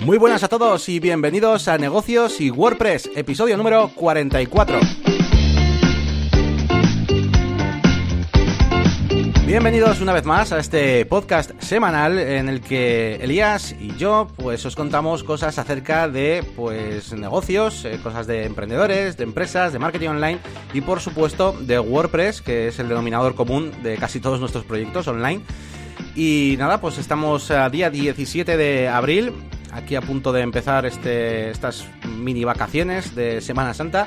Muy 0.00 0.16
buenas 0.16 0.42
a 0.42 0.48
todos 0.48 0.88
y 0.88 0.98
bienvenidos 0.98 1.68
a 1.68 1.76
Negocios 1.76 2.40
y 2.40 2.50
WordPress, 2.50 3.10
episodio 3.16 3.58
número 3.58 3.90
44. 3.94 4.80
Bienvenidos 9.44 10.00
una 10.00 10.14
vez 10.14 10.24
más 10.24 10.52
a 10.52 10.58
este 10.58 11.04
podcast 11.04 11.50
semanal 11.60 12.18
en 12.18 12.48
el 12.48 12.62
que 12.62 13.16
Elías 13.16 13.76
y 13.78 13.94
yo 13.96 14.26
pues 14.36 14.64
os 14.64 14.74
contamos 14.74 15.22
cosas 15.22 15.58
acerca 15.58 16.08
de 16.08 16.44
pues 16.56 17.12
negocios, 17.12 17.84
eh, 17.84 18.00
cosas 18.02 18.26
de 18.26 18.46
emprendedores, 18.46 19.18
de 19.18 19.24
empresas, 19.24 19.74
de 19.74 19.80
marketing 19.80 20.08
online 20.08 20.38
y 20.72 20.80
por 20.80 21.00
supuesto 21.00 21.52
de 21.60 21.78
WordPress, 21.78 22.40
que 22.40 22.68
es 22.68 22.78
el 22.78 22.88
denominador 22.88 23.34
común 23.34 23.70
de 23.82 23.98
casi 23.98 24.18
todos 24.18 24.40
nuestros 24.40 24.64
proyectos 24.64 25.06
online. 25.08 25.42
Y 26.16 26.56
nada, 26.58 26.80
pues 26.80 26.96
estamos 26.96 27.50
a 27.50 27.68
día 27.68 27.90
17 27.90 28.56
de 28.56 28.88
abril, 28.88 29.32
aquí 29.72 29.96
a 29.96 30.00
punto 30.00 30.32
de 30.32 30.42
empezar 30.42 30.86
este, 30.86 31.50
estas 31.50 31.86
mini 32.04 32.44
vacaciones 32.44 33.14
de 33.14 33.40
Semana 33.40 33.74
Santa. 33.74 34.06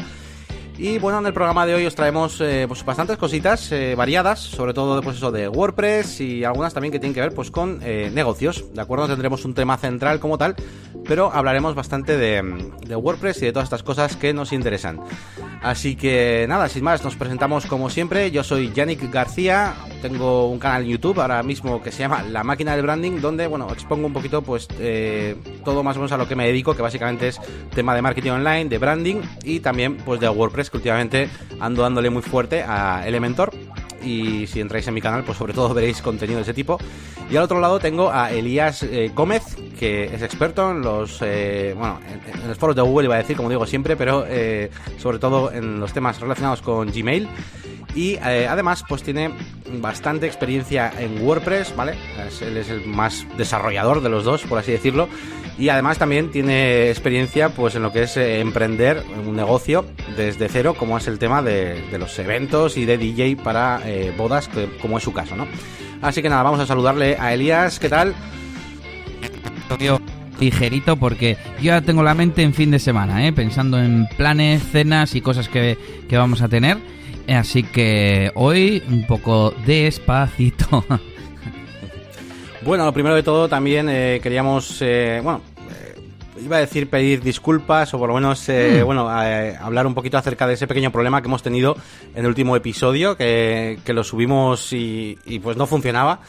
Y 0.78 0.98
bueno, 0.98 1.20
en 1.20 1.26
el 1.28 1.34
programa 1.34 1.68
de 1.68 1.76
hoy 1.76 1.86
os 1.86 1.94
traemos 1.94 2.42
eh, 2.42 2.66
pues 2.68 2.84
bastantes 2.84 3.18
cositas 3.18 3.72
eh, 3.72 3.94
variadas, 3.96 4.40
sobre 4.40 4.74
todo 4.74 5.02
pues 5.04 5.18
eso 5.18 5.32
de 5.32 5.48
WordPress 5.48 6.20
y 6.20 6.44
algunas 6.44 6.74
también 6.74 6.92
que 6.92 7.00
tienen 7.00 7.14
que 7.14 7.22
ver 7.22 7.34
pues 7.34 7.52
con 7.52 7.80
eh, 7.84 8.10
negocios. 8.12 8.74
De 8.74 8.82
acuerdo, 8.82 9.08
tendremos 9.08 9.46
un 9.46 9.54
tema 9.54 9.78
central 9.78 10.20
como 10.20 10.40
tal, 10.40 10.56
pero 11.06 11.32
hablaremos 11.32 11.76
bastante 11.76 12.18
de, 12.18 12.72
de, 12.88 12.96
WordPress 12.96 13.44
y 13.44 13.46
de 13.46 13.54
todas 13.54 13.68
estas 13.68 13.84
cosas 13.84 14.16
que 14.16 14.34
nos 14.34 14.52
interesan. 14.52 15.00
Así 15.62 15.96
que 15.96 16.46
nada, 16.50 16.68
sin 16.68 16.84
más, 16.84 17.04
nos 17.04 17.16
presentamos 17.16 17.68
como 17.68 17.90
siempre. 17.92 18.32
Yo 18.32 18.44
soy 18.44 18.74
Yannick 18.74 19.12
García, 19.12 19.76
tengo 20.02 20.50
un 20.50 20.60
canal 20.60 20.84
en 20.84 20.90
YouTube 20.90 21.22
ahora 21.22 21.44
mismo 21.44 21.82
que 21.84 21.92
se 21.92 22.00
llama 22.00 22.24
La 22.24 22.44
Máquina 22.44 22.76
del 22.76 22.82
Branding, 22.82 23.22
donde 23.22 23.48
bueno 23.48 23.68
expongo 23.72 24.08
un 24.08 24.14
poquito 24.14 24.42
pues 24.42 24.68
todo 25.64 25.84
más 25.84 25.96
o 25.96 26.00
menos 26.00 26.12
a 26.12 26.18
lo 26.18 26.28
que 26.28 26.36
me 26.36 26.48
dedico, 26.48 26.76
que 26.76 26.82
básicamente 26.82 27.30
es 27.30 27.40
tema 27.74 27.96
de 27.96 28.02
marketing 28.02 28.32
online, 28.32 28.66
de 28.66 28.78
branding 28.78 29.22
y 29.44 29.62
también 29.62 29.96
pues 29.98 30.20
de 30.20 30.28
WordPress 30.28 30.63
que 30.70 30.78
últimamente 30.78 31.30
ando 31.60 31.82
dándole 31.82 32.10
muy 32.10 32.22
fuerte 32.22 32.64
a 32.64 33.08
Elementor. 33.08 33.52
Y 34.04 34.48
si 34.48 34.60
entráis 34.60 34.88
en 34.88 34.94
mi 34.94 35.02
canal, 35.02 35.24
pues 35.24 35.38
sobre 35.38 35.54
todo 35.54 35.74
veréis 35.74 36.02
contenido 36.02 36.38
de 36.38 36.44
ese 36.44 36.54
tipo. 36.54 36.78
Y 37.30 37.38
al 37.38 37.44
otro 37.44 37.60
lado 37.60 37.80
tengo 37.80 38.12
a 38.12 38.32
Elías 38.32 38.84
eh, 38.84 39.12
Gómez, 39.14 39.56
que 39.80 40.06
es 40.06 40.22
experto 40.22 40.72
en 40.72 40.82
los, 40.82 41.20
eh, 41.22 41.74
bueno, 41.78 42.00
en, 42.42 42.48
los 42.48 42.58
foros 42.58 42.76
de 42.76 42.82
Google, 42.82 43.06
iba 43.06 43.16
a 43.16 43.20
decir, 43.20 43.38
como 43.38 43.50
digo 43.50 43.66
siempre, 43.66 43.96
pero 43.96 44.26
eh, 44.28 44.70
sobre 44.98 45.20
todo 45.20 45.52
en 45.52 45.80
los 45.80 45.94
temas 45.94 46.20
relacionados 46.20 46.62
con 46.62 46.92
Gmail. 46.92 47.28
Y 47.96 48.18
además, 48.18 48.84
pues 48.90 49.04
tiene 49.04 49.32
bastante 49.80 50.26
experiencia 50.26 50.92
en 50.98 51.24
WordPress, 51.24 51.76
¿vale? 51.76 51.96
él 52.42 52.58
es 52.58 52.70
el 52.72 52.88
más 52.88 53.28
desarrollador 53.38 54.02
de 54.02 54.10
los 54.10 54.24
dos, 54.24 54.42
por 54.44 54.58
así 54.58 54.72
decirlo. 54.72 55.08
Y 55.58 55.70
además 55.70 56.00
también 56.00 56.32
tiene 56.32 56.90
experiencia 56.90 57.50
pues 57.50 57.76
en 57.76 57.84
lo 57.84 57.92
que 57.92 58.04
es 58.04 58.18
eh, 58.18 58.40
emprender 58.40 59.04
un 59.26 59.36
negocio 59.36 59.86
desde 60.18 60.50
cero, 60.50 60.76
como 60.78 60.98
es 60.98 61.08
el 61.08 61.20
tema 61.20 61.42
de, 61.42 61.82
de 61.92 62.00
los 62.00 62.18
eventos 62.18 62.76
y 62.78 62.86
de 62.86 62.98
DJ 62.98 63.38
para 63.38 63.82
eh, 63.86 64.14
bodas, 64.18 64.50
como 64.82 64.98
es 64.98 65.04
su 65.04 65.14
caso, 65.14 65.36
¿no? 65.36 65.48
Así 66.02 66.22
que 66.22 66.30
nada, 66.30 66.44
vamos 66.44 66.60
a 66.60 66.66
saludarle 66.66 67.18
a 67.20 67.34
Elías, 67.34 67.80
¿qué 67.80 67.90
tal? 67.90 68.16
ligerito 70.40 70.98
porque 70.98 71.38
yo 71.58 71.66
ya 71.66 71.82
tengo 71.82 72.04
la 72.04 72.14
mente 72.14 72.44
en 72.44 72.54
fin 72.54 72.72
de 72.72 72.80
semana, 72.80 73.26
¿eh? 73.26 73.32
pensando 73.32 73.80
en 73.80 74.08
planes, 74.18 74.62
cenas 74.72 75.16
y 75.16 75.22
cosas 75.22 75.48
que, 75.48 75.78
que 76.10 76.18
vamos 76.18 76.42
a 76.42 76.50
tener. 76.50 76.78
Así 77.28 77.64
que 77.64 78.32
hoy 78.36 78.84
un 78.90 79.06
poco 79.06 79.54
despacito. 79.66 80.86
Bueno, 82.66 82.86
lo 82.86 82.94
primero 82.94 83.16
de 83.16 83.24
todo 83.24 83.50
también 83.50 83.90
eh, 83.90 84.20
queríamos, 84.24 84.82
eh, 84.82 85.20
bueno, 85.22 85.42
eh, 85.70 86.00
iba 86.42 86.58
a 86.58 86.60
decir 86.62 86.90
pedir 86.90 87.22
disculpas 87.22 87.94
o 87.94 88.00
por 88.00 88.08
lo 88.08 88.16
menos, 88.16 88.48
eh, 88.48 88.80
mm. 88.82 88.86
bueno, 88.86 89.10
hablar 89.10 89.86
un 89.86 89.94
poquito 89.94 90.18
acerca 90.18 90.48
de 90.48 90.54
ese 90.54 90.66
pequeño 90.66 90.90
problema 90.90 91.22
que 91.22 91.28
hemos 91.28 91.44
tenido 91.44 91.76
en 92.16 92.22
el 92.22 92.28
último 92.28 92.56
episodio, 92.56 93.18
que, 93.18 93.80
que 93.84 93.92
lo 93.92 94.06
subimos 94.06 94.72
y, 94.72 95.20
y 95.26 95.40
pues 95.40 95.58
no 95.58 95.68
funcionaba 95.68 96.22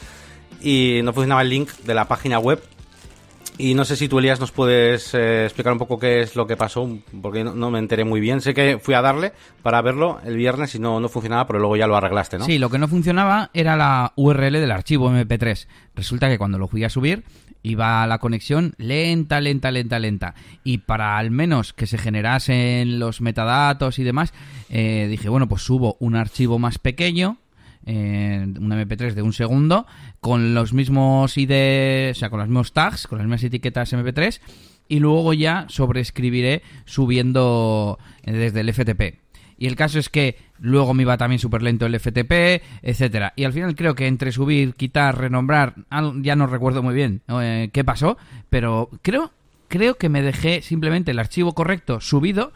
y 0.61 0.99
no 1.03 1.13
funcionaba 1.13 1.41
el 1.41 1.49
link 1.49 1.69
de 1.85 1.93
la 1.93 2.05
página 2.05 2.37
web 2.39 2.61
y 3.57 3.73
no 3.73 3.85
sé 3.85 3.95
si 3.95 4.07
tú, 4.07 4.19
Elías, 4.19 4.39
nos 4.39 4.51
puedes 4.51 5.13
eh, 5.13 5.45
explicar 5.45 5.73
un 5.73 5.79
poco 5.79 5.97
qué 5.97 6.21
es 6.21 6.35
lo 6.35 6.45
que 6.45 6.57
pasó, 6.57 6.89
porque 7.21 7.43
no, 7.43 7.71
me 7.71 7.79
enteré 7.79 8.03
muy 8.03 8.19
bien. 8.19 8.41
Sé 8.41 8.53
que 8.53 8.79
fui 8.79 8.93
a 8.93 9.01
darle 9.01 9.33
para 9.61 9.81
verlo 9.81 10.19
el 10.25 10.35
viernes 10.35 10.75
y 10.75 10.79
no, 10.79 10.99
no 10.99 11.09
funcionaba, 11.09 11.47
pero 11.47 11.59
luego 11.59 11.75
ya 11.75 11.87
lo 11.87 11.95
arreglaste, 11.95 12.37
¿no? 12.37 12.45
Sí, 12.45 12.57
lo 12.57 12.69
que 12.69 12.77
no 12.77 12.87
funcionaba 12.87 13.49
era 13.53 13.75
la 13.75 14.13
URL 14.15 14.53
del 14.53 14.71
archivo 14.71 15.09
MP3. 15.09 15.67
Resulta 15.95 16.29
que 16.29 16.37
cuando 16.37 16.57
lo 16.57 16.67
fui 16.67 16.83
a 16.83 16.89
subir, 16.89 17.23
iba 17.63 18.05
la 18.07 18.19
conexión 18.19 18.73
lenta, 18.77 19.39
lenta, 19.41 19.71
lenta, 19.71 19.99
lenta. 19.99 20.35
Y 20.63 20.79
para 20.79 21.17
al 21.17 21.31
menos 21.31 21.73
que 21.73 21.87
se 21.87 21.97
generasen 21.97 22.99
los 22.99 23.21
metadatos 23.21 23.99
y 23.99 24.03
demás, 24.03 24.33
eh, 24.69 25.07
dije, 25.09 25.29
bueno, 25.29 25.47
pues 25.47 25.61
subo 25.61 25.97
un 25.99 26.15
archivo 26.15 26.59
más 26.59 26.77
pequeño 26.77 27.37
eh, 27.85 28.45
un 28.45 28.71
MP3 28.71 29.13
de 29.13 29.21
un 29.21 29.33
segundo 29.33 29.85
con 30.19 30.53
los 30.53 30.73
mismos 30.73 31.37
ID, 31.37 32.11
o 32.11 32.15
sea, 32.15 32.29
con 32.29 32.39
los 32.39 32.47
mismos 32.47 32.73
tags, 32.73 33.07
con 33.07 33.17
las 33.17 33.27
mismas 33.27 33.43
etiquetas 33.43 33.93
MP3 33.93 34.39
y 34.87 34.99
luego 34.99 35.33
ya 35.33 35.65
sobreescribiré 35.69 36.61
subiendo 36.85 37.97
eh, 38.23 38.33
desde 38.33 38.61
el 38.61 38.73
FTP. 38.73 39.19
Y 39.57 39.67
el 39.67 39.75
caso 39.75 39.99
es 39.99 40.09
que 40.09 40.37
luego 40.59 40.93
me 40.93 41.03
iba 41.03 41.17
también 41.17 41.39
súper 41.39 41.61
lento 41.61 41.85
el 41.85 41.97
FTP, 41.97 42.61
etcétera. 42.81 43.33
Y 43.35 43.45
al 43.45 43.53
final 43.53 43.75
creo 43.75 43.95
que 43.95 44.07
entre 44.07 44.31
subir, 44.31 44.73
quitar, 44.73 45.17
renombrar, 45.17 45.75
ya 46.21 46.35
no 46.35 46.47
recuerdo 46.47 46.83
muy 46.83 46.93
bien 46.93 47.21
eh, 47.29 47.69
qué 47.71 47.85
pasó, 47.85 48.17
pero 48.49 48.89
creo, 49.01 49.31
creo 49.69 49.95
que 49.95 50.09
me 50.09 50.21
dejé 50.21 50.61
simplemente 50.61 51.11
el 51.11 51.19
archivo 51.19 51.53
correcto 51.53 52.01
subido, 52.01 52.51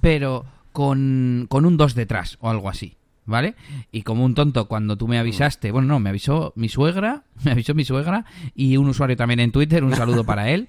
pero 0.00 0.44
con, 0.72 1.46
con 1.48 1.64
un 1.64 1.76
2 1.76 1.94
detrás 1.94 2.38
o 2.40 2.50
algo 2.50 2.68
así. 2.68 2.96
¿Vale? 3.24 3.54
Y 3.90 4.02
como 4.02 4.24
un 4.24 4.34
tonto, 4.34 4.68
cuando 4.68 4.96
tú 4.96 5.08
me 5.08 5.18
avisaste, 5.18 5.70
bueno, 5.70 5.88
no, 5.88 6.00
me 6.00 6.10
avisó 6.10 6.52
mi 6.56 6.68
suegra, 6.68 7.24
me 7.44 7.52
avisó 7.52 7.74
mi 7.74 7.84
suegra 7.84 8.24
y 8.54 8.76
un 8.76 8.88
usuario 8.88 9.16
también 9.16 9.40
en 9.40 9.52
Twitter, 9.52 9.84
un 9.84 9.94
saludo 9.94 10.24
para 10.24 10.50
él. 10.50 10.68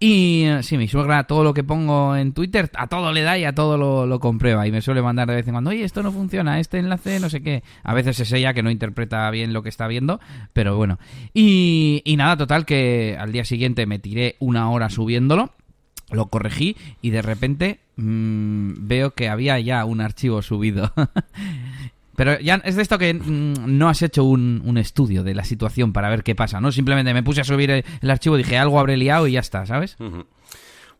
Y 0.00 0.46
sí, 0.62 0.76
mi 0.76 0.88
suegra, 0.88 1.24
todo 1.24 1.44
lo 1.44 1.54
que 1.54 1.62
pongo 1.62 2.16
en 2.16 2.32
Twitter, 2.32 2.70
a 2.74 2.88
todo 2.88 3.12
le 3.12 3.22
da 3.22 3.38
y 3.38 3.44
a 3.44 3.54
todo 3.54 3.78
lo, 3.78 4.06
lo, 4.06 4.18
comprueba. 4.18 4.66
Y 4.66 4.72
me 4.72 4.82
suele 4.82 5.02
mandar 5.02 5.28
de 5.28 5.36
vez 5.36 5.46
en 5.46 5.54
cuando, 5.54 5.70
oye, 5.70 5.84
esto 5.84 6.02
no 6.02 6.10
funciona, 6.10 6.58
este 6.58 6.78
enlace, 6.78 7.20
no 7.20 7.30
sé 7.30 7.42
qué. 7.42 7.62
A 7.82 7.94
veces 7.94 8.18
es 8.20 8.32
ella 8.32 8.54
que 8.54 8.62
no 8.62 8.70
interpreta 8.70 9.30
bien 9.30 9.52
lo 9.52 9.62
que 9.62 9.68
está 9.68 9.86
viendo, 9.86 10.20
pero 10.52 10.76
bueno. 10.76 10.98
Y, 11.32 12.02
y 12.04 12.16
nada, 12.16 12.36
total, 12.36 12.66
que 12.66 13.16
al 13.18 13.32
día 13.32 13.44
siguiente 13.44 13.86
me 13.86 13.98
tiré 13.98 14.36
una 14.40 14.68
hora 14.70 14.90
subiéndolo 14.90 15.52
lo 16.14 16.26
corregí 16.26 16.76
y 17.02 17.10
de 17.10 17.22
repente 17.22 17.80
mmm, 17.96 18.72
veo 18.78 19.12
que 19.12 19.28
había 19.28 19.58
ya 19.60 19.84
un 19.84 20.00
archivo 20.00 20.42
subido. 20.42 20.92
Pero 22.16 22.38
ya 22.38 22.62
es 22.64 22.76
de 22.76 22.82
esto 22.82 22.98
que 22.98 23.12
mmm, 23.12 23.54
no 23.66 23.88
has 23.88 24.02
hecho 24.02 24.24
un, 24.24 24.62
un, 24.64 24.78
estudio 24.78 25.24
de 25.24 25.34
la 25.34 25.44
situación 25.44 25.92
para 25.92 26.08
ver 26.08 26.22
qué 26.22 26.34
pasa, 26.34 26.60
¿no? 26.60 26.70
Simplemente 26.70 27.12
me 27.12 27.22
puse 27.22 27.40
a 27.40 27.44
subir 27.44 27.70
el, 27.70 28.10
archivo, 28.10 28.36
dije 28.36 28.56
algo 28.56 28.78
habré 28.78 28.96
liado 28.96 29.26
y 29.26 29.32
ya 29.32 29.40
está, 29.40 29.66
¿sabes? 29.66 29.96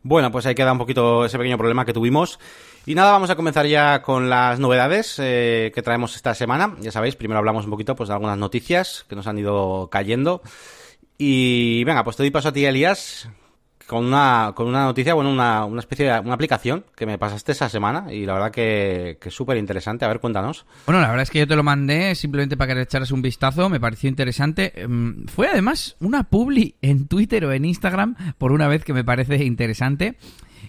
Bueno, 0.03 0.31
pues 0.31 0.45
ahí 0.45 0.53
queda 0.53 0.71
un 0.71 0.77
poquito 0.77 1.25
ese 1.25 1.37
pequeño 1.37 1.57
problema 1.57 1.85
que 1.85 1.93
tuvimos. 1.93 2.39
Y 2.85 2.93
nada, 2.93 3.11
vamos 3.11 3.31
a 3.31 3.35
comenzar 3.35 3.65
ya 3.65 4.03
con 4.03 4.29
las 4.29 4.59
novedades 4.59 5.15
eh, 5.17 5.71
que 5.73 5.81
traemos 5.81 6.15
esta 6.15 6.35
semana. 6.35 6.75
Ya 6.79 6.91
sabéis, 6.91 7.15
primero 7.15 7.39
hablamos 7.39 7.65
un 7.65 7.71
poquito 7.71 7.95
pues, 7.95 8.09
de 8.09 8.13
algunas 8.13 8.37
noticias 8.37 9.05
que 9.09 9.15
nos 9.15 9.25
han 9.25 9.39
ido 9.39 9.89
cayendo. 9.91 10.43
Y 11.17 11.83
venga, 11.85 12.03
pues 12.03 12.17
te 12.17 12.23
doy 12.23 12.29
paso 12.29 12.49
a 12.49 12.53
ti, 12.53 12.65
Elías 12.65 13.27
con 13.87 14.05
una, 14.05 14.53
con 14.55 14.67
una 14.67 14.83
noticia, 14.83 15.13
bueno, 15.13 15.31
una, 15.31 15.65
una 15.65 15.79
especie 15.79 16.05
de 16.05 16.19
una 16.19 16.33
aplicación 16.33 16.85
que 16.95 17.05
me 17.05 17.17
pasaste 17.17 17.51
esa 17.51 17.69
semana 17.69 18.11
y 18.11 18.25
la 18.25 18.33
verdad 18.33 18.51
que, 18.51 19.17
que 19.21 19.29
es 19.29 19.35
súper 19.35 19.57
interesante. 19.57 20.05
A 20.05 20.07
ver, 20.07 20.19
cuéntanos. 20.19 20.65
Bueno, 20.85 21.01
la 21.01 21.07
verdad 21.07 21.23
es 21.23 21.31
que 21.31 21.39
yo 21.39 21.47
te 21.47 21.55
lo 21.55 21.63
mandé 21.63 22.15
simplemente 22.15 22.57
para 22.57 22.69
que 22.69 22.75
le 22.75 22.81
echaras 22.81 23.11
un 23.11 23.21
vistazo, 23.21 23.69
me 23.69 23.79
pareció 23.79 24.09
interesante. 24.09 24.73
Fue 25.27 25.47
además 25.47 25.95
una 25.99 26.23
publi 26.23 26.75
en 26.81 27.07
Twitter 27.07 27.45
o 27.45 27.53
en 27.53 27.65
Instagram, 27.65 28.15
por 28.37 28.51
una 28.51 28.67
vez 28.67 28.83
que 28.83 28.93
me 28.93 29.03
parece 29.03 29.43
interesante. 29.43 30.17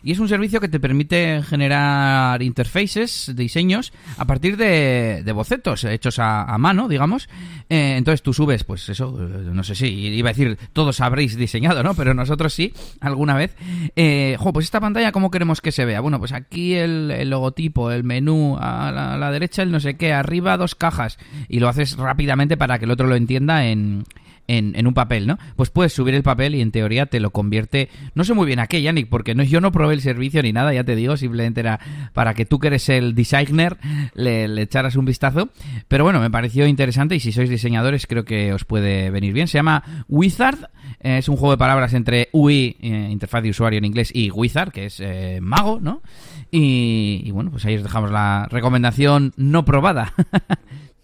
Y 0.06 0.12
es 0.12 0.20
un 0.20 0.28
servicio 0.28 0.60
que 0.60 0.68
te 0.68 0.78
permite 0.78 1.42
generar 1.42 2.40
interfaces, 2.40 3.32
diseños, 3.34 3.92
a 4.16 4.24
partir 4.24 4.56
de, 4.56 5.24
bocetos 5.34 5.82
hechos 5.82 6.20
a, 6.20 6.44
a 6.44 6.58
mano, 6.58 6.86
digamos. 6.86 7.28
Eh, 7.68 7.96
entonces 7.96 8.22
tú 8.22 8.32
subes, 8.32 8.62
pues 8.62 8.88
eso, 8.88 9.10
no 9.10 9.64
sé 9.64 9.74
si, 9.74 9.88
iba 9.88 10.30
a 10.30 10.32
decir, 10.32 10.56
todos 10.72 11.00
habréis 11.00 11.36
diseñado, 11.36 11.82
¿no? 11.82 11.94
Pero 11.94 12.14
nosotros 12.14 12.54
sí, 12.54 12.72
alguna 13.00 13.34
vez. 13.34 13.56
Eh, 13.96 14.38
pues 14.52 14.66
esta 14.66 14.78
pantalla, 14.78 15.10
¿cómo 15.10 15.28
queremos 15.28 15.60
que 15.60 15.72
se 15.72 15.84
vea? 15.84 15.98
Bueno, 15.98 16.20
pues 16.20 16.30
aquí 16.30 16.74
el, 16.74 17.10
el 17.10 17.28
logotipo, 17.28 17.90
el 17.90 18.04
menú, 18.04 18.56
a 18.60 18.92
la, 18.92 19.14
a 19.14 19.18
la 19.18 19.32
derecha 19.32 19.62
el 19.62 19.72
no 19.72 19.80
sé 19.80 19.96
qué, 19.96 20.12
arriba 20.12 20.56
dos 20.56 20.76
cajas. 20.76 21.18
Y 21.48 21.58
lo 21.58 21.68
haces 21.68 21.96
rápidamente 21.96 22.56
para 22.56 22.78
que 22.78 22.84
el 22.84 22.92
otro 22.92 23.08
lo 23.08 23.16
entienda 23.16 23.66
en 23.66 24.04
en, 24.48 24.74
en, 24.76 24.86
un 24.86 24.94
papel, 24.94 25.26
¿no? 25.26 25.38
Pues 25.56 25.70
puedes 25.70 25.92
subir 25.92 26.14
el 26.14 26.22
papel 26.22 26.54
y 26.54 26.60
en 26.60 26.72
teoría 26.72 27.06
te 27.06 27.20
lo 27.20 27.30
convierte. 27.30 27.88
No 28.14 28.24
sé 28.24 28.34
muy 28.34 28.46
bien 28.46 28.58
a 28.58 28.66
qué, 28.66 28.82
Yannick, 28.82 29.08
porque 29.08 29.34
no, 29.34 29.42
yo 29.42 29.60
no 29.60 29.72
probé 29.72 29.94
el 29.94 30.00
servicio 30.00 30.42
ni 30.42 30.52
nada, 30.52 30.72
ya 30.72 30.84
te 30.84 30.96
digo, 30.96 31.16
simplemente 31.16 31.60
era 31.60 31.80
para 32.12 32.34
que 32.34 32.46
tú 32.46 32.58
que 32.58 32.68
eres 32.68 32.88
el 32.88 33.14
designer 33.14 33.76
le, 34.14 34.62
echaras 34.62 34.96
un 34.96 35.04
vistazo. 35.04 35.50
Pero 35.88 36.04
bueno, 36.04 36.20
me 36.20 36.30
pareció 36.30 36.66
interesante 36.66 37.16
y 37.16 37.20
si 37.20 37.32
sois 37.32 37.50
diseñadores 37.50 38.06
creo 38.06 38.24
que 38.24 38.52
os 38.52 38.64
puede 38.64 39.10
venir 39.10 39.32
bien. 39.32 39.48
Se 39.48 39.58
llama 39.58 40.04
Wizard, 40.08 40.70
Es 41.00 41.28
un 41.28 41.36
juego 41.36 41.52
de 41.52 41.58
palabras 41.58 41.94
entre 41.94 42.28
UI, 42.32 42.76
eh, 42.80 43.08
interfaz 43.10 43.42
de 43.42 43.50
usuario 43.50 43.78
en 43.78 43.84
inglés, 43.84 44.10
y 44.14 44.30
Wizard, 44.30 44.72
que 44.72 44.86
es 44.86 45.00
eh, 45.00 45.38
mago, 45.40 45.78
¿no? 45.80 46.02
Y, 46.50 47.30
bueno, 47.32 47.50
pues 47.50 47.64
ahí 47.66 47.76
os 47.76 47.82
dejamos 47.82 48.10
la 48.10 48.46
recomendación 48.50 49.32
no 49.36 49.64
probada. 49.64 50.14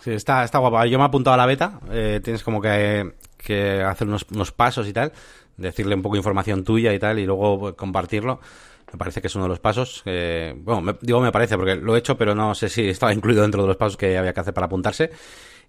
sí, 0.00 0.12
está, 0.12 0.44
está 0.44 0.58
guapa. 0.58 0.86
Yo 0.86 0.98
me 0.98 1.04
he 1.04 1.06
apuntado 1.06 1.34
a 1.34 1.36
la 1.36 1.46
beta. 1.46 1.80
Eh, 1.90 2.20
tienes 2.22 2.42
como 2.42 2.60
que, 2.60 3.14
que 3.36 3.82
hacer 3.82 4.08
unos, 4.08 4.26
unos 4.30 4.52
pasos 4.52 4.88
y 4.88 4.92
tal, 4.92 5.12
decirle 5.56 5.94
un 5.94 6.02
poco 6.02 6.14
de 6.14 6.20
información 6.20 6.64
tuya 6.64 6.92
y 6.92 6.98
tal, 6.98 7.18
y 7.18 7.26
luego 7.26 7.58
pues, 7.58 7.74
compartirlo. 7.74 8.40
Me 8.92 8.98
parece 8.98 9.20
que 9.20 9.28
es 9.28 9.34
uno 9.34 9.44
de 9.44 9.50
los 9.50 9.60
pasos. 9.60 10.02
Eh, 10.04 10.54
bueno, 10.56 10.80
me, 10.80 10.96
digo 11.00 11.20
me 11.20 11.30
parece 11.32 11.56
porque 11.56 11.76
lo 11.76 11.94
he 11.94 11.98
hecho, 11.98 12.16
pero 12.16 12.34
no 12.34 12.54
sé 12.54 12.68
si 12.68 12.88
estaba 12.88 13.12
incluido 13.12 13.42
dentro 13.42 13.62
de 13.62 13.68
los 13.68 13.76
pasos 13.76 13.96
que 13.96 14.18
había 14.18 14.32
que 14.32 14.40
hacer 14.40 14.54
para 14.54 14.66
apuntarse. 14.66 15.10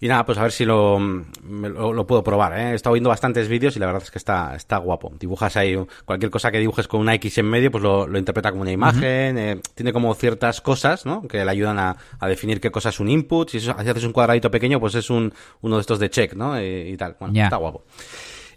Y 0.03 0.07
nada, 0.07 0.25
pues 0.25 0.39
a 0.39 0.41
ver 0.41 0.51
si 0.51 0.65
lo, 0.65 0.99
lo, 0.99 1.93
lo, 1.93 2.07
puedo 2.07 2.23
probar. 2.23 2.57
¿eh? 2.59 2.71
He 2.71 2.73
estado 2.73 2.93
viendo 2.93 3.11
bastantes 3.11 3.47
vídeos 3.47 3.75
y 3.75 3.79
la 3.79 3.85
verdad 3.85 4.01
es 4.01 4.09
que 4.09 4.17
está, 4.17 4.55
está 4.55 4.77
guapo. 4.77 5.13
Dibujas 5.19 5.55
ahí 5.57 5.77
cualquier 6.05 6.31
cosa 6.31 6.51
que 6.51 6.57
dibujes 6.57 6.87
con 6.87 7.01
una 7.01 7.13
X 7.13 7.37
en 7.37 7.45
medio, 7.45 7.69
pues 7.69 7.83
lo, 7.83 8.07
lo 8.07 8.17
interpreta 8.17 8.49
como 8.49 8.63
una 8.63 8.71
imagen. 8.71 9.35
Uh 9.35 9.39
-huh. 9.39 9.57
eh, 9.57 9.61
tiene 9.75 9.93
como 9.93 10.11
ciertas 10.15 10.59
cosas 10.59 11.05
¿no? 11.05 11.27
que 11.27 11.45
le 11.45 11.51
ayudan 11.51 11.77
a, 11.77 11.97
a, 12.19 12.27
definir 12.27 12.59
qué 12.59 12.71
cosa 12.71 12.89
es 12.89 12.99
un 12.99 13.09
input. 13.09 13.51
Si, 13.51 13.57
eso, 13.57 13.75
si 13.79 13.89
haces 13.89 14.03
un 14.03 14.11
cuadradito 14.11 14.49
pequeño, 14.49 14.79
pues 14.79 14.95
es 14.95 15.11
un, 15.11 15.31
uno 15.61 15.75
de 15.75 15.81
estos 15.81 15.99
de 15.99 16.09
check 16.09 16.33
¿no? 16.33 16.59
y, 16.59 16.65
y 16.65 16.97
tal. 16.97 17.15
Bueno, 17.19 17.35
yeah. 17.35 17.43
está 17.43 17.57
guapo. 17.57 17.83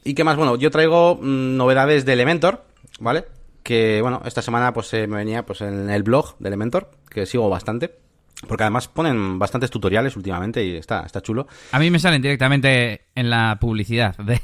¿Y 0.02 0.14
qué 0.14 0.24
más? 0.24 0.38
Bueno, 0.38 0.56
yo 0.56 0.70
traigo 0.70 1.16
mmm, 1.20 1.58
novedades 1.58 2.06
de 2.06 2.14
Elementor, 2.14 2.64
¿vale? 3.00 3.26
Que, 3.62 4.00
bueno, 4.00 4.22
esta 4.24 4.40
semana 4.40 4.72
pues 4.72 4.94
eh, 4.94 5.06
me 5.06 5.16
venía 5.16 5.44
pues 5.44 5.60
en 5.60 5.90
el 5.90 6.04
blog 6.04 6.36
de 6.38 6.48
Elementor, 6.48 6.90
que 7.10 7.26
sigo 7.26 7.50
bastante. 7.50 8.03
Porque 8.46 8.64
además 8.64 8.88
ponen 8.88 9.38
bastantes 9.38 9.70
tutoriales 9.70 10.16
últimamente 10.16 10.64
y 10.64 10.76
está, 10.76 11.04
está 11.04 11.20
chulo. 11.20 11.46
A 11.72 11.78
mí 11.78 11.90
me 11.90 11.98
salen 11.98 12.22
directamente 12.22 13.06
en 13.14 13.30
la 13.30 13.58
publicidad 13.60 14.16
de, 14.18 14.40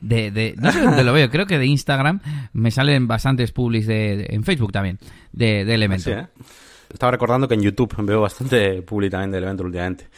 de, 0.00 0.30
de 0.30 0.54
no 0.56 0.72
sé 0.72 0.80
dónde 0.82 1.04
lo 1.04 1.12
veo, 1.12 1.30
creo 1.30 1.46
que 1.46 1.58
de 1.58 1.66
Instagram 1.66 2.20
me 2.52 2.70
salen 2.70 3.06
bastantes 3.06 3.52
publics 3.52 3.86
de, 3.86 4.16
de 4.16 4.26
en 4.30 4.44
Facebook 4.44 4.72
también, 4.72 4.98
de, 5.32 5.64
de 5.64 5.74
Elementor. 5.74 6.14
Sí, 6.14 6.20
¿eh? 6.20 6.26
Estaba 6.92 7.12
recordando 7.12 7.46
que 7.46 7.54
en 7.54 7.62
YouTube 7.62 7.94
veo 7.98 8.20
bastante 8.20 8.82
public 8.82 9.12
también 9.12 9.30
de 9.30 9.38
Elementor 9.38 9.66
últimamente. 9.66 10.08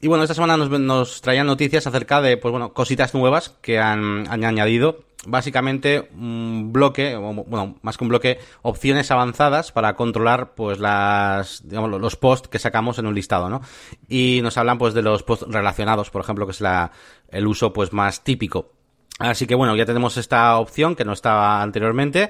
Y 0.00 0.06
bueno, 0.06 0.22
esta 0.22 0.34
semana 0.34 0.56
nos, 0.56 1.20
traían 1.20 1.46
noticias 1.46 1.86
acerca 1.86 2.20
de, 2.20 2.36
pues 2.36 2.52
bueno, 2.52 2.72
cositas 2.72 3.14
nuevas 3.14 3.50
que 3.60 3.78
han, 3.78 4.26
han 4.28 4.44
añadido 4.44 5.08
básicamente 5.26 6.08
un 6.14 6.72
bloque, 6.72 7.16
bueno, 7.16 7.76
más 7.82 7.96
que 7.96 8.04
un 8.04 8.08
bloque, 8.08 8.38
opciones 8.62 9.10
avanzadas 9.10 9.72
para 9.72 9.94
controlar 9.94 10.54
pues 10.54 10.78
las 10.78 11.66
digamos 11.68 12.00
los 12.00 12.16
posts 12.16 12.48
que 12.48 12.58
sacamos 12.58 12.98
en 12.98 13.06
un 13.06 13.14
listado, 13.14 13.50
¿no? 13.50 13.60
Y 14.08 14.40
nos 14.42 14.56
hablan 14.56 14.78
pues 14.78 14.94
de 14.94 15.02
los 15.02 15.22
posts 15.22 15.46
relacionados, 15.48 16.10
por 16.10 16.22
ejemplo, 16.22 16.46
que 16.46 16.52
es 16.52 16.60
la 16.60 16.92
el 17.30 17.46
uso 17.46 17.72
pues 17.72 17.92
más 17.92 18.22
típico. 18.22 18.72
Así 19.18 19.46
que 19.46 19.56
bueno, 19.56 19.74
ya 19.74 19.84
tenemos 19.84 20.16
esta 20.16 20.56
opción 20.58 20.94
que 20.94 21.04
no 21.04 21.12
estaba 21.12 21.60
anteriormente. 21.62 22.28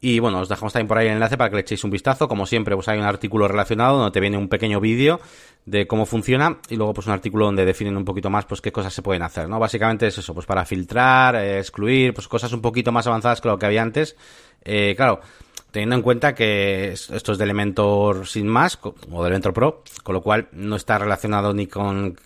Y 0.00 0.20
bueno, 0.20 0.40
os 0.40 0.48
dejamos 0.48 0.72
también 0.72 0.86
por 0.86 0.98
ahí 0.98 1.08
el 1.08 1.14
enlace 1.14 1.36
para 1.36 1.50
que 1.50 1.56
le 1.56 1.62
echéis 1.62 1.82
un 1.82 1.90
vistazo. 1.90 2.28
Como 2.28 2.46
siempre, 2.46 2.74
pues 2.74 2.86
hay 2.88 2.98
un 2.98 3.04
artículo 3.04 3.48
relacionado 3.48 3.98
donde 3.98 4.12
te 4.12 4.20
viene 4.20 4.36
un 4.38 4.48
pequeño 4.48 4.80
vídeo 4.80 5.20
de 5.66 5.86
cómo 5.86 6.06
funciona 6.06 6.58
y 6.68 6.76
luego 6.76 6.94
pues 6.94 7.06
un 7.08 7.12
artículo 7.12 7.46
donde 7.46 7.64
definen 7.64 7.96
un 7.96 8.04
poquito 8.04 8.30
más 8.30 8.46
pues 8.46 8.60
qué 8.60 8.72
cosas 8.72 8.94
se 8.94 9.02
pueden 9.02 9.22
hacer, 9.22 9.48
¿no? 9.48 9.58
Básicamente 9.58 10.06
es 10.06 10.16
eso, 10.16 10.32
pues 10.32 10.46
para 10.46 10.64
filtrar, 10.64 11.34
eh, 11.36 11.58
excluir, 11.58 12.14
pues 12.14 12.28
cosas 12.28 12.52
un 12.52 12.62
poquito 12.62 12.92
más 12.92 13.06
avanzadas 13.06 13.40
que 13.40 13.48
lo 13.48 13.58
que 13.58 13.66
había 13.66 13.82
antes. 13.82 14.16
Eh, 14.64 14.94
claro, 14.96 15.20
teniendo 15.70 15.96
en 15.96 16.02
cuenta 16.02 16.34
que 16.34 16.92
esto 16.92 17.32
es 17.32 17.38
de 17.38 17.44
Elementor 17.44 18.26
sin 18.26 18.48
más 18.48 18.78
o 18.82 19.22
de 19.22 19.26
Elementor 19.26 19.52
Pro, 19.52 19.82
con 20.02 20.14
lo 20.14 20.22
cual 20.22 20.48
no 20.52 20.76
está 20.76 20.98
relacionado 20.98 21.52
ni 21.52 21.66
con 21.66 22.16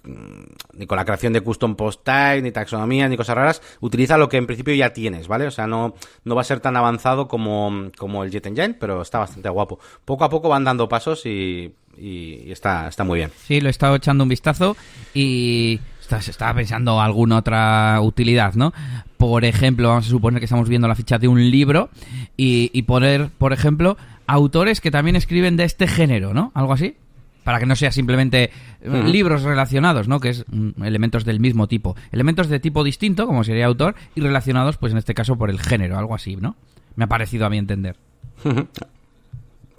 ni 0.73 0.87
con 0.87 0.97
la 0.97 1.05
creación 1.05 1.33
de 1.33 1.41
custom 1.41 1.75
post 1.75 2.03
type, 2.05 2.43
ni 2.43 2.53
taxonomía, 2.53 3.09
ni 3.09 3.17
cosas 3.17 3.37
raras, 3.37 3.62
utiliza 3.81 4.17
lo 4.17 4.29
que 4.29 4.37
en 4.37 4.47
principio 4.47 4.75
ya 4.75 4.93
tienes, 4.93 5.29
¿vale? 5.29 5.47
O 5.47 5.50
sea, 5.50 5.67
no, 5.67 5.94
no 6.25 6.35
va 6.35 6.43
a 6.43 6.44
ser 6.44 6.61
tan 6.61 6.77
avanzado 6.77 7.29
como, 7.29 7.91
como 7.97 8.25
el 8.25 8.31
Jet 8.31 8.47
Engine, 8.47 8.75
pero 8.75 9.03
está 9.03 9.19
bastante 9.19 9.49
guapo. 9.49 9.79
Poco 10.05 10.25
a 10.25 10.31
poco 10.31 10.49
van 10.49 10.65
dando 10.65 10.89
pasos 10.89 11.27
y, 11.27 11.75
y, 11.97 12.43
y 12.47 12.53
está, 12.53 12.89
está 12.89 13.05
muy 13.05 13.19
bien. 13.19 13.33
Sí, 13.37 13.61
lo 13.61 13.69
he 13.69 13.71
estado 13.71 13.97
echando 13.97 14.23
un 14.25 14.29
vistazo 14.29 14.77
y 15.15 15.81
estaba 16.19 16.55
pensando 16.55 17.00
alguna 17.00 17.38
otra 17.38 18.00
utilidad, 18.00 18.55
¿no? 18.55 18.73
Por 19.17 19.44
ejemplo, 19.44 19.88
vamos 19.88 20.06
a 20.06 20.11
suponer 20.11 20.41
que 20.41 20.47
estamos 20.47 20.69
viendo 20.69 20.88
la 20.88 20.94
ficha 20.94 21.19
de 21.19 21.29
un 21.29 21.50
libro 21.50 21.91
y, 22.37 22.70
y 22.73 22.82
poner, 22.82 23.29
por 23.38 23.53
ejemplo, 23.53 23.97
autores 24.26 24.81
que 24.81 24.91
también 24.91 25.17
escriben 25.17 25.56
de 25.56 25.64
este 25.64 25.87
género, 25.87 26.35
¿no? 26.35 26.53
Algo 26.55 26.73
así. 26.73 26.97
Para 27.44 27.59
que 27.59 27.67
no 27.67 27.75
sea 27.75 27.91
simplemente 27.91 28.50
-huh. 28.85 29.05
libros 29.05 29.43
relacionados, 29.43 30.09
¿no? 30.09 30.20
Que 30.20 30.31
es 30.31 30.44
um, 30.53 30.73
elementos 30.85 31.25
del 31.25 31.41
mismo 31.41 31.67
tipo. 31.67 31.97
Elementos 32.12 32.49
de 32.49 32.61
tipo 32.61 32.85
distinto, 32.85 33.26
como 33.26 33.44
sería 33.44 33.67
autor, 33.67 33.94
y 34.15 34.20
relacionados, 34.20 34.76
pues 34.76 34.93
en 34.93 34.99
este 34.99 35.15
caso, 35.15 35.37
por 35.37 35.50
el 35.50 35.61
género, 35.61 35.99
algo 35.99 36.15
así, 36.15 36.37
¿no? 36.37 36.56
Me 36.94 37.05
ha 37.05 37.08
parecido 37.08 37.47
a 37.47 37.50
mi 37.50 37.58
entender. 37.58 37.97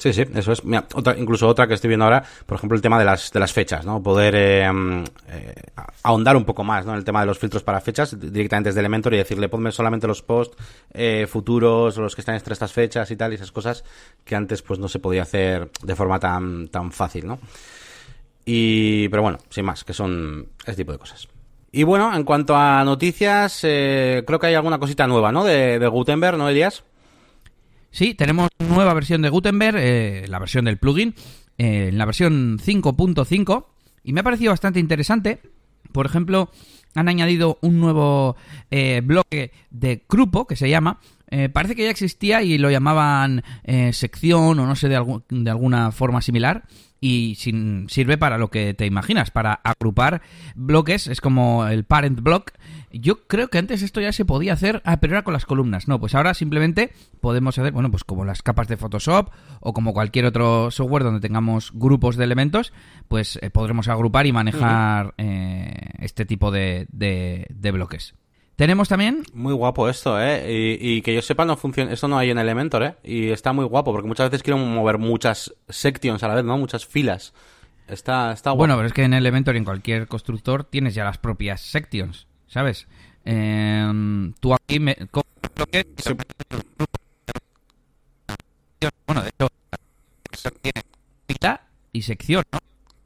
Sí, 0.04 0.12
sí, 0.12 0.26
eso 0.36 0.52
es. 0.52 0.66
Mira, 0.66 0.86
otra, 0.96 1.18
incluso 1.18 1.48
otra 1.48 1.66
que 1.66 1.76
estoy 1.76 1.88
viendo 1.88 2.04
ahora, 2.04 2.22
por 2.46 2.58
ejemplo, 2.58 2.76
el 2.76 2.82
tema 2.82 3.00
de 3.00 3.06
las, 3.06 3.32
de 3.32 3.40
las 3.40 3.54
fechas, 3.54 3.86
¿no? 3.86 4.04
Poder 4.04 4.36
eh, 4.36 4.66
eh, 5.30 5.56
ahondar 6.04 6.36
un 6.36 6.44
poco 6.44 6.66
más, 6.66 6.86
¿no? 6.86 6.92
En 6.92 6.98
el 6.98 7.06
tema 7.06 7.22
de 7.22 7.28
los 7.28 7.40
filtros 7.40 7.64
para 7.64 7.80
fechas, 7.80 8.20
directamente 8.20 8.68
desde 8.68 8.82
Elementor 8.82 9.14
y 9.14 9.18
decirle, 9.20 9.48
ponme 9.48 9.72
solamente 9.72 10.06
los 10.06 10.22
posts 10.22 10.58
eh, 10.94 11.26
futuros, 11.26 11.96
los 11.96 12.16
que 12.16 12.20
están 12.20 12.36
entre 12.36 12.52
estas 12.52 12.74
fechas 12.74 13.10
y 13.12 13.16
tal, 13.16 13.32
y 13.32 13.36
esas 13.36 13.54
cosas 13.54 13.86
que 14.26 14.36
antes 14.36 14.62
pues 14.62 14.78
no 14.78 14.90
se 14.90 15.00
podía 15.00 15.22
hacer 15.22 15.72
de 15.82 15.96
forma 15.96 16.20
tan, 16.20 16.68
tan 16.68 16.92
fácil, 16.92 17.26
¿no? 17.26 17.40
Y, 18.44 19.08
pero 19.08 19.22
bueno, 19.22 19.38
sin 19.52 19.64
más, 19.64 19.86
que 19.86 19.94
son 19.94 20.50
ese 20.66 20.76
tipo 20.76 20.92
de 20.92 20.98
cosas. 20.98 21.30
Y 21.72 21.84
bueno, 21.84 22.14
en 22.14 22.26
cuanto 22.26 22.58
a 22.58 22.84
noticias, 22.84 23.60
creo 23.62 24.38
que 24.38 24.48
hay 24.48 24.56
alguna 24.56 24.80
cosita 24.80 25.08
nueva, 25.08 25.32
¿no? 25.32 25.46
De, 25.46 25.80
de 25.80 25.88
Gutenberg, 25.88 26.38
¿no, 26.38 26.50
Elías? 26.50 26.84
Sí, 27.94 28.16
tenemos 28.16 28.50
nueva 28.58 28.96
versión 28.96 29.22
de 29.22 29.30
Gutenberg, 29.30 29.78
eh, 29.78 30.26
la 30.28 30.40
versión 30.40 30.66
del 30.66 30.80
plugin, 30.80 31.14
eh, 31.60 31.90
en 31.90 32.00
la 32.00 32.06
versión 32.06 32.58
5.5, 32.58 33.68
y 34.04 34.14
me 34.14 34.22
ha 34.22 34.24
parecido 34.24 34.50
bastante 34.50 34.80
interesante. 34.80 35.42
Por 35.92 36.08
ejemplo, 36.08 36.50
han 36.96 37.08
añadido 37.08 37.60
un 37.62 37.80
nuevo 37.80 38.36
eh, 38.72 39.02
bloque 39.06 39.52
de 39.70 40.04
grupo 40.10 40.48
que 40.48 40.56
se 40.56 40.72
llama. 40.72 41.02
Eh, 41.30 41.50
parece 41.50 41.76
que 41.76 41.84
ya 41.84 41.92
existía 41.92 42.42
y 42.42 42.58
lo 42.58 42.72
llamaban 42.72 43.44
eh, 43.64 43.94
sección 43.94 44.60
o 44.60 44.66
no 44.66 44.76
sé 44.76 44.90
de, 44.90 45.22
de 45.30 45.50
alguna 45.52 45.92
forma 45.92 46.24
similar 46.24 46.64
y 47.04 47.36
sin, 47.36 47.90
sirve 47.90 48.18
para 48.18 48.38
lo 48.38 48.50
que 48.50 48.74
te 48.74 48.86
imaginas, 48.86 49.30
para 49.30 49.52
agrupar 49.52 50.22
bloques, 50.56 51.08
es 51.08 51.20
como 51.20 51.68
el 51.68 51.84
parent 51.84 52.22
block. 52.22 52.54
Yo 52.94 53.28
creo 53.28 53.50
que 53.50 53.58
antes 53.58 53.82
esto 53.82 54.00
ya 54.00 54.14
se 54.14 54.24
podía 54.24 54.54
hacer, 54.54 54.82
ah, 54.86 55.02
pero 55.02 55.16
era 55.16 55.24
con 55.24 55.34
las 55.34 55.46
columnas. 55.46 55.90
No, 55.90 56.00
pues 56.00 56.16
ahora 56.16 56.34
simplemente 56.34 56.94
podemos 57.20 57.58
hacer, 57.60 57.74
bueno, 57.74 57.92
pues 57.92 58.06
como 58.06 58.24
las 58.24 58.42
capas 58.42 58.70
de 58.70 58.78
Photoshop 58.78 59.32
o 59.60 59.74
como 59.74 59.92
cualquier 59.92 60.28
otro 60.28 60.72
software 60.72 61.04
donde 61.04 61.20
tengamos 61.20 61.72
grupos 61.74 62.16
de 62.16 62.24
elementos, 62.24 62.72
pues 63.10 63.38
eh, 63.42 63.50
podremos 63.50 63.90
agrupar 63.90 64.26
y 64.26 64.32
manejar 64.32 65.08
uh 65.08 65.10
-huh. 65.10 65.14
eh, 65.18 65.90
este 66.00 66.26
tipo 66.26 66.52
de, 66.52 66.88
de, 66.90 67.48
de 67.50 67.72
bloques. 67.72 68.16
Tenemos 68.56 68.88
también... 68.88 69.24
Muy 69.34 69.54
guapo 69.54 69.90
esto, 69.90 70.22
¿eh? 70.22 70.78
Y, 70.80 70.98
y, 70.98 71.02
que 71.02 71.16
yo 71.16 71.22
sepa, 71.22 71.44
no 71.44 71.58
funciona... 71.58 71.92
Esto 71.92 72.08
no 72.08 72.18
hay 72.18 72.30
en 72.30 72.38
Elementor, 72.38 72.84
¿eh? 72.84 72.96
Y 73.04 73.30
está 73.30 73.52
muy 73.52 73.66
guapo, 73.66 73.92
porque 73.92 74.08
muchas 74.08 74.30
veces 74.30 74.44
quiero 74.44 74.58
mover 74.60 75.00
muchas 75.00 75.54
sections 75.70 76.22
a 76.24 76.28
la 76.28 76.36
vez, 76.36 76.46
¿no? 76.46 76.58
Muchas 76.58 76.86
filas. 76.86 77.34
Está, 77.88 78.32
está 78.32 78.52
guapo. 78.52 78.60
Bueno, 78.60 78.76
pero 78.76 78.88
es 78.88 78.94
que 78.94 79.04
en 79.04 79.14
Elementor 79.14 79.56
y 79.56 79.58
en 79.58 79.66
cualquier 79.66 80.08
constructor 80.08 80.64
tienes 80.66 80.94
ya 80.94 81.04
las 81.04 81.18
propias 81.18 81.62
sections, 81.62 82.28
¿sabes? 82.48 82.88
Eh, 83.26 84.32
tú 84.40 84.54
aquí 84.54 84.80
me... 84.80 84.96
Sí. 85.98 86.14
Bueno, 89.08 89.24
de 89.24 89.30
hecho, 89.30 89.48
tiene 90.62 90.82
fila 91.28 91.62
y 91.92 92.02
sección, 92.02 92.44
¿no? 92.52 92.60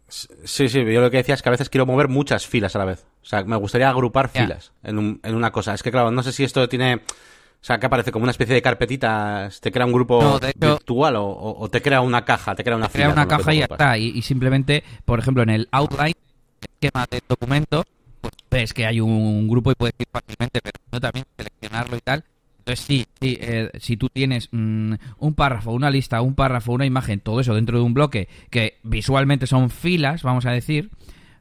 Sí, 0.08 0.70
sí, 0.70 0.86
yo 0.86 1.02
lo 1.02 1.12
que 1.12 1.18
decía 1.18 1.36
es 1.36 1.42
que 1.42 1.50
a 1.50 1.52
veces 1.52 1.70
quiero 1.70 1.86
mover 1.86 2.08
muchas 2.08 2.48
filas 2.48 2.76
a 2.76 2.80
la 2.80 2.86
vez. 2.86 3.06
O 3.22 3.26
sea, 3.26 3.44
me 3.44 3.58
gustaría 3.58 3.90
agrupar 3.90 4.32
yeah. 4.32 4.44
filas 4.44 4.72
en, 4.84 4.98
un, 4.98 5.20
en, 5.24 5.36
una 5.36 5.52
cosa. 5.52 5.74
Es 5.74 5.84
que, 5.84 5.92
claro, 5.92 6.12
no 6.12 6.24
sé 6.24 6.32
si 6.32 6.44
esto 6.44 6.68
tiene... 6.70 6.96
O 6.96 7.66
sea, 7.68 7.80
que 7.80 7.88
aparece 7.88 8.12
como 8.12 8.24
una 8.24 8.32
especie 8.32 8.54
de 8.54 8.62
carpetitas, 8.62 9.60
te 9.60 9.72
crea 9.72 9.86
un 9.86 9.92
grupo 9.92 10.22
no, 10.22 10.48
hecho, 10.48 10.76
virtual 10.76 11.16
o, 11.18 11.56
o, 11.60 11.70
te 11.70 11.82
crea 11.82 12.02
una 12.02 12.24
caja, 12.24 12.56
te 12.56 12.64
crea 12.64 12.78
una 12.78 12.88
te 12.88 12.94
crea 12.94 13.10
una 13.10 13.28
caja 13.28 13.54
y 13.54 13.58
ya 13.58 13.66
está. 13.66 13.98
Y, 13.98 14.10
y, 14.10 14.22
simplemente, 14.22 14.84
por 15.04 15.20
ejemplo, 15.20 15.42
en 15.42 15.50
el 15.50 15.68
outline, 15.72 16.14
esquema 16.62 17.08
del 17.10 17.22
documento, 17.28 17.84
pues 18.22 18.34
ves 18.50 18.74
que 18.74 18.86
hay 18.86 19.02
un 19.02 19.48
grupo 19.48 19.72
y 19.72 19.76
puedes 19.76 19.96
ir 19.98 20.08
fácilmente, 20.12 20.62
pero 20.62 21.02
también 21.02 21.26
seleccionarlo 21.36 21.98
y 21.98 22.02
tal. 22.02 22.24
Entonces 22.68 22.86
sí, 22.86 23.06
sí 23.22 23.38
eh, 23.40 23.70
si 23.80 23.96
tú 23.96 24.10
tienes 24.10 24.50
mmm, 24.52 24.96
un 25.20 25.34
párrafo, 25.36 25.72
una 25.72 25.90
lista, 25.90 26.20
un 26.22 26.36
párrafo, 26.36 26.74
una 26.74 26.86
imagen, 26.86 27.22
todo 27.22 27.40
eso 27.40 27.56
dentro 27.56 27.78
de 27.78 27.86
un 27.86 27.94
bloque 27.94 28.28
que 28.50 28.78
visualmente 28.84 29.48
son 29.48 29.70
filas, 29.70 30.22
vamos 30.22 30.46
a 30.46 30.52
decir, 30.52 30.90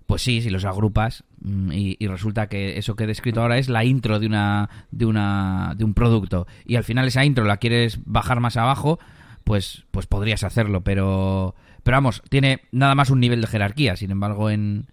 pues 0.07 0.23
sí, 0.23 0.41
si 0.41 0.51
los 0.51 0.65
agrupas 0.65 1.25
mmm, 1.41 1.73
y, 1.73 1.97
y, 1.99 2.07
resulta 2.07 2.47
que 2.49 2.79
eso 2.79 2.95
que 2.95 3.05
he 3.05 3.07
descrito 3.09 3.43
ahora 3.43 3.59
es 3.59 3.69
la 3.69 3.85
intro 3.85 4.21
de 4.21 4.29
una, 4.29 4.71
de 4.93 5.05
una 5.05 5.75
de 5.77 5.83
un 5.83 5.95
producto 5.95 6.47
y 6.65 6.77
al 6.77 6.85
final 6.85 7.09
esa 7.09 7.25
intro 7.25 7.45
la 7.45 7.57
quieres 7.57 7.99
bajar 8.05 8.39
más 8.39 8.57
abajo, 8.57 9.01
pues 9.43 9.85
pues 9.91 10.07
podrías 10.07 10.45
hacerlo, 10.45 10.83
pero 10.83 11.57
pero 11.83 11.97
vamos, 11.97 12.23
tiene 12.29 12.61
nada 12.71 12.95
más 12.95 13.11
un 13.11 13.19
nivel 13.19 13.41
de 13.41 13.49
jerarquía, 13.49 13.97
sin 13.97 14.13
embargo 14.13 14.49
en 14.49 14.87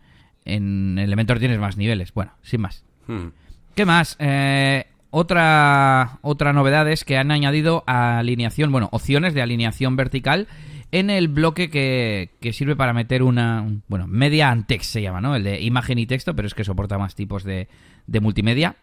en 0.45 0.97
Elementor 0.97 1.37
tienes 1.37 1.59
más 1.59 1.77
niveles. 1.77 2.11
Bueno, 2.11 2.31
sin 2.41 2.61
más. 2.61 2.83
Hmm. 3.05 3.27
¿Qué 3.75 3.85
más? 3.85 4.15
Eh, 4.19 4.85
otra, 5.15 6.17
otra 6.23 6.53
novedad 6.53 6.89
es 6.89 7.05
que 7.05 7.17
han 7.19 7.29
añadido 7.29 7.83
alineación, 7.85 8.71
bueno, 8.71 8.89
opciones 8.91 9.35
de 9.35 9.43
alineación 9.43 9.95
vertical 9.95 10.47
en 10.91 11.11
el 11.11 11.27
bloque 11.27 11.69
que, 11.69 12.31
que 12.41 12.51
sirve 12.51 12.75
para 12.75 12.93
meter 12.93 13.21
una, 13.21 13.63
bueno, 13.87 14.07
media 14.07 14.49
and 14.49 14.65
text 14.65 14.91
se 14.91 15.03
llama, 15.03 15.21
¿no? 15.21 15.35
El 15.35 15.43
de 15.43 15.61
imagen 15.61 15.99
y 15.99 16.07
texto, 16.07 16.35
pero 16.35 16.47
es 16.47 16.55
que 16.55 16.63
soporta 16.63 16.97
más 16.97 17.13
tipos 17.13 17.43
de, 17.43 17.67
de 18.07 18.19
multimedia 18.21 18.75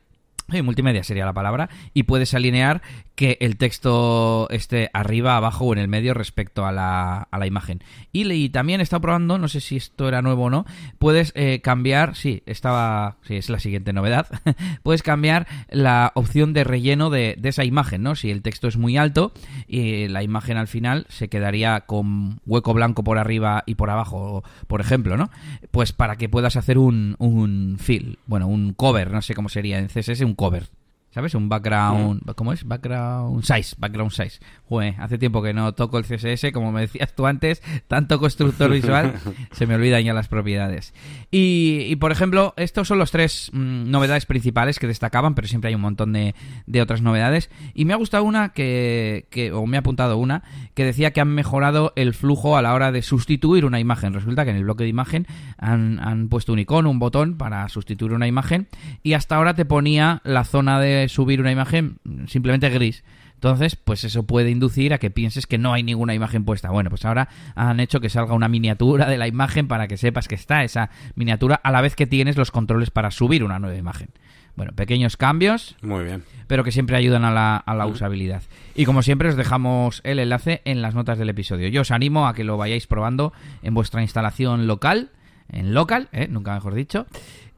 multimedia 0.62 1.04
sería 1.04 1.24
la 1.24 1.32
palabra, 1.32 1.68
y 1.94 2.04
puedes 2.04 2.34
alinear 2.34 2.82
que 3.20 3.36
el 3.40 3.58
texto 3.58 4.48
esté 4.48 4.88
arriba, 4.94 5.36
abajo 5.36 5.66
o 5.66 5.72
en 5.74 5.78
el 5.78 5.88
medio 5.88 6.14
respecto 6.14 6.64
a 6.64 6.72
la, 6.72 7.28
a 7.30 7.38
la 7.38 7.46
imagen. 7.46 7.82
Y, 8.12 8.48
también 8.48 8.80
he 8.80 8.82
estado 8.82 9.02
probando, 9.02 9.36
no 9.36 9.46
sé 9.46 9.60
si 9.60 9.76
esto 9.76 10.08
era 10.08 10.22
nuevo 10.22 10.44
o 10.44 10.50
no, 10.50 10.64
puedes 10.98 11.32
eh, 11.34 11.60
cambiar, 11.60 12.16
sí, 12.16 12.42
estaba, 12.46 13.18
sí, 13.22 13.36
es 13.36 13.50
la 13.50 13.58
siguiente 13.58 13.92
novedad, 13.92 14.26
puedes 14.82 15.02
cambiar 15.02 15.46
la 15.68 16.12
opción 16.14 16.54
de 16.54 16.64
relleno 16.64 17.10
de, 17.10 17.36
de, 17.38 17.50
esa 17.50 17.64
imagen, 17.64 18.02
¿no? 18.02 18.14
Si 18.14 18.30
el 18.30 18.40
texto 18.40 18.68
es 18.68 18.78
muy 18.78 18.96
alto 18.96 19.32
y 19.68 20.08
la 20.08 20.22
imagen 20.22 20.56
al 20.56 20.68
final 20.68 21.04
se 21.10 21.28
quedaría 21.28 21.82
con 21.82 22.40
hueco 22.46 22.72
blanco 22.72 23.04
por 23.04 23.18
arriba 23.18 23.64
y 23.66 23.74
por 23.74 23.90
abajo, 23.90 24.44
por 24.66 24.80
ejemplo, 24.80 25.18
¿no? 25.18 25.30
Pues 25.70 25.92
para 25.92 26.16
que 26.16 26.30
puedas 26.30 26.56
hacer 26.56 26.78
un, 26.78 27.16
un 27.18 27.76
fill, 27.78 28.18
bueno, 28.24 28.48
un 28.48 28.72
cover, 28.72 29.10
no 29.10 29.20
sé 29.20 29.34
cómo 29.34 29.50
sería 29.50 29.78
en 29.78 29.88
CSS, 29.88 30.22
un 30.22 30.34
cover. 30.40 30.79
¿Sabes? 31.10 31.34
Un 31.34 31.48
background. 31.48 32.22
Mm. 32.24 32.30
¿Cómo 32.36 32.52
es? 32.52 32.64
Background 32.64 33.42
size. 33.42 33.74
Background 33.78 34.12
size. 34.12 34.38
Jue, 34.64 34.94
hace 34.98 35.18
tiempo 35.18 35.42
que 35.42 35.52
no 35.52 35.72
toco 35.74 35.98
el 35.98 36.04
CSS, 36.04 36.52
como 36.52 36.70
me 36.70 36.82
decías 36.82 37.14
tú 37.16 37.26
antes, 37.26 37.62
tanto 37.88 38.20
constructor 38.20 38.70
visual, 38.70 39.14
se 39.52 39.66
me 39.66 39.74
olvidan 39.74 40.04
ya 40.04 40.14
las 40.14 40.28
propiedades. 40.28 40.94
Y, 41.32 41.96
por 41.96 42.12
ejemplo, 42.12 42.54
estos 42.56 42.86
son 42.86 42.98
los 42.98 43.10
tres 43.10 43.50
mm, 43.52 43.90
novedades 43.90 44.26
principales 44.26 44.78
que 44.78 44.86
destacaban, 44.86 45.34
pero 45.34 45.48
siempre 45.48 45.68
hay 45.68 45.74
un 45.74 45.80
montón 45.80 46.12
de, 46.12 46.36
de 46.66 46.82
otras 46.82 47.02
novedades. 47.02 47.50
Y 47.74 47.86
me 47.86 47.92
ha 47.92 47.96
gustado 47.96 48.22
una 48.22 48.50
que, 48.50 49.26
que, 49.30 49.50
o 49.50 49.66
me 49.66 49.76
ha 49.76 49.80
apuntado 49.80 50.16
una, 50.16 50.44
que 50.74 50.84
decía 50.84 51.12
que 51.12 51.20
han 51.20 51.34
mejorado 51.34 51.92
el 51.96 52.14
flujo 52.14 52.56
a 52.56 52.62
la 52.62 52.72
hora 52.72 52.92
de 52.92 53.02
sustituir 53.02 53.64
una 53.64 53.80
imagen. 53.80 54.14
Resulta 54.14 54.44
que 54.44 54.50
en 54.50 54.56
el 54.56 54.64
bloque 54.64 54.84
de 54.84 54.90
imagen 54.90 55.26
han, 55.58 55.98
han 55.98 56.28
puesto 56.28 56.52
un 56.52 56.60
icono, 56.60 56.88
un 56.88 57.00
botón 57.00 57.36
para 57.36 57.68
sustituir 57.68 58.12
una 58.12 58.28
imagen, 58.28 58.68
y 59.02 59.14
hasta 59.14 59.34
ahora 59.34 59.54
te 59.54 59.64
ponía 59.64 60.20
la 60.24 60.44
zona 60.44 60.78
de 60.78 60.99
subir 61.08 61.40
una 61.40 61.52
imagen 61.52 61.98
simplemente 62.26 62.68
gris. 62.70 63.04
Entonces, 63.40 63.74
pues 63.74 64.04
eso 64.04 64.24
puede 64.24 64.50
inducir 64.50 64.92
a 64.92 64.98
que 64.98 65.10
pienses 65.10 65.46
que 65.46 65.56
no 65.56 65.72
hay 65.72 65.82
ninguna 65.82 66.12
imagen 66.12 66.44
puesta. 66.44 66.68
Bueno, 66.68 66.90
pues 66.90 67.06
ahora 67.06 67.30
han 67.54 67.80
hecho 67.80 67.98
que 67.98 68.10
salga 68.10 68.34
una 68.34 68.48
miniatura 68.48 69.08
de 69.08 69.16
la 69.16 69.26
imagen 69.26 69.66
para 69.66 69.88
que 69.88 69.96
sepas 69.96 70.28
que 70.28 70.34
está 70.34 70.62
esa 70.62 70.90
miniatura 71.14 71.54
a 71.54 71.70
la 71.70 71.80
vez 71.80 71.96
que 71.96 72.06
tienes 72.06 72.36
los 72.36 72.50
controles 72.50 72.90
para 72.90 73.10
subir 73.10 73.42
una 73.42 73.58
nueva 73.58 73.78
imagen. 73.78 74.10
Bueno, 74.56 74.72
pequeños 74.74 75.16
cambios. 75.16 75.74
Muy 75.80 76.04
bien. 76.04 76.22
Pero 76.48 76.64
que 76.64 76.70
siempre 76.70 76.98
ayudan 76.98 77.24
a 77.24 77.30
la, 77.30 77.56
a 77.56 77.74
la 77.74 77.86
usabilidad. 77.86 78.42
Y 78.74 78.84
como 78.84 79.02
siempre, 79.02 79.30
os 79.30 79.36
dejamos 79.36 80.02
el 80.04 80.18
enlace 80.18 80.60
en 80.66 80.82
las 80.82 80.94
notas 80.94 81.16
del 81.16 81.30
episodio. 81.30 81.68
Yo 81.68 81.80
os 81.80 81.90
animo 81.92 82.28
a 82.28 82.34
que 82.34 82.44
lo 82.44 82.58
vayáis 82.58 82.86
probando 82.86 83.32
en 83.62 83.72
vuestra 83.72 84.02
instalación 84.02 84.66
local. 84.66 85.12
En 85.48 85.72
local, 85.72 86.10
¿eh? 86.12 86.28
nunca 86.28 86.52
mejor 86.52 86.74
dicho. 86.74 87.06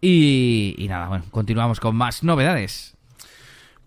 Y, 0.01 0.77
y 0.79 0.87
nada, 0.87 1.09
bueno, 1.09 1.25
continuamos 1.33 1.81
con 1.81 1.97
más 1.97 2.23
novedades. 2.23 2.97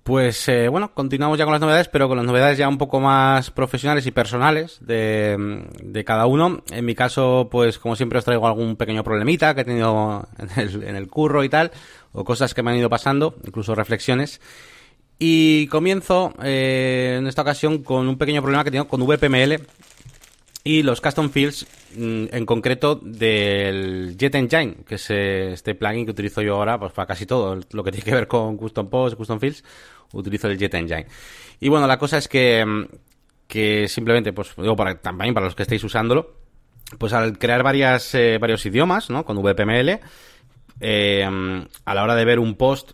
Pues 0.06 0.48
eh, 0.50 0.68
bueno, 0.68 0.94
continuamos 0.94 1.40
ya 1.40 1.46
con 1.46 1.54
las 1.54 1.62
novedades, 1.62 1.88
pero 1.88 2.08
con 2.08 2.16
las 2.16 2.28
novedades 2.28 2.60
ya 2.60 2.70
un 2.70 2.78
poco 2.78 3.00
más 3.00 3.50
profesionales 3.50 4.06
y 4.06 4.12
personales 4.12 4.78
de, 4.80 6.04
cada 6.06 6.28
uno. 6.28 6.62
En 6.70 6.86
mi 6.86 6.94
caso, 6.94 7.48
pues 7.50 7.80
como 7.80 7.96
siempre 7.96 8.20
os 8.20 8.24
traigo 8.24 8.46
algún 8.46 8.76
pequeño 8.76 9.04
problemita 9.04 9.56
que 9.56 9.62
he 9.62 9.66
tenido 9.66 10.28
en 10.38 10.62
el, 10.62 10.84
en 10.84 10.96
el 10.96 11.08
curro 11.08 11.44
y 11.44 11.50
tal, 11.50 11.72
o 12.12 12.24
cosas 12.24 12.54
que 12.54 12.62
me 12.62 12.70
han 12.70 12.78
ido 12.78 12.88
pasando, 12.88 13.34
incluso 13.48 13.74
reflexiones. 13.74 14.42
Y 15.18 15.66
comienzo 15.70 16.36
eh, 16.44 17.16
en 17.18 17.26
esta 17.26 17.42
ocasión 17.42 17.82
con 17.82 18.08
un 18.08 18.20
pequeño 18.20 18.44
problema 18.44 18.64
que 18.64 18.70
tengo 18.70 18.88
con 18.88 19.02
VPML 19.02 19.60
y 20.67 20.81
los 20.81 21.00
custom 21.00 21.29
fields, 21.29 21.67
mm, 21.95 22.25
en 22.31 22.45
concreto 22.45 22.95
del 22.95 24.17
Jet 24.17 24.34
Engine, 24.34 24.77
que 24.86 24.95
es 24.95 25.12
eh, 25.12 25.53
este 25.53 25.75
plugin 25.75 26.05
que 26.05 26.12
utilizo 26.12 26.41
yo 26.41 26.55
ahora 26.55 26.79
pues 26.79 26.91
para 26.91 27.05
casi 27.05 27.27
todo 27.27 27.60
lo 27.72 27.84
que 27.84 27.91
tiene 27.91 28.03
que 28.03 28.15
ver 28.15 28.27
con 28.27 28.57
custom 28.57 28.89
posts, 28.89 29.15
custom 29.15 29.39
fields 29.39 29.63
utilizo 30.13 30.48
el 30.48 30.57
Jet 30.57 30.74
Engine. 30.74 31.05
Y 31.60 31.69
bueno, 31.69 31.86
la 31.86 32.00
cosa 32.00 32.17
es 32.17 32.27
que, 32.27 32.65
mm, 32.65 32.86
que 33.48 33.88
simplemente, 33.88 34.34
pues 34.34 34.55
digo, 34.57 34.75
también 35.03 35.36
para 35.36 35.45
los 35.45 35.53
que 35.53 35.62
estéis 35.62 35.84
usándolo, 35.84 36.34
pues 36.98 37.13
al 37.13 37.38
crear 37.38 37.62
varias, 37.62 38.15
eh, 38.15 38.39
varios 38.39 38.65
idiomas, 38.65 39.12
¿no? 39.12 39.24
Con 39.24 39.38
VPML, 39.38 40.00
eh, 40.79 41.29
a 41.86 41.93
la 41.93 42.03
hora 42.03 42.15
de 42.15 42.25
ver 42.25 42.39
un 42.39 42.55
post, 42.55 42.93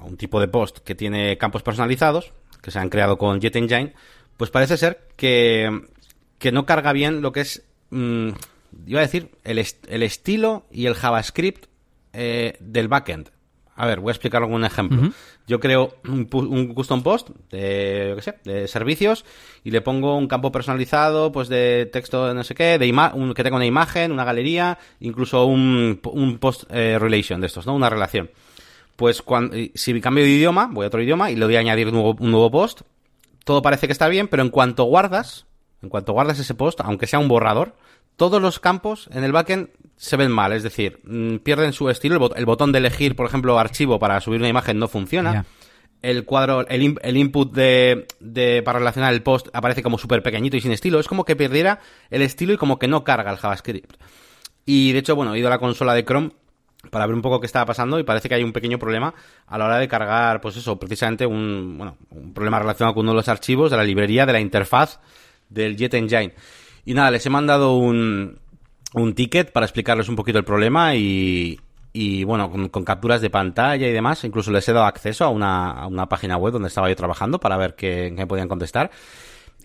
un 0.00 0.16
tipo 0.16 0.40
de 0.40 0.48
post 0.48 0.78
que 0.78 0.94
tiene 0.94 1.36
campos 1.36 1.62
personalizados, 1.62 2.32
que 2.62 2.70
se 2.70 2.78
han 2.78 2.88
creado 2.88 3.18
con 3.18 3.40
Jet 3.40 3.56
Engine, 3.56 3.92
pues 4.38 4.50
parece 4.50 4.78
ser 4.78 5.06
que, 5.16 5.82
que 6.40 6.50
no 6.50 6.66
carga 6.66 6.92
bien 6.92 7.22
lo 7.22 7.30
que 7.30 7.42
es, 7.42 7.62
mm, 7.90 8.30
iba 8.86 8.98
a 8.98 9.02
decir, 9.02 9.30
el, 9.44 9.64
el, 9.88 10.02
estilo 10.02 10.64
y 10.72 10.86
el 10.86 10.94
JavaScript 10.94 11.66
eh, 12.12 12.56
del 12.58 12.88
backend. 12.88 13.30
A 13.76 13.86
ver, 13.86 14.00
voy 14.00 14.10
a 14.10 14.12
explicar 14.12 14.42
algún 14.42 14.64
ejemplo. 14.64 15.10
Yo 15.46 15.60
creo 15.60 15.94
un, 16.04 16.24
custom 16.74 17.02
post 17.02 17.30
de, 17.50 18.12
qué 18.16 18.22
sé, 18.22 18.34
de 18.44 18.68
servicios 18.68 19.24
y 19.64 19.70
le 19.70 19.80
pongo 19.80 20.16
un 20.16 20.28
campo 20.28 20.52
personalizado, 20.52 21.32
pues 21.32 21.48
de 21.48 21.88
texto, 21.90 22.34
no 22.34 22.44
sé 22.44 22.54
qué, 22.54 22.78
de 22.78 22.90
un, 23.14 23.32
que 23.32 23.42
tenga 23.42 23.56
una 23.56 23.64
imagen, 23.66 24.12
una 24.12 24.24
galería, 24.24 24.78
incluso 25.00 25.46
un, 25.46 25.98
post 26.40 26.64
eh, 26.70 26.98
relation 26.98 27.40
de 27.40 27.46
estos, 27.46 27.66
¿no? 27.66 27.74
Una 27.74 27.88
relación. 27.88 28.30
Pues 28.96 29.22
cuando, 29.22 29.56
si 29.74 29.98
cambio 30.00 30.24
de 30.24 30.30
idioma, 30.30 30.68
voy 30.70 30.84
a 30.84 30.88
otro 30.88 31.02
idioma 31.02 31.30
y 31.30 31.36
le 31.36 31.46
doy 31.46 31.56
a 31.56 31.60
añadir 31.60 31.88
un 31.88 31.94
nuevo, 31.94 32.16
un 32.18 32.30
nuevo 32.30 32.50
post, 32.50 32.82
todo 33.44 33.62
parece 33.62 33.86
que 33.86 33.92
está 33.92 34.08
bien, 34.08 34.28
pero 34.28 34.42
en 34.42 34.50
cuanto 34.50 34.84
guardas, 34.84 35.46
en 35.82 35.88
cuanto 35.88 36.12
guardas 36.12 36.38
ese 36.38 36.54
post, 36.54 36.80
aunque 36.82 37.06
sea 37.06 37.18
un 37.18 37.28
borrador, 37.28 37.74
todos 38.16 38.42
los 38.42 38.60
campos 38.60 39.08
en 39.12 39.24
el 39.24 39.32
backend 39.32 39.70
se 39.96 40.16
ven 40.16 40.30
mal, 40.30 40.52
es 40.52 40.62
decir, 40.62 41.00
mm, 41.04 41.36
pierden 41.36 41.72
su 41.72 41.88
estilo. 41.88 42.34
El, 42.34 42.44
botón 42.44 42.72
de 42.72 42.78
elegir, 42.78 43.16
por 43.16 43.26
ejemplo, 43.26 43.58
archivo 43.58 43.98
para 43.98 44.20
subir 44.20 44.40
una 44.40 44.48
imagen 44.48 44.78
no 44.78 44.88
funciona. 44.88 45.46
El 46.02 46.24
cuadro, 46.24 46.66
el, 46.68 46.98
el 47.02 47.16
input 47.16 47.52
de, 47.52 48.06
de, 48.20 48.62
para 48.62 48.78
relacionar 48.78 49.12
el 49.12 49.22
post 49.22 49.48
aparece 49.52 49.82
como 49.82 49.98
súper 49.98 50.22
pequeñito 50.22 50.56
y 50.56 50.60
sin 50.60 50.72
estilo. 50.72 51.00
Es 51.00 51.08
como 51.08 51.24
que 51.24 51.36
perdiera 51.36 51.80
el 52.10 52.22
estilo 52.22 52.52
y 52.52 52.56
como 52.56 52.78
que 52.78 52.88
no 52.88 53.04
carga 53.04 53.30
el 53.30 53.38
JavaScript. 53.38 53.96
Y 54.64 54.92
de 54.92 54.98
hecho, 54.98 55.16
bueno, 55.16 55.34
he 55.34 55.38
ido 55.38 55.48
a 55.48 55.50
la 55.50 55.58
consola 55.58 55.94
de 55.94 56.04
Chrome 56.04 56.32
para 56.90 57.06
ver 57.06 57.14
un 57.14 57.22
poco 57.22 57.40
qué 57.40 57.46
estaba 57.46 57.66
pasando 57.66 57.98
y 57.98 58.04
parece 58.04 58.28
que 58.28 58.34
hay 58.34 58.42
un 58.42 58.52
pequeño 58.52 58.78
problema 58.78 59.14
a 59.46 59.58
la 59.58 59.66
hora 59.66 59.78
de 59.78 59.88
cargar, 59.88 60.40
pues 60.40 60.56
eso, 60.56 60.78
precisamente 60.78 61.26
un, 61.26 61.76
bueno, 61.76 61.96
un 62.10 62.32
problema 62.32 62.58
relacionado 62.58 62.94
con 62.94 63.04
uno 63.04 63.12
de 63.12 63.16
los 63.16 63.28
archivos 63.28 63.70
de 63.70 63.76
la 63.76 63.84
librería 63.84 64.24
de 64.24 64.32
la 64.32 64.40
interfaz 64.40 65.00
del 65.50 65.76
Jet 65.76 65.94
Engine. 65.94 66.34
Y 66.84 66.94
nada, 66.94 67.10
les 67.10 67.26
he 67.26 67.30
mandado 67.30 67.76
un, 67.76 68.38
un 68.94 69.14
ticket 69.14 69.52
para 69.52 69.66
explicarles 69.66 70.08
un 70.08 70.16
poquito 70.16 70.38
el 70.38 70.44
problema 70.44 70.94
y, 70.94 71.60
y 71.92 72.24
bueno, 72.24 72.50
con, 72.70 72.84
capturas 72.84 73.20
de 73.20 73.30
pantalla 73.30 73.86
y 73.86 73.92
demás. 73.92 74.24
Incluso 74.24 74.50
les 74.50 74.68
he 74.68 74.72
dado 74.72 74.86
acceso 74.86 75.24
a 75.24 75.28
una, 75.28 75.72
a 75.72 75.86
una 75.86 76.08
página 76.08 76.36
web 76.36 76.52
donde 76.52 76.68
estaba 76.68 76.88
yo 76.88 76.96
trabajando 76.96 77.38
para 77.38 77.56
ver 77.56 77.74
qué, 77.74 78.12
qué 78.16 78.26
podían 78.26 78.48
contestar. 78.48 78.90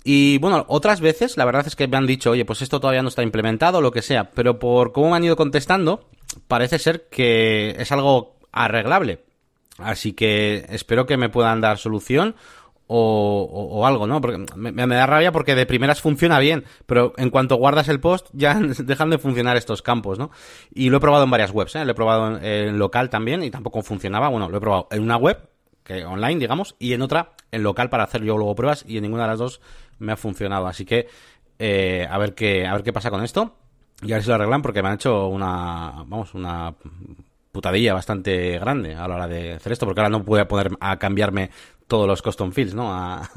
Y 0.04 0.38
bueno, 0.38 0.65
otras 0.68 1.01
veces 1.01 1.36
la 1.36 1.46
verdad 1.46 1.65
es 1.65 1.75
que 1.75 1.88
me 1.88 1.98
han 1.98 2.06
dicho, 2.06 2.32
oye, 2.32 2.46
pues 2.46 2.62
esto 2.62 2.80
todavía 2.80 3.01
no 3.01 3.10
está 3.10 3.24
implementado, 3.24 3.82
lo 3.82 3.92
que 3.92 4.04
sea, 4.04 4.30
pero 4.32 4.60
por 4.60 4.92
cómo 4.92 5.10
me 5.10 5.18
han 5.18 5.24
ido 5.24 5.36
contestando, 5.36 6.08
parece 6.48 6.77
ser 6.77 7.08
que 7.10 7.75
es 7.80 7.92
algo 7.92 8.36
arreglable. 8.51 9.24
Así 9.80 10.13
que 10.13 10.65
espero 10.70 11.08
que 11.08 11.18
me 11.18 11.30
puedan 11.30 11.60
dar 11.60 11.80
solución 11.80 12.36
o, 12.88 13.70
o, 13.72 13.86
algo, 13.86 14.06
¿no? 14.06 14.22
Porque 14.22 14.46
me, 14.56 14.88
da 14.88 15.06
rabia 15.06 15.32
porque 15.32 15.56
de 15.56 15.65
primeras 15.65 16.01
funciona 16.01 16.39
bien, 16.39 16.65
pero 16.86 17.13
en 17.18 17.30
cuanto 17.30 17.56
guardas 17.56 17.88
el 17.89 18.00
post 18.00 18.27
ya 18.34 18.54
dejan 18.60 19.10
de 19.10 19.18
funcionar 19.18 19.58
estos 19.58 19.82
campos, 19.82 20.20
¿no? 20.20 20.32
Y 20.74 20.89
lo 20.89 20.98
he 20.98 21.00
probado 21.00 21.24
en 21.24 21.32
varias 21.32 21.51
webs, 21.51 21.75
¿eh? 21.75 21.86
Lo 21.86 21.92
he 21.92 21.96
probado 21.96 22.39
en, 22.42 22.77
local 22.77 23.10
también 23.10 23.44
y 23.44 23.50
tampoco 23.50 23.82
funcionaba. 23.82 24.30
Bueno, 24.30 24.50
lo 24.50 24.58
he 24.58 24.62
probado 24.62 24.88
en 24.92 25.01
una 25.01 25.18
web, 25.18 25.50
que 25.84 26.06
online, 26.06 26.39
digamos, 26.39 26.75
y 26.80 26.94
en 26.94 27.01
otra, 27.01 27.32
en 27.51 27.63
local, 27.63 27.89
para 27.89 28.04
hacer 28.04 28.24
yo 28.24 28.38
luego 28.38 28.56
pruebas, 28.56 28.86
y 28.88 28.98
en 28.98 29.04
ninguna 29.04 29.24
de 29.24 29.30
las 29.30 29.39
dos 29.39 29.62
me 29.98 30.12
ha 30.12 30.18
funcionado. 30.18 30.68
Así 30.68 30.86
que, 30.86 31.08
eh, 31.58 32.08
a 32.10 32.18
ver 32.18 32.36
qué, 32.36 32.68
a 32.68 32.74
ver 32.74 32.84
qué 32.84 32.94
pasa 32.94 33.10
con 33.10 33.24
esto. 33.24 33.56
Y 34.01 34.12
a 34.12 34.15
ver 34.15 34.24
si 34.24 34.30
lo 34.30 34.36
arreglan 34.36 34.62
porque 34.62 34.84
me 34.84 34.89
han 34.89 34.96
hecho 34.96 35.27
una, 35.27 36.04
vamos, 36.06 36.34
una 36.34 36.75
putadilla 37.56 37.94
bastante 37.94 38.60
grande 38.60 38.94
a 38.96 39.08
la 39.08 39.15
hora 39.15 39.27
de 39.27 39.54
hacer 39.54 39.72
esto, 39.72 39.86
porque 39.86 40.01
ahora 40.01 40.10
no 40.10 40.25
puedo 40.25 40.46
poner 40.46 40.72
a 40.82 41.00
cambiarme 41.00 41.50
todos 41.88 42.08
los 42.08 42.22
custom 42.22 42.51
fields, 42.51 42.74
¿no? 42.74 42.94
A, 42.94 43.30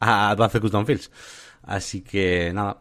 a 0.00 0.30
Advanced 0.30 0.60
Custom 0.60 0.86
Fields. 0.86 1.10
Así 1.62 2.02
que 2.02 2.52
nada. 2.52 2.78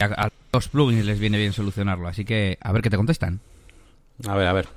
A, 0.00 0.30
los 0.52 0.68
plugins 0.68 1.04
les 1.04 1.20
viene 1.20 1.38
bien 1.38 1.52
solucionarlo, 1.52 2.08
así 2.08 2.24
que 2.24 2.58
a 2.60 2.72
ver 2.72 2.82
qué 2.82 2.90
te 2.90 2.96
contestan. 2.96 3.40
A 4.26 4.34
ver, 4.34 4.48
a 4.48 4.52
ver. 4.52 4.68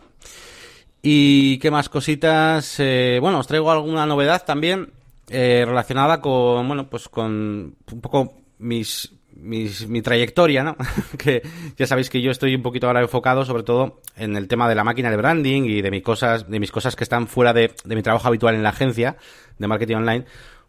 ¿Y 1.02 1.58
qué 1.58 1.72
más 1.72 1.90
cositas? 1.90 2.80
Eh, 2.80 3.18
bueno, 3.20 3.40
os 3.40 3.48
traigo 3.48 3.72
alguna 3.72 4.06
novedad 4.06 4.46
también 4.46 4.92
eh, 5.30 5.64
relacionada 5.66 6.22
con, 6.22 6.68
bueno, 6.68 6.88
pues 6.90 7.10
con 7.10 7.76
un 7.92 8.02
poco 8.02 8.36
mis 8.60 9.12
mi 9.36 10.02
trayectoria, 10.02 10.64
¿no? 10.64 10.78
que 11.18 11.42
ya 11.78 11.88
sabéis 11.88 12.10
que 12.10 12.22
yo 12.22 12.32
estoy 12.32 12.56
un 12.56 12.62
poquito 12.62 12.88
ahora 12.88 13.02
enfocado 13.02 13.46
sobre 13.46 13.64
todo 13.64 14.02
en 14.16 14.36
el 14.36 14.48
tema 14.48 14.70
de 14.70 14.76
la 14.76 14.84
máquina 14.84 15.10
de 15.10 15.18
branding 15.18 15.64
y 15.64 15.82
de 15.82 15.92
mis 15.92 16.04
cosas, 16.04 16.50
de 16.50 16.60
mis 16.60 16.72
cosas 16.72 16.96
que 16.96 17.04
están 17.04 17.28
fuera 17.28 17.54
de, 17.54 17.74
mi 17.86 18.02
trabajo 18.02 18.28
habitual 18.28 18.56
en 18.56 18.64
la 18.64 18.70
agencia 18.70 19.18
de 19.58 19.68
marketing 19.68 19.96
online, 19.96 20.26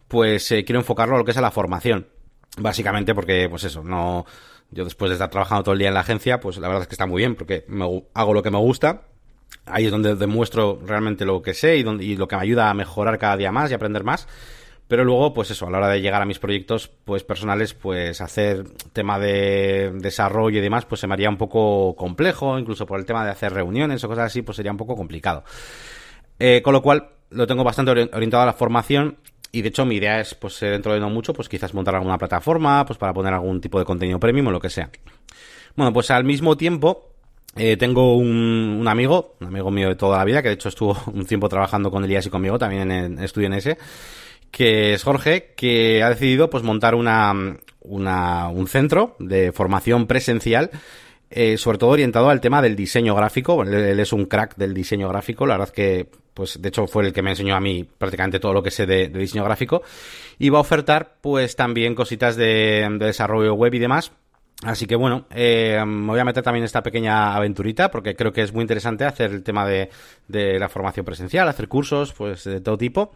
pues 0.09 0.51
eh, 0.53 0.65
quiero 0.65 0.81
enfocarlo 0.81 1.17
a 1.17 1.19
lo 1.19 1.25
que 1.25 1.33
es 1.33 1.37
a 1.37 1.41
la 1.41 1.51
formación. 1.51 2.07
Básicamente 2.59 3.15
porque, 3.15 3.49
pues 3.51 3.65
eso, 3.65 3.83
no, 3.83 4.25
yo 4.71 4.85
después 4.85 5.11
de 5.11 5.15
estar 5.15 5.31
trabajando 5.31 5.65
todo 5.65 5.73
el 5.73 5.79
día 5.79 5.89
en 5.89 5.95
la 5.95 6.01
agencia, 6.01 6.41
pues 6.41 6.59
la 6.59 6.69
verdad 6.69 6.83
es 6.83 6.89
que 6.89 6.95
está 6.95 7.07
muy 7.07 7.21
bien 7.21 7.35
porque 7.35 7.67
hago 8.15 8.35
lo 8.35 8.43
que 8.43 8.51
me 8.51 8.59
gusta. 8.59 9.03
Ahí 9.67 9.87
es 9.87 9.91
donde 9.91 10.15
demuestro 10.15 10.81
realmente 10.85 11.25
lo 11.25 11.43
que 11.43 11.55
sé 11.55 11.77
y, 11.77 11.83
donde, 11.83 12.05
y 12.05 12.17
lo 12.17 12.29
que 12.29 12.37
me 12.37 12.43
ayuda 12.43 12.71
a 12.71 12.75
mejorar 12.75 13.19
cada 13.19 13.37
día 13.37 13.51
más 13.51 13.71
y 13.71 13.75
aprender 13.75 14.05
más. 14.05 14.29
Pero 14.87 15.05
luego, 15.05 15.33
pues 15.33 15.51
eso, 15.51 15.67
a 15.67 15.71
la 15.71 15.79
hora 15.79 15.89
de 15.89 16.01
llegar 16.03 16.21
a 16.21 16.27
mis 16.27 16.39
proyectos 16.39 16.89
pues 17.05 17.25
personales, 17.25 17.73
pues 17.73 18.21
hacer 18.21 18.65
tema 18.93 19.19
de 19.19 19.93
desarrollo 19.95 20.59
y 20.59 20.63
demás, 20.63 20.85
pues 20.85 21.01
se 21.01 21.07
me 21.07 21.15
haría 21.15 21.31
un 21.31 21.39
poco 21.39 21.97
complejo, 21.97 22.59
incluso 22.59 22.85
por 22.85 22.99
el 22.99 23.07
tema 23.07 23.25
de 23.25 23.31
hacer 23.31 23.53
reuniones 23.53 24.05
o 24.05 24.09
cosas 24.09 24.27
así, 24.27 24.43
pues 24.43 24.57
sería 24.57 24.73
un 24.73 24.79
poco 24.79 24.95
complicado. 24.95 25.45
Eh, 26.39 26.61
con 26.63 26.75
lo 26.75 26.83
cual, 26.83 27.09
lo 27.31 27.47
tengo 27.47 27.65
bastante 27.65 27.93
orientado 27.93 28.43
a 28.43 28.47
la 28.47 28.53
formación 28.53 29.17
y 29.53 29.63
de 29.63 29.69
hecho 29.69 29.87
mi 29.87 29.97
idea 29.97 30.21
es, 30.21 30.35
pues 30.35 30.59
dentro 30.61 30.93
de 30.93 31.01
no 31.01 31.09
mucho, 31.09 31.33
pues 31.33 31.49
quizás 31.49 31.73
montar 31.75 31.95
alguna 31.95 32.19
plataforma, 32.19 32.85
pues 32.85 32.99
para 32.99 33.15
poner 33.15 33.33
algún 33.33 33.61
tipo 33.61 33.79
de 33.79 33.85
contenido 33.85 34.19
premium 34.19 34.49
o 34.49 34.51
lo 34.51 34.61
que 34.61 34.69
sea. 34.69 34.91
Bueno, 35.77 35.93
pues 35.93 36.11
al 36.11 36.25
mismo 36.25 36.57
tiempo, 36.57 37.15
eh, 37.57 37.77
tengo 37.77 38.17
un, 38.17 38.79
un, 38.81 38.89
amigo, 38.89 39.37
un 39.41 39.47
amigo 39.47 39.71
mío 39.71 39.89
de 39.89 39.95
toda 39.95 40.19
la 40.19 40.25
vida, 40.25 40.43
que 40.43 40.49
de 40.49 40.55
hecho 40.55 40.69
estuvo 40.69 40.97
un 41.13 41.25
tiempo 41.25 41.49
trabajando 41.49 41.91
con 41.91 42.05
Elías 42.05 42.27
y 42.27 42.31
conmigo 42.31 42.59
también 42.59 42.91
en, 42.91 43.19
en 43.19 43.19
Estudio 43.21 43.49
NS, 43.49 43.77
que 44.55 44.95
es 44.95 45.03
Jorge, 45.03 45.53
que 45.57 46.03
ha 46.05 46.11
decidido 46.11 46.49
pues 46.49 46.63
montar 46.63 46.95
una, 46.95 47.35
una 47.81 48.49
un 48.49 48.69
centro 48.69 49.17
de 49.19 49.51
formación 49.51 50.07
presencial 50.07 50.71
eh, 51.37 51.59
sobre 51.59 51.79
todo 51.79 51.91
orientado 51.91 52.31
al 52.31 52.41
tema 52.41 52.63
del 52.63 52.77
diseño 52.77 53.13
gráfico. 53.17 53.61
Él, 53.65 53.99
es 53.99 54.13
un 54.13 54.27
crack 54.27 54.55
del 54.55 54.73
diseño 54.73 55.09
gráfico, 55.09 55.47
la 55.47 55.59
verdad 55.59 55.75
que, 55.75 56.09
pues, 56.33 56.63
de 56.63 56.69
hecho 56.69 56.87
fue 56.87 57.07
el 57.07 57.13
que 57.13 57.23
me 57.23 57.31
enseñó 57.31 57.57
a 57.57 57.61
mí 57.61 57.83
prácticamente 57.83 58.39
todo 58.39 58.53
lo 58.53 58.63
que 58.63 58.71
sé 58.71 58.87
de, 58.87 59.09
diseño 59.09 59.43
gráfico. 59.43 59.83
Y 60.39 60.51
va 60.51 60.59
a 60.59 60.61
ofertar, 60.61 61.17
pues, 61.21 61.57
también 61.57 61.97
cositas 61.97 62.37
de, 62.37 62.89
desarrollo 63.01 63.55
web 63.55 63.75
y 63.75 63.81
demás. 63.81 64.13
Así 64.63 64.87
que 64.87 64.95
bueno, 64.95 65.27
eh, 65.31 65.83
me 65.85 66.07
voy 66.07 66.21
a 66.21 66.25
meter 66.25 66.45
también 66.45 66.65
esta 66.65 66.85
pequeña 66.85 67.35
aventurita 67.35 67.91
porque 67.91 68.15
creo 68.15 68.33
que 68.33 68.43
es 68.43 68.53
muy 68.53 68.63
interesante 68.63 69.05
hacer 69.05 69.33
el 69.33 69.43
tema 69.43 69.67
de, 69.67 69.91
de 70.29 70.59
la 70.61 70.69
formación 70.69 71.05
presencial, 71.05 71.49
hacer 71.49 71.67
cursos, 71.67 72.13
pues, 72.13 72.45
de 72.45 72.61
todo 72.61 72.79
tipo. 72.79 73.13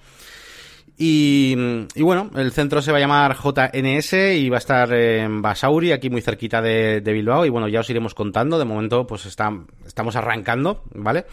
Y, 1.00 1.54
bueno, 2.02 2.28
el 2.34 2.50
centro 2.50 2.82
se 2.82 2.90
va 2.90 2.98
a 2.98 3.00
llamar 3.00 3.36
JNS 3.36 4.12
y 4.36 4.48
va 4.48 4.56
a 4.56 4.58
estar 4.58 4.92
en 4.92 5.40
Basauri, 5.40 5.92
aquí 5.92 6.10
muy 6.10 6.22
cerquita 6.22 6.60
de, 6.60 7.00
Bilbao. 7.00 7.46
Y 7.46 7.50
bueno, 7.50 7.68
ya 7.68 7.80
os 7.80 7.90
iremos 7.90 8.14
contando. 8.14 8.58
De 8.58 8.64
momento, 8.64 9.06
pues 9.06 9.24
está, 9.26 9.52
estamos 9.86 10.16
arrancando, 10.16 10.82
¿vale? 10.94 11.26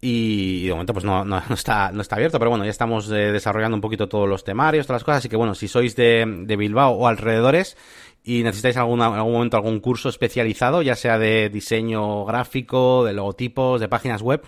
Y, 0.00 0.66
de 0.66 0.72
momento, 0.72 0.94
pues 0.94 1.04
no, 1.04 1.22
no, 1.24 1.42
está, 1.50 1.92
no 1.92 2.00
está 2.00 2.16
abierto, 2.16 2.38
pero 2.38 2.50
bueno, 2.50 2.64
ya 2.64 2.70
estamos 2.70 3.10
eh, 3.10 3.30
desarrollando 3.30 3.76
un 3.76 3.82
poquito 3.82 4.08
todos 4.08 4.26
los 4.26 4.42
temarios, 4.42 4.86
todas 4.86 5.00
las 5.00 5.04
cosas. 5.04 5.18
Así 5.18 5.28
que 5.28 5.36
bueno, 5.36 5.54
si 5.54 5.68
sois 5.68 5.94
de, 5.96 6.24
de 6.46 6.56
Bilbao 6.56 6.92
o 6.92 7.06
alrededores 7.06 7.76
y 8.22 8.42
necesitáis 8.42 8.78
alguna, 8.78 9.08
en 9.08 9.14
algún 9.14 9.34
momento 9.34 9.58
algún 9.58 9.80
curso 9.80 10.08
especializado, 10.08 10.80
ya 10.80 10.96
sea 10.96 11.18
de 11.18 11.50
diseño 11.50 12.24
gráfico, 12.24 13.04
de 13.04 13.12
logotipos, 13.12 13.82
de 13.82 13.88
páginas 13.88 14.22
web, 14.22 14.42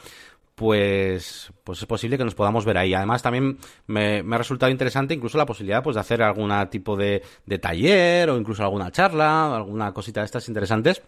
pues, 0.57 1.53
pues 1.63 1.81
es 1.81 1.87
posible 1.87 2.17
que 2.17 2.25
nos 2.25 2.35
podamos 2.35 2.65
ver 2.65 2.79
ahí. 2.79 2.95
Además, 2.95 3.23
también 3.23 3.59
me, 3.87 4.25
ha 4.29 4.39
resultado 4.39 4.73
interesante 4.73 5.15
incluso 5.15 5.39
la 5.39 5.47
posibilidad 5.47 5.83
pues, 5.83 5.95
de 5.95 6.01
hacer 6.01 6.23
algún 6.23 6.51
tipo 6.71 6.97
de, 6.97 7.23
de 7.45 7.59
taller 7.59 8.31
o 8.31 8.39
incluso 8.39 8.63
alguna 8.65 8.91
charla, 8.91 9.55
alguna 9.55 9.93
cosita 9.93 10.21
de 10.21 10.27
estas 10.27 10.49
interesantes. 10.49 11.03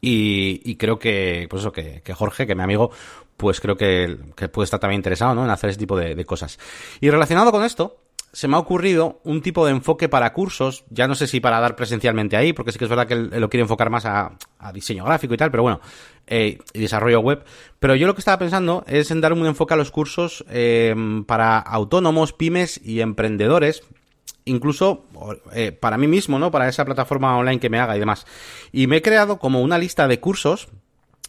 Y, 0.00 0.76
creo 0.76 0.98
que, 0.98 1.46
pues 1.50 1.60
eso, 1.60 1.72
que, 1.72 2.02
Jorge, 2.14 2.46
que 2.46 2.54
mi 2.54 2.62
amigo, 2.62 2.90
pues 3.36 3.60
creo 3.60 3.76
que, 3.76 4.16
que, 4.34 4.48
puede 4.48 4.64
estar 4.64 4.80
también 4.80 5.00
interesado, 5.00 5.34
¿no? 5.34 5.44
En 5.44 5.50
hacer 5.50 5.68
ese 5.68 5.78
tipo 5.78 5.94
de 5.94 6.24
cosas. 6.24 6.58
Y 7.02 7.10
relacionado 7.10 7.52
con 7.52 7.62
esto, 7.62 7.99
se 8.32 8.46
me 8.46 8.56
ha 8.56 8.58
ocurrido 8.58 9.20
un 9.24 9.42
tipo 9.42 9.66
de 9.66 9.72
enfoque 9.72 10.08
para 10.08 10.32
cursos, 10.32 10.84
ya 10.90 11.08
no 11.08 11.14
sé 11.14 11.26
si 11.26 11.40
para 11.40 11.58
dar 11.60 11.74
presencialmente 11.74 12.36
ahí, 12.36 12.52
porque 12.52 12.70
sí 12.70 12.78
que 12.78 12.84
es 12.84 12.90
verdad 12.90 13.06
que 13.06 13.16
lo 13.16 13.50
quiere 13.50 13.62
enfocar 13.62 13.90
más 13.90 14.06
a, 14.06 14.32
diseño 14.72 15.04
gráfico 15.04 15.34
y 15.34 15.36
tal, 15.36 15.50
pero 15.50 15.62
bueno, 15.62 15.80
eh, 16.26 16.58
y 16.72 16.80
desarrollo 16.80 17.20
web. 17.20 17.44
Pero 17.80 17.96
yo 17.96 18.06
lo 18.06 18.14
que 18.14 18.20
estaba 18.20 18.38
pensando 18.38 18.84
es 18.86 19.10
en 19.10 19.20
dar 19.20 19.32
un 19.32 19.46
enfoque 19.46 19.74
a 19.74 19.76
los 19.76 19.90
cursos 19.90 20.44
eh, 20.48 20.94
para 21.26 21.58
autónomos, 21.58 22.32
pymes 22.32 22.80
y 22.84 23.00
emprendedores, 23.00 23.82
incluso 24.44 25.06
eh, 25.52 25.72
para 25.72 25.98
mí 25.98 26.06
mismo, 26.06 26.38
¿no? 26.38 26.50
Para 26.50 26.68
esa 26.68 26.84
plataforma 26.84 27.36
online 27.36 27.58
que 27.58 27.70
me 27.70 27.80
haga 27.80 27.96
y 27.96 28.00
demás. 28.00 28.26
Y 28.70 28.86
me 28.86 28.98
he 28.98 29.02
creado 29.02 29.38
como 29.38 29.60
una 29.60 29.78
lista 29.78 30.06
de 30.06 30.20
cursos 30.20 30.68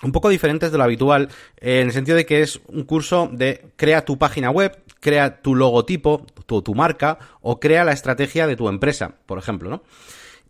un 0.04 0.12
poco 0.12 0.30
diferentes 0.30 0.72
de 0.72 0.78
lo 0.78 0.84
habitual, 0.84 1.30
en 1.58 1.88
el 1.88 1.94
sentido 1.94 2.18
de 2.18 2.26
que 2.26 2.42
es 2.42 2.60
un 2.68 2.84
curso 2.84 3.30
de 3.32 3.66
crea 3.76 4.04
tu 4.04 4.18
página 4.18 4.50
web, 4.50 4.78
crea 5.02 5.42
tu 5.42 5.56
logotipo, 5.56 6.26
tu, 6.46 6.62
tu 6.62 6.74
marca, 6.74 7.20
o 7.42 7.60
crea 7.60 7.84
la 7.84 7.92
estrategia 7.92 8.48
de 8.48 8.56
tu 8.56 8.70
empresa, 8.70 9.16
por 9.26 9.38
ejemplo, 9.38 9.70
¿no? 9.70 9.84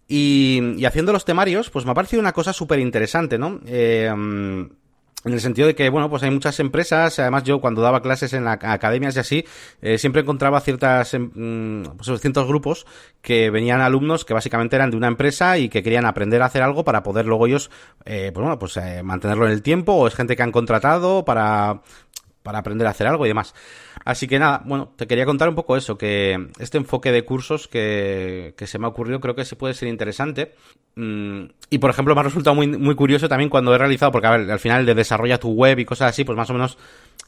Y, 0.08 0.86
haciendo 0.86 1.14
los 1.14 1.26
temarios, 1.26 1.70
pues 1.70 1.86
me 1.86 1.92
ha 1.92 1.96
parecido 1.96 2.20
una 2.20 2.34
cosa 2.34 2.54
súper 2.54 2.80
interesante, 2.80 3.40
¿no? 3.40 3.62
Eh, 3.66 4.12
en 5.24 5.34
el 5.34 5.40
sentido 5.40 5.68
de 5.68 5.76
que, 5.76 5.90
bueno, 5.90 6.10
pues 6.10 6.24
hay 6.24 6.32
muchas 6.32 6.60
empresas, 6.60 7.20
además 7.20 7.44
yo 7.44 7.62
cuando 7.62 7.82
daba 7.82 8.02
clases 8.02 8.34
en 8.34 8.48
academias 8.48 9.16
y 9.16 9.20
así, 9.20 9.46
eh, 9.82 9.98
siempre 9.98 10.24
encontraba 10.24 10.60
ciertas, 10.62 11.14
em, 11.14 11.32
mm, 11.34 11.98
pues 11.98 12.22
ciertos 12.22 12.48
grupos 12.48 12.88
que 13.22 13.52
venían 13.52 13.82
alumnos 13.82 14.26
que 14.26 14.34
básicamente 14.34 14.76
eran 14.76 14.90
de 14.90 14.98
una 14.98 15.08
empresa 15.08 15.58
y 15.58 15.70
que 15.70 15.84
querían 15.84 16.06
aprender 16.06 16.42
a 16.42 16.46
hacer 16.46 16.64
algo 16.64 16.84
para 16.84 17.04
poder 17.04 17.28
luego 17.28 17.46
ellos, 17.46 17.70
eh, 18.06 18.32
pues 18.34 18.42
bueno, 18.42 18.58
pues 18.58 18.78
eh, 18.78 19.04
mantenerlo 19.04 19.46
en 19.46 19.52
el 19.52 19.62
tiempo, 19.62 19.94
o 19.94 20.08
es 20.08 20.16
gente 20.16 20.36
que 20.36 20.44
han 20.44 20.52
contratado 20.52 21.24
para, 21.24 21.82
para 22.44 22.60
aprender 22.60 22.88
a 22.88 22.92
hacer 22.92 23.08
algo 23.08 23.26
y 23.26 23.30
demás. 23.30 23.54
Así 24.04 24.28
que 24.28 24.40
nada, 24.40 24.62
bueno, 24.66 24.94
te 24.96 25.08
quería 25.08 25.26
contar 25.26 25.50
un 25.50 25.56
poco 25.56 25.78
eso, 25.78 25.98
que 25.98 26.50
este 26.60 26.78
enfoque 26.78 27.12
de 27.12 27.24
cursos 27.24 27.68
que, 27.68 28.54
que 28.58 28.68
se 28.68 28.80
me 28.80 28.86
ha 28.86 28.90
ocurrido 28.90 29.20
creo 29.20 29.36
que 29.36 29.46
se 29.46 29.56
puede 29.56 29.74
ser 29.74 29.90
interesante. 29.90 30.56
Mm, 30.96 31.44
y 31.70 31.78
por 31.78 31.90
ejemplo, 31.90 32.16
me 32.16 32.22
ha 32.22 32.24
resultado 32.24 32.56
muy, 32.56 32.68
muy 32.68 32.96
curioso 32.96 33.30
también 33.30 33.50
cuando 33.50 33.74
he 33.74 33.78
realizado, 33.78 34.12
porque 34.12 34.28
a 34.28 34.38
ver, 34.38 34.52
al 34.52 34.60
final 34.60 34.86
de 34.86 34.96
desarrolla 34.96 35.40
tu 35.40 35.52
web 35.52 35.80
y 35.80 35.86
cosas 35.86 36.10
así, 36.10 36.24
pues 36.24 36.38
más 36.38 36.50
o 36.50 36.54
menos 36.54 36.78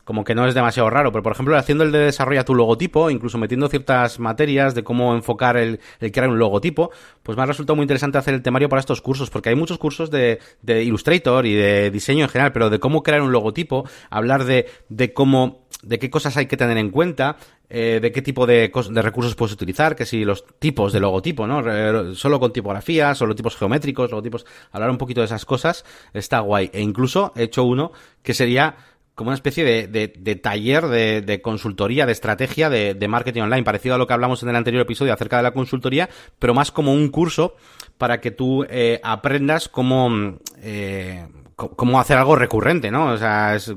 como 0.04 0.24
que 0.24 0.36
no 0.36 0.48
es 0.48 0.54
demasiado 0.54 0.90
raro, 0.90 1.12
pero 1.12 1.24
por 1.24 1.32
ejemplo 1.32 1.58
haciendo 1.58 1.84
el 1.84 1.92
de 1.92 2.00
desarrolla 2.00 2.44
tu 2.44 2.56
logotipo, 2.56 3.10
incluso 3.10 3.38
metiendo 3.38 3.68
ciertas 3.70 4.20
materias 4.20 4.76
de 4.76 4.84
cómo 4.84 5.16
enfocar 5.16 5.58
el, 5.58 5.80
el 6.00 6.12
crear 6.12 6.30
un 6.30 6.40
logotipo, 6.40 6.92
pues 7.22 7.38
me 7.38 7.44
ha 7.44 7.46
resultado 7.46 7.76
muy 7.76 7.84
interesante 7.84 8.18
hacer 8.18 8.34
el 8.34 8.42
temario 8.42 8.70
para 8.70 8.80
estos 8.80 9.02
cursos, 9.02 9.30
porque 9.30 9.50
hay 9.50 9.56
muchos 9.56 9.78
cursos 9.78 10.12
de, 10.12 10.40
de 10.62 10.84
Illustrator 10.84 11.46
y 11.46 11.54
de 11.54 11.92
diseño 11.92 12.26
en 12.26 12.30
general, 12.30 12.52
pero 12.52 12.70
de 12.70 12.80
cómo 12.80 13.04
crear 13.04 13.22
un 13.22 13.32
logotipo, 13.32 13.88
hablar 14.10 14.46
de, 14.46 14.68
de 14.90 15.14
cómo, 15.14 15.66
de 15.82 16.00
qué 16.00 16.10
cosas 16.10 16.38
hay 16.38 16.48
que 16.48 16.58
tener 16.58 16.78
en 16.78 16.90
cuenta, 16.90 17.38
eh, 17.70 18.00
de 18.00 18.12
qué 18.12 18.22
tipo 18.22 18.46
de, 18.46 18.72
de, 18.92 19.02
recursos 19.02 19.36
puedes 19.36 19.54
utilizar, 19.54 19.96
que 19.96 20.06
si 20.06 20.26
los 20.26 20.46
tipos 20.60 20.94
de 20.94 21.00
logotipo, 21.00 21.48
¿no? 21.48 22.14
Solo 22.14 22.40
con 22.40 22.54
tipografía, 22.54 23.16
solo 23.16 23.34
tipos 23.34 23.56
geométricos, 23.56 24.12
logotipos, 24.12 24.46
hablar 24.72 24.92
un 24.92 25.00
poquito 25.00 25.22
de 25.22 25.26
esas 25.26 25.44
cosas, 25.46 25.84
está 26.14 26.40
guay. 26.42 26.70
E 26.72 26.82
incluso 26.82 27.34
he 27.36 27.44
hecho 27.44 27.64
uno 27.64 27.92
que 28.22 28.36
sería 28.36 28.76
como 29.16 29.30
una 29.30 29.36
especie 29.36 29.64
de, 29.64 29.88
de, 29.88 30.36
taller 30.36 30.88
de, 30.88 31.22
de, 31.22 31.42
consultoría, 31.42 32.06
de 32.06 32.12
estrategia 32.12 32.70
de, 32.70 32.96
de, 32.96 33.08
marketing 33.08 33.42
online, 33.42 33.64
parecido 33.64 33.96
a 33.96 33.98
lo 33.98 34.08
que 34.08 34.14
hablamos 34.14 34.42
en 34.42 34.50
el 34.50 34.56
anterior 34.56 34.82
episodio 34.82 35.14
acerca 35.14 35.38
de 35.38 35.44
la 35.44 35.52
consultoría, 35.52 36.10
pero 36.40 36.54
más 36.54 36.72
como 36.72 36.94
un 36.94 37.10
curso 37.10 37.56
para 37.98 38.20
que 38.22 38.32
tú 38.32 38.66
eh, 38.70 39.00
aprendas 39.04 39.70
cómo, 39.70 40.40
eh, 40.62 41.28
cómo 41.70 42.00
hacer 42.00 42.18
algo 42.18 42.36
recurrente, 42.36 42.92
¿no? 42.92 43.14
O 43.14 43.18
sea, 43.18 43.56
es 43.56 43.74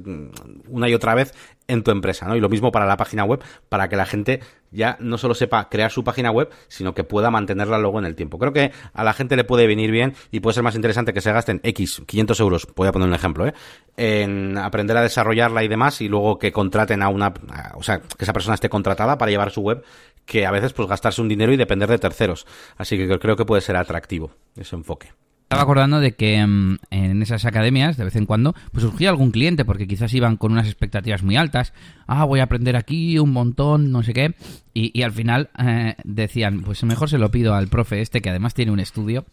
una 0.68 0.88
y 0.88 0.94
otra 0.94 1.14
vez 1.14 1.33
en 1.68 1.83
tu 1.83 1.90
empresa, 1.90 2.27
¿no? 2.27 2.37
Y 2.37 2.40
lo 2.40 2.49
mismo 2.49 2.70
para 2.70 2.87
la 2.87 2.96
página 2.96 3.25
web, 3.25 3.42
para 3.68 3.88
que 3.88 3.96
la 3.96 4.07
gente 4.07 4.40
ya 4.70 4.96
no 5.01 5.18
solo 5.18 5.35
sepa 5.35 5.68
crear 5.68 5.90
su 5.90 6.05
página 6.05 6.31
web, 6.31 6.51
sino 6.68 6.94
que 6.94 7.05
pueda 7.05 7.31
mantenerla 7.31 7.79
luego 7.79 7.99
en 7.99 8.05
el 8.05 8.14
tiempo. 8.14 8.38
Creo 8.38 8.53
que 8.53 8.72
a 8.92 9.05
la 9.05 9.12
gente 9.12 9.37
le 9.37 9.44
puede 9.44 9.66
venir 9.66 9.90
bien 9.90 10.14
y 10.31 10.40
puede 10.40 10.55
ser 10.55 10.62
más 10.62 10.75
interesante 10.75 11.12
que 11.12 11.20
se 11.20 11.33
gasten 11.33 11.61
X, 11.62 12.03
500 12.07 12.40
euros, 12.40 12.68
voy 12.75 12.88
a 12.88 12.92
poner 12.92 13.09
un 13.09 13.14
ejemplo, 13.14 13.46
¿eh? 13.46 13.55
En 13.96 14.59
aprender 14.59 14.96
a 14.96 15.03
desarrollarla 15.03 15.64
y 15.64 15.68
demás 15.68 16.01
y 16.01 16.09
luego 16.09 16.38
que 16.38 16.53
contraten 16.53 17.03
a 17.03 17.09
una, 17.09 17.33
o 17.75 17.83
sea, 17.83 18.01
que 18.01 18.25
esa 18.25 18.33
persona 18.33 18.55
esté 18.55 18.68
contratada 18.68 19.18
para 19.18 19.31
llevar 19.31 19.51
su 19.51 19.62
web, 19.62 19.83
que 20.25 20.46
a 20.46 20.51
veces 20.51 20.72
pues 20.72 20.88
gastarse 20.88 21.20
un 21.20 21.29
dinero 21.29 21.53
y 21.53 21.57
depender 21.57 21.88
de 21.88 21.99
terceros. 21.99 22.46
Así 22.77 22.96
que 22.96 23.18
creo 23.18 23.37
que 23.37 23.44
puede 23.44 23.62
ser 23.62 23.77
atractivo 23.77 24.31
ese 24.57 24.77
enfoque 24.77 25.12
estaba 25.46 25.62
acordando 25.62 26.00
de 26.00 26.16
que 26.16 26.44
mm, 26.44 26.78
en 26.90 27.22
esas 27.22 27.44
academias, 27.44 27.96
de 27.96 28.02
vez 28.02 28.16
en 28.16 28.26
cuando, 28.26 28.52
pues 28.72 28.82
surgía 28.82 29.11
algún 29.11 29.30
cliente, 29.30 29.64
porque 29.64 29.87
quizás 29.87 30.12
iban 30.12 30.37
con 30.37 30.50
unas 30.50 30.66
expectativas 30.66 31.22
muy 31.22 31.37
altas. 31.37 31.72
Ah, 32.09 32.24
voy 32.24 32.40
a 32.40 32.44
aprender 32.44 32.74
aquí 32.74 33.16
un 33.20 33.32
montón, 33.32 33.92
no 33.92 34.02
sé 34.02 34.12
qué. 34.12 34.35
Y, 34.74 35.00
al 35.02 35.12
final 35.12 35.50
eh, 35.56 35.94
decían, 36.02 36.62
pues 36.62 36.82
mejor 36.82 37.09
se 37.09 37.18
lo 37.18 37.30
pido 37.30 37.54
al 37.54 37.68
profe 37.68 38.00
este, 38.00 38.20
que 38.20 38.30
además 38.30 38.54
tiene 38.54 38.72
un 38.72 38.80
estudio. 38.80 39.24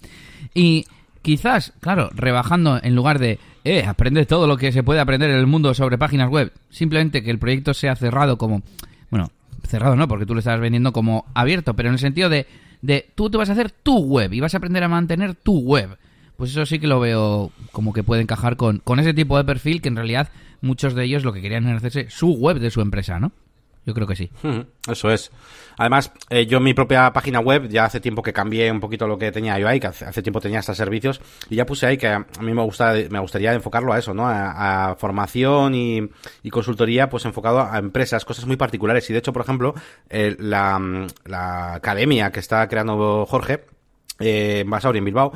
Y 0.53 0.85
quizás, 1.23 1.73
claro, 1.79 2.11
rebajando 2.13 2.79
en 2.83 2.95
lugar 2.95 3.17
de, 3.17 3.39
eh, 3.63 3.83
aprende 3.83 4.27
todo 4.27 4.45
lo 4.45 4.57
que 4.57 4.71
se 4.71 4.83
puede 4.83 4.99
aprender 4.99 5.31
en 5.31 5.37
el 5.37 5.47
mundo 5.47 5.73
sobre 5.73 5.97
páginas 5.97 6.29
web, 6.29 6.53
simplemente 6.69 7.23
que 7.23 7.31
el 7.31 7.39
proyecto 7.39 7.73
sea 7.73 7.95
cerrado 7.95 8.37
como, 8.37 8.61
bueno, 9.09 9.31
cerrado 9.67 9.95
no, 9.95 10.07
porque 10.07 10.27
tú 10.27 10.35
lo 10.35 10.39
estás 10.39 10.59
vendiendo 10.59 10.93
como 10.93 11.25
abierto, 11.33 11.73
pero 11.73 11.89
en 11.89 11.93
el 11.93 11.99
sentido 11.99 12.29
de 12.29 12.45
de 12.83 13.09
tú 13.15 13.29
te 13.29 13.37
vas 13.37 13.49
a 13.49 13.53
hacer 13.53 13.71
tu 13.71 13.97
web 13.97 14.33
y 14.33 14.41
vas 14.41 14.53
a 14.53 14.57
aprender 14.57 14.83
a 14.83 14.89
mantener 14.89 15.33
tu 15.33 15.57
web. 15.59 15.97
Pues 16.35 16.51
eso 16.51 16.65
sí 16.65 16.79
que 16.79 16.87
lo 16.87 16.99
veo 16.99 17.51
como 17.71 17.93
que 17.93 18.03
puede 18.03 18.21
encajar 18.21 18.57
con, 18.57 18.79
con 18.79 18.99
ese 18.99 19.13
tipo 19.13 19.37
de 19.37 19.45
perfil 19.45 19.81
que 19.81 19.87
en 19.87 19.95
realidad 19.95 20.29
muchos 20.61 20.93
de 20.93 21.05
ellos 21.05 21.23
lo 21.23 21.31
que 21.31 21.41
querían 21.41 21.65
es 21.67 21.77
hacerse 21.77 22.09
su 22.09 22.33
web 22.33 22.59
de 22.59 22.69
su 22.69 22.81
empresa, 22.81 23.19
¿no? 23.19 23.31
Yo 23.85 23.93
creo 23.93 24.07
que 24.07 24.15
sí. 24.15 24.31
Eso 24.87 25.11
es. 25.11 25.31
Además, 25.77 26.11
eh, 26.29 26.45
yo 26.45 26.59
en 26.59 26.63
mi 26.63 26.73
propia 26.73 27.11
página 27.11 27.39
web 27.39 27.67
ya 27.67 27.85
hace 27.85 27.99
tiempo 27.99 28.21
que 28.21 28.31
cambié 28.31 28.71
un 28.71 28.79
poquito 28.79 29.07
lo 29.07 29.17
que 29.17 29.31
tenía 29.31 29.59
yo 29.59 29.67
ahí, 29.67 29.79
que 29.79 29.87
hace, 29.87 30.21
tiempo 30.21 30.39
tenía 30.39 30.59
estos 30.59 30.77
servicios, 30.77 31.19
y 31.49 31.55
ya 31.55 31.65
puse 31.65 31.87
ahí 31.87 31.97
que 31.97 32.07
a 32.07 32.25
mí 32.41 32.53
me, 32.53 32.61
gusta, 32.61 32.93
me 33.09 33.19
gustaría 33.19 33.53
enfocarlo 33.53 33.91
a 33.91 33.99
eso, 33.99 34.13
¿no? 34.13 34.23
A, 34.27 34.95
formación 34.97 35.75
y, 35.75 36.09
consultoría, 36.49 37.09
pues 37.09 37.25
enfocado 37.25 37.61
a 37.61 37.77
empresas, 37.77 38.23
cosas 38.23 38.45
muy 38.45 38.55
particulares. 38.55 39.09
Y 39.09 39.13
de 39.13 39.19
hecho, 39.19 39.33
por 39.33 39.41
ejemplo, 39.41 39.73
la, 40.09 41.07
academia 41.73 42.31
que 42.31 42.39
está 42.39 42.67
creando 42.67 43.25
Jorge, 43.25 43.65
eh, 44.19 44.63
en 44.65 44.95
en 44.95 45.05
Bilbao, 45.05 45.33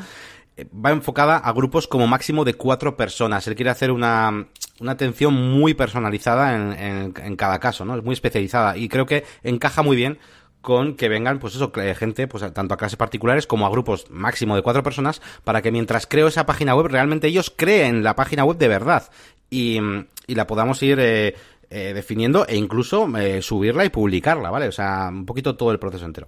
va 0.74 0.92
enfocada 0.92 1.38
a 1.38 1.52
grupos 1.54 1.88
como 1.88 2.08
máximo 2.08 2.44
de 2.46 2.56
cuatro 2.56 2.98
personas. 2.98 3.48
Él 3.48 3.56
quiere 3.56 3.70
hacer 3.70 3.92
una, 3.92 4.48
una 4.80 4.92
atención 4.92 5.34
muy 5.34 5.74
personalizada 5.74 6.56
en, 6.56 7.14
en, 7.16 7.36
cada 7.36 7.60
caso, 7.60 7.86
¿no? 7.86 7.96
Es 7.96 8.04
muy 8.04 8.14
especializada 8.14 8.78
y 8.78 8.90
creo 8.90 9.06
que 9.06 9.24
encaja 9.44 9.82
muy 9.82 9.96
bien 9.96 10.20
con 10.62 10.96
que 10.96 11.08
vengan, 11.08 11.40
pues 11.40 11.56
eso, 11.56 11.72
gente, 11.96 12.28
pues 12.28 12.52
tanto 12.54 12.74
a 12.74 12.78
clases 12.78 12.98
particulares 12.98 13.48
como 13.48 13.66
a 13.66 13.70
grupos 13.70 14.10
máximo 14.10 14.56
de 14.56 14.64
cuatro 14.64 14.84
personas, 14.84 15.22
para 15.44 15.62
que 15.62 15.72
mientras 15.72 16.08
creo 16.08 16.28
esa 16.28 16.46
página 16.46 16.76
web, 16.76 16.88
realmente 16.88 17.28
ellos 17.28 17.54
creen 17.56 18.04
la 18.04 18.16
página 18.16 18.44
web 18.44 18.58
de 18.58 18.68
verdad 18.68 19.10
y, 19.50 19.80
y 20.26 20.36
la 20.36 20.46
podamos 20.46 20.82
ir 20.84 21.00
eh, 21.00 21.36
eh, 21.70 21.94
definiendo 21.94 22.46
e 22.48 22.58
incluso 22.58 23.08
eh, 23.18 23.42
subirla 23.42 23.86
y 23.86 23.90
publicarla, 23.90 24.50
¿vale? 24.50 24.68
O 24.68 24.72
sea, 24.72 25.10
un 25.10 25.26
poquito 25.26 25.56
todo 25.56 25.72
el 25.72 25.80
proceso 25.80 26.06
entero. 26.06 26.28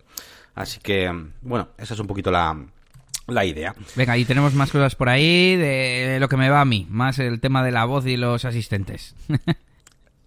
Así 0.56 0.80
que, 0.80 1.12
bueno, 1.42 1.70
esa 1.78 1.94
es 1.94 2.00
un 2.00 2.08
poquito 2.08 2.32
la, 2.32 2.58
la 3.32 3.46
idea. 3.46 3.76
Venga, 3.96 4.18
y 4.18 4.26
tenemos 4.26 4.54
más 4.54 4.72
cosas 4.72 4.96
por 4.96 5.10
ahí 5.10 5.56
de 5.56 6.18
lo 6.20 6.30
que 6.30 6.38
me 6.38 6.50
va 6.50 6.62
a 6.62 6.66
mí, 6.66 6.88
más 6.90 7.20
el 7.20 7.40
tema 7.40 7.64
de 7.64 7.72
la 7.72 7.86
voz 7.86 8.06
y 8.06 8.18
los 8.18 8.46
asistentes. 8.46 9.16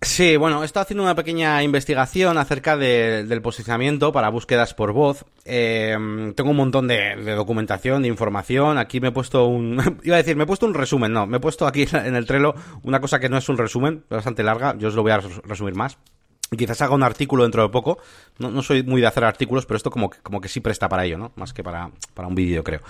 Sí, 0.03 0.37
bueno, 0.37 0.63
he 0.63 0.67
estado 0.67 0.83
haciendo 0.83 1.05
una 1.05 1.15
pequeña 1.15 1.63
investigación 1.63 2.37
acerca 2.37 2.77
del 2.77 3.41
posicionamiento 3.41 4.11
para 4.11 4.31
búsquedas 4.31 4.75
por 4.75 4.93
voz. 4.93 5.25
Eh, 5.45 5.97
tengo 6.35 6.51
un 6.51 6.57
montón 6.57 6.89
de, 6.89 7.15
documentación, 7.37 8.03
de 8.03 8.09
información. 8.09 8.79
Aquí 8.79 9.01
me 9.01 9.09
he 9.09 9.13
puesto 9.13 9.47
un... 9.47 9.81
Iba 10.03 10.17
a 10.17 10.19
decir, 10.19 10.35
me 10.35 10.43
he 10.43 10.47
puesto 10.47 10.67
un 10.67 10.75
resumen, 10.75 11.13
no. 11.13 11.29
Me 11.29 11.37
he 11.37 11.41
puesto 11.41 11.69
aquí 11.69 11.87
en 11.93 12.17
el 12.17 12.27
Trello 12.27 12.53
una 12.83 13.01
cosa 13.01 13.21
que 13.21 13.29
no 13.29 13.39
es 13.39 13.49
un 13.49 13.57
resumen, 13.57 14.05
bastante 14.11 14.43
larga. 14.43 14.75
Yo 14.77 14.89
os 14.89 14.95
lo 14.97 15.03
voy 15.03 15.13
a 15.13 15.21
resumir 15.45 15.77
más. 15.77 15.97
Y 16.53 16.57
quizás 16.57 16.81
haga 16.83 16.95
un 16.95 17.03
artículo 17.03 17.43
dentro 17.43 17.63
de 17.63 17.71
poco. 17.71 17.99
No, 18.39 18.51
no, 18.51 18.63
soy 18.63 18.83
muy 18.83 19.01
de 19.01 19.07
hacer 19.07 19.25
artículos, 19.25 19.67
pero 19.67 19.77
esto 19.79 19.91
como 19.91 20.11
que, 20.11 20.19
como 20.19 20.41
que 20.41 20.49
sí 20.49 20.61
presta 20.61 20.89
para 20.89 21.05
ello, 21.05 21.19
¿no? 21.19 21.33
Más 21.37 21.53
que 21.53 21.65
para, 21.65 21.91
para 22.15 22.29
un 22.29 22.35
vídeo, 22.35 22.63
creo. 22.63 22.81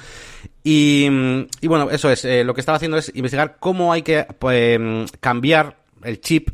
Y, 0.64 1.08
y, 1.60 1.68
bueno, 1.68 1.88
eso 1.90 2.10
es. 2.10 2.24
Eh, 2.24 2.42
lo 2.44 2.54
que 2.54 2.60
estaba 2.60 2.76
haciendo 2.76 2.98
es 2.98 3.12
investigar 3.14 3.56
cómo 3.60 3.92
hay 3.92 4.02
que 4.02 4.26
pues, 4.38 4.80
cambiar 5.20 5.78
el 6.02 6.20
chip 6.20 6.50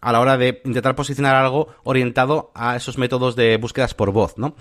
a 0.00 0.12
la 0.12 0.20
hora 0.20 0.36
de 0.36 0.60
intentar 0.64 0.94
posicionar 0.94 1.36
algo 1.36 1.68
orientado 1.84 2.50
a 2.54 2.76
esos 2.76 2.98
métodos 2.98 3.36
de 3.36 3.56
búsquedas 3.56 3.94
por 3.94 4.12
voz, 4.12 4.36
¿no? 4.36 4.54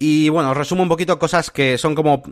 Y 0.00 0.28
bueno, 0.28 0.52
os 0.52 0.56
resumo 0.56 0.84
un 0.84 0.88
poquito 0.88 1.18
cosas 1.18 1.50
que 1.50 1.76
son 1.76 1.96
como 1.96 2.22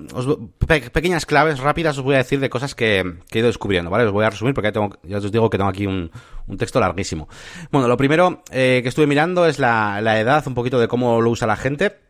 pequeñas 0.92 1.26
claves 1.26 1.58
rápidas, 1.58 1.98
os 1.98 2.04
voy 2.04 2.14
a 2.14 2.18
decir 2.18 2.38
de 2.38 2.48
cosas 2.48 2.76
que, 2.76 3.00
he 3.00 3.38
ido 3.38 3.48
descubriendo, 3.48 3.90
¿vale? 3.90 4.04
Os 4.04 4.12
voy 4.12 4.24
a 4.24 4.30
resumir 4.30 4.54
porque 4.54 4.68
ya, 4.68 4.72
tengo, 4.72 4.90
ya 5.02 5.18
os 5.18 5.32
digo 5.32 5.50
que 5.50 5.58
tengo 5.58 5.70
aquí 5.70 5.84
un, 5.84 6.12
un 6.46 6.56
texto 6.56 6.78
larguísimo. 6.78 7.28
Bueno, 7.72 7.88
lo 7.88 7.96
primero 7.96 8.44
eh, 8.52 8.80
que 8.82 8.88
estuve 8.88 9.08
mirando 9.08 9.46
es 9.46 9.58
la, 9.58 10.00
la 10.00 10.20
edad, 10.20 10.46
un 10.46 10.54
poquito 10.54 10.78
de 10.78 10.86
cómo 10.86 11.20
lo 11.20 11.30
usa 11.30 11.48
la 11.48 11.56
gente. 11.56 12.05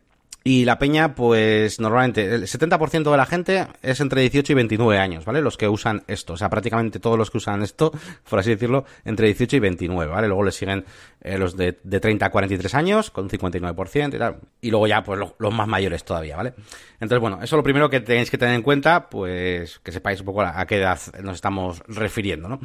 Y 0.48 0.64
la 0.64 0.78
peña, 0.78 1.16
pues 1.16 1.80
normalmente 1.80 2.24
el 2.32 2.42
70% 2.42 3.10
de 3.10 3.16
la 3.16 3.26
gente 3.26 3.66
es 3.82 3.98
entre 3.98 4.20
18 4.20 4.52
y 4.52 4.54
29 4.54 4.96
años, 4.96 5.24
¿vale? 5.24 5.42
Los 5.42 5.56
que 5.56 5.68
usan 5.68 6.04
esto, 6.06 6.34
o 6.34 6.36
sea, 6.36 6.48
prácticamente 6.48 7.00
todos 7.00 7.18
los 7.18 7.32
que 7.32 7.38
usan 7.38 7.64
esto, 7.64 7.90
por 8.30 8.38
así 8.38 8.50
decirlo, 8.50 8.84
entre 9.04 9.26
18 9.26 9.56
y 9.56 9.58
29, 9.58 10.12
¿vale? 10.12 10.28
Luego 10.28 10.44
le 10.44 10.52
siguen 10.52 10.84
eh, 11.20 11.36
los 11.36 11.56
de, 11.56 11.80
de, 11.82 11.98
30 11.98 12.26
a 12.26 12.30
43 12.30 12.74
años, 12.76 13.10
con 13.10 13.28
59% 13.28 14.14
y 14.14 14.18
tal. 14.18 14.36
Y 14.60 14.70
luego 14.70 14.86
ya, 14.86 15.02
pues 15.02 15.18
los 15.36 15.52
más 15.52 15.66
mayores 15.66 16.04
todavía, 16.04 16.36
¿vale? 16.36 16.54
Entonces, 17.00 17.20
bueno, 17.20 17.38
eso 17.38 17.56
es 17.56 17.58
lo 17.58 17.64
primero 17.64 17.90
que 17.90 17.98
tenéis 17.98 18.30
que 18.30 18.38
tener 18.38 18.54
en 18.54 18.62
cuenta, 18.62 19.10
pues 19.10 19.80
que 19.80 19.90
sepáis 19.90 20.20
un 20.20 20.26
poco 20.26 20.42
a, 20.42 20.64
qué 20.66 20.76
edad 20.76 21.00
nos 21.24 21.34
estamos 21.34 21.82
refiriendo, 21.88 22.48
¿no? 22.48 22.60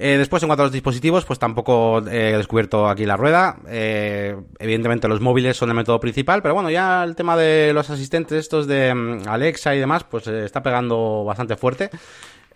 Eh, 0.00 0.16
después, 0.16 0.40
en 0.44 0.48
cuanto 0.48 0.62
a 0.62 0.66
los 0.66 0.72
dispositivos, 0.72 1.24
pues 1.24 1.40
tampoco 1.40 1.98
he 2.06 2.36
descubierto 2.36 2.88
aquí 2.88 3.04
la 3.04 3.16
rueda. 3.16 3.58
Eh, 3.66 4.36
evidentemente 4.60 5.08
los 5.08 5.20
móviles 5.20 5.56
son 5.56 5.70
el 5.70 5.74
método 5.74 5.98
principal, 5.98 6.40
pero 6.40 6.54
bueno, 6.54 6.70
ya 6.70 7.02
el 7.02 7.16
tema 7.16 7.36
de 7.36 7.72
los 7.72 7.90
asistentes 7.90 8.38
estos 8.38 8.68
de 8.68 8.94
mm, 8.94 9.28
Alexa 9.28 9.74
y 9.74 9.80
demás, 9.80 10.04
pues 10.04 10.28
eh, 10.28 10.44
está 10.44 10.62
pegando 10.62 11.24
bastante 11.24 11.56
fuerte. 11.56 11.90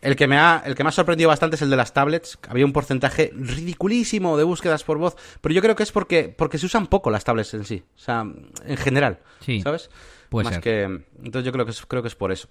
El 0.01 0.15
que, 0.15 0.29
me 0.29 0.37
ha, 0.37 0.63
el 0.65 0.77
que 0.77 0.85
me 0.85 0.89
ha 0.89 0.93
sorprendido 0.93 1.29
bastante 1.29 1.57
es 1.57 1.63
el 1.63 1.71
de 1.71 1.77
las 1.77 1.93
tablets. 1.93 2.39
Había 2.49 2.65
un 2.65 2.73
porcentaje 2.73 3.33
ridiculísimo 3.35 4.37
de 4.37 4.45
búsquedas 4.45 4.85
por 4.85 4.99
voz, 4.99 5.17
pero 5.41 5.53
yo 5.53 5.63
creo 5.63 5.75
que 5.75 5.83
es 5.83 5.93
porque, 5.93 6.33
porque 6.37 6.59
se 6.59 6.67
usan 6.67 6.87
poco 6.87 7.11
las 7.11 7.25
tablets 7.25 7.55
en 7.55 7.65
sí. 7.65 7.83
O 7.97 7.99
sea, 7.99 8.25
en 8.65 8.77
general. 8.77 9.19
Sí. 9.41 9.61
¿Sabes? 9.63 9.91
Puede 10.29 10.45
Más 10.45 10.59
que. 10.59 10.83
Entonces 10.83 11.45
yo 11.45 11.53
creo 11.53 11.65
que 11.65 11.73
es, 11.73 11.87
creo 11.87 12.03
que 12.03 12.09
es 12.09 12.15
por 12.15 12.33
eso. 12.33 12.49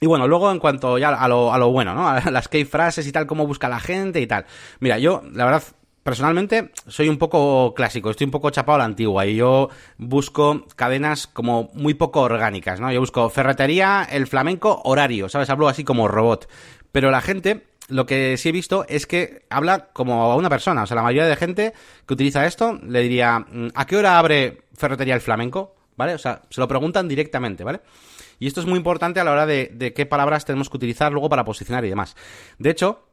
Y 0.00 0.06
bueno, 0.06 0.28
luego 0.28 0.50
en 0.50 0.58
cuanto 0.58 0.96
ya 0.98 1.08
a 1.08 1.28
lo, 1.28 1.52
a 1.52 1.58
lo 1.58 1.70
bueno, 1.70 1.94
¿no? 1.94 2.08
A 2.08 2.30
las 2.30 2.48
key 2.48 2.64
frases 2.64 3.06
y 3.06 3.12
tal, 3.12 3.26
cómo 3.26 3.46
busca 3.46 3.68
la 3.68 3.80
gente 3.80 4.20
y 4.20 4.26
tal. 4.26 4.46
Mira, 4.80 4.98
yo, 4.98 5.22
la 5.32 5.44
verdad, 5.44 5.62
personalmente 6.08 6.70
soy 6.86 7.08
un 7.08 7.18
poco 7.18 7.74
clásico, 7.74 8.10
estoy 8.10 8.24
un 8.26 8.30
poco 8.30 8.50
chapado 8.50 8.76
a 8.76 8.78
la 8.78 8.84
antigua 8.84 9.26
y 9.26 9.36
yo 9.36 9.68
busco 9.98 10.66
cadenas 10.76 11.26
como 11.26 11.70
muy 11.74 11.94
poco 11.94 12.20
orgánicas, 12.22 12.80
¿no? 12.80 12.90
Yo 12.92 13.00
busco 13.00 13.28
ferretería, 13.28 14.06
el 14.10 14.26
flamenco, 14.26 14.80
horario, 14.84 15.28
¿sabes? 15.28 15.50
Hablo 15.50 15.68
así 15.68 15.84
como 15.84 16.08
robot. 16.08 16.48
Pero 16.92 17.10
la 17.10 17.20
gente, 17.20 17.66
lo 17.88 18.06
que 18.06 18.36
sí 18.36 18.48
he 18.48 18.52
visto 18.52 18.86
es 18.88 19.06
que 19.06 19.44
habla 19.50 19.88
como 19.92 20.32
a 20.32 20.36
una 20.36 20.48
persona. 20.48 20.84
O 20.84 20.86
sea, 20.86 20.94
la 20.94 21.02
mayoría 21.02 21.28
de 21.28 21.36
gente 21.36 21.74
que 22.06 22.14
utiliza 22.14 22.46
esto 22.46 22.78
le 22.82 23.02
diría, 23.02 23.40
mm, 23.40 23.68
¿a 23.74 23.86
qué 23.86 23.96
hora 23.96 24.18
abre 24.18 24.62
ferretería 24.74 25.14
el 25.14 25.20
flamenco? 25.20 25.74
¿Vale? 25.96 26.14
O 26.14 26.18
sea, 26.18 26.40
se 26.48 26.60
lo 26.60 26.68
preguntan 26.68 27.08
directamente, 27.08 27.64
¿vale? 27.64 27.80
Y 28.38 28.46
esto 28.46 28.60
es 28.60 28.66
muy 28.66 28.76
importante 28.76 29.20
a 29.20 29.24
la 29.24 29.32
hora 29.32 29.46
de, 29.46 29.92
qué 29.94 30.06
palabras 30.06 30.44
tenemos 30.44 30.70
que 30.70 30.76
utilizar 30.76 31.12
luego 31.12 31.28
para 31.28 31.44
posicionar 31.44 31.84
y 31.84 31.88
demás. 31.88 32.16
De 32.58 32.70
hecho, 32.70 33.04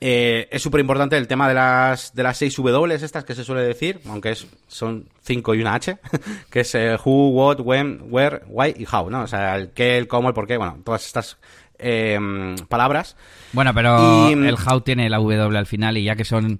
eh, 0.00 0.48
es 0.50 0.62
súper 0.62 0.80
importante 0.80 1.16
el 1.16 1.28
tema 1.28 1.48
de 1.48 1.54
las, 1.54 2.14
de 2.14 2.22
las 2.22 2.36
6 2.38 2.56
W 2.56 2.94
estas 2.94 3.24
que 3.24 3.34
se 3.34 3.44
suele 3.44 3.62
decir, 3.62 4.00
aunque 4.08 4.32
es, 4.32 4.46
son 4.68 5.08
5 5.22 5.54
y 5.54 5.60
una 5.60 5.74
H, 5.74 5.98
que 6.50 6.60
es 6.60 6.74
eh, 6.74 6.96
who, 7.04 7.28
what, 7.28 7.60
when, 7.60 8.02
where, 8.10 8.42
why 8.48 8.74
y 8.76 8.86
how, 8.90 9.08
¿no? 9.08 9.22
O 9.22 9.26
sea, 9.26 9.56
el 9.56 9.70
qué, 9.70 9.96
el 9.96 10.08
cómo, 10.08 10.28
el 10.28 10.34
por 10.34 10.46
qué, 10.46 10.56
bueno, 10.56 10.78
todas 10.84 11.06
estas 11.06 11.38
eh, 11.78 12.18
palabras. 12.68 13.16
Bueno, 13.52 13.72
pero 13.74 14.28
el 14.28 14.54
how 14.54 14.80
tiene 14.80 15.08
la 15.08 15.18
W 15.18 15.56
al 15.56 15.66
final 15.66 15.96
y 15.96 16.04
ya 16.04 16.16
que 16.16 16.24
son 16.24 16.58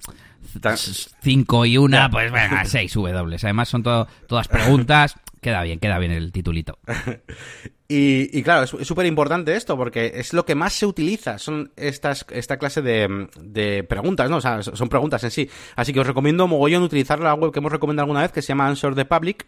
5 1.22 1.66
y 1.66 1.78
una, 1.78 2.10
pues 2.10 2.30
venga, 2.30 2.64
6 2.64 2.94
W. 2.94 3.36
Además 3.42 3.68
son 3.68 3.82
todas 3.82 4.48
preguntas. 4.48 5.16
Queda 5.40 5.62
bien, 5.62 5.78
queda 5.78 5.98
bien 5.98 6.12
el 6.12 6.32
titulito. 6.32 6.78
Y, 7.86 8.42
claro, 8.42 8.64
es 8.64 8.88
súper 8.88 9.04
importante 9.04 9.54
esto 9.54 9.76
porque 9.76 10.12
es 10.14 10.32
lo 10.32 10.46
que 10.46 10.54
más 10.54 10.72
se 10.72 10.86
utiliza, 10.86 11.38
son 11.38 11.70
estas, 11.76 12.24
esta 12.30 12.56
clase 12.56 12.80
de, 12.80 13.28
de, 13.38 13.84
preguntas, 13.84 14.30
¿no? 14.30 14.38
O 14.38 14.40
sea, 14.40 14.62
son 14.62 14.88
preguntas 14.88 15.22
en 15.22 15.30
sí. 15.30 15.50
Así 15.76 15.92
que 15.92 16.00
os 16.00 16.06
recomiendo 16.06 16.48
mogollón 16.48 16.82
utilizar 16.82 17.20
la 17.20 17.34
web 17.34 17.52
que 17.52 17.58
hemos 17.58 17.70
recomendado 17.70 18.04
alguna 18.04 18.22
vez 18.22 18.32
que 18.32 18.40
se 18.40 18.48
llama 18.48 18.68
Answer 18.68 18.94
the 18.94 19.04
Public, 19.04 19.46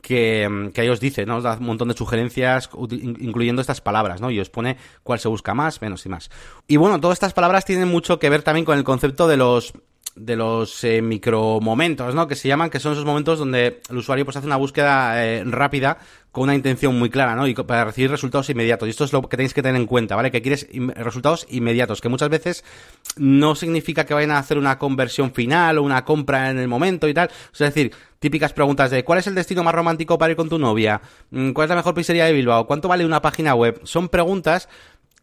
que, 0.00 0.70
que 0.72 0.80
ahí 0.80 0.88
os 0.88 1.00
dice, 1.00 1.26
¿no? 1.26 1.38
Os 1.38 1.42
da 1.42 1.56
un 1.58 1.66
montón 1.66 1.88
de 1.88 1.94
sugerencias, 1.94 2.70
incluyendo 2.88 3.60
estas 3.60 3.80
palabras, 3.80 4.20
¿no? 4.20 4.30
Y 4.30 4.38
os 4.38 4.48
pone 4.48 4.76
cuál 5.02 5.18
se 5.18 5.26
busca 5.26 5.52
más, 5.52 5.82
menos 5.82 6.06
y 6.06 6.08
más. 6.08 6.30
Y 6.68 6.76
bueno, 6.76 7.00
todas 7.00 7.16
estas 7.16 7.34
palabras 7.34 7.64
tienen 7.64 7.88
mucho 7.88 8.20
que 8.20 8.30
ver 8.30 8.42
también 8.42 8.64
con 8.64 8.78
el 8.78 8.84
concepto 8.84 9.26
de 9.26 9.36
los 9.36 9.74
de 10.14 10.36
los 10.36 10.84
eh, 10.84 11.00
micromomentos, 11.00 12.14
¿no? 12.14 12.26
Que 12.28 12.34
se 12.34 12.48
llaman, 12.48 12.70
que 12.70 12.80
son 12.80 12.92
esos 12.92 13.04
momentos 13.04 13.38
donde 13.38 13.80
el 13.88 13.96
usuario 13.96 14.24
pues 14.24 14.36
hace 14.36 14.46
una 14.46 14.56
búsqueda 14.56 15.24
eh, 15.24 15.42
rápida 15.44 15.98
con 16.30 16.44
una 16.44 16.54
intención 16.54 16.98
muy 16.98 17.10
clara, 17.10 17.34
¿no? 17.34 17.46
Y 17.46 17.54
para 17.54 17.84
recibir 17.84 18.10
resultados 18.10 18.48
inmediatos. 18.50 18.88
Y 18.88 18.90
esto 18.90 19.04
es 19.04 19.12
lo 19.12 19.22
que 19.22 19.36
tenéis 19.36 19.52
que 19.54 19.62
tener 19.62 19.80
en 19.80 19.86
cuenta, 19.86 20.16
¿vale? 20.16 20.30
Que 20.30 20.40
quieres 20.40 20.66
resultados 20.96 21.46
inmediatos, 21.50 22.00
que 22.00 22.08
muchas 22.08 22.30
veces 22.30 22.64
no 23.16 23.54
significa 23.54 24.04
que 24.04 24.14
vayan 24.14 24.30
a 24.30 24.38
hacer 24.38 24.56
una 24.56 24.78
conversión 24.78 25.32
final 25.32 25.78
o 25.78 25.82
una 25.82 26.04
compra 26.04 26.50
en 26.50 26.58
el 26.58 26.68
momento 26.68 27.06
y 27.06 27.14
tal. 27.14 27.30
Es 27.52 27.58
decir, 27.58 27.92
típicas 28.18 28.52
preguntas 28.54 28.90
de 28.90 29.04
¿cuál 29.04 29.18
es 29.18 29.26
el 29.26 29.34
destino 29.34 29.62
más 29.62 29.74
romántico 29.74 30.16
para 30.16 30.30
ir 30.30 30.36
con 30.36 30.48
tu 30.48 30.58
novia? 30.58 31.02
Mm, 31.30 31.52
¿Cuál 31.52 31.66
es 31.66 31.70
la 31.70 31.76
mejor 31.76 31.94
pizzería 31.94 32.24
de 32.24 32.32
Bilbao? 32.32 32.66
¿Cuánto 32.66 32.88
vale 32.88 33.04
una 33.04 33.20
página 33.20 33.54
web? 33.54 33.80
Son 33.84 34.08
preguntas 34.08 34.68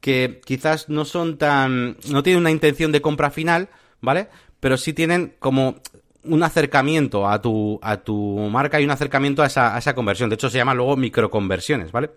que 0.01 0.41
quizás 0.45 0.89
no 0.89 1.05
son 1.05 1.37
tan... 1.37 1.97
no 2.09 2.23
tienen 2.23 2.41
una 2.41 2.51
intención 2.51 2.91
de 2.91 3.01
compra 3.01 3.31
final, 3.31 3.69
¿vale? 4.01 4.29
Pero 4.59 4.77
sí 4.77 4.93
tienen 4.93 5.35
como 5.39 5.75
un 6.23 6.43
acercamiento 6.43 7.27
a 7.27 7.41
tu, 7.41 7.79
a 7.81 7.97
tu 7.97 8.37
marca 8.51 8.79
y 8.79 8.83
un 8.83 8.91
acercamiento 8.91 9.41
a 9.41 9.47
esa, 9.47 9.75
a 9.75 9.79
esa 9.79 9.95
conversión. 9.95 10.29
De 10.29 10.35
hecho, 10.35 10.49
se 10.49 10.57
llama 10.57 10.73
luego 10.73 10.97
microconversiones, 10.97 11.91
¿vale? 11.91 12.11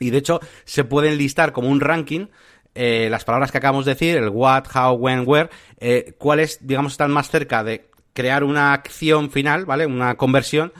Y 0.00 0.10
de 0.10 0.18
hecho, 0.18 0.40
se 0.64 0.84
pueden 0.84 1.18
listar 1.18 1.52
como 1.52 1.68
un 1.68 1.80
ranking 1.80 2.26
eh, 2.74 3.08
las 3.10 3.24
palabras 3.24 3.50
que 3.50 3.58
acabamos 3.58 3.86
de 3.86 3.94
decir, 3.94 4.16
el 4.18 4.28
what, 4.28 4.64
how, 4.74 4.92
when, 4.92 5.24
where, 5.26 5.48
eh, 5.80 6.14
cuáles, 6.18 6.58
digamos, 6.60 6.92
están 6.92 7.10
más 7.10 7.30
cerca 7.30 7.64
de 7.64 7.88
crear 8.12 8.44
una 8.44 8.74
acción 8.74 9.30
final, 9.30 9.64
¿vale? 9.64 9.86
Una 9.86 10.16
conversión 10.16 10.72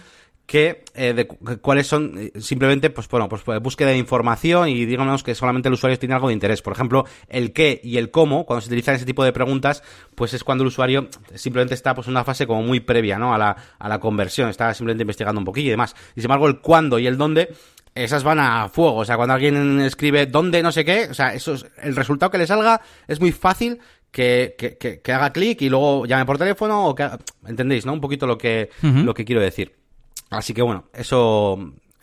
que 0.47 0.85
eh, 0.95 1.13
de 1.13 1.27
cuáles 1.27 1.89
son 1.89 2.15
eh, 2.17 2.41
simplemente 2.41 2.91
pues 2.91 3.09
bueno 3.09 3.29
pues, 3.29 3.43
pues 3.43 3.61
búsqueda 3.61 3.91
de 3.91 3.99
información 3.99 4.69
y 4.69 4.87
digamos 4.87 5.25
que 5.25 5.35
solamente 5.35 5.69
el 5.69 5.75
usuario 5.75 5.99
tiene 5.99 6.15
algo 6.15 6.29
de 6.29 6.35
interés 6.35 6.63
por 6.63 6.73
ejemplo 6.73 7.05
el 7.29 7.53
qué 7.53 7.81
y 7.83 7.97
el 7.97 8.13
cómo 8.13 8.47
cuando 8.47 8.61
se 8.61 8.69
utilizan 8.69 8.95
ese 8.95 9.05
tipo 9.05 9.25
de 9.25 9.33
preguntas 9.33 9.83
pues 10.15 10.35
es 10.35 10.45
cuando 10.45 10.63
el 10.63 10.69
usuario 10.69 11.09
simplemente 11.35 11.75
está 11.75 11.95
pues 11.95 12.07
en 12.07 12.13
una 12.13 12.25
fase 12.25 12.47
como 12.47 12.63
muy 12.63 12.81
previa 12.81 13.19
no 13.19 13.35
a 13.35 13.39
la, 13.39 13.57
a 13.79 13.89
la 13.89 13.99
conversión 13.99 14.49
está 14.49 14.73
simplemente 14.73 15.03
investigando 15.03 15.41
un 15.41 15.45
poquillo 15.45 15.67
y 15.67 15.71
demás 15.71 15.97
y 16.15 16.21
sin 16.21 16.27
embargo 16.27 16.47
el 16.47 16.61
cuándo 16.61 16.99
y 17.01 17.09
el 17.09 17.19
dónde 17.19 17.49
esas 17.97 18.23
van 18.23 18.39
a 18.39 18.69
fuego. 18.69 18.97
O 18.97 19.05
sea, 19.07 19.17
cuando 19.17 19.35
alguien 19.35 19.81
escribe 19.81 20.27
dónde, 20.27 20.63
no 20.63 20.71
sé 20.71 20.85
qué, 20.85 21.09
o 21.11 21.15
sea, 21.15 21.33
eso 21.33 21.55
es, 21.55 21.67
el 21.83 21.97
resultado 21.97 22.31
que 22.31 22.37
le 22.37 22.47
salga 22.47 22.83
es 23.09 23.21
muy 23.21 23.33
fácil 23.33 23.79
que, 24.11 24.55
que, 24.59 25.01
que, 25.03 25.13
haga 25.13 25.33
clic 25.33 25.63
y 25.63 25.69
luego 25.69 26.07
llame 26.07 26.27
por 26.27 26.39
teléfono 26.39 26.87
o 26.87 26.95
que 26.95 27.09
¿entendéis, 27.47 27.87
no? 27.87 27.95
Un 27.95 28.01
poquito 28.01 28.27
lo 28.27 28.39
que, 28.39 28.71
lo 28.83 29.15
que 29.15 29.25
quiero 29.25 29.41
decir. 29.41 29.86
Así 30.31 30.55
que 30.55 30.63
bueno, 30.63 30.85
eso, 30.93 31.59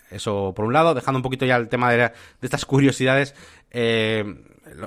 eso 0.09 0.53
por 0.55 0.65
un 0.65 0.73
lado, 0.73 0.93
dejando 0.93 1.19
un 1.19 1.23
poquito 1.23 1.45
ya 1.45 1.55
el 1.57 1.69
tema 1.69 1.91
de, 1.91 2.11
estas 2.41 2.65
curiosidades, 2.65 3.35
eh, 3.71 4.23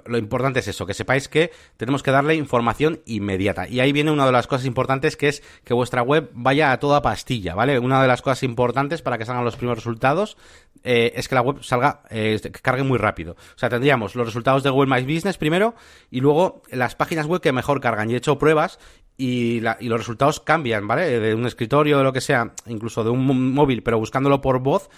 lo, 0.07 0.19
importante 0.19 0.61
es 0.61 0.69
eso, 0.69 0.87
que 0.87 0.95
sepáis 0.95 1.29
que 1.29 1.51
tenemos 1.77 2.03
que 2.03 2.11
darle 2.11 2.35
información 2.35 3.01
inmediata. 3.05 3.69
Y 3.69 3.81
ahí 3.81 3.93
viene 3.93 4.11
una 4.11 4.27
de 4.27 4.33
las 4.33 4.47
cosas 4.47 4.67
importantes 4.67 5.17
que 5.17 5.29
es 5.29 5.43
que 5.65 5.75
vuestra 5.75 6.03
web 6.03 6.31
vaya 6.33 6.73
a 6.73 6.79
toda 6.79 7.03
pastilla, 7.03 7.55
¿vale? 7.55 7.79
Una 7.79 8.01
de 8.01 8.09
las 8.09 8.23
cosas 8.23 8.43
importantes 8.43 9.03
para 9.03 9.19
que 9.19 9.27
salgan 9.27 9.45
los 9.45 9.57
primeros 9.57 9.79
resultados 9.79 10.37
eh, 10.83 11.13
es 11.17 11.29
que 11.29 11.35
la 11.35 11.43
web 11.43 11.63
salga, 11.63 12.03
eh, 12.11 12.39
que 12.43 12.51
cargue 12.51 12.83
muy 12.83 12.99
rápido. 12.99 13.33
O 13.33 13.59
sea, 13.59 13.69
tendríamos 13.69 14.15
los 14.15 14.27
resultados 14.27 14.63
de 14.63 14.71
Google 14.71 14.95
My 14.95 15.03
Business 15.03 15.37
primero 15.37 15.75
y 16.11 16.21
luego 16.21 16.63
las 16.71 16.95
páginas 16.95 17.27
web 17.27 17.41
que 17.41 17.53
mejor 17.53 17.81
cargan. 17.81 18.11
Y 18.11 18.15
he 18.15 18.17
hecho 18.17 18.39
pruebas 18.39 18.79
y, 19.17 19.59
y, 19.59 19.89
los 19.89 19.99
resultados 19.99 20.41
cambian, 20.41 20.87
¿vale? 20.87 21.21
De 21.21 21.35
un 21.35 21.47
escritorio, 21.47 22.01
o 22.01 22.03
lo 22.03 22.13
que 22.13 22.21
sea, 22.21 22.53
incluso 22.67 23.03
de 23.03 23.11
un 23.11 23.55
móvil, 23.55 23.83
pero 23.83 23.99
buscándolo 23.99 24.41
por 24.41 24.61
voz, 24.61 24.91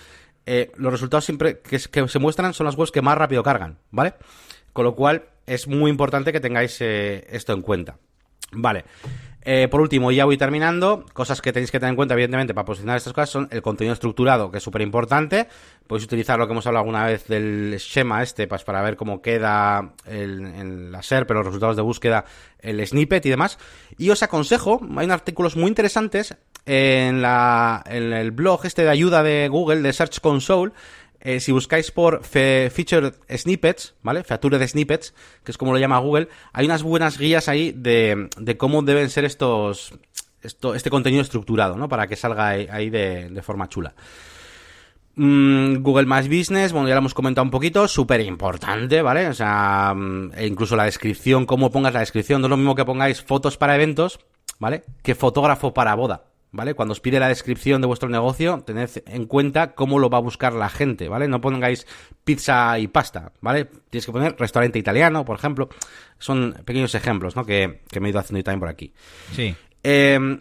eh, 0.46 0.72
los 0.76 0.92
resultados 0.92 1.24
siempre 1.24 1.60
que, 1.60 1.78
que, 1.78 2.08
se 2.08 2.18
muestran 2.18 2.54
son 2.54 2.66
las 2.66 2.74
webs 2.74 2.90
que 2.90 3.02
más 3.02 3.18
rápido 3.18 3.42
cargan, 3.42 3.78
¿vale? 3.90 4.14
Con 4.72 4.84
lo 4.84 4.94
cual 4.94 5.24
es 5.46 5.68
muy 5.68 5.90
importante 5.90 6.32
que 6.32 6.40
tengáis 6.40 6.80
eh, 6.80 7.26
esto 7.30 7.52
en 7.52 7.62
cuenta. 7.62 7.98
Vale. 8.52 8.84
Eh, 9.50 9.66
por 9.66 9.80
último, 9.80 10.12
ya 10.12 10.26
voy 10.26 10.36
terminando. 10.36 11.06
Cosas 11.14 11.40
que 11.40 11.54
tenéis 11.54 11.70
que 11.70 11.80
tener 11.80 11.92
en 11.92 11.96
cuenta, 11.96 12.12
evidentemente, 12.12 12.52
para 12.52 12.66
posicionar 12.66 12.98
estas 12.98 13.14
cosas 13.14 13.30
son 13.30 13.48
el 13.50 13.62
contenido 13.62 13.94
estructurado, 13.94 14.50
que 14.50 14.58
es 14.58 14.62
súper 14.62 14.82
importante. 14.82 15.48
Podéis 15.86 16.04
utilizar 16.04 16.38
lo 16.38 16.46
que 16.46 16.52
hemos 16.52 16.66
hablado 16.66 16.82
alguna 16.82 17.06
vez 17.06 17.26
del 17.28 17.74
schema 17.78 18.22
este, 18.22 18.46
pues, 18.46 18.62
para 18.62 18.82
ver 18.82 18.96
cómo 18.96 19.22
queda 19.22 19.94
el, 20.04 20.44
en 20.44 20.92
la 20.92 21.02
SER, 21.02 21.26
pero 21.26 21.38
los 21.38 21.46
resultados 21.46 21.76
de 21.76 21.82
búsqueda, 21.82 22.26
el 22.58 22.86
snippet 22.86 23.24
y 23.24 23.30
demás. 23.30 23.58
Y 23.96 24.10
os 24.10 24.22
aconsejo, 24.22 24.82
hay 24.82 25.06
unos 25.06 25.14
artículos 25.14 25.56
muy 25.56 25.68
interesantes 25.68 26.36
en, 26.66 27.22
la, 27.22 27.82
en 27.86 28.12
el 28.12 28.32
blog 28.32 28.66
este 28.66 28.82
de 28.82 28.90
ayuda 28.90 29.22
de 29.22 29.48
Google, 29.48 29.80
de 29.80 29.94
Search 29.94 30.20
Console, 30.20 30.72
eh, 31.20 31.40
si 31.40 31.52
buscáis 31.52 31.90
por 31.90 32.22
Featured 32.24 33.14
Snippets, 33.28 33.94
¿vale? 34.02 34.22
Featured 34.22 34.66
Snippets, 34.66 35.14
que 35.42 35.50
es 35.50 35.58
como 35.58 35.72
lo 35.72 35.78
llama 35.78 35.98
Google, 35.98 36.28
hay 36.52 36.66
unas 36.66 36.82
buenas 36.82 37.18
guías 37.18 37.48
ahí 37.48 37.72
de, 37.72 38.28
de 38.36 38.56
cómo 38.56 38.82
deben 38.82 39.10
ser 39.10 39.24
estos, 39.24 39.92
esto, 40.42 40.74
este 40.74 40.90
contenido 40.90 41.22
estructurado, 41.22 41.76
¿no? 41.76 41.88
Para 41.88 42.06
que 42.06 42.16
salga 42.16 42.48
ahí, 42.48 42.90
de, 42.90 43.30
de, 43.30 43.42
forma 43.42 43.68
chula. 43.68 43.94
Mm, 45.16 45.82
Google 45.82 46.06
My 46.06 46.28
Business, 46.28 46.72
bueno, 46.72 46.86
ya 46.86 46.94
lo 46.94 47.00
hemos 47.00 47.14
comentado 47.14 47.44
un 47.44 47.50
poquito, 47.50 47.88
súper 47.88 48.20
importante, 48.20 49.02
¿vale? 49.02 49.26
O 49.26 49.34
sea, 49.34 49.92
mm, 49.96 50.32
e 50.36 50.46
incluso 50.46 50.76
la 50.76 50.84
descripción, 50.84 51.46
cómo 51.46 51.72
pongas 51.72 51.94
la 51.94 52.00
descripción, 52.00 52.40
no 52.40 52.46
es 52.46 52.50
lo 52.50 52.56
mismo 52.56 52.76
que 52.76 52.84
pongáis 52.84 53.22
fotos 53.22 53.56
para 53.56 53.74
eventos, 53.74 54.20
¿vale? 54.60 54.84
Que 55.02 55.16
fotógrafo 55.16 55.74
para 55.74 55.94
boda. 55.96 56.27
¿Vale? 56.50 56.74
Cuando 56.74 56.92
os 56.92 57.00
pide 57.00 57.20
la 57.20 57.28
descripción 57.28 57.80
de 57.80 57.86
vuestro 57.86 58.08
negocio, 58.08 58.62
tened 58.66 58.90
en 59.06 59.26
cuenta 59.26 59.74
cómo 59.74 59.98
lo 59.98 60.10
va 60.10 60.18
a 60.18 60.22
buscar 60.22 60.52
la 60.52 60.68
gente, 60.68 61.08
¿vale? 61.08 61.28
No 61.28 61.40
pongáis 61.40 61.86
pizza 62.24 62.78
y 62.78 62.88
pasta, 62.88 63.32
¿vale? 63.40 63.66
Tienes 63.90 64.06
que 64.06 64.12
poner 64.12 64.36
restaurante 64.38 64.78
italiano, 64.78 65.24
por 65.24 65.38
ejemplo. 65.38 65.68
Son 66.18 66.54
pequeños 66.64 66.94
ejemplos, 66.94 67.36
¿no? 67.36 67.44
Que, 67.44 67.80
que 67.90 68.00
me 68.00 68.08
he 68.08 68.10
ido 68.10 68.20
haciendo 68.20 68.42
también 68.42 68.60
por 68.60 68.68
aquí. 68.68 68.92
Sí. 69.32 69.54
Eh, 69.82 70.40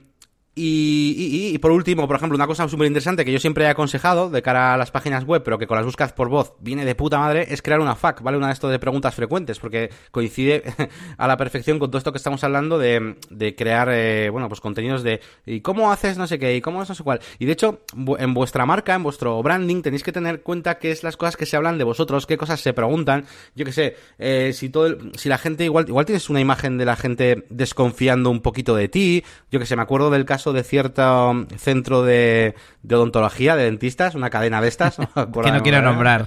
y, 0.60 1.58
por 1.60 1.72
último, 1.72 2.08
por 2.08 2.16
ejemplo, 2.16 2.36
una 2.36 2.48
cosa 2.48 2.68
súper 2.68 2.88
interesante 2.88 3.24
que 3.24 3.32
yo 3.32 3.40
siempre 3.40 3.66
he 3.66 3.68
aconsejado 3.68 4.30
de 4.30 4.42
cara 4.42 4.74
a 4.74 4.78
las 4.78 4.92
páginas 4.92 5.24
web, 5.24 5.44
pero 5.44 5.58
que 5.58 5.68
con 5.68 5.78
las 5.78 5.86
búsquedas 5.86 6.14
por 6.14 6.30
voz 6.30 6.54
viene 6.60 6.86
de 6.86 6.96
puta 6.96 7.20
madre, 7.20 7.48
es 7.50 7.62
crear 7.62 7.80
una 7.80 7.96
FAQ, 7.96 8.22
¿vale? 8.22 8.38
Una 8.38 8.48
de 8.48 8.54
esto 8.54 8.68
de 8.68 8.80
preguntas 8.80 9.14
frecuentes, 9.14 9.60
porque 9.60 9.92
coincide 10.12 10.64
a 11.18 11.28
la 11.28 11.38
perfección 11.38 11.80
con 11.80 11.92
todo 11.92 12.00
esto 12.00 12.12
que 12.12 12.18
estamos 12.18 12.44
hablando 12.44 12.80
de, 12.80 13.18
de 13.30 13.56
crear, 13.56 13.90
eh, 13.92 14.30
bueno, 14.30 14.48
pues 14.48 14.60
contenidos 14.60 15.04
de 15.04 15.22
¿y 15.46 15.62
cómo 15.62 15.92
haces 15.92 16.18
no 16.18 16.28
sé 16.28 16.40
qué? 16.40 16.56
¿y 16.56 16.62
cómo 16.62 16.82
es 16.82 16.90
no 16.90 16.96
sé 16.96 17.04
cuál? 17.04 17.20
Y 17.40 17.46
de 17.46 17.52
hecho, 17.52 17.82
en 18.18 18.34
vuestra 18.34 18.66
marca, 18.66 18.96
en 18.96 19.04
vuestro 19.04 19.42
branding, 19.44 19.82
tenéis 19.82 20.04
que 20.04 20.12
tener 20.12 20.42
cuenta 20.42 20.80
qué 20.80 20.92
es 20.92 21.04
las 21.04 21.18
cosas 21.18 21.38
que 21.38 21.46
se 21.46 21.56
hablan 21.56 21.78
de 21.78 21.84
vosotros, 21.84 22.26
qué 22.26 22.38
cosas 22.38 22.62
se 22.62 22.74
preguntan. 22.74 23.26
Yo 23.56 23.66
qué 23.66 23.72
sé, 23.72 23.96
eh, 24.18 24.52
si 24.54 24.70
todo 24.70 24.98
si 25.16 25.30
la 25.30 25.38
gente 25.38 25.64
igual, 25.66 25.86
igual 25.88 26.06
tienes 26.06 26.30
una 26.30 26.40
imagen 26.40 26.78
de 26.78 26.86
la 26.86 26.96
gente 26.96 27.46
desconfiando 27.50 28.30
un 28.30 28.42
poquito 28.42 28.76
de 28.76 28.88
ti, 28.88 29.24
yo 29.52 29.60
que 29.60 29.66
sé, 29.66 29.76
me 29.76 29.82
acuerdo 29.82 30.10
del 30.10 30.26
caso 30.26 30.47
de 30.54 30.64
cierto 30.64 31.46
centro 31.58 32.04
de, 32.04 32.56
odontología, 32.90 33.56
de 33.56 33.66
dentistas, 33.66 34.16
una 34.16 34.30
cadena 34.30 34.62
de 34.62 34.68
estas. 34.68 34.98
que 35.44 35.52
no 35.52 35.64
quiero 35.64 35.82
nombrar. 35.82 36.26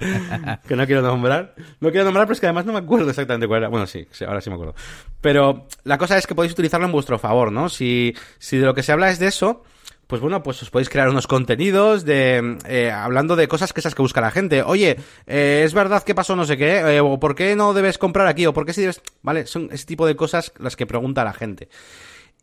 que 0.67 0.75
no 0.75 0.85
quiero 0.85 1.01
nombrar. 1.01 1.55
No 1.79 1.91
quiero 1.91 2.05
nombrar, 2.05 2.25
pero 2.25 2.33
es 2.33 2.39
que 2.39 2.47
además 2.47 2.65
no 2.65 2.73
me 2.73 2.79
acuerdo 2.79 3.09
exactamente 3.09 3.47
cuál 3.47 3.59
era. 3.59 3.69
Bueno, 3.69 3.87
sí, 3.87 4.07
ahora 4.27 4.41
sí 4.41 4.49
me 4.49 4.55
acuerdo. 4.55 4.75
Pero 5.21 5.67
la 5.83 5.97
cosa 5.97 6.17
es 6.17 6.27
que 6.27 6.35
podéis 6.35 6.53
utilizarlo 6.53 6.85
en 6.85 6.91
vuestro 6.91 7.19
favor, 7.19 7.51
¿no? 7.51 7.69
Si, 7.69 8.15
si 8.39 8.57
de 8.57 8.65
lo 8.65 8.73
que 8.73 8.83
se 8.83 8.91
habla 8.91 9.09
es 9.09 9.19
de 9.19 9.27
eso, 9.27 9.63
pues 10.11 10.21
bueno, 10.21 10.43
pues 10.43 10.61
os 10.61 10.69
podéis 10.69 10.89
crear 10.89 11.07
unos 11.07 11.25
contenidos 11.25 12.03
de 12.03 12.57
eh, 12.67 12.91
hablando 12.91 13.37
de 13.37 13.47
cosas 13.47 13.71
que 13.71 13.79
esas 13.79 13.95
que 13.95 14.01
busca 14.01 14.19
la 14.19 14.29
gente. 14.29 14.61
Oye, 14.61 14.97
eh, 15.25 15.61
es 15.63 15.73
verdad 15.73 16.03
que 16.03 16.13
pasó 16.13 16.35
no 16.35 16.43
sé 16.43 16.57
qué, 16.57 16.79
eh, 16.79 16.99
o 16.99 17.17
por 17.17 17.33
qué 17.33 17.55
no 17.55 17.73
debes 17.73 17.97
comprar 17.97 18.27
aquí, 18.27 18.45
o 18.45 18.53
por 18.53 18.65
qué 18.65 18.73
si 18.73 18.81
debes, 18.81 19.01
vale, 19.21 19.47
son 19.47 19.69
ese 19.71 19.85
tipo 19.85 20.05
de 20.05 20.17
cosas 20.17 20.51
las 20.59 20.75
que 20.75 20.85
pregunta 20.85 21.23
la 21.23 21.31
gente. 21.31 21.69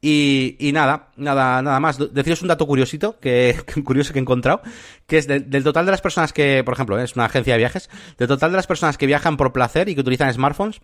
Y, 0.00 0.56
y, 0.60 0.72
nada, 0.72 1.08
nada, 1.16 1.60
nada 1.60 1.80
más. 1.80 1.98
Deciros 2.12 2.42
un 2.42 2.48
dato 2.48 2.66
curiosito, 2.66 3.18
que, 3.18 3.56
curioso 3.84 4.12
que 4.12 4.18
he 4.18 4.22
encontrado, 4.22 4.62
que 5.06 5.18
es 5.18 5.26
del 5.26 5.64
total 5.64 5.86
de 5.86 5.90
las 5.90 6.00
personas 6.00 6.32
que, 6.32 6.62
por 6.64 6.74
ejemplo, 6.74 6.98
es 6.98 7.16
una 7.16 7.24
agencia 7.24 7.54
de 7.54 7.58
viajes, 7.58 7.90
del 8.16 8.28
total 8.28 8.52
de 8.52 8.56
las 8.56 8.66
personas 8.66 8.96
que 8.96 9.06
viajan 9.06 9.36
por 9.36 9.52
placer 9.52 9.88
y 9.88 9.94
que 9.94 10.00
utilizan 10.00 10.32
smartphones, 10.32 10.80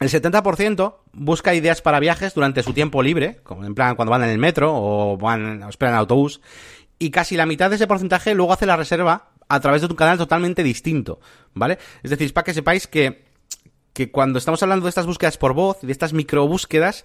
el 0.00 0.08
70% 0.08 0.94
busca 1.12 1.54
ideas 1.54 1.82
para 1.82 2.00
viajes 2.00 2.32
durante 2.32 2.62
su 2.62 2.72
tiempo 2.72 3.02
libre, 3.02 3.40
como 3.42 3.66
en 3.66 3.74
plan 3.74 3.96
cuando 3.96 4.10
van 4.10 4.22
en 4.22 4.30
el 4.30 4.38
metro 4.38 4.72
o 4.74 5.18
van, 5.18 5.62
o 5.62 5.68
esperan 5.68 5.94
autobús, 5.94 6.40
y 6.98 7.10
casi 7.10 7.36
la 7.36 7.44
mitad 7.44 7.68
de 7.68 7.76
ese 7.76 7.86
porcentaje 7.86 8.34
luego 8.34 8.54
hace 8.54 8.64
la 8.64 8.76
reserva 8.76 9.28
a 9.46 9.60
través 9.60 9.82
de 9.82 9.88
un 9.88 9.96
canal 9.96 10.16
totalmente 10.16 10.62
distinto, 10.62 11.20
¿vale? 11.52 11.78
Es 12.02 12.10
decir, 12.10 12.32
para 12.32 12.44
que 12.44 12.54
sepáis 12.54 12.86
que, 12.86 13.26
que 13.92 14.10
cuando 14.10 14.38
estamos 14.38 14.62
hablando 14.62 14.86
de 14.86 14.88
estas 14.88 15.04
búsquedas 15.04 15.36
por 15.36 15.52
voz, 15.52 15.82
de 15.82 15.92
estas 15.92 16.14
micro 16.14 16.48
búsquedas, 16.48 17.04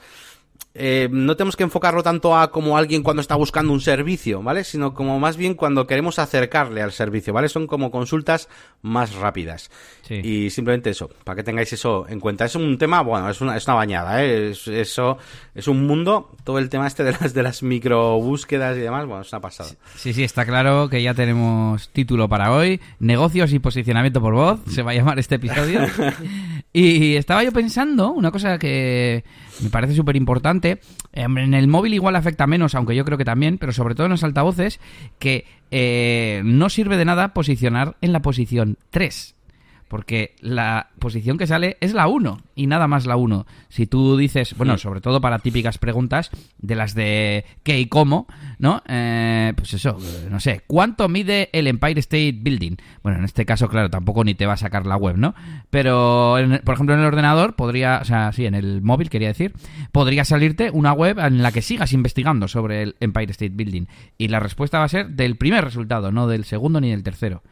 eh, 0.78 1.08
no 1.10 1.38
tenemos 1.38 1.56
que 1.56 1.64
enfocarlo 1.64 2.04
tanto 2.04 2.36
a 2.36 2.52
como 2.52 2.78
alguien 2.78 3.02
cuando 3.02 3.22
está 3.22 3.36
buscando 3.36 3.72
un 3.72 3.80
servicio, 3.80 4.44
¿vale? 4.44 4.66
Sino 4.66 4.94
como 4.94 5.20
más 5.22 5.38
bien 5.38 5.54
cuando 5.54 5.88
queremos 5.88 6.20
acercarle 6.20 6.82
al 6.82 6.92
servicio, 6.92 7.32
¿vale? 7.32 7.48
Son 7.48 7.66
como 7.66 7.92
consultas 7.92 8.50
más 8.82 9.16
rápidas. 9.16 9.72
Y 10.10 10.50
simplemente 10.50 10.90
eso, 10.90 11.10
para 11.24 11.38
que 11.38 11.44
tengáis 11.44 11.72
eso 11.72 12.06
en 12.10 12.20
cuenta. 12.20 12.44
Es 12.44 12.56
un 12.56 12.78
tema, 12.78 13.02
bueno, 13.02 13.30
es 13.30 13.40
una, 13.40 13.56
es 13.56 13.66
una 13.66 13.76
bañada, 13.76 14.24
¿eh? 14.24 14.52
Es, 14.52 14.68
eso 14.68 15.18
es 15.56 15.70
un 15.70 15.88
mundo, 15.88 16.36
todo 16.44 16.60
el 16.60 16.68
tema 16.70 16.88
este 16.88 17.06
de 17.06 17.14
las, 17.14 17.34
de 17.34 17.42
las 17.42 17.64
micro 17.64 18.20
búsquedas 18.20 18.76
y 18.76 18.82
demás, 18.82 19.06
bueno, 19.06 19.22
es 19.22 19.32
una 19.32 19.40
pasada. 19.40 19.70
Sí, 19.96 20.14
sí, 20.14 20.26
está 20.26 20.46
claro 20.46 20.90
que 20.90 21.02
ya 21.02 21.14
tenemos 21.14 21.88
título 21.90 22.28
para 22.28 22.52
hoy, 22.52 22.82
negocios 23.00 23.54
y 23.54 23.60
posicionamiento 23.60 24.20
por 24.20 24.34
voz, 24.34 24.60
se 24.70 24.84
va 24.84 24.92
a 24.92 24.94
llamar 24.94 25.20
este 25.20 25.36
episodio. 25.36 25.80
y 26.78 27.16
estaba 27.16 27.42
yo 27.42 27.54
pensando, 27.54 28.12
una 28.12 28.32
cosa 28.32 28.60
que 28.60 29.24
me 29.62 29.70
parece 29.70 29.94
súper 29.94 30.18
importante. 30.18 30.82
En 31.14 31.54
el 31.54 31.70
móvil 31.70 31.94
igual 31.94 32.18
afecta 32.18 32.48
menos, 32.48 32.76
aunque 32.76 32.98
yo 32.98 33.06
creo 33.06 33.18
que 33.18 33.24
también, 33.24 33.58
pero 33.58 33.72
sobre 33.72 33.96
todo 33.96 34.08
en 34.08 34.12
los 34.12 34.26
altavoces, 34.26 34.82
que 35.18 35.46
eh, 35.72 36.42
no 36.44 36.68
sirve 36.68 36.98
de 36.98 37.06
nada 37.06 37.34
posicionar 37.34 37.96
en 38.02 38.12
la 38.12 38.22
posición 38.22 38.78
3 38.90 39.35
porque 39.88 40.36
la 40.40 40.90
posición 41.00 41.38
que 41.38 41.48
sale 41.48 41.78
es 41.80 41.94
la 41.94 42.08
1 42.08 42.40
y 42.56 42.68
nada 42.68 42.88
más 42.88 43.06
la 43.06 43.18
1. 43.18 43.46
Si 43.70 43.88
tú 43.88 44.18
dices, 44.18 44.56
bueno, 44.58 44.78
sobre 44.78 45.02
todo 45.02 45.22
para 45.22 45.40
típicas 45.40 45.78
preguntas 45.78 46.32
de 46.58 46.76
las 46.76 46.96
de 46.96 47.46
qué 47.64 47.80
y 47.80 47.88
cómo, 47.88 48.28
¿no? 48.58 48.82
Eh, 48.88 49.54
pues 49.56 49.74
eso, 49.74 49.98
no 50.30 50.40
sé, 50.40 50.64
¿cuánto 50.68 51.08
mide 51.08 51.50
el 51.54 51.68
Empire 51.68 52.00
State 52.00 52.38
Building? 52.40 52.78
Bueno, 53.04 53.20
en 53.20 53.26
este 53.26 53.46
caso, 53.46 53.70
claro, 53.70 53.90
tampoco 53.90 54.24
ni 54.24 54.36
te 54.36 54.46
va 54.46 54.54
a 54.54 54.58
sacar 54.58 54.86
la 54.86 54.98
web, 54.98 55.18
¿no? 55.18 55.36
Pero, 55.70 56.38
por 56.64 56.76
ejemplo, 56.76 56.96
en 56.96 57.02
el 57.02 57.08
ordenador 57.08 57.56
podría, 57.56 58.00
o 58.02 58.06
sea, 58.06 58.32
sí, 58.32 58.46
en 58.46 58.56
el 58.56 58.82
móvil 58.82 59.10
quería 59.10 59.28
decir, 59.28 59.54
podría 59.92 60.26
salirte 60.26 60.72
una 60.72 60.94
web 60.94 61.20
en 61.20 61.44
la 61.44 61.52
que 61.52 61.62
sigas 61.62 61.94
investigando 61.94 62.48
sobre 62.48 62.82
el 62.82 62.96
Empire 63.00 63.32
State 63.32 63.54
Building. 63.54 63.86
Y 64.18 64.30
la 64.30 64.40
respuesta 64.40 64.80
va 64.80 64.86
a 64.86 64.90
ser 64.90 65.10
del 65.10 65.36
primer 65.38 65.64
resultado, 65.64 66.12
no 66.12 66.28
del 66.28 66.46
segundo 66.46 66.82
ni 66.82 66.90
del 66.90 67.04
tercero. 67.04 67.44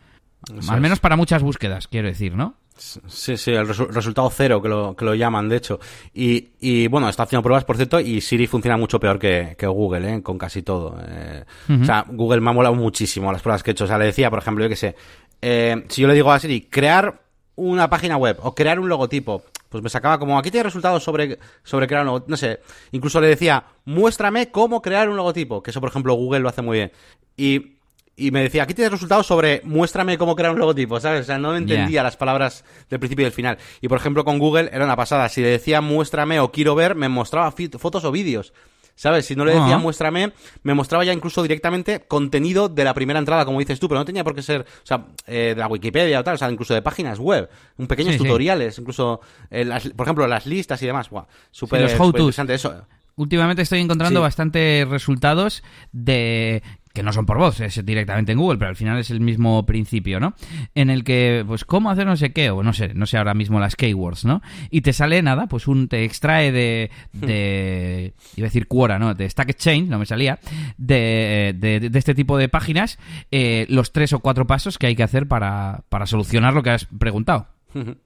Al 0.67 0.81
menos 0.81 0.99
para 0.99 1.15
muchas 1.15 1.41
búsquedas, 1.41 1.87
quiero 1.87 2.07
decir, 2.07 2.35
¿no? 2.35 2.55
Sí, 2.75 3.37
sí, 3.37 3.51
el 3.51 3.67
resultado 3.67 4.29
cero 4.31 4.61
que 4.61 4.67
lo, 4.67 4.95
que 4.95 5.05
lo 5.05 5.13
llaman, 5.13 5.47
de 5.47 5.57
hecho. 5.57 5.79
Y, 6.13 6.49
y 6.59 6.87
bueno, 6.87 7.07
está 7.07 7.23
haciendo 7.23 7.43
pruebas, 7.43 7.65
por 7.65 7.75
cierto, 7.75 7.99
y 7.99 8.19
Siri 8.19 8.47
funciona 8.47 8.77
mucho 8.77 8.99
peor 8.99 9.19
que, 9.19 9.55
que 9.57 9.67
Google, 9.67 10.15
¿eh? 10.15 10.23
con 10.23 10.39
casi 10.39 10.63
todo. 10.63 10.97
Eh, 11.07 11.43
O 11.81 11.85
sea, 11.85 12.03
Google 12.09 12.41
me 12.41 12.49
ha 12.49 12.53
molado 12.53 12.73
muchísimo 12.73 13.31
las 13.31 13.43
pruebas 13.43 13.61
que 13.61 13.71
he 13.71 13.73
hecho. 13.73 13.83
O 13.83 13.87
sea, 13.87 13.99
le 13.99 14.05
decía, 14.05 14.29
por 14.31 14.39
ejemplo, 14.39 14.63
yo 14.65 14.69
que 14.69 14.75
sé, 14.75 14.95
eh, 15.41 15.85
si 15.87 16.01
yo 16.01 16.07
le 16.07 16.15
digo 16.15 16.31
a 16.31 16.39
Siri, 16.39 16.61
crear 16.61 17.21
una 17.55 17.87
página 17.89 18.17
web 18.17 18.37
o 18.41 18.55
crear 18.55 18.79
un 18.79 18.89
logotipo, 18.89 19.43
pues 19.69 19.83
me 19.83 19.89
sacaba 19.89 20.17
como, 20.17 20.39
aquí 20.39 20.49
tiene 20.49 20.63
resultados 20.63 21.03
sobre, 21.03 21.37
sobre 21.63 21.85
crear 21.85 22.01
un 22.01 22.07
logotipo, 22.07 22.31
no 22.31 22.37
sé, 22.37 22.59
incluso 22.91 23.21
le 23.21 23.27
decía, 23.27 23.63
muéstrame 23.85 24.49
cómo 24.49 24.81
crear 24.81 25.09
un 25.09 25.15
logotipo, 25.15 25.61
que 25.61 25.69
eso, 25.69 25.79
por 25.79 25.89
ejemplo, 25.89 26.15
Google 26.15 26.39
lo 26.39 26.49
hace 26.49 26.63
muy 26.63 26.77
bien. 26.77 26.91
Y 27.37 27.72
y 28.15 28.31
me 28.31 28.43
decía, 28.43 28.63
aquí 28.63 28.73
tienes 28.73 28.91
resultados 28.91 29.25
sobre 29.25 29.61
muéstrame 29.63 30.17
cómo 30.17 30.35
crear 30.35 30.53
un 30.53 30.59
logotipo, 30.59 30.99
¿sabes? 30.99 31.21
O 31.21 31.23
sea, 31.23 31.37
no 31.39 31.55
entendía 31.55 32.03
las 32.03 32.15
palabras 32.15 32.63
del 32.89 32.99
principio 32.99 33.23
y 33.23 33.25
del 33.25 33.33
final. 33.33 33.57
Y 33.81 33.87
por 33.87 33.97
ejemplo, 33.97 34.23
con 34.23 34.37
Google 34.37 34.69
era 34.71 34.85
una 34.85 34.95
pasada. 34.95 35.29
Si 35.29 35.41
le 35.41 35.47
decía 35.47 35.81
muéstrame 35.81 36.39
o 36.39 36.51
quiero 36.51 36.75
ver, 36.75 36.95
me 36.95 37.09
mostraba 37.09 37.51
fotos 37.51 38.03
o 38.03 38.11
vídeos. 38.11 38.53
¿Sabes? 38.95 39.25
Si 39.25 39.35
no 39.35 39.43
le 39.43 39.55
decía 39.55 39.79
muéstrame, 39.79 40.33
me 40.61 40.75
mostraba 40.75 41.03
ya 41.03 41.11
incluso 41.11 41.41
directamente 41.41 42.01
contenido 42.01 42.69
de 42.69 42.83
la 42.83 42.93
primera 42.93 43.17
entrada, 43.17 43.43
como 43.43 43.57
dices 43.57 43.79
tú, 43.79 43.89
pero 43.89 43.99
no 43.99 44.05
tenía 44.05 44.23
por 44.23 44.35
qué 44.35 44.43
ser, 44.43 44.61
o 44.61 44.85
sea, 44.85 45.07
eh, 45.25 45.53
de 45.55 45.59
la 45.59 45.65
Wikipedia 45.65 46.19
o 46.19 46.23
tal, 46.23 46.35
o 46.35 46.37
sea, 46.37 46.51
incluso 46.51 46.75
de 46.75 46.83
páginas 46.83 47.17
web, 47.17 47.49
un 47.77 47.87
pequeños 47.87 48.17
tutoriales, 48.17 48.77
incluso, 48.77 49.19
eh, 49.49 49.67
por 49.95 50.05
ejemplo, 50.05 50.27
las 50.27 50.45
listas 50.45 50.79
y 50.83 50.85
demás. 50.85 51.09
Wow, 51.09 51.25
súper 51.49 51.89
interesante 51.89 52.53
eso 52.53 52.85
últimamente 53.15 53.61
estoy 53.61 53.79
encontrando 53.79 54.21
bastantes 54.21 54.87
resultados 54.87 55.63
de 55.91 56.63
que 56.93 57.01
no 57.01 57.11
son 57.11 57.25
por 57.25 57.39
voz, 57.39 57.59
es 57.59 57.83
directamente 57.83 58.33
en 58.33 58.37
Google, 58.37 58.59
pero 58.59 58.69
al 58.69 58.75
final 58.75 58.99
es 58.99 59.09
el 59.09 59.19
mismo 59.19 59.65
principio, 59.65 60.19
¿no? 60.19 60.35
En 60.75 60.91
el 60.91 61.03
que, 61.03 61.43
pues, 61.45 61.65
¿cómo 61.65 61.89
hacer 61.89 62.05
no 62.05 62.15
sé 62.15 62.31
qué? 62.31 62.51
O 62.51 62.61
no 62.61 62.71
sé, 62.71 62.93
no 62.93 63.07
sé 63.07 63.17
ahora 63.17 63.33
mismo 63.33 63.59
las 63.59 63.75
keywords, 63.75 64.25
¿no? 64.25 64.43
Y 64.69 64.81
te 64.81 64.93
sale 64.93 65.21
nada, 65.23 65.47
pues 65.47 65.67
un, 65.67 65.87
te 65.87 66.03
extrae 66.03 66.51
de, 66.51 66.91
de 67.11 68.13
iba 68.35 68.45
a 68.45 68.49
decir 68.49 68.67
Quora, 68.67 68.99
¿no? 68.99 69.15
De 69.15 69.27
Stack 69.27 69.49
Exchange, 69.49 69.89
no 69.89 69.97
me 69.97 70.05
salía, 70.05 70.37
de, 70.77 71.55
de, 71.57 71.89
este 71.97 72.13
tipo 72.13 72.37
de 72.37 72.47
páginas, 72.47 72.99
eh, 73.31 73.65
los 73.69 73.91
tres 73.91 74.13
o 74.13 74.19
cuatro 74.19 74.45
pasos 74.45 74.77
que 74.77 74.85
hay 74.85 74.95
que 74.95 75.03
hacer 75.03 75.27
para, 75.27 75.85
para 75.89 76.05
solucionar 76.05 76.53
lo 76.53 76.61
que 76.61 76.69
has 76.69 76.85
preguntado. 76.85 77.47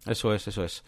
Eso 0.06 0.34
es, 0.34 0.48
eso 0.48 0.64
es. 0.64 0.86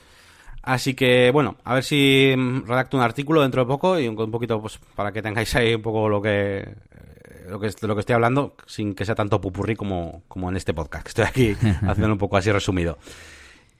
Así 0.61 0.93
que, 0.93 1.31
bueno, 1.31 1.57
a 1.63 1.73
ver 1.73 1.83
si 1.83 2.33
redacto 2.65 2.95
un 2.97 3.03
artículo 3.03 3.41
dentro 3.41 3.61
de 3.61 3.67
poco 3.67 3.99
y 3.99 4.07
un, 4.07 4.19
un 4.19 4.31
poquito, 4.31 4.61
pues, 4.61 4.79
para 4.95 5.11
que 5.11 5.21
tengáis 5.21 5.53
ahí 5.55 5.75
un 5.75 5.81
poco 5.81 6.07
lo 6.07 6.21
que 6.21 6.75
lo 7.49 7.59
que, 7.59 7.69
lo 7.81 7.95
que 7.95 7.99
estoy 7.99 8.13
hablando 8.13 8.55
sin 8.65 8.95
que 8.95 9.05
sea 9.05 9.15
tanto 9.15 9.41
pupurrí 9.41 9.75
como, 9.75 10.23
como 10.27 10.49
en 10.49 10.57
este 10.57 10.73
podcast, 10.73 11.07
estoy 11.07 11.25
aquí 11.25 11.51
haciendo 11.87 12.11
un 12.11 12.17
poco 12.17 12.37
así 12.37 12.51
resumido. 12.51 12.97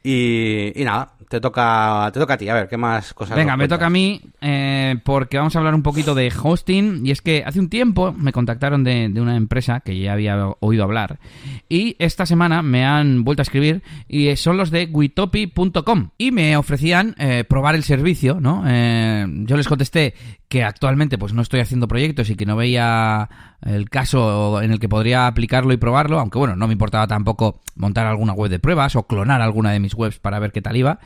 Y, 0.01 0.71
nada, 0.77 1.12
te 1.27 1.41
toca, 1.41 2.09
te 2.13 2.21
toca 2.21 2.35
a 2.35 2.38
ti, 2.38 2.47
a 2.47 2.53
ver, 2.53 2.69
¿qué 2.69 2.77
más 2.77 3.13
cosas? 3.13 3.35
Venga, 3.35 3.57
me 3.57 3.67
toca 3.67 3.88
a 3.88 3.89
mí 3.89 4.21
eh, 4.39 4.95
porque 5.03 5.38
vamos 5.38 5.53
a 5.55 5.59
hablar 5.59 5.75
un 5.75 5.83
poquito 5.83 6.15
de 6.15 6.31
hosting 6.41 7.05
y 7.05 7.12
es 7.12 7.21
que 7.21 7.43
hace 7.45 7.59
un 7.59 7.69
tiempo 7.69 8.13
me 8.13 8.31
contactaron 8.31 8.85
de, 8.85 9.12
una 9.19 9.35
empresa 9.35 9.81
que 9.81 9.99
ya 9.99 10.13
había 10.13 10.38
oído 10.62 10.85
hablar 10.85 11.19
y 11.67 11.97
esta 11.99 12.25
semana 12.25 12.62
me 12.62 12.85
han 12.85 13.25
vuelto 13.25 13.41
a 13.41 13.43
escribir 13.43 13.83
y 14.07 14.33
son 14.38 14.55
los 14.55 14.71
de 14.71 14.85
witopi.com 14.85 16.12
y 16.17 16.31
me 16.31 16.55
ofrecían 16.55 17.15
eh, 17.19 17.43
probar 17.43 17.75
el 17.75 17.83
servicio, 17.83 18.39
¿no? 18.39 18.63
Eh, 18.65 19.25
yo 19.45 19.57
les 19.57 19.67
contesté 19.67 20.13
que 20.47 20.63
actualmente 20.63 21.17
pues 21.17 21.33
no 21.33 21.43
estoy 21.43 21.59
haciendo 21.59 21.88
proyectos 21.88 22.29
y 22.29 22.35
que 22.35 22.45
no 22.45 22.55
veía 22.55 23.29
el 23.62 23.89
caso 23.89 24.62
en 24.62 24.71
el 24.71 24.79
que 24.79 24.89
podría 24.89 25.27
aplicarlo 25.27 25.73
y 25.73 25.77
probarlo, 25.77 26.19
aunque 26.19 26.39
bueno, 26.39 26.55
no 26.55 26.65
me 26.65 26.73
importaba 26.73 27.05
tampoco 27.05 27.59
montar 27.75 28.07
alguna 28.07 28.33
web 28.33 28.49
de 28.49 28.59
pruebas 28.59 28.95
o 28.95 29.03
clonar 29.03 29.41
alguna 29.41 29.71
de 29.71 29.79
mis 29.79 29.88
webs 29.95 30.19
para 30.19 30.39
ver 30.39 30.52
qué 30.52 30.62
tal 30.62 30.78
iba. 30.78 30.99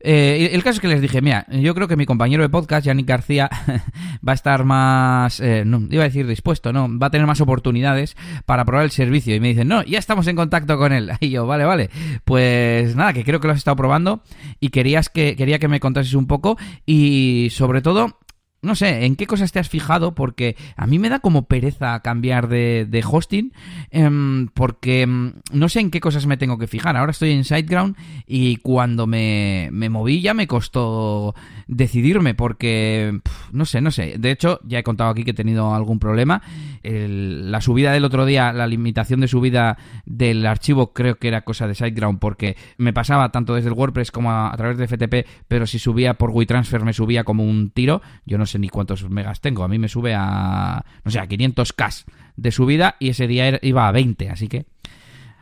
Eh, 0.00 0.50
el 0.52 0.62
caso 0.62 0.76
es 0.76 0.80
que 0.80 0.88
les 0.88 1.00
dije, 1.00 1.20
mira, 1.20 1.44
yo 1.50 1.74
creo 1.74 1.88
que 1.88 1.96
mi 1.96 2.06
compañero 2.06 2.42
de 2.42 2.48
podcast, 2.48 2.86
Yannick 2.86 3.06
García, 3.06 3.50
va 4.26 4.32
a 4.32 4.34
estar 4.34 4.64
más, 4.64 5.40
eh, 5.40 5.64
iba 5.90 6.02
a 6.02 6.06
decir 6.06 6.26
dispuesto, 6.26 6.72
no, 6.72 6.98
va 6.98 7.08
a 7.08 7.10
tener 7.10 7.26
más 7.26 7.40
oportunidades 7.40 8.16
para 8.46 8.64
probar 8.64 8.84
el 8.84 8.90
servicio. 8.90 9.34
Y 9.34 9.40
me 9.40 9.48
dicen, 9.48 9.68
no, 9.68 9.82
ya 9.82 9.98
estamos 9.98 10.26
en 10.28 10.36
contacto 10.36 10.78
con 10.78 10.92
él. 10.92 11.10
Y 11.20 11.30
yo, 11.30 11.46
vale, 11.46 11.64
vale. 11.64 11.90
Pues 12.24 12.94
nada, 12.94 13.12
que 13.12 13.24
creo 13.24 13.40
que 13.40 13.48
lo 13.48 13.52
has 13.52 13.58
estado 13.58 13.76
probando 13.76 14.22
y 14.60 14.68
querías 14.68 15.08
que, 15.08 15.34
quería 15.34 15.58
que 15.58 15.68
me 15.68 15.80
contases 15.80 16.14
un 16.14 16.26
poco 16.26 16.56
y 16.86 17.48
sobre 17.50 17.82
todo 17.82 18.18
no 18.60 18.74
sé, 18.74 19.04
¿en 19.04 19.16
qué 19.16 19.26
cosas 19.26 19.52
te 19.52 19.58
has 19.58 19.68
fijado? 19.68 20.14
Porque 20.14 20.56
a 20.76 20.86
mí 20.86 20.98
me 20.98 21.08
da 21.08 21.20
como 21.20 21.46
pereza 21.46 22.00
cambiar 22.00 22.48
de, 22.48 23.04
hosting, 23.08 23.52
em, 23.90 24.48
porque 24.48 25.02
em, 25.02 25.34
no 25.52 25.68
sé 25.68 25.80
en 25.80 25.90
qué 25.90 26.00
cosas 26.00 26.26
me 26.26 26.36
tengo 26.36 26.58
que 26.58 26.66
fijar. 26.66 26.96
Ahora 26.96 27.12
estoy 27.12 27.30
en 27.30 27.44
SiteGround 27.44 27.96
y 28.26 28.56
cuando 28.56 29.06
me, 29.06 29.68
me 29.72 29.88
moví 29.88 30.20
ya 30.20 30.34
me 30.34 30.46
costó 30.46 31.34
decidirme, 31.68 32.34
porque 32.34 33.20
no 33.52 33.64
sé, 33.64 33.80
no 33.80 33.90
sé. 33.90 34.16
De 34.18 34.30
hecho, 34.30 34.60
ya 34.64 34.80
he 34.80 34.82
contado 34.82 35.10
aquí 35.10 35.22
que 35.22 35.30
he 35.30 35.34
tenido 35.34 35.74
algún 35.74 35.98
problema. 35.98 36.42
la 36.82 37.60
subida 37.60 37.92
del 37.92 38.04
otro 38.04 38.26
día, 38.26 38.52
la 38.52 38.66
limitación 38.66 39.20
de 39.20 39.28
subida 39.28 39.78
del 40.04 40.44
archivo, 40.46 40.92
creo 40.92 41.16
que 41.16 41.28
era 41.28 41.42
cosa 41.42 41.68
de 41.68 41.74
SiteGround, 41.74 42.18
porque 42.18 42.56
me 42.76 42.92
pasaba 42.92 43.30
tanto 43.30 43.54
desde 43.54 43.68
el 43.68 43.74
WordPress 43.74 44.10
como 44.10 44.32
a, 44.32 44.54
través 44.56 44.78
de 44.78 44.88
FTP, 44.88 45.28
pero 45.46 45.66
si 45.66 45.78
subía 45.78 46.14
por 46.14 46.30
WeTransfer 46.30 46.84
me 46.84 46.92
subía 46.92 47.22
como 47.22 47.44
un 47.44 47.70
tiro. 47.70 48.02
Yo 48.26 48.38
no 48.38 48.46
sé 48.48 48.58
ni 48.58 48.68
cuántos 48.68 49.08
megas 49.08 49.40
tengo. 49.40 49.62
A 49.62 49.68
mí 49.68 49.78
me 49.78 49.88
sube 49.88 50.14
a, 50.16 50.84
no 51.04 51.10
sé, 51.10 51.20
a 51.20 51.28
500K 51.28 52.04
de 52.36 52.50
subida 52.50 52.96
y 52.98 53.10
ese 53.10 53.28
día 53.28 53.58
iba 53.62 53.86
a 53.86 53.92
20, 53.92 54.30
así 54.30 54.48
que... 54.48 54.66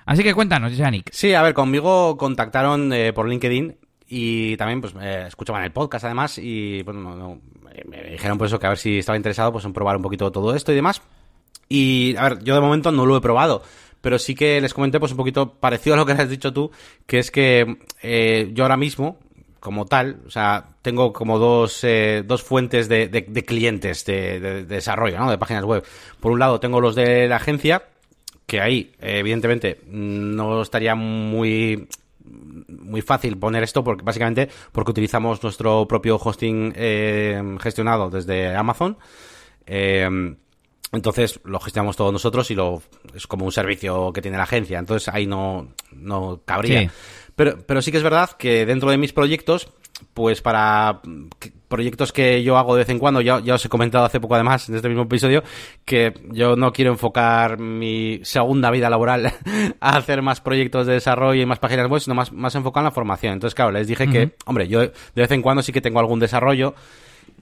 Así 0.05 0.23
que 0.23 0.35
cuéntanos, 0.35 0.77
Yannick. 0.77 1.11
Sí, 1.11 1.35
a 1.35 1.43
ver, 1.43 1.53
conmigo 1.53 2.17
contactaron 2.17 2.93
eh, 2.93 3.13
por 3.13 3.29
LinkedIn 3.29 3.77
y 4.09 4.57
también 4.57 4.81
pues 4.81 4.95
escuchaban 5.27 5.65
el 5.65 5.73
podcast 5.73 6.05
además 6.05 6.39
y 6.39 6.83
bueno, 6.83 7.41
me 7.87 8.03
dijeron 8.11 8.39
pues 8.39 8.51
eso 8.51 8.59
que 8.61 8.67
a 8.67 8.71
ver 8.71 8.79
si 8.79 8.99
estaba 8.99 9.17
interesado 9.17 9.53
pues 9.53 9.65
en 9.65 9.73
probar 9.73 9.97
un 9.97 10.03
poquito 10.03 10.31
todo 10.31 10.55
esto 10.55 10.73
y 10.73 10.77
demás. 10.77 11.03
Y 11.69 12.15
a 12.17 12.29
ver, 12.29 12.45
yo 12.45 12.55
de 12.55 12.61
momento 12.61 12.93
no 12.93 13.05
lo 13.05 13.17
he 13.17 13.21
probado, 13.21 13.63
pero 14.01 14.19
sí 14.19 14.35
que 14.35 14.61
les 14.61 14.73
comenté 14.73 15.01
pues 15.01 15.13
un 15.13 15.19
poquito 15.19 15.55
parecido 15.55 15.95
a 15.95 15.97
lo 15.97 16.07
que 16.07 16.13
has 16.13 16.31
dicho 16.31 16.53
tú, 16.53 16.71
que 17.07 17.19
es 17.19 17.31
que 17.31 17.79
eh, 18.03 18.51
yo 18.53 18.65
ahora 18.65 18.77
mismo 18.77 19.19
como 19.59 19.87
tal, 19.87 20.21
o 20.27 20.31
sea, 20.31 20.76
tengo 20.87 21.13
como 21.13 21.41
dos, 21.41 21.83
eh, 21.83 22.23
dos 22.25 22.45
fuentes 22.45 22.89
de, 22.89 23.45
clientes 23.45 24.05
de, 24.05 24.65
desarrollo, 24.65 25.19
¿no? 25.19 25.29
De 25.29 25.37
páginas 25.37 25.65
web. 25.65 25.85
Por 26.21 26.31
un 26.31 26.39
lado 26.39 26.61
tengo 26.61 26.81
los 26.81 26.95
de 26.95 27.27
la 27.27 27.37
agencia, 27.37 27.83
que 28.47 28.61
ahí, 28.61 28.93
evidentemente, 29.01 29.81
no 29.89 30.63
estaría 30.63 30.95
muy 30.95 31.89
muy 32.25 33.03
fácil 33.03 33.37
poner 33.37 33.65
esto 33.65 33.83
porque 33.83 34.05
básicamente 34.05 34.49
porque 34.71 34.93
utilizamos 34.93 35.43
nuestro 35.43 35.87
propio 35.89 36.21
hosting 36.23 36.73
eh, 36.77 37.57
gestionado 37.61 38.11
desde 38.11 38.55
Amazon 38.55 38.97
eh, 39.67 40.37
entonces 40.93 41.41
lo 41.45 41.59
gestionamos 41.61 41.97
todos 41.97 42.13
nosotros 42.13 42.51
y 42.51 42.55
lo 42.55 42.83
es 43.15 43.27
como 43.27 43.45
un 43.45 43.53
servicio 43.53 44.13
que 44.13 44.23
tiene 44.23 44.37
la 44.37 44.45
agencia. 44.45 44.79
Entonces 44.79 45.13
ahí 45.13 45.27
no 45.27 45.69
no 45.93 46.41
cabría. 46.45 46.91
Pero, 47.35 47.59
pero 47.67 47.83
sí 47.83 47.91
que 47.91 47.99
es 47.99 48.03
verdad 48.03 48.31
que 48.31 48.65
dentro 48.65 48.91
de 48.91 48.97
mis 48.97 49.13
proyectos, 49.13 49.69
pues 50.15 50.41
para 50.41 51.03
proyectos 51.69 52.13
que 52.13 52.43
yo 52.43 52.57
hago 52.57 52.75
de 52.75 52.81
vez 52.81 52.89
en 52.89 52.99
cuando, 52.99 53.21
ya, 53.21 53.41
ya 53.41 53.57
os 53.57 53.65
he 53.65 53.69
comentado 53.69 54.07
hace 54.07 54.21
poco 54.21 54.37
además 54.37 54.67
en 54.71 54.77
este 54.77 54.89
mismo 54.89 55.03
episodio, 55.03 55.43
que 55.85 56.15
yo 56.31 56.57
no 56.57 56.73
quiero 56.73 56.93
enfocar 56.93 57.59
mi 57.59 58.21
segunda 58.23 58.71
vida 58.71 58.89
laboral 58.89 59.27
a 59.81 59.97
hacer 59.99 60.23
más 60.23 60.41
proyectos 60.41 60.87
de 60.87 60.95
desarrollo 60.95 61.43
y 61.43 61.47
más 61.47 61.59
páginas 61.59 61.91
web, 61.91 62.01
sino 62.01 62.15
más, 62.15 62.33
más 62.33 62.55
enfocado 62.55 62.85
en 62.85 62.85
la 62.87 62.93
formación. 62.93 63.35
Entonces, 63.35 63.55
claro, 63.55 63.73
les 63.73 63.87
dije 63.87 64.09
que, 64.09 64.33
hombre, 64.47 64.67
yo 64.69 64.81
de 64.81 64.93
vez 65.15 65.31
en 65.31 65.43
cuando 65.43 65.63
sí 65.63 65.73
que 65.73 65.83
tengo 65.83 66.01
algún 66.01 66.21
desarrollo 66.21 66.75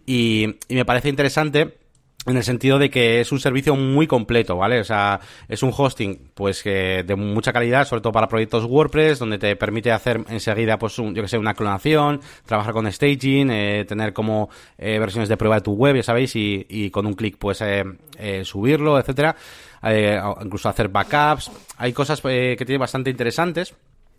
y, 0.07 0.57
y 0.69 0.75
me 0.75 0.85
parece 0.85 1.09
interesante 1.09 1.84
en 2.27 2.37
el 2.37 2.43
sentido 2.43 2.79
de 2.79 2.91
que 2.91 3.21
es 3.21 3.33
un 3.33 3.41
servicio 3.41 3.77
muy 3.77 4.07
completo, 4.07 4.57
¿vale? 4.57 4.81
O 4.81 4.85
sea, 4.85 5.21
es 5.49 5.63
un 5.63 5.73
hosting, 5.77 6.31
pues, 6.35 6.63
que 6.63 7.03
de 7.05 7.17
mucha 7.17 7.53
calidad, 7.53 7.87
sobre 7.87 8.03
todo 8.03 8.13
para 8.13 8.29
proyectos 8.29 8.65
WordPress, 8.65 9.19
donde 9.19 9.39
te 9.39 9.57
permite 9.57 9.93
hacer 9.93 10.25
enseguida, 10.29 10.79
pues, 10.79 10.99
un, 10.99 11.15
yo 11.15 11.23
que 11.23 11.29
sé, 11.29 11.39
una 11.39 11.55
clonación, 11.55 12.21
trabajar 12.47 12.73
con 12.73 12.91
staging, 12.91 13.51
eh, 13.51 13.85
tener 13.87 14.13
como 14.13 14.49
eh, 14.79 14.99
versiones 14.99 15.29
de 15.29 15.37
prueba 15.37 15.57
de 15.57 15.63
tu 15.63 15.73
web, 15.73 15.97
ya 15.97 16.03
sabéis, 16.03 16.35
y, 16.37 16.67
y 16.69 16.91
con 16.91 17.07
un 17.07 17.15
clic, 17.15 17.37
pues, 17.39 17.61
eh, 17.61 17.85
eh 18.19 18.45
subirlo, 18.45 18.99
etcétera. 18.99 19.37
Eh, 19.83 20.19
incluso 20.43 20.69
hacer 20.69 20.89
backups. 20.89 21.51
Hay 21.77 21.93
cosas 21.93 22.21
que 22.23 22.57
tiene 22.65 22.79
bastante 22.79 23.11
interesantes. 23.11 23.75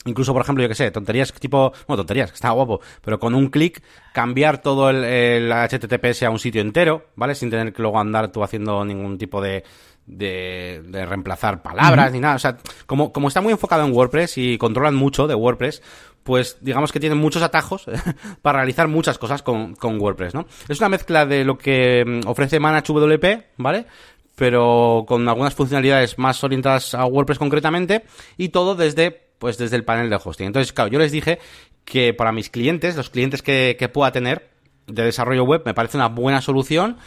Incluso, 0.05 0.33
por 0.33 0.43
ejemplo, 0.43 0.61
yo 0.61 0.69
que 0.69 0.75
sé, 0.75 0.91
tonterías 0.91 1.33
tipo, 1.33 1.73
bueno, 1.87 1.97
tonterías, 1.97 2.29
que 2.29 2.35
está 2.35 2.51
guapo, 2.51 2.79
pero 3.01 3.19
con 3.19 3.33
un 3.33 3.47
clic 3.49 3.81
cambiar 4.13 4.62
todo 4.62 4.91
el, 4.91 5.51
HTTPS 5.51 6.23
a 6.23 6.29
un 6.29 6.37
sitio 6.37 6.62
entero, 6.62 7.08
¿vale? 7.15 7.33
Sin 7.33 7.49
tener 7.49 7.73
que 7.73 7.81
luego 7.81 7.99
andar 7.99 8.31
tú 8.31 8.43
haciendo 8.43 8.85
ningún 8.85 9.17
tipo 9.17 9.41
de, 9.41 9.63
de, 10.06 11.06
reemplazar 11.08 11.63
palabras 11.63 12.12
ni 12.13 12.19
nada. 12.19 12.35
O 12.35 12.39
sea, 12.39 12.58
como, 12.85 13.12
como 13.12 13.29
está 13.29 13.41
muy 13.41 13.51
enfocado 13.51 13.83
en 13.83 13.93
WordPress 13.93 14.37
y 14.37 14.60
controlan 14.60 14.93
mucho 14.93 15.25
de 15.25 15.33
WordPress, 15.33 15.81
pues 16.21 16.58
digamos 16.62 16.91
que 16.91 16.99
tienen 16.99 17.17
muchos 17.17 17.41
atajos 17.41 17.85
para 18.43 18.60
realizar 18.60 18.87
muchas 18.87 19.17
cosas 19.17 19.41
con, 19.41 19.75
con 19.75 19.99
WordPress, 19.99 20.35
¿no? 20.35 20.45
Es 20.69 20.79
una 20.79 20.89
mezcla 20.89 21.25
de 21.25 21.43
lo 21.43 21.58
que 21.58 22.03
mm, 22.06 22.27
ofrece 22.27 22.60
ManageWP, 22.60 23.58
¿vale? 23.58 23.87
pero 24.35 25.06
con 25.08 25.27
algunas 25.27 25.56
funcionalidades 25.56 26.17
más 26.17 26.43
orientadas 26.43 26.93
a 26.93 27.06
WordPress 27.06 27.39
concretamente 27.39 28.03
y 28.37 28.49
todo 28.49 28.75
desde 28.75 29.25
pues 29.40 29.58
desde 29.58 29.75
el 29.75 29.83
panel 29.83 30.10
de 30.10 30.19
hosting. 30.23 30.48
Entonces, 30.48 30.73
claro, 30.73 30.92
yo 30.92 31.00
les 31.00 31.12
dije 31.12 31.40
que 31.83 32.13
para 32.13 32.31
mis 32.31 32.50
clientes, 32.50 32.96
los 32.96 33.10
clientes 33.10 33.42
que, 33.42 33.90
pueda 33.94 34.12
tener 34.12 34.50
de 34.88 35.04
desarrollo 35.04 35.44
web, 35.44 35.63
me 35.65 35.73
parece 35.73 35.98
una 35.98 36.10
buena 36.10 36.42
solución 36.42 36.98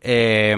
eh, 0.00 0.56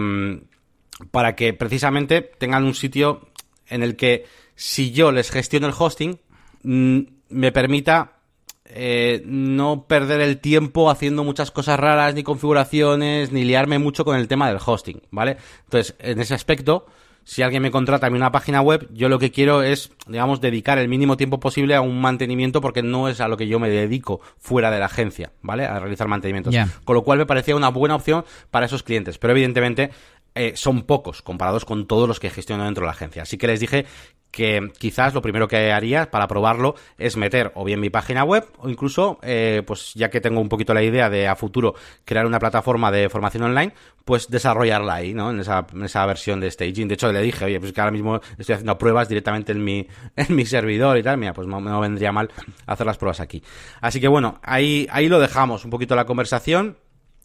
para 1.11 1.35
que 1.35 1.53
precisamente 1.53 2.21
tengan 2.21 2.65
un 2.65 2.75
sitio 2.75 3.29
en 3.69 3.83
el 3.83 3.97
que 3.97 4.25
si 4.55 4.91
yo 4.91 5.13
les 5.13 5.31
gestiono 5.31 5.67
el 5.67 5.75
hosting, 5.77 6.19
mm, 6.63 7.01
me 7.31 7.53
permita 7.53 8.21
eh, 8.67 9.23
no 9.25 9.87
perder 9.89 10.21
el 10.21 10.39
tiempo 10.39 10.91
haciendo 10.91 11.25
muchas 11.25 11.51
cosas 11.51 11.81
raras, 11.81 12.15
ni 12.15 12.23
configuraciones, 12.23 13.33
ni 13.33 13.45
liarme 13.45 13.79
mucho 13.79 14.05
con 14.05 14.17
el 14.17 14.29
tema 14.29 14.49
del 14.49 14.61
hosting, 14.65 15.03
¿vale? 15.11 15.39
Entonces, 15.65 15.97
en 15.99 16.21
ese 16.21 16.35
aspecto, 16.35 16.87
si 17.31 17.43
alguien 17.43 17.63
me 17.63 17.71
contrata 17.71 18.09
a 18.09 18.11
mí 18.11 18.17
una 18.17 18.33
página 18.33 18.61
web, 18.61 18.89
yo 18.93 19.09
lo 19.09 19.21
que 19.21 19.31
quiero 19.31 19.63
es, 19.63 19.93
digamos, 20.09 20.41
dedicar 20.41 20.79
el 20.79 20.89
mínimo 20.89 21.17
tiempo 21.17 21.39
posible 21.39 21.77
a 21.77 21.81
un 21.81 22.01
mantenimiento 22.01 22.61
porque 22.61 22.83
no 22.83 23.09
es 23.09 23.21
a 23.21 23.29
lo 23.29 23.37
que 23.37 23.47
yo 23.47 23.61
me 23.61 23.71
dedico 23.71 24.21
fuera 24.37 24.69
de 24.73 24.81
la 24.81 24.87
agencia, 24.87 25.31
¿vale? 25.41 25.65
A 25.65 25.79
realizar 25.79 26.09
mantenimientos. 26.09 26.53
Con 26.85 26.97
lo 26.97 27.05
cual 27.05 27.19
me 27.19 27.27
parecía 27.27 27.55
una 27.55 27.69
buena 27.69 27.95
opción 27.95 28.25
para 28.51 28.67
esos 28.67 28.83
clientes. 28.83 29.19
Pero 29.19 29.31
evidentemente 29.31 29.91
eh, 30.35 30.53
son 30.57 30.83
pocos 30.83 31.23
comparados 31.23 31.65
con 31.65 31.87
todos 31.87 32.09
los 32.09 32.21
que 32.21 32.31
gestiono 32.31 32.65
dentro 32.65 32.83
de 32.83 32.87
la 32.87 32.93
agencia. 32.93 33.23
Así 33.23 33.39
que 33.39 33.47
les 33.47 33.61
dije 33.61 33.87
que 34.31 34.71
quizás 34.79 35.13
lo 35.15 35.23
primero 35.23 35.49
que 35.49 35.73
haría 35.73 36.11
para 36.11 36.29
probarlo 36.29 36.75
es 36.99 37.17
meter 37.17 37.53
o 37.55 37.65
bien 37.65 37.81
mi 37.81 37.91
página 37.91 38.25
web 38.25 38.47
o 38.59 38.69
incluso, 38.69 39.19
eh, 39.23 39.63
pues 39.67 39.93
ya 39.95 40.09
que 40.09 40.21
tengo 40.21 40.41
un 40.41 40.49
poquito 40.49 40.73
la 40.73 40.83
idea 40.83 41.11
de 41.11 41.27
a 41.27 41.37
futuro 41.37 41.75
crear 42.05 42.27
una 42.27 42.39
plataforma 42.39 42.91
de 42.91 43.09
formación 43.09 43.43
online, 43.43 43.75
pues 44.05 44.29
desarrollarla 44.29 44.95
ahí, 44.95 45.15
¿no? 45.15 45.31
En 45.31 45.41
esa, 45.41 45.67
en 45.73 45.85
esa 45.85 46.07
versión 46.07 46.41
de 46.41 46.51
staging. 46.51 46.89
De 46.89 46.95
hecho, 46.95 47.13
le 47.13 47.23
dije, 47.23 47.45
oye, 47.45 47.59
pues 47.61 47.73
que 47.73 47.81
ahora 47.81 47.93
mismo 47.93 48.21
estoy 48.39 48.55
haciendo 48.55 48.79
pruebas 48.79 49.09
directamente 49.09 49.53
en 49.53 49.65
mi, 49.65 49.87
en 50.17 50.35
mi 50.35 50.47
servidor 50.47 50.97
y 50.97 51.03
tal. 51.03 51.19
Mira, 51.19 51.33
pues 51.33 51.49
no, 51.49 51.61
no 51.61 51.81
vendría 51.81 52.13
mal 52.13 52.31
hacer 52.67 52.87
las 52.87 52.99
pruebas 52.99 53.21
aquí. 53.21 53.43
Así 53.81 54.01
que 54.01 54.09
bueno, 54.09 54.39
ahí, 54.43 54.87
ahí 54.91 55.09
lo 55.09 55.19
dejamos 55.19 55.65
un 55.65 55.71
poquito 55.71 55.97
la 55.97 56.07
conversación. 56.07 56.77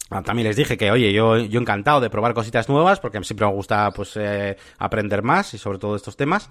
Ah, 0.08 0.22
también 0.22 0.46
les 0.46 0.56
dije 0.56 0.76
que, 0.76 0.90
oye, 0.92 1.12
yo, 1.12 1.36
encantado 1.36 2.00
de 2.00 2.10
probar 2.10 2.32
cositas 2.32 2.68
nuevas, 2.68 3.00
porque 3.00 3.22
siempre 3.24 3.46
me 3.46 3.52
gusta, 3.52 3.90
pues, 3.90 4.16
eh, 4.16 4.56
aprender 4.78 5.22
más 5.22 5.52
y 5.54 5.58
sobre 5.58 5.78
todo 5.78 5.96
estos 5.96 6.16
temas. 6.16 6.48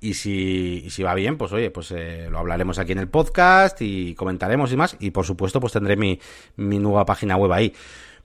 Y 0.00 0.14
si, 0.14 1.02
va 1.02 1.14
bien, 1.14 1.36
pues, 1.36 1.52
oye, 1.52 1.70
pues 1.70 1.90
eh, 1.92 2.28
lo 2.30 2.38
hablaremos 2.38 2.78
aquí 2.78 2.92
en 2.92 2.98
el 2.98 3.08
podcast 3.08 3.80
y 3.82 4.14
comentaremos 4.14 4.72
y 4.72 4.76
más. 4.76 4.96
Y 5.00 5.10
por 5.10 5.24
supuesto, 5.24 5.60
pues 5.60 5.72
tendré 5.72 5.96
mi, 5.96 6.18
nueva 6.56 7.04
página 7.04 7.36
web 7.36 7.52
ahí. 7.52 7.74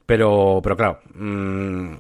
Pero, 0.06 0.60
pero 0.64 0.76
claro, 0.76 1.00
mmm, 1.14 1.94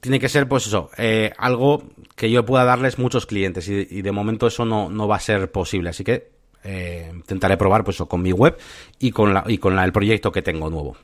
tiene 0.00 0.18
que 0.18 0.28
ser, 0.28 0.48
pues 0.48 0.66
eso, 0.66 0.90
eh, 0.96 1.32
algo 1.36 1.84
que 2.14 2.30
yo 2.30 2.46
pueda 2.46 2.64
darles 2.64 2.98
muchos 2.98 3.26
clientes. 3.26 3.68
Y, 3.68 3.86
y 3.90 4.02
de 4.02 4.12
momento 4.12 4.46
eso 4.46 4.64
no, 4.64 4.88
no 4.90 5.06
va 5.08 5.16
a 5.16 5.20
ser 5.20 5.50
posible. 5.50 5.90
Así 5.90 6.02
que 6.02 6.30
eh, 6.64 7.10
intentaré 7.14 7.56
probar, 7.56 7.84
pues, 7.84 7.96
eso, 7.96 8.08
con 8.08 8.22
mi 8.22 8.32
web 8.32 8.56
y 8.98 9.10
con, 9.12 9.34
la, 9.34 9.44
y 9.46 9.58
con 9.58 9.76
la, 9.76 9.84
el 9.84 9.92
proyecto 9.92 10.32
que 10.32 10.42
tengo 10.42 10.70
nuevo. 10.70 10.96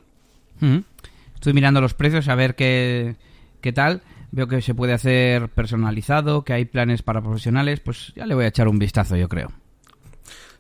Estoy 1.35 1.53
mirando 1.53 1.81
los 1.81 1.95
precios 1.95 2.29
a 2.29 2.35
ver 2.35 2.55
qué, 2.55 3.17
qué 3.61 3.73
tal. 3.73 4.03
Veo 4.31 4.49
que 4.49 4.63
se 4.63 4.75
puede 4.75 4.95
hacer 4.95 5.49
personalizado, 5.51 6.43
que 6.45 6.53
hay 6.53 6.65
planes 6.65 7.03
para 7.03 7.21
profesionales. 7.21 7.81
Pues 7.81 8.13
ya 8.17 8.27
le 8.27 8.35
voy 8.35 8.45
a 8.45 8.49
echar 8.49 8.69
un 8.69 8.79
vistazo, 8.79 9.17
yo 9.17 9.29
creo. 9.29 9.53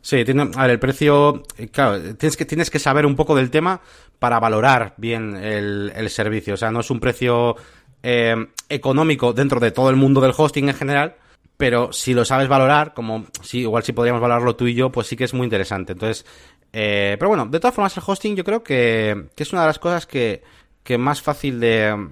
Sí, 0.03 0.25
tiene, 0.25 0.51
a 0.57 0.63
ver, 0.63 0.71
el 0.71 0.79
precio, 0.81 1.45
eh, 1.57 1.69
claro, 1.69 2.15
tienes 2.17 2.37
que, 2.37 2.45
tienes 2.45 2.71
que 2.71 2.81
saber 2.81 3.07
un 3.07 3.15
poco 3.15 3.37
del 3.37 3.51
tema 3.51 3.81
para 4.19 4.41
valorar 4.41 4.95
bien 4.97 5.37
el, 5.37 5.93
el 5.95 6.11
servicio. 6.11 6.55
O 6.55 6.57
sea, 6.57 6.73
no 6.73 6.81
es 6.81 6.91
un 6.91 6.99
precio 6.99 7.57
eh, 8.03 8.35
económico 8.69 9.33
dentro 9.33 9.61
de 9.61 9.71
todo 9.71 9.89
el 9.89 9.97
mundo 9.97 10.21
del 10.21 10.35
hosting 10.37 10.69
en 10.69 10.75
general, 10.75 11.15
pero 11.57 11.93
si 11.93 12.15
lo 12.15 12.25
sabes 12.25 12.49
valorar, 12.49 12.95
como 12.95 13.27
si 13.43 13.61
igual 13.61 13.85
si 13.85 13.93
podríamos 13.93 14.21
valorarlo 14.21 14.57
tú 14.57 14.67
y 14.67 14.75
yo, 14.75 14.91
pues 14.91 15.07
sí 15.07 15.17
que 15.17 15.23
es 15.25 15.35
muy 15.35 15.45
interesante. 15.45 15.93
Entonces, 15.93 16.27
eh, 16.73 17.17
pero 17.19 17.29
bueno, 17.29 17.47
de 17.47 17.61
todas 17.61 17.75
formas 17.75 17.97
el 17.97 18.03
hosting 18.07 18.35
yo 18.35 18.45
creo 18.45 18.63
que, 18.63 19.27
que 19.35 19.43
es 19.43 19.53
una 19.53 19.63
de 19.63 19.69
las 19.69 19.79
cosas 19.79 20.07
que, 20.07 20.43
que 20.83 20.97
más 20.97 21.21
fácil 21.21 21.61
de, 21.61 22.09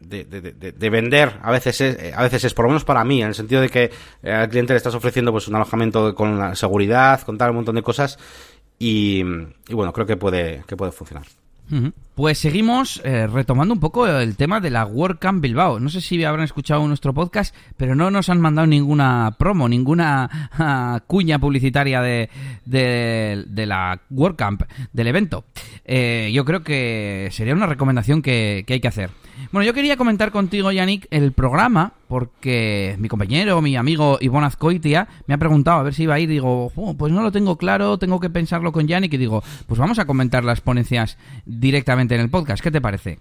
de, 0.00 0.24
de, 0.24 0.72
de, 0.72 0.90
vender 0.90 1.38
a 1.42 1.50
veces 1.50 1.80
es, 1.80 2.14
a 2.14 2.22
veces 2.22 2.44
es 2.44 2.54
por 2.54 2.64
lo 2.64 2.70
menos 2.70 2.84
para 2.84 3.04
mí 3.04 3.22
en 3.22 3.28
el 3.28 3.34
sentido 3.34 3.60
de 3.60 3.68
que 3.68 3.90
eh, 4.22 4.32
al 4.32 4.48
cliente 4.48 4.72
le 4.72 4.78
estás 4.78 4.94
ofreciendo 4.94 5.32
pues 5.32 5.48
un 5.48 5.54
alojamiento 5.54 6.14
con 6.14 6.56
seguridad 6.56 7.22
con 7.22 7.38
tal 7.38 7.50
un 7.50 7.56
montón 7.56 7.76
de 7.76 7.82
cosas 7.82 8.18
y, 8.78 9.22
y 9.68 9.74
bueno 9.74 9.92
creo 9.92 10.06
que 10.06 10.16
puede 10.16 10.64
que 10.66 10.76
puede 10.76 10.92
funcionar 10.92 11.24
pues 12.14 12.38
seguimos 12.38 13.00
eh, 13.04 13.26
retomando 13.26 13.74
un 13.74 13.80
poco 13.80 14.06
el 14.06 14.36
tema 14.36 14.60
de 14.60 14.70
la 14.70 14.84
WordCamp 14.84 15.40
Bilbao. 15.40 15.78
No 15.78 15.88
sé 15.88 16.00
si 16.00 16.22
habrán 16.24 16.44
escuchado 16.44 16.86
nuestro 16.88 17.14
podcast, 17.14 17.54
pero 17.76 17.94
no 17.94 18.10
nos 18.10 18.28
han 18.28 18.40
mandado 18.40 18.66
ninguna 18.66 19.36
promo, 19.38 19.68
ninguna 19.68 20.50
uh, 20.58 21.00
cuña 21.06 21.38
publicitaria 21.38 22.00
de, 22.00 22.28
de, 22.64 23.44
de, 23.46 23.66
la 23.66 24.00
WordCamp, 24.10 24.62
del 24.92 25.06
evento. 25.06 25.44
Eh, 25.84 26.30
yo 26.34 26.44
creo 26.44 26.62
que 26.64 27.28
sería 27.30 27.54
una 27.54 27.66
recomendación 27.66 28.22
que, 28.22 28.64
que 28.66 28.74
hay 28.74 28.80
que 28.80 28.88
hacer. 28.88 29.10
Bueno, 29.50 29.66
yo 29.66 29.72
quería 29.72 29.96
comentar 29.96 30.30
contigo, 30.30 30.70
Yannick, 30.70 31.06
el 31.10 31.32
programa, 31.32 31.92
porque 32.06 32.96
mi 32.98 33.08
compañero, 33.08 33.62
mi 33.62 33.76
amigo 33.76 34.18
Ivonne 34.20 34.46
Azcoitia, 34.46 35.08
me 35.26 35.32
ha 35.32 35.38
preguntado 35.38 35.80
a 35.80 35.82
ver 35.82 35.94
si 35.94 36.02
iba 36.02 36.14
a 36.14 36.20
ir. 36.20 36.28
Digo, 36.28 36.70
oh, 36.76 36.94
pues 36.94 37.12
no 37.12 37.22
lo 37.22 37.32
tengo 37.32 37.56
claro, 37.56 37.98
tengo 37.98 38.20
que 38.20 38.28
pensarlo 38.28 38.72
con 38.72 38.86
Yannick. 38.86 39.14
Y 39.14 39.16
digo, 39.16 39.42
pues 39.66 39.80
vamos 39.80 39.98
a 39.98 40.04
comentar 40.04 40.44
las 40.44 40.60
ponencias 40.60 41.16
directamente 41.46 42.14
en 42.14 42.20
el 42.20 42.28
podcast. 42.28 42.62
¿Qué 42.62 42.70
te 42.70 42.82
parece? 42.82 43.20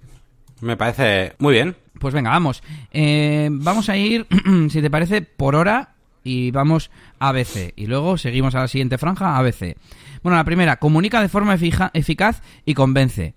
Me 0.59 0.75
parece 0.75 1.33
muy 1.39 1.53
bien. 1.53 1.75
Pues 1.99 2.13
venga, 2.13 2.31
vamos. 2.31 2.61
Eh, 2.91 3.47
vamos 3.51 3.87
a 3.87 3.95
ir, 3.95 4.27
si 4.69 4.81
te 4.81 4.89
parece, 4.89 5.21
por 5.21 5.55
hora 5.55 5.93
y 6.23 6.51
vamos 6.51 6.91
a 7.19 7.29
ABC. 7.29 7.73
Y 7.77 7.87
luego 7.87 8.17
seguimos 8.17 8.53
a 8.55 8.59
la 8.59 8.67
siguiente 8.67 8.97
franja, 8.97 9.37
ABC. 9.37 9.77
Bueno, 10.23 10.35
la 10.35 10.43
primera, 10.43 10.75
comunica 10.75 11.21
de 11.21 11.29
forma 11.29 11.55
eficaz 11.93 12.41
y 12.65 12.73
convence. 12.73 13.33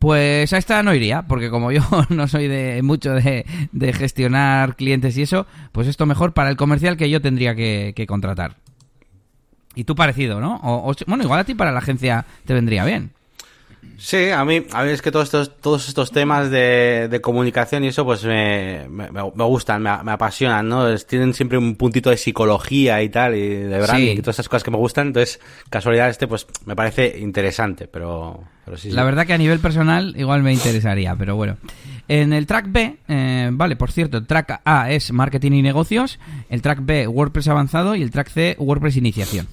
Pues 0.00 0.50
a 0.54 0.56
esta 0.56 0.82
no 0.82 0.94
iría, 0.94 1.22
porque 1.28 1.50
como 1.50 1.70
yo 1.72 1.82
no 2.08 2.26
soy 2.26 2.48
de 2.48 2.80
mucho 2.82 3.12
de, 3.12 3.44
de, 3.70 3.92
gestionar 3.92 4.74
clientes 4.74 5.14
y 5.18 5.22
eso, 5.22 5.46
pues 5.72 5.86
esto 5.88 6.06
mejor 6.06 6.32
para 6.32 6.48
el 6.48 6.56
comercial 6.56 6.96
que 6.96 7.10
yo 7.10 7.20
tendría 7.20 7.54
que, 7.54 8.06
contratar. 8.08 8.56
Y 9.74 9.84
tú 9.84 9.94
parecido, 9.94 10.40
¿no? 10.40 10.58
O, 10.62 10.94
bueno, 11.06 11.22
igual 11.22 11.40
a 11.40 11.44
ti 11.44 11.54
para 11.54 11.70
la 11.70 11.80
agencia 11.80 12.24
te 12.46 12.54
vendría 12.54 12.86
bien. 12.86 13.10
Sí, 14.00 14.30
a 14.30 14.44
mí, 14.46 14.64
a 14.72 14.82
mí 14.82 14.90
es 14.90 15.02
que 15.02 15.10
todos 15.10 15.26
estos, 15.26 15.58
todos 15.58 15.86
estos 15.86 16.10
temas 16.10 16.50
de, 16.50 17.08
de 17.10 17.20
comunicación 17.20 17.84
y 17.84 17.88
eso, 17.88 18.02
pues 18.04 18.24
me, 18.24 18.86
me, 18.88 19.10
me 19.10 19.44
gustan, 19.44 19.82
me, 19.82 19.90
me, 20.02 20.12
apasionan, 20.12 20.68
¿no? 20.68 20.96
Tienen 20.96 21.34
siempre 21.34 21.58
un 21.58 21.76
puntito 21.76 22.08
de 22.08 22.16
psicología 22.16 23.02
y 23.02 23.10
tal, 23.10 23.34
y 23.34 23.46
de 23.46 23.78
branding 23.78 24.14
sí. 24.14 24.18
y 24.18 24.22
todas 24.22 24.36
esas 24.36 24.48
cosas 24.48 24.64
que 24.64 24.70
me 24.70 24.78
gustan. 24.78 25.08
Entonces, 25.08 25.38
casualidad 25.68 26.08
este, 26.08 26.26
pues 26.26 26.46
me 26.64 26.74
parece 26.74 27.18
interesante, 27.18 27.88
pero, 27.88 28.42
pero 28.64 28.78
sí, 28.78 28.88
sí. 28.88 28.96
La 28.96 29.04
verdad 29.04 29.26
que 29.26 29.34
a 29.34 29.38
nivel 29.38 29.58
personal 29.58 30.14
igual 30.16 30.42
me 30.42 30.52
interesaría, 30.54 31.14
pero 31.14 31.36
bueno. 31.36 31.58
En 32.08 32.32
el 32.32 32.46
track 32.46 32.66
B, 32.70 32.96
eh, 33.06 33.50
vale, 33.52 33.76
por 33.76 33.92
cierto, 33.92 34.16
el 34.16 34.26
track 34.26 34.62
A 34.64 34.90
es 34.90 35.12
marketing 35.12 35.52
y 35.52 35.62
negocios, 35.62 36.18
el 36.48 36.62
track 36.62 36.80
B 36.82 37.06
WordPress 37.06 37.48
avanzado 37.48 37.94
y 37.94 38.02
el 38.02 38.10
track 38.10 38.30
C 38.30 38.56
WordPress 38.58 38.96
iniciación. 38.96 39.46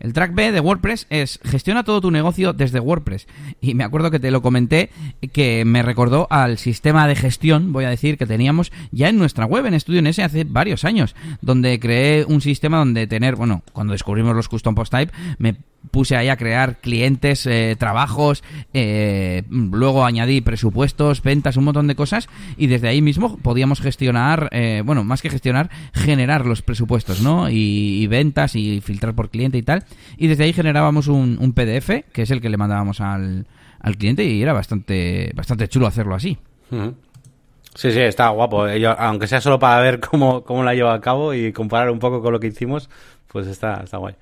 El 0.00 0.12
track 0.12 0.34
B 0.34 0.52
de 0.52 0.60
WordPress 0.60 1.06
es 1.10 1.40
gestiona 1.44 1.84
todo 1.84 2.00
tu 2.00 2.10
negocio 2.10 2.52
desde 2.52 2.80
WordPress. 2.80 3.26
Y 3.60 3.74
me 3.74 3.84
acuerdo 3.84 4.10
que 4.10 4.20
te 4.20 4.30
lo 4.30 4.42
comenté 4.42 4.90
que 5.32 5.64
me 5.64 5.82
recordó 5.82 6.26
al 6.30 6.58
sistema 6.58 7.06
de 7.06 7.16
gestión, 7.16 7.72
voy 7.72 7.84
a 7.84 7.90
decir, 7.90 8.18
que 8.18 8.26
teníamos 8.26 8.72
ya 8.90 9.08
en 9.08 9.18
nuestra 9.18 9.46
web, 9.46 9.66
en 9.66 9.78
Studio 9.78 10.02
NS, 10.02 10.20
hace 10.20 10.44
varios 10.44 10.84
años, 10.84 11.14
donde 11.40 11.78
creé 11.80 12.24
un 12.24 12.40
sistema 12.40 12.78
donde 12.78 13.06
tener, 13.06 13.36
bueno, 13.36 13.62
cuando 13.72 13.92
descubrimos 13.92 14.34
los 14.34 14.48
custom 14.48 14.74
post 14.74 14.92
type, 14.92 15.12
me 15.38 15.56
puse 15.90 16.16
ahí 16.16 16.28
a 16.28 16.36
crear 16.36 16.78
clientes, 16.78 17.46
eh, 17.46 17.76
trabajos, 17.78 18.42
eh, 18.74 19.42
luego 19.50 20.04
añadí 20.04 20.40
presupuestos, 20.40 21.22
ventas, 21.22 21.56
un 21.56 21.64
montón 21.64 21.86
de 21.86 21.94
cosas 21.94 22.28
y 22.56 22.66
desde 22.66 22.88
ahí 22.88 23.02
mismo 23.02 23.38
podíamos 23.38 23.80
gestionar, 23.80 24.48
eh, 24.52 24.82
bueno, 24.84 25.04
más 25.04 25.22
que 25.22 25.30
gestionar, 25.30 25.70
generar 25.92 26.46
los 26.46 26.62
presupuestos, 26.62 27.20
¿no? 27.22 27.48
Y, 27.50 28.06
ventas 28.08 28.56
y 28.56 28.80
filtrar 28.80 29.14
por 29.14 29.28
cliente 29.28 29.58
y 29.58 29.62
tal. 29.62 29.84
Y 30.16 30.28
desde 30.28 30.44
ahí 30.44 30.54
generábamos 30.54 31.08
un, 31.08 31.52
PDF, 31.52 32.04
que 32.12 32.22
es 32.22 32.30
el 32.30 32.40
que 32.40 32.48
le 32.48 32.56
mandábamos 32.56 33.00
al, 33.00 33.46
al, 33.80 33.96
cliente 33.96 34.24
y 34.24 34.40
era 34.42 34.54
bastante, 34.54 35.30
bastante 35.34 35.68
chulo 35.68 35.86
hacerlo 35.86 36.14
así. 36.14 36.38
Sí, 37.74 37.92
sí, 37.92 38.00
está 38.00 38.30
guapo. 38.30 38.68
Yo, 38.68 38.98
aunque 38.98 39.26
sea 39.26 39.40
solo 39.40 39.58
para 39.58 39.80
ver 39.80 40.00
cómo, 40.10 40.42
cómo 40.42 40.62
la 40.64 40.74
llevo 40.74 40.90
a 40.90 41.00
cabo 41.00 41.34
y 41.34 41.52
comparar 41.52 41.90
un 41.90 41.98
poco 41.98 42.22
con 42.22 42.32
lo 42.32 42.40
que 42.40 42.48
hicimos, 42.48 42.88
pues 43.28 43.46
está, 43.46 43.82
está 43.84 43.98
guay. 43.98 44.14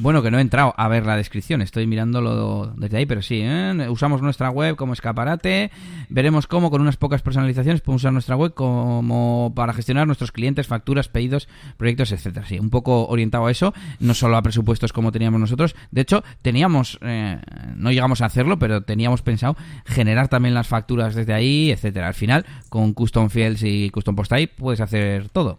Bueno, 0.00 0.22
que 0.22 0.30
no 0.30 0.38
he 0.38 0.40
entrado 0.40 0.72
a 0.78 0.88
ver 0.88 1.04
la 1.04 1.14
descripción, 1.14 1.60
estoy 1.60 1.86
mirándolo 1.86 2.72
desde 2.74 2.96
ahí, 2.96 3.04
pero 3.04 3.20
sí, 3.20 3.40
¿eh? 3.42 3.86
usamos 3.90 4.22
nuestra 4.22 4.48
web 4.48 4.74
como 4.74 4.94
escaparate, 4.94 5.70
veremos 6.08 6.46
cómo 6.46 6.70
con 6.70 6.80
unas 6.80 6.96
pocas 6.96 7.20
personalizaciones 7.20 7.82
podemos 7.82 8.00
usar 8.00 8.14
nuestra 8.14 8.34
web 8.34 8.54
como 8.54 9.52
para 9.54 9.74
gestionar 9.74 10.06
nuestros 10.06 10.32
clientes, 10.32 10.66
facturas, 10.66 11.10
pedidos, 11.10 11.50
proyectos, 11.76 12.12
etcétera. 12.12 12.46
Sí, 12.46 12.58
un 12.58 12.70
poco 12.70 13.08
orientado 13.08 13.44
a 13.44 13.50
eso, 13.50 13.74
no 13.98 14.14
solo 14.14 14.38
a 14.38 14.42
presupuestos 14.42 14.94
como 14.94 15.12
teníamos 15.12 15.38
nosotros. 15.38 15.76
De 15.90 16.00
hecho, 16.00 16.24
teníamos, 16.40 16.98
eh, 17.02 17.38
no 17.76 17.92
llegamos 17.92 18.22
a 18.22 18.24
hacerlo, 18.24 18.58
pero 18.58 18.80
teníamos 18.80 19.20
pensado 19.20 19.54
generar 19.84 20.28
también 20.28 20.54
las 20.54 20.66
facturas 20.66 21.14
desde 21.14 21.34
ahí, 21.34 21.70
etcétera. 21.70 22.08
Al 22.08 22.14
final, 22.14 22.46
con 22.70 22.94
Custom 22.94 23.28
Fields 23.28 23.62
y 23.64 23.90
Custom 23.90 24.16
Post 24.16 24.30
Type 24.30 24.54
puedes 24.56 24.80
hacer 24.80 25.28
todo. 25.28 25.58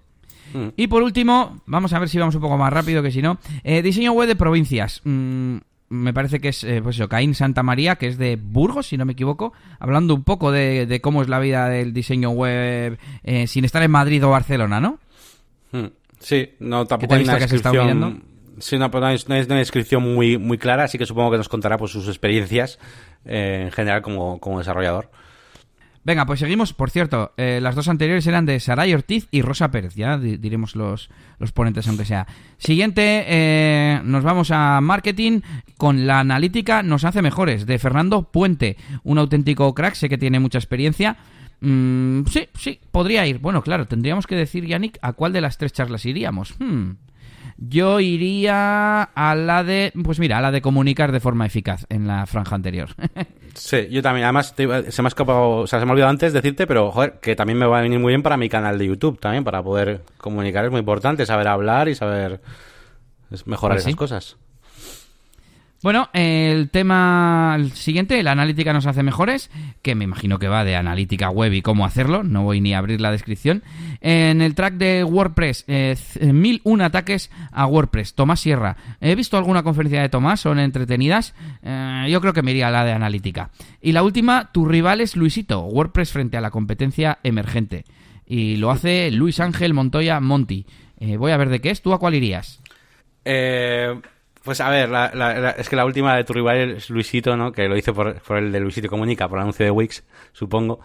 Mm. 0.53 0.67
Y 0.75 0.87
por 0.87 1.03
último, 1.03 1.61
vamos 1.65 1.93
a 1.93 1.99
ver 1.99 2.09
si 2.09 2.17
vamos 2.17 2.35
un 2.35 2.41
poco 2.41 2.57
más 2.57 2.71
rápido 2.71 3.03
que 3.03 3.11
si 3.11 3.21
no. 3.21 3.37
Eh, 3.63 3.81
diseño 3.81 4.11
web 4.13 4.27
de 4.27 4.35
provincias. 4.35 5.01
Mm, 5.03 5.57
me 5.91 6.13
parece 6.13 6.39
que 6.39 6.49
es, 6.49 6.63
eh, 6.63 6.79
pues 6.81 6.95
eso, 6.95 7.09
Caín 7.09 7.35
Santa 7.35 7.63
María, 7.63 7.97
que 7.97 8.07
es 8.07 8.17
de 8.17 8.37
Burgos, 8.41 8.87
si 8.87 8.97
no 8.97 9.05
me 9.05 9.13
equivoco, 9.13 9.51
hablando 9.77 10.15
un 10.15 10.23
poco 10.23 10.51
de, 10.51 10.99
cómo 11.01 11.21
es 11.21 11.27
la 11.27 11.39
vida 11.39 11.67
del 11.67 11.91
diseño 11.91 12.29
web 12.29 12.97
eh, 13.23 13.47
sin 13.47 13.65
estar 13.65 13.83
en 13.83 13.91
Madrid 13.91 14.25
o 14.25 14.29
Barcelona, 14.29 14.79
¿no? 14.79 14.99
Hmm. 15.73 15.87
Sí, 16.19 16.51
no, 16.59 16.85
tampoco 16.85 17.15
hay 17.15 17.23
una 17.23 17.35
descripción... 17.35 18.23
Sí, 18.59 18.77
no, 18.77 18.89
no, 18.89 19.09
es, 19.09 19.27
una 19.27 19.57
descripción 19.57 20.03
muy, 20.03 20.37
muy 20.37 20.57
clara, 20.57 20.83
así 20.83 20.97
que 20.97 21.05
supongo 21.05 21.31
que 21.31 21.37
nos 21.37 21.49
contará 21.49 21.77
pues, 21.77 21.91
sus 21.91 22.07
experiencias 22.07 22.79
eh, 23.25 23.63
en 23.65 23.71
general 23.71 24.01
como, 24.01 24.39
como 24.39 24.59
desarrollador. 24.59 25.09
Venga, 26.03 26.25
pues 26.25 26.39
seguimos. 26.39 26.73
Por 26.73 26.89
cierto, 26.89 27.31
eh, 27.37 27.59
las 27.61 27.75
dos 27.75 27.87
anteriores 27.87 28.25
eran 28.25 28.45
de 28.45 28.59
Saray 28.59 28.93
Ortiz 28.93 29.27
y 29.29 29.43
Rosa 29.43 29.69
Pérez. 29.69 29.93
Ya 29.95 30.17
diremos 30.17 30.75
los, 30.75 31.09
los 31.37 31.51
ponentes, 31.51 31.87
aunque 31.87 32.05
sea. 32.05 32.25
Siguiente, 32.57 33.25
eh, 33.27 34.01
nos 34.03 34.23
vamos 34.23 34.49
a 34.51 34.81
marketing 34.81 35.41
con 35.77 36.07
la 36.07 36.19
analítica 36.19 36.83
nos 36.83 37.03
hace 37.05 37.21
mejores, 37.21 37.65
de 37.65 37.77
Fernando 37.77 38.23
Puente. 38.23 38.77
Un 39.03 39.19
auténtico 39.19 39.73
crack, 39.75 39.93
sé 39.93 40.09
que 40.09 40.17
tiene 40.17 40.39
mucha 40.39 40.57
experiencia. 40.57 41.17
Mm, 41.59 42.23
sí, 42.25 42.47
sí, 42.55 42.79
podría 42.91 43.25
ir. 43.27 43.37
Bueno, 43.37 43.61
claro, 43.61 43.85
tendríamos 43.85 44.25
que 44.25 44.35
decir, 44.35 44.65
Yannick, 44.65 44.97
a 45.01 45.13
cuál 45.13 45.33
de 45.33 45.41
las 45.41 45.57
tres 45.57 45.71
charlas 45.73 46.05
iríamos. 46.05 46.55
Hmm. 46.59 46.93
Yo 47.57 47.99
iría 47.99 49.03
a 49.03 49.35
la 49.35 49.63
de, 49.63 49.91
pues 50.03 50.19
mira, 50.19 50.37
a 50.37 50.41
la 50.41 50.51
de 50.51 50.61
comunicar 50.61 51.11
de 51.11 51.19
forma 51.19 51.45
eficaz 51.45 51.85
en 51.89 52.07
la 52.07 52.25
franja 52.25 52.55
anterior. 52.55 52.89
sí, 53.53 53.87
yo 53.89 54.01
también. 54.01 54.25
Además, 54.25 54.53
se 54.55 54.65
me 54.65 55.05
ha 55.05 55.07
escapado, 55.07 55.49
o 55.57 55.67
sea, 55.67 55.79
se 55.79 55.85
me 55.85 55.91
ha 55.91 55.93
olvidado 55.93 56.11
antes 56.11 56.33
decirte, 56.33 56.67
pero 56.67 56.91
joder, 56.91 57.19
que 57.21 57.35
también 57.35 57.59
me 57.59 57.65
va 57.65 57.79
a 57.79 57.81
venir 57.81 57.99
muy 57.99 58.11
bien 58.11 58.23
para 58.23 58.37
mi 58.37 58.49
canal 58.49 58.77
de 58.77 58.87
YouTube, 58.87 59.19
también, 59.19 59.43
para 59.43 59.61
poder 59.63 60.03
comunicar. 60.17 60.65
Es 60.65 60.71
muy 60.71 60.79
importante 60.79 61.25
saber 61.25 61.47
hablar 61.47 61.87
y 61.89 61.95
saber 61.95 62.41
mejorar 63.45 63.77
pues 63.77 63.85
esas 63.85 63.95
cosas. 63.95 64.37
Bueno, 65.84 66.09
el 66.13 66.69
tema 66.69 67.57
siguiente, 67.73 68.21
la 68.21 68.34
analítica 68.34 68.71
nos 68.71 68.86
hace 68.86 69.01
mejores, 69.01 69.49
que 69.82 69.95
me 69.95 70.03
imagino 70.03 70.38
que 70.38 70.47
va 70.47 70.63
de 70.63 70.75
analítica 70.75 71.32
web 71.32 71.51
y 71.53 71.63
cómo 71.63 71.86
hacerlo, 71.86 72.21
no 72.21 72.43
voy 72.43 72.61
ni 72.61 72.75
a 72.75 72.77
abrir 72.77 73.01
la 73.01 73.09
descripción. 73.09 73.63
En 73.99 74.43
el 74.43 74.53
track 74.53 74.75
de 74.75 75.03
WordPress, 75.03 75.65
eh, 75.67 75.95
mil 76.21 76.61
un 76.65 76.84
ataques 76.84 77.32
a 77.51 77.65
WordPress, 77.65 78.13
Tomás 78.13 78.41
Sierra. 78.41 78.77
He 78.99 79.15
visto 79.15 79.38
alguna 79.38 79.63
conferencia 79.63 80.03
de 80.03 80.09
Tomás, 80.09 80.41
son 80.41 80.59
entretenidas, 80.59 81.34
eh, 81.63 82.05
yo 82.11 82.21
creo 82.21 82.34
que 82.34 82.43
me 82.43 82.51
iría 82.51 82.67
a 82.67 82.71
la 82.71 82.86
de 82.86 82.91
analítica. 82.91 83.49
Y 83.82 83.93
la 83.93 84.03
última, 84.03 84.51
tu 84.51 84.67
rival 84.67 85.01
es 85.01 85.15
Luisito, 85.15 85.61
WordPress 85.61 86.11
frente 86.11 86.38
a 86.38 86.41
la 86.41 86.51
competencia 86.51 87.17
emergente. 87.23 87.86
Y 88.27 88.57
lo 88.57 88.69
hace 88.69 89.09
Luis 89.09 89.39
Ángel 89.39 89.73
Montoya 89.73 90.19
Monti. 90.19 90.67
Eh, 90.99 91.17
voy 91.17 91.32
a 91.32 91.38
ver 91.38 91.49
de 91.49 91.59
qué 91.59 91.71
es, 91.71 91.82
¿tú 91.82 91.91
a 91.91 91.97
cuál 91.97 92.13
irías? 92.13 92.61
Eh... 93.25 93.99
Pues 94.43 94.59
a 94.59 94.69
ver, 94.69 94.89
es 95.57 95.69
que 95.69 95.75
la 95.75 95.85
última 95.85 96.15
de 96.15 96.23
tu 96.23 96.33
rival 96.33 96.71
es 96.71 96.89
Luisito, 96.89 97.37
¿no? 97.37 97.51
Que 97.51 97.67
lo 97.67 97.77
hice 97.77 97.93
por, 97.93 98.19
el 98.29 98.51
de 98.51 98.59
Luisito 98.59 98.87
Comunica, 98.87 99.27
por 99.27 99.37
el 99.37 99.43
anuncio 99.43 99.63
de 99.63 99.69
Wix, 99.69 100.03
supongo. 100.33 100.79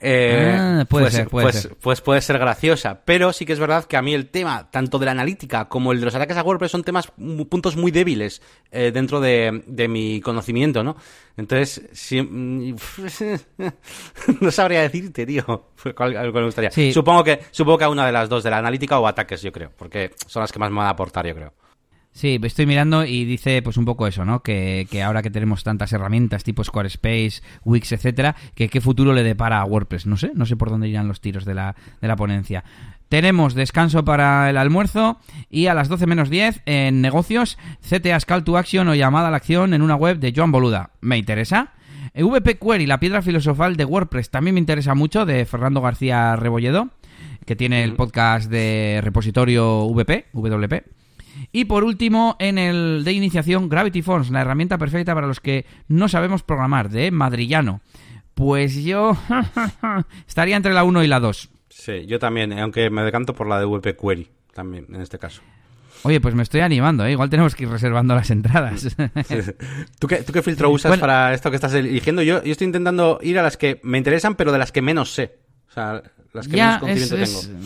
Eh, 0.00 0.56
ah, 0.56 0.84
puede 0.88 1.06
pues, 1.06 1.14
ser, 1.14 1.28
puede 1.28 1.44
pues, 1.46 1.56
ser. 1.56 1.76
Pues 1.80 2.00
puede 2.02 2.20
ser 2.20 2.38
graciosa. 2.38 3.02
Pero 3.04 3.32
sí 3.32 3.44
que 3.44 3.52
es 3.52 3.58
verdad 3.58 3.84
que 3.86 3.96
a 3.96 4.02
mí 4.02 4.14
el 4.14 4.28
tema, 4.28 4.70
tanto 4.70 5.00
de 5.00 5.06
la 5.06 5.10
analítica 5.10 5.68
como 5.68 5.90
el 5.90 5.98
de 5.98 6.04
los 6.04 6.14
ataques 6.14 6.36
a 6.36 6.44
WordPress, 6.44 6.70
son 6.70 6.84
temas, 6.84 7.10
puntos 7.48 7.74
muy 7.76 7.90
débiles 7.90 8.42
eh, 8.70 8.92
dentro 8.94 9.20
de, 9.20 9.60
mi 9.88 10.20
conocimiento, 10.20 10.84
¿no? 10.84 10.94
Entonces, 11.36 11.82
no 14.40 14.50
sabría 14.52 14.82
decirte, 14.82 15.26
tío, 15.26 15.44
algo 15.96 16.38
me 16.38 16.44
gustaría. 16.44 16.70
Supongo 16.92 17.24
que, 17.24 17.40
supongo 17.50 17.78
que 17.78 17.84
a 17.84 17.88
una 17.88 18.06
de 18.06 18.12
las 18.12 18.28
dos, 18.28 18.44
de 18.44 18.50
la 18.50 18.58
analítica 18.58 19.00
o 19.00 19.06
ataques, 19.08 19.42
yo 19.42 19.50
creo, 19.50 19.72
porque 19.76 20.12
son 20.28 20.42
las 20.42 20.52
que 20.52 20.60
más 20.60 20.70
me 20.70 20.76
van 20.76 20.86
a 20.86 20.90
aportar, 20.90 21.26
yo 21.26 21.34
creo. 21.34 21.52
Sí, 22.20 22.38
estoy 22.42 22.66
mirando 22.66 23.06
y 23.06 23.24
dice 23.24 23.62
pues 23.62 23.78
un 23.78 23.86
poco 23.86 24.06
eso, 24.06 24.26
¿no? 24.26 24.42
Que, 24.42 24.86
ahora 25.02 25.22
que 25.22 25.30
tenemos 25.30 25.64
tantas 25.64 25.90
herramientas 25.94 26.44
tipo 26.44 26.62
Squarespace, 26.62 27.40
Wix, 27.64 27.92
etcétera, 27.92 28.36
que 28.54 28.68
qué 28.68 28.82
futuro 28.82 29.14
le 29.14 29.22
depara 29.22 29.58
a 29.58 29.64
WordPress. 29.64 30.04
No 30.04 30.18
sé, 30.18 30.30
no 30.34 30.44
sé 30.44 30.54
por 30.54 30.68
dónde 30.68 30.86
irán 30.86 31.08
los 31.08 31.22
tiros 31.22 31.46
de 31.46 31.54
la, 31.54 31.76
de 31.98 32.08
la 32.08 32.16
ponencia. 32.16 32.62
Tenemos 33.08 33.54
descanso 33.54 34.04
para 34.04 34.50
el 34.50 34.58
almuerzo 34.58 35.18
y 35.48 35.68
a 35.68 35.72
las 35.72 35.88
12 35.88 36.06
menos 36.06 36.28
10 36.28 36.60
en 36.66 37.00
negocios, 37.00 37.56
CTA's 37.80 38.26
Call 38.26 38.44
to 38.44 38.58
Action 38.58 38.86
o 38.88 38.94
llamada 38.94 39.28
a 39.28 39.30
la 39.30 39.38
acción 39.38 39.72
en 39.72 39.80
una 39.80 39.96
web 39.96 40.18
de 40.18 40.34
Joan 40.36 40.52
Boluda. 40.52 40.90
¿Me 41.00 41.16
interesa? 41.16 41.72
VP 42.14 42.58
Query, 42.58 42.84
la 42.84 43.00
piedra 43.00 43.22
filosofal 43.22 43.76
de 43.76 43.86
WordPress, 43.86 44.28
también 44.28 44.52
me 44.52 44.60
interesa 44.60 44.94
mucho, 44.94 45.24
de 45.24 45.46
Fernando 45.46 45.80
García 45.80 46.36
Rebolledo, 46.36 46.90
que 47.46 47.56
tiene 47.56 47.82
el 47.82 47.94
podcast 47.94 48.50
de 48.50 49.00
repositorio 49.02 49.86
VP, 49.86 50.26
WP. 50.34 50.99
Y 51.52 51.64
por 51.64 51.84
último, 51.84 52.36
en 52.38 52.58
el 52.58 53.02
de 53.04 53.12
iniciación, 53.12 53.68
Gravity 53.68 54.02
Forms, 54.02 54.30
la 54.30 54.40
herramienta 54.40 54.78
perfecta 54.78 55.14
para 55.14 55.26
los 55.26 55.40
que 55.40 55.66
no 55.88 56.08
sabemos 56.08 56.42
programar, 56.42 56.90
de 56.90 57.10
Madrillano. 57.10 57.80
Pues 58.34 58.82
yo 58.82 59.16
estaría 60.28 60.56
entre 60.56 60.72
la 60.72 60.84
1 60.84 61.04
y 61.04 61.06
la 61.08 61.20
2. 61.20 61.50
Sí, 61.68 62.06
yo 62.06 62.18
también, 62.18 62.52
aunque 62.58 62.88
me 62.90 63.02
decanto 63.02 63.34
por 63.34 63.48
la 63.48 63.58
de 63.58 63.64
WP 63.64 64.00
Query, 64.00 64.28
también, 64.54 64.86
en 64.90 65.00
este 65.00 65.18
caso. 65.18 65.42
Oye, 66.02 66.20
pues 66.20 66.34
me 66.34 66.42
estoy 66.42 66.60
animando, 66.60 67.04
¿eh? 67.04 67.12
igual 67.12 67.28
tenemos 67.28 67.54
que 67.54 67.64
ir 67.64 67.68
reservando 67.68 68.14
las 68.14 68.30
entradas. 68.30 68.96
¿Tú, 69.98 70.06
qué, 70.06 70.22
¿Tú, 70.22 70.32
qué, 70.32 70.42
filtro 70.42 70.70
usas 70.70 70.98
para 70.98 71.34
esto 71.34 71.50
que 71.50 71.56
estás 71.56 71.74
eligiendo? 71.74 72.22
Yo, 72.22 72.42
yo 72.42 72.52
estoy 72.52 72.66
intentando 72.66 73.18
ir 73.22 73.38
a 73.38 73.42
las 73.42 73.56
que 73.56 73.80
me 73.82 73.98
interesan, 73.98 74.34
pero 74.34 74.52
de 74.52 74.58
las 74.58 74.72
que 74.72 74.82
menos 74.82 75.12
sé. 75.12 75.38
O 75.68 75.72
sea, 75.72 76.02
las 76.32 76.48
que 76.48 76.56
menos 76.56 76.78
conocimiento 76.78 77.16
tengo. 77.16 77.60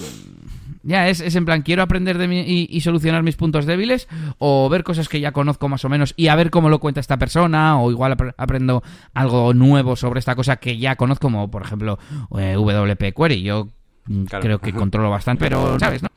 Ya, 0.85 1.09
es, 1.09 1.21
es 1.21 1.35
en 1.35 1.47
plan, 1.47 1.63
quiero 1.63 1.83
aprender 1.83 2.19
de 2.19 2.29
mí 2.29 2.45
y, 2.47 2.81
solucionar 2.83 3.23
mis 3.23 3.37
puntos 3.37 3.65
débiles, 3.65 4.07
o 4.39 4.69
ver 4.69 4.85
cosas 4.85 5.09
que 5.09 5.19
ya 5.19 5.33
conozco 5.33 5.69
más 5.69 5.85
o 5.85 5.89
menos 5.89 6.13
y 6.17 6.29
a 6.29 6.37
ver 6.37 6.51
cómo 6.51 6.69
lo 6.69 6.79
cuenta 6.79 7.01
esta 7.01 7.17
persona, 7.17 7.81
o 7.81 7.91
igual 7.91 8.17
aprendo 8.37 8.83
algo 9.15 9.55
nuevo 9.55 9.97
sobre 9.97 10.19
esta 10.19 10.37
cosa 10.37 10.57
que 10.57 10.77
ya 10.77 10.97
conozco, 10.97 11.23
como 11.23 11.51
por 11.51 11.63
ejemplo 11.63 11.99
eh, 12.39 12.55
WP 12.57 13.15
Query. 13.17 13.43
Yo 13.43 13.69
mm, 14.07 14.25
creo 14.25 14.59
que 14.59 14.75
controlo 14.75 15.09
bastante, 15.09 15.45
pero 15.45 15.79
sabes, 15.79 16.03
¿no? 16.03 16.11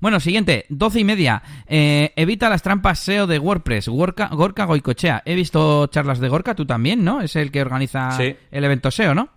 Bueno, 0.00 0.20
siguiente, 0.20 0.64
doce 0.68 1.00
y 1.00 1.04
media. 1.04 1.42
Eh, 1.66 2.12
evita 2.16 2.48
las 2.48 2.62
trampas 2.62 2.98
SEO 3.00 3.26
de 3.26 3.38
WordPress. 3.38 3.88
Gorka, 3.88 4.28
Gorka 4.28 4.64
Goicochea. 4.64 5.22
He 5.24 5.34
visto 5.34 5.86
charlas 5.88 6.18
de 6.18 6.28
Gorka, 6.28 6.54
tú 6.54 6.64
también, 6.64 7.04
¿no? 7.04 7.20
Es 7.20 7.36
el 7.36 7.50
que 7.50 7.60
organiza 7.60 8.16
el 8.18 8.64
evento 8.64 8.90
SEO, 8.90 9.14
¿no? 9.14 9.28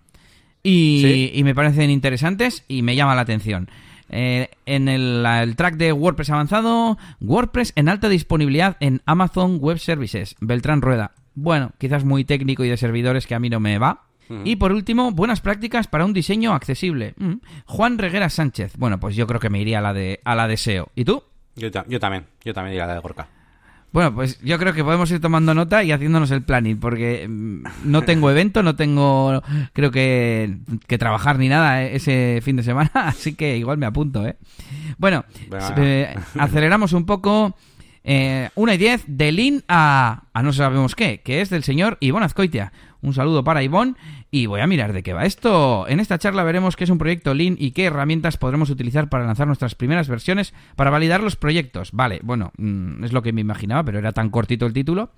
Y, 0.64 1.32
y, 1.34 1.44
me 1.44 1.54
parecen 1.54 1.92
interesantes 1.92 2.64
y 2.68 2.82
me 2.82 2.96
llama 2.96 3.14
la 3.14 3.22
atención. 3.22 3.70
Eh, 4.10 4.50
en 4.66 4.88
el, 4.88 5.56
track 5.56 5.76
de 5.76 5.92
WordPress 5.92 6.30
avanzado, 6.30 6.98
WordPress 7.22 7.74
en 7.76 7.90
alta 7.90 8.10
disponibilidad 8.10 8.78
en 8.80 9.02
Amazon 9.06 9.58
Web 9.60 9.80
Services. 9.80 10.36
Beltrán 10.40 10.82
Rueda. 10.82 11.12
Bueno, 11.34 11.72
quizás 11.78 12.06
muy 12.06 12.24
técnico 12.24 12.64
y 12.64 12.70
de 12.70 12.78
servidores 12.78 13.28
que 13.28 13.36
a 13.36 13.40
mí 13.40 13.50
no 13.50 13.60
me 13.60 13.78
va. 13.78 14.04
Y 14.44 14.56
por 14.56 14.72
último, 14.72 15.12
buenas 15.12 15.40
prácticas 15.40 15.88
para 15.88 16.04
un 16.04 16.12
diseño 16.12 16.56
accesible. 16.56 17.14
Mm. 17.18 17.34
Juan 17.66 18.00
Reguera 18.00 18.30
Sánchez. 18.30 18.76
Bueno, 18.76 19.00
pues 19.00 19.16
yo 19.16 19.28
creo 19.28 19.40
que 19.40 19.52
me 19.52 19.62
iría 19.62 19.78
a 19.78 19.82
la 19.82 19.94
de, 19.94 20.20
a 20.24 20.34
la 20.34 20.48
de 20.48 20.58
SEO. 20.58 20.90
¿Y 20.96 21.06
tú? 21.06 21.22
Yo, 21.56 21.70
yo 21.88 22.00
también, 22.00 22.26
yo 22.44 22.52
también 22.52 22.74
iría 22.74 22.86
a 22.86 22.88
la 22.88 22.96
de 22.96 23.02
Gorka. 23.02 23.28
Bueno, 23.96 24.14
pues 24.14 24.42
yo 24.42 24.60
creo 24.60 24.74
que 24.74 24.84
podemos 24.84 25.10
ir 25.12 25.22
tomando 25.22 25.54
nota 25.54 25.82
y 25.82 25.94
haciéndonos 25.94 26.30
el 26.32 26.42
planning, 26.42 26.82
porque 26.82 27.30
mm, 27.30 27.64
no 27.86 28.02
tengo 28.02 28.30
evento, 28.30 28.62
no 28.62 28.76
tengo, 28.76 29.42
creo 29.72 29.90
que, 29.90 30.58
que 30.86 30.98
trabajar 30.98 31.40
ni 31.40 31.48
nada 31.48 31.82
ese 31.82 32.42
fin 32.44 32.58
de 32.58 32.64
semana, 32.64 32.92
así 32.94 33.36
que 33.36 33.56
igual 33.56 33.78
me 33.78 33.86
apunto, 33.86 34.28
¿eh? 34.28 34.36
Bueno, 34.98 35.24
eh, 35.78 36.14
aceleramos 36.38 36.92
un 36.92 37.06
poco. 37.06 37.56
Eh, 38.08 38.50
una 38.54 38.76
y 38.76 38.78
diez 38.78 39.04
de 39.08 39.32
Lin 39.32 39.64
a, 39.68 40.26
a 40.32 40.44
no 40.44 40.54
sabemos 40.54 40.96
qué, 40.96 41.22
que 41.22 41.42
es 41.42 41.50
del 41.50 41.64
señor 41.64 41.98
Ivonne 42.00 42.28
Azcoitia. 42.28 42.72
Un 43.02 43.14
saludo 43.14 43.44
para 43.44 43.62
Ivonne 43.62 43.96
y 44.32 44.48
voy 44.48 44.62
a 44.62 44.68
mirar 44.68 44.92
de 44.92 45.04
qué 45.04 45.14
va 45.14 45.26
esto. 45.26 45.88
En 45.88 46.00
esta 46.00 46.18
charla 46.18 46.44
veremos 46.44 46.76
qué 46.76 46.84
es 46.84 46.90
un 46.90 46.98
proyecto 46.98 47.34
Lean 47.34 47.56
y 47.58 47.72
qué 47.72 47.86
herramientas 47.86 48.38
podremos 48.38 48.70
utilizar 48.70 49.10
para 49.10 49.26
lanzar 49.26 49.46
nuestras 49.46 49.76
primeras 49.76 50.08
versiones 50.08 50.54
para 50.76 50.90
validar 50.90 51.22
los 51.22 51.36
proyectos. 51.36 51.92
Vale, 51.92 52.20
bueno, 52.24 52.52
mm, 52.58 53.04
es 53.04 53.14
lo 53.14 53.22
que 53.22 53.32
me 53.32 53.42
imaginaba, 53.42 53.84
pero 53.84 54.00
era 54.00 54.12
tan 54.12 54.30
cortito 54.32 54.66
el 54.66 54.74
título. 54.74 55.12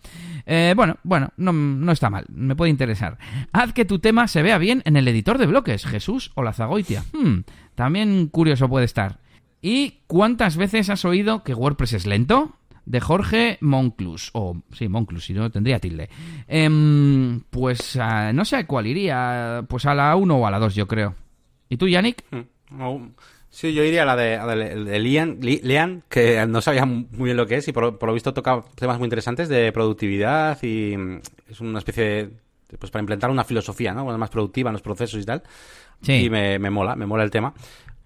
Eh, 0.46 0.74
bueno, 0.76 0.98
bueno, 1.04 1.32
no, 1.38 1.92
está 1.92 2.10
mal, 2.10 2.26
me 2.30 2.56
puede 2.56 2.72
interesar. 2.72 3.18
Haz 3.54 3.74
que 3.74 3.86
tu 3.86 4.00
tema 4.00 4.28
se 4.28 4.44
vea 4.44 4.58
bien 4.58 4.82
en 4.86 4.98
el 4.98 5.08
editor 5.08 5.38
de 5.38 5.46
bloques, 5.46 5.86
Jesús 5.86 6.32
o 6.36 6.44
la 6.44 6.54
Zagoitia. 6.54 7.04
Hmm, 7.14 7.40
también 7.76 8.28
curioso 8.28 8.68
puede 8.68 8.86
estar. 8.86 9.20
¿Y 9.62 10.02
cuántas 10.08 10.58
veces 10.58 10.90
has 10.90 11.06
oído 11.06 11.44
que 11.44 11.54
WordPress 11.54 11.94
es 11.94 12.06
lento? 12.06 12.57
De 12.88 13.02
Jorge 13.02 13.58
Monclus. 13.62 14.30
O, 14.34 14.56
sí, 14.72 14.88
Monclus, 14.88 15.26
si 15.26 15.34
no 15.34 15.52
tendría 15.52 15.80
tilde. 15.80 16.10
Em, 16.48 17.42
pues 17.50 18.00
no 18.34 18.46
sé 18.46 18.56
a 18.56 18.66
cuál 18.66 18.88
iría. 18.88 19.66
Pues 19.68 19.86
a 19.86 19.94
la 19.94 20.16
1 20.16 20.36
o 20.36 20.48
a 20.48 20.52
la 20.52 20.60
2, 20.60 20.74
yo 20.74 20.88
creo. 20.88 21.14
¿Y 21.70 21.78
tú, 21.78 21.88
Yannick? 21.88 22.24
Hmm. 22.32 23.10
Sí, 23.50 23.74
yo 23.74 23.84
iría 23.84 24.04
a 24.04 24.06
la 24.06 24.16
de, 24.16 24.38
de, 24.86 25.00
Lian, 25.00 26.04
que 26.10 26.46
no 26.48 26.62
sabía 26.62 26.86
muy 26.86 27.26
bien 27.26 27.38
lo 27.38 27.48
que 27.48 27.56
es 27.56 27.68
y 27.68 27.72
por, 27.72 28.02
lo 28.02 28.14
visto 28.14 28.34
toca 28.34 28.64
temas 28.76 29.00
muy 29.00 29.06
interesantes 29.06 29.50
de 29.50 29.72
productividad 29.72 30.62
y 30.62 30.96
mm, 30.96 31.22
es 31.50 31.62
una 31.62 31.80
especie 31.80 32.04
de, 32.04 32.30
pues 32.78 32.92
para 32.92 33.02
implementar 33.02 33.32
una 33.32 33.46
filosofía, 33.46 33.94
¿no? 33.94 34.06
más 34.18 34.30
productiva 34.30 34.70
en 34.70 34.74
los 34.74 34.82
procesos 34.82 35.22
y 35.22 35.26
tal. 35.26 35.44
Sí. 36.02 36.26
Y 36.26 36.30
me, 36.30 36.60
me 36.60 36.70
mola, 36.70 36.96
me 36.96 37.06
mola 37.06 37.24
el 37.24 37.32
tema. 37.32 37.54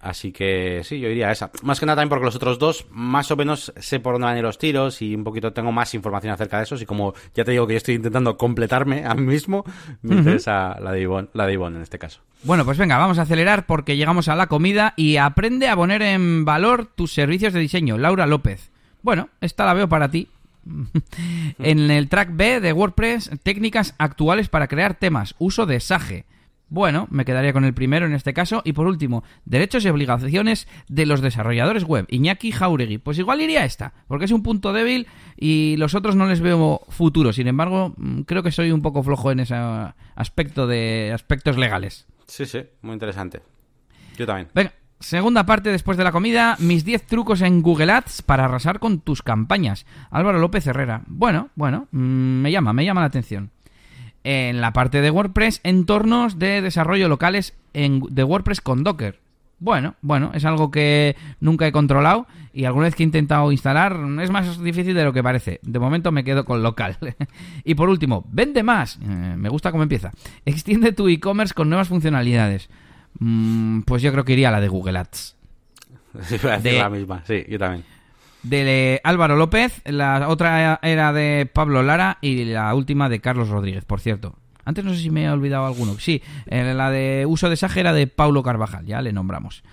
Así 0.01 0.31
que 0.31 0.81
sí, 0.83 0.99
yo 0.99 1.09
iría 1.09 1.31
esa. 1.31 1.51
Más 1.61 1.79
que 1.79 1.85
nada 1.85 1.97
también 1.97 2.09
porque 2.09 2.25
los 2.25 2.35
otros 2.35 2.57
dos, 2.57 2.87
más 2.89 3.29
o 3.29 3.35
menos 3.35 3.71
sé 3.77 3.99
por 3.99 4.13
dónde 4.13 4.25
van 4.25 4.35
a 4.35 4.37
ir 4.39 4.43
los 4.43 4.57
tiros 4.57 5.01
y 5.03 5.13
un 5.13 5.23
poquito 5.23 5.53
tengo 5.53 5.71
más 5.71 5.93
información 5.93 6.33
acerca 6.33 6.57
de 6.57 6.63
esos. 6.63 6.81
Y 6.81 6.87
como 6.87 7.13
ya 7.35 7.43
te 7.43 7.51
digo 7.51 7.67
que 7.67 7.73
yo 7.73 7.77
estoy 7.77 7.95
intentando 7.95 8.35
completarme 8.35 9.05
a 9.05 9.13
mí 9.13 9.21
mismo, 9.21 9.63
me 10.01 10.15
interesa 10.15 10.79
la 10.79 10.91
de 10.91 11.01
Ivonne, 11.01 11.29
la 11.33 11.45
de 11.45 11.53
Ivonne 11.53 11.77
en 11.77 11.83
este 11.83 11.99
caso. 11.99 12.21
Bueno, 12.43 12.65
pues 12.65 12.79
venga, 12.79 12.97
vamos 12.97 13.19
a 13.19 13.23
acelerar 13.23 13.67
porque 13.67 13.95
llegamos 13.95 14.27
a 14.27 14.35
la 14.35 14.47
comida 14.47 14.95
y 14.97 15.17
aprende 15.17 15.67
a 15.67 15.75
poner 15.75 16.01
en 16.01 16.45
valor 16.45 16.87
tus 16.87 17.13
servicios 17.13 17.53
de 17.53 17.59
diseño. 17.59 17.99
Laura 17.99 18.25
López. 18.25 18.71
Bueno, 19.03 19.29
esta 19.39 19.65
la 19.65 19.75
veo 19.75 19.87
para 19.87 20.09
ti. 20.09 20.29
en 21.59 21.91
el 21.91 22.09
track 22.09 22.29
B 22.33 22.59
de 22.59 22.73
WordPress, 22.73 23.29
técnicas 23.43 23.93
actuales 23.99 24.49
para 24.49 24.67
crear 24.67 24.95
temas, 24.95 25.35
uso 25.37 25.67
de 25.67 25.79
Sage. 25.79 26.25
Bueno, 26.71 27.05
me 27.11 27.25
quedaría 27.25 27.51
con 27.51 27.65
el 27.65 27.73
primero 27.73 28.05
en 28.05 28.13
este 28.13 28.33
caso. 28.33 28.61
Y 28.63 28.71
por 28.71 28.87
último, 28.87 29.25
derechos 29.43 29.83
y 29.83 29.89
obligaciones 29.89 30.69
de 30.87 31.05
los 31.05 31.19
desarrolladores 31.19 31.83
web. 31.83 32.05
Iñaki 32.07 32.53
Jauregui. 32.53 32.97
Pues 32.97 33.19
igual 33.19 33.41
iría 33.41 33.65
esta, 33.65 33.93
porque 34.07 34.23
es 34.23 34.31
un 34.31 34.41
punto 34.41 34.71
débil 34.71 35.05
y 35.35 35.75
los 35.75 35.95
otros 35.95 36.15
no 36.15 36.27
les 36.27 36.39
veo 36.39 36.81
futuro. 36.87 37.33
Sin 37.33 37.47
embargo, 37.47 37.93
mm, 37.97 38.21
creo 38.21 38.41
que 38.41 38.53
soy 38.53 38.71
un 38.71 38.81
poco 38.81 39.03
flojo 39.03 39.33
en 39.33 39.41
ese 39.41 39.53
aspecto 40.15 40.65
de 40.65 41.11
aspectos 41.13 41.57
legales. 41.57 42.07
Sí, 42.25 42.45
sí, 42.45 42.61
muy 42.83 42.93
interesante. 42.93 43.41
Yo 44.17 44.25
también. 44.25 44.47
Venga, 44.55 44.71
segunda 45.01 45.45
parte 45.45 45.71
después 45.71 45.97
de 45.97 46.05
la 46.05 46.13
comida, 46.13 46.55
mis 46.59 46.85
10 46.85 47.05
trucos 47.05 47.41
en 47.41 47.61
Google 47.61 47.91
Ads 47.91 48.21
para 48.21 48.45
arrasar 48.45 48.79
con 48.79 49.01
tus 49.01 49.21
campañas. 49.23 49.85
Álvaro 50.09 50.39
López 50.39 50.65
Herrera. 50.67 51.01
Bueno, 51.07 51.49
bueno, 51.55 51.89
mm, 51.91 51.97
me 51.97 52.49
llama, 52.49 52.71
me 52.71 52.85
llama 52.85 53.01
la 53.01 53.07
atención 53.07 53.51
en 54.23 54.61
la 54.61 54.73
parte 54.73 55.01
de 55.01 55.11
WordPress 55.11 55.61
entornos 55.63 56.39
de 56.39 56.61
desarrollo 56.61 57.07
locales 57.07 57.55
en, 57.73 58.01
de 58.09 58.23
WordPress 58.23 58.61
con 58.61 58.83
Docker. 58.83 59.19
Bueno, 59.59 59.93
bueno, 60.01 60.31
es 60.33 60.43
algo 60.43 60.71
que 60.71 61.15
nunca 61.39 61.67
he 61.67 61.71
controlado 61.71 62.25
y 62.51 62.65
alguna 62.65 62.85
vez 62.85 62.95
que 62.95 63.03
he 63.03 63.05
intentado 63.05 63.51
instalar 63.51 63.95
es 64.21 64.31
más 64.31 64.61
difícil 64.61 64.95
de 64.95 65.03
lo 65.03 65.13
que 65.13 65.21
parece. 65.21 65.59
De 65.61 65.77
momento 65.77 66.11
me 66.11 66.23
quedo 66.23 66.45
con 66.45 66.63
local. 66.63 66.97
y 67.63 67.75
por 67.75 67.87
último, 67.87 68.25
vende 68.31 68.63
más. 68.63 68.97
Eh, 69.03 69.35
me 69.37 69.49
gusta 69.49 69.71
cómo 69.71 69.83
empieza. 69.83 70.11
Extiende 70.45 70.93
tu 70.93 71.07
e-commerce 71.09 71.53
con 71.53 71.69
nuevas 71.69 71.89
funcionalidades. 71.89 72.69
Mm, 73.19 73.81
pues 73.81 74.01
yo 74.01 74.11
creo 74.11 74.25
que 74.25 74.33
iría 74.33 74.49
a 74.49 74.51
la 74.51 74.61
de 74.61 74.67
Google 74.67 74.97
Ads. 74.97 75.37
Sí, 76.23 76.35
a 76.45 76.59
decir 76.59 76.77
la 76.77 76.89
misma, 76.89 77.23
sí, 77.25 77.45
yo 77.47 77.57
también 77.57 77.85
de 78.43 79.01
Álvaro 79.03 79.35
López, 79.35 79.81
la 79.85 80.27
otra 80.27 80.79
era 80.81 81.13
de 81.13 81.49
Pablo 81.51 81.83
Lara 81.83 82.17
y 82.21 82.45
la 82.45 82.73
última 82.73 83.09
de 83.09 83.19
Carlos 83.19 83.49
Rodríguez, 83.49 83.85
por 83.85 83.99
cierto. 83.99 84.35
Antes 84.63 84.85
no 84.85 84.93
sé 84.93 84.99
si 84.99 85.09
me 85.09 85.25
he 85.25 85.29
olvidado 85.29 85.65
alguno. 85.65 85.95
Sí, 85.99 86.21
eh, 86.45 86.73
la 86.75 86.91
de 86.91 87.25
uso 87.27 87.49
de 87.49 87.55
Saje 87.55 87.79
era 87.79 87.93
de 87.93 88.07
Paulo 88.07 88.43
Carvajal, 88.43 88.85
ya 88.85 89.01
le 89.01 89.11
nombramos. 89.11 89.63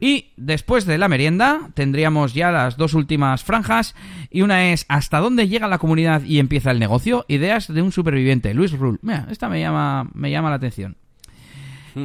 Y 0.00 0.30
después 0.36 0.86
de 0.86 0.96
la 0.96 1.08
merienda 1.08 1.70
tendríamos 1.74 2.32
ya 2.32 2.52
las 2.52 2.76
dos 2.76 2.94
últimas 2.94 3.42
franjas 3.42 3.96
y 4.30 4.42
una 4.42 4.70
es 4.70 4.86
¿Hasta 4.88 5.18
dónde 5.18 5.48
llega 5.48 5.66
la 5.66 5.78
comunidad 5.78 6.22
y 6.22 6.38
empieza 6.38 6.70
el 6.70 6.78
negocio? 6.78 7.24
Ideas 7.26 7.72
de 7.72 7.82
un 7.82 7.90
superviviente, 7.90 8.54
Luis 8.54 8.72
Rull. 8.78 9.00
Mira, 9.02 9.26
esta 9.28 9.48
me 9.48 9.60
llama, 9.60 10.08
me 10.14 10.30
llama 10.30 10.50
la 10.50 10.56
atención. 10.56 10.96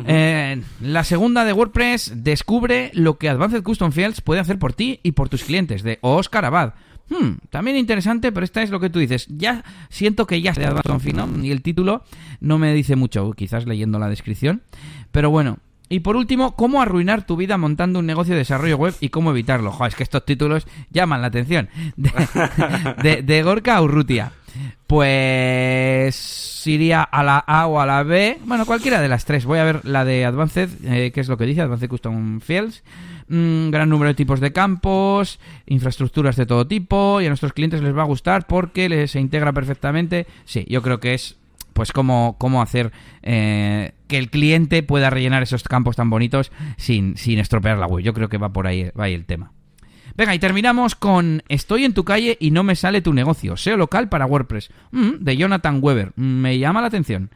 Eh, 0.08 0.62
la 0.82 1.04
segunda 1.04 1.46
de 1.46 1.54
WordPress 1.54 2.14
descubre 2.16 2.92
lo 2.94 3.18
que 3.18 3.30
Advanced 3.30 3.64
Custom 3.64 3.92
Fields 3.92 4.22
puede 4.22 4.42
hacer 4.42 4.60
por 4.60 4.74
ti 4.74 5.00
y 5.04 5.14
por 5.14 5.30
tus 5.30 5.44
clientes, 5.44 5.84
de 5.84 6.00
Oscar 6.02 6.46
Abad. 6.46 6.74
Hmm, 7.10 7.34
también 7.50 7.78
interesante, 7.78 8.32
pero 8.32 8.44
esta 8.44 8.64
es 8.64 8.70
lo 8.70 8.80
que 8.80 8.90
tú 8.90 9.00
dices. 9.00 9.28
Ya 9.30 9.64
siento 9.90 10.26
que 10.26 10.42
ya 10.42 10.54
se 10.54 10.66
Advanced 10.66 11.12
Custom 11.12 11.44
y 11.44 11.52
el 11.52 11.62
título 11.62 12.04
no 12.40 12.58
me 12.58 12.74
dice 12.74 12.96
mucho, 12.96 13.32
quizás 13.34 13.66
leyendo 13.66 14.00
la 14.00 14.10
descripción. 14.10 14.64
Pero 15.12 15.30
bueno, 15.30 15.60
y 15.94 16.00
por 16.00 16.16
último, 16.16 16.56
cómo 16.56 16.82
arruinar 16.82 17.24
tu 17.24 17.36
vida 17.36 17.56
montando 17.60 18.00
un 18.00 18.08
negocio 18.08 18.34
de 18.34 18.40
desarrollo 18.40 18.78
web 18.78 18.96
y 19.00 19.10
cómo 19.10 19.30
evitarlo. 19.30 19.72
Joder, 19.72 19.92
es 19.92 19.96
que 19.96 20.02
estos 20.02 20.26
títulos 20.26 20.66
llaman 20.90 21.22
la 21.22 21.28
atención. 21.28 21.70
De, 23.04 23.22
de 23.22 23.44
Gorka 23.44 23.80
Urrutia. 23.80 24.32
Pues 24.88 26.66
iría 26.66 27.04
a 27.04 27.24
la 27.24 27.38
A 27.38 27.68
o 27.68 27.80
a 27.80 27.86
la 27.86 28.02
B. 28.02 28.40
Bueno, 28.44 28.66
cualquiera 28.66 29.02
de 29.02 29.08
las 29.08 29.26
tres. 29.26 29.46
Voy 29.46 29.60
a 29.60 29.64
ver 29.66 29.86
la 29.86 30.04
de 30.04 30.26
Advanced, 30.26 30.70
eh, 30.84 31.12
que 31.12 31.22
es 31.22 31.28
lo 31.28 31.38
que 31.38 31.46
dice, 31.46 31.62
Advanced 31.62 31.90
Custom 31.90 32.40
Fields. 32.40 32.84
Mm, 33.28 33.70
gran 33.70 33.88
número 33.88 34.08
de 34.08 34.16
tipos 34.16 34.40
de 34.40 34.52
campos, 34.52 35.40
infraestructuras 35.68 36.36
de 36.38 36.48
todo 36.48 36.66
tipo, 36.66 37.22
y 37.22 37.26
a 37.26 37.30
nuestros 37.30 37.54
clientes 37.54 37.84
les 37.84 37.96
va 37.96 38.02
a 38.02 38.06
gustar 38.06 38.48
porque 38.48 38.90
les, 38.90 39.12
se 39.12 39.20
integra 39.20 39.54
perfectamente. 39.54 40.26
Sí, 40.46 40.66
yo 40.68 40.82
creo 40.82 41.00
que 41.00 41.14
es 41.14 41.38
pues 41.74 41.92
cómo, 41.92 42.36
cómo 42.38 42.62
hacer 42.62 42.92
eh, 43.22 43.94
que 44.14 44.20
el 44.20 44.30
cliente 44.30 44.84
pueda 44.84 45.10
rellenar 45.10 45.42
esos 45.42 45.64
campos 45.64 45.96
tan 45.96 46.12
bonitos 46.12 46.52
sin, 46.78 47.18
sin 47.18 47.40
estropear 47.40 47.80
la 47.80 47.88
web. 47.88 48.04
Yo 48.04 48.14
creo 48.14 48.30
que 48.30 48.38
va 48.38 48.54
por 48.54 48.68
ahí, 48.68 48.92
va 48.92 49.06
ahí 49.06 49.16
el 49.16 49.26
tema. 49.26 49.54
Venga, 50.16 50.36
y 50.36 50.40
terminamos 50.40 50.94
con 50.94 51.42
Estoy 51.50 51.84
en 51.84 51.96
tu 51.96 52.04
calle 52.04 52.38
y 52.40 52.52
no 52.52 52.62
me 52.62 52.76
sale 52.76 53.02
tu 53.02 53.12
negocio. 53.12 53.58
SEO 53.58 53.76
local 53.76 54.10
para 54.10 54.28
WordPress. 54.28 54.70
Mm, 54.92 55.14
de 55.22 55.36
Jonathan 55.36 55.80
Weber. 55.82 56.12
Me 56.16 56.60
llama 56.60 56.82
la 56.82 56.88
atención. 56.90 57.32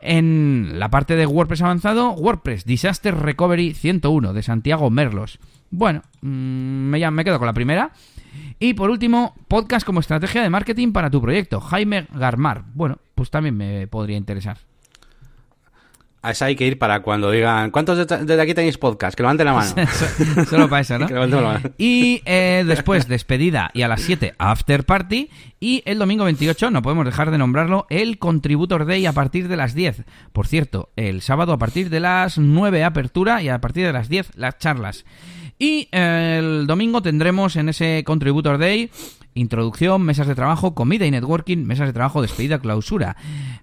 En 0.00 0.80
la 0.80 0.90
parte 0.90 1.14
de 1.14 1.24
WordPress 1.24 1.62
avanzado, 1.62 2.10
WordPress 2.10 2.64
Disaster 2.64 3.16
Recovery 3.16 3.74
101 3.74 4.32
de 4.32 4.42
Santiago 4.42 4.90
Merlos. 4.90 5.38
Bueno, 5.70 6.02
mm, 6.20 6.26
me, 6.26 7.10
me 7.12 7.24
quedo 7.24 7.38
con 7.38 7.46
la 7.46 7.52
primera. 7.52 7.92
Y 8.58 8.74
por 8.74 8.90
último, 8.90 9.36
podcast 9.46 9.86
como 9.86 10.00
estrategia 10.00 10.42
de 10.42 10.50
marketing 10.50 10.90
para 10.90 11.10
tu 11.10 11.22
proyecto, 11.22 11.60
Jaime 11.60 12.08
Garmar. 12.12 12.64
Bueno, 12.74 12.98
pues 13.14 13.30
también 13.30 13.56
me 13.56 13.86
podría 13.86 14.16
interesar. 14.16 14.58
A 16.20 16.32
esa 16.32 16.46
hay 16.46 16.56
que 16.56 16.66
ir 16.66 16.78
para 16.78 17.00
cuando 17.00 17.30
digan, 17.30 17.70
¿cuántos 17.70 17.96
desde 18.06 18.40
aquí 18.40 18.52
tenéis 18.52 18.76
podcast? 18.76 19.16
Que 19.16 19.22
levanten 19.22 19.46
la 19.46 19.52
mano. 19.52 19.72
Solo 20.50 20.68
para 20.68 20.82
eso, 20.82 20.98
¿no? 20.98 21.06
Y 21.78 22.22
eh, 22.24 22.64
después, 22.66 23.06
despedida 23.06 23.70
y 23.72 23.82
a 23.82 23.88
las 23.88 24.00
7, 24.02 24.34
after 24.36 24.84
party. 24.84 25.30
Y 25.60 25.82
el 25.86 25.98
domingo 25.98 26.24
28, 26.24 26.70
no 26.70 26.82
podemos 26.82 27.04
dejar 27.04 27.30
de 27.30 27.38
nombrarlo, 27.38 27.86
el 27.88 28.18
Contributor 28.18 28.84
Day 28.84 29.06
a 29.06 29.12
partir 29.12 29.46
de 29.46 29.56
las 29.56 29.74
10. 29.74 30.04
Por 30.32 30.48
cierto, 30.48 30.90
el 30.96 31.22
sábado 31.22 31.52
a 31.52 31.58
partir 31.58 31.88
de 31.88 32.00
las 32.00 32.38
9, 32.38 32.82
apertura 32.82 33.40
y 33.42 33.48
a 33.48 33.60
partir 33.60 33.86
de 33.86 33.92
las 33.92 34.08
10, 34.08 34.36
las 34.36 34.58
charlas. 34.58 35.04
Y 35.58 35.88
el 35.90 36.66
domingo 36.66 37.02
tendremos 37.02 37.56
en 37.56 37.68
ese 37.68 38.04
Contributor 38.04 38.58
Day 38.58 38.90
introducción, 39.38 40.02
mesas 40.02 40.26
de 40.26 40.34
trabajo, 40.34 40.74
comida 40.74 41.06
y 41.06 41.10
networking, 41.10 41.58
mesas 41.58 41.86
de 41.86 41.92
trabajo, 41.92 42.22
despedida, 42.22 42.58
clausura. 42.58 43.16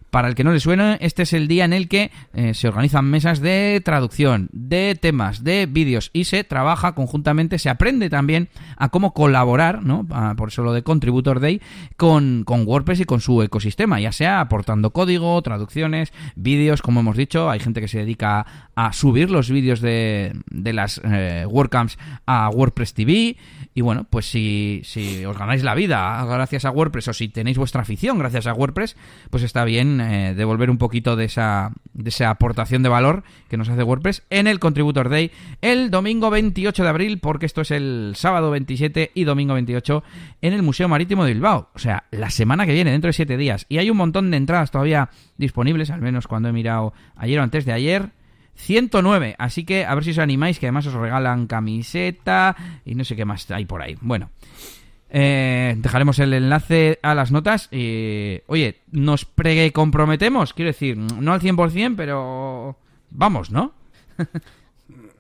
Para 0.10 0.30
el 0.30 0.36
que 0.36 0.46
no 0.46 0.54
le 0.54 0.62
suene, 0.62 0.98
este 1.02 1.24
es 1.24 1.34
el 1.34 1.50
día 1.50 1.66
en 1.66 1.74
el 1.74 1.90
que 1.90 2.10
eh, 2.34 2.54
se 2.54 2.70
organizan 2.70 3.04
mesas 3.04 3.42
de 3.42 3.82
traducción, 3.84 4.48
de 4.54 4.96
temas, 4.96 5.44
de 5.44 5.66
vídeos 5.66 6.10
y 6.14 6.24
se 6.24 6.46
trabaja 6.46 6.96
conjuntamente, 6.96 7.60
se 7.60 7.70
aprende 7.70 8.10
también 8.10 8.48
a 8.78 8.88
cómo 8.88 9.14
colaborar, 9.14 9.84
¿no? 9.84 10.08
por 10.38 10.50
eso 10.50 10.64
lo 10.64 10.72
de 10.72 10.84
Contributor 10.84 11.42
Day, 11.42 11.62
con, 11.98 12.44
con 12.46 12.66
WordPress 12.66 13.02
y 13.02 13.04
con 13.04 13.20
su 13.20 13.42
ecosistema, 13.42 14.00
ya 14.00 14.14
sea 14.14 14.40
aportando 14.40 14.92
código, 14.92 15.42
traducciones, 15.42 16.14
vídeos, 16.38 16.82
como 16.82 17.02
hemos 17.02 17.18
dicho, 17.18 17.50
hay 17.50 17.60
gente 17.60 17.82
que 17.82 17.90
se 17.90 18.00
dedica 18.00 18.46
a 18.74 18.94
subir 18.94 19.30
los 19.30 19.50
vídeos 19.50 19.82
de, 19.82 20.32
de 20.50 20.72
las 20.72 21.02
eh, 21.04 21.46
WordCamps 21.46 21.98
a 22.26 22.50
WordPress 22.52 22.94
TV, 22.94 23.36
y 23.74 23.82
bueno, 23.82 24.08
pues 24.10 24.28
si, 24.28 24.80
si 24.86 25.26
os 25.26 25.38
ganáis 25.38 25.65
la 25.66 25.76
vida 25.76 26.24
gracias 26.26 26.66
a 26.66 26.72
WordPress 26.72 27.10
o 27.10 27.14
si 27.14 27.28
tenéis 27.28 27.58
vuestra 27.58 27.82
afición 27.82 28.18
gracias 28.18 28.48
a 28.48 28.54
WordPress, 28.54 28.96
pues 29.30 29.44
está 29.44 29.66
bien 29.66 30.00
eh, 30.00 30.34
devolver 30.36 30.70
un 30.70 30.78
poquito 30.78 31.16
de 31.16 31.26
esa, 31.26 31.72
de 31.94 32.10
esa 32.10 32.30
aportación 32.30 32.84
de 32.84 32.90
valor 32.90 33.24
que 33.50 33.58
nos 33.58 33.70
hace 33.70 33.84
WordPress 33.84 34.24
en 34.30 34.48
el 34.48 34.60
Contributor 34.60 35.10
Day 35.10 35.32
el 35.62 35.92
domingo 35.92 36.30
28 36.30 36.84
de 36.84 36.90
abril, 36.90 37.20
porque 37.20 37.46
esto 37.46 37.62
es 37.62 37.72
el 37.72 38.14
sábado 38.16 38.52
27 38.52 39.12
y 39.14 39.24
domingo 39.24 39.54
28 39.56 40.04
en 40.42 40.54
el 40.54 40.62
Museo 40.62 40.88
Marítimo 40.88 41.26
de 41.26 41.34
Bilbao. 41.34 41.70
O 41.74 41.80
sea, 41.80 42.06
la 42.12 42.30
semana 42.30 42.66
que 42.66 42.74
viene, 42.74 42.92
dentro 42.92 43.10
de 43.10 43.14
7 43.14 43.38
días. 43.38 43.66
Y 43.70 43.80
hay 43.80 43.90
un 43.90 43.98
montón 43.98 44.32
de 44.32 44.38
entradas 44.38 44.72
todavía 44.72 45.10
disponibles, 45.38 45.90
al 45.90 46.02
menos 46.02 46.28
cuando 46.28 46.50
he 46.50 46.54
mirado 46.54 46.94
ayer 47.16 47.40
o 47.40 47.44
antes 47.44 47.66
de 47.66 47.74
ayer. 47.74 48.12
109. 48.56 49.36
Así 49.38 49.66
que 49.66 49.86
a 49.86 49.94
ver 49.96 50.04
si 50.04 50.12
os 50.12 50.20
animáis, 50.20 50.60
que 50.60 50.68
además 50.68 50.88
os 50.88 50.94
regalan 50.94 51.48
camiseta 51.48 52.56
y 52.86 52.96
no 52.96 53.04
sé 53.04 53.16
qué 53.16 53.26
más 53.26 53.50
hay 53.52 53.66
por 53.66 53.82
ahí. 53.82 53.98
Bueno, 54.02 54.30
eh, 55.18 55.76
dejaremos 55.78 56.20
el 56.20 56.34
enlace 56.34 57.00
a 57.02 57.16
las 57.16 57.32
notas. 57.32 57.70
Y, 57.72 58.42
oye, 58.48 58.82
nos 58.92 59.24
pre-comprometemos, 59.24 60.54
quiero 60.54 60.72
decir, 60.72 60.98
no 60.98 61.32
al 61.32 61.40
100%, 61.40 61.96
pero 61.96 62.78
vamos, 63.12 63.50
¿no? 63.50 63.72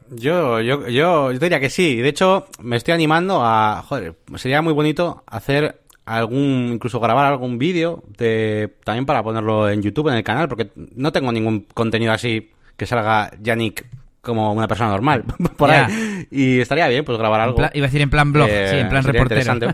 yo, 0.10 0.60
yo, 0.62 0.90
yo, 0.90 1.32
yo 1.32 1.40
diría 1.40 1.62
que 1.62 1.70
sí. 1.70 1.96
De 1.96 2.10
hecho, 2.10 2.48
me 2.62 2.76
estoy 2.76 2.94
animando 2.94 3.40
a... 3.42 3.86
Joder, 3.88 4.16
sería 4.36 4.62
muy 4.62 4.74
bonito 4.74 5.24
hacer 5.28 5.80
algún 6.04 6.72
incluso 6.74 7.00
grabar 7.00 7.28
algún 7.32 7.58
vídeo 7.58 8.04
de 8.18 8.76
también 8.84 9.06
para 9.06 9.24
ponerlo 9.24 9.70
en 9.70 9.82
YouTube 9.82 10.10
en 10.10 10.16
el 10.16 10.24
canal 10.24 10.48
porque 10.48 10.70
no 10.76 11.12
tengo 11.12 11.32
ningún 11.32 11.62
contenido 11.74 12.12
así 12.12 12.52
que 12.78 12.86
salga 12.86 13.32
Yannick 13.42 13.88
como 14.26 14.52
una 14.52 14.68
persona 14.68 14.90
normal 14.90 15.24
por 15.58 15.72
ahí. 15.72 16.28
Y 16.32 16.60
estaría 16.60 16.88
bien, 16.90 17.06
pues 17.06 17.18
grabar 17.18 17.40
algo. 17.40 17.58
iba 17.74 17.86
a 17.86 17.88
decir 17.88 18.02
en 18.02 18.10
plan 18.10 18.34
blog, 18.34 18.50
eh, 18.50 18.68
sí, 18.72 18.78
en 18.78 18.90
plan 18.90 19.04
reportero. 19.04 19.54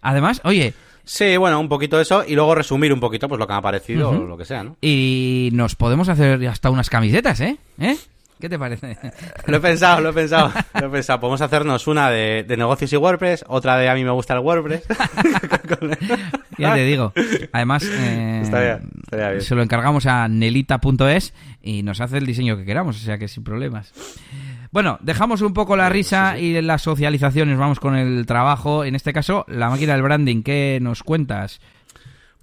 Además, 0.00 0.40
oye. 0.44 0.72
Sí, 1.04 1.36
bueno, 1.36 1.60
un 1.60 1.68
poquito 1.68 2.00
eso 2.00 2.24
y 2.26 2.34
luego 2.34 2.54
resumir 2.56 2.92
un 2.92 2.98
poquito 2.98 3.28
pues 3.28 3.38
lo 3.38 3.46
que 3.46 3.52
me 3.52 3.58
ha 3.58 3.62
parecido 3.62 4.10
o 4.10 4.26
lo 4.26 4.36
que 4.36 4.44
sea, 4.44 4.64
¿no? 4.64 4.76
Y 4.80 5.50
nos 5.52 5.76
podemos 5.76 6.08
hacer 6.08 6.44
hasta 6.48 6.68
unas 6.68 6.90
camisetas, 6.90 7.40
¿eh? 7.40 7.58
¿Eh? 7.78 7.96
¿Qué 8.38 8.48
te 8.50 8.58
parece? 8.58 8.98
Lo 9.46 9.56
he 9.56 9.60
pensado, 9.60 10.00
lo 10.02 10.10
he 10.10 10.12
pensado, 10.12 10.52
lo 10.78 10.86
he 10.86 10.90
pensado. 10.90 11.20
Podemos 11.20 11.40
hacernos 11.40 11.86
una 11.86 12.10
de, 12.10 12.44
de 12.46 12.56
negocios 12.58 12.92
y 12.92 12.96
WordPress, 12.96 13.44
otra 13.48 13.78
de 13.78 13.88
a 13.88 13.94
mí 13.94 14.04
me 14.04 14.10
gusta 14.10 14.34
el 14.34 14.40
WordPress. 14.40 14.82
ya 16.58 16.74
te 16.74 16.84
digo. 16.84 17.12
Además, 17.52 17.84
eh, 17.84 18.40
Estaría- 18.42 18.80
estaría 19.04 19.30
bien. 19.30 19.40
se 19.42 19.54
lo 19.54 19.62
encargamos 19.62 20.06
a 20.06 20.28
nelita.es 20.28 21.34
y 21.62 21.82
nos 21.82 22.00
hace 22.00 22.18
el 22.18 22.26
diseño 22.26 22.56
que 22.56 22.64
queramos, 22.64 22.96
o 22.96 23.00
sea 23.00 23.18
que 23.18 23.28
sin 23.28 23.42
problemas. 23.44 23.92
Bueno, 24.70 24.98
dejamos 25.00 25.40
un 25.40 25.54
poco 25.54 25.76
la 25.76 25.88
risa 25.88 26.38
y 26.38 26.60
las 26.60 26.82
socializaciones, 26.82 27.56
vamos 27.56 27.80
con 27.80 27.96
el 27.96 28.26
trabajo. 28.26 28.84
En 28.84 28.94
este 28.94 29.12
caso, 29.12 29.44
la 29.48 29.70
máquina 29.70 29.94
del 29.94 30.02
branding, 30.02 30.42
¿qué 30.42 30.78
nos 30.82 31.02
cuentas? 31.02 31.60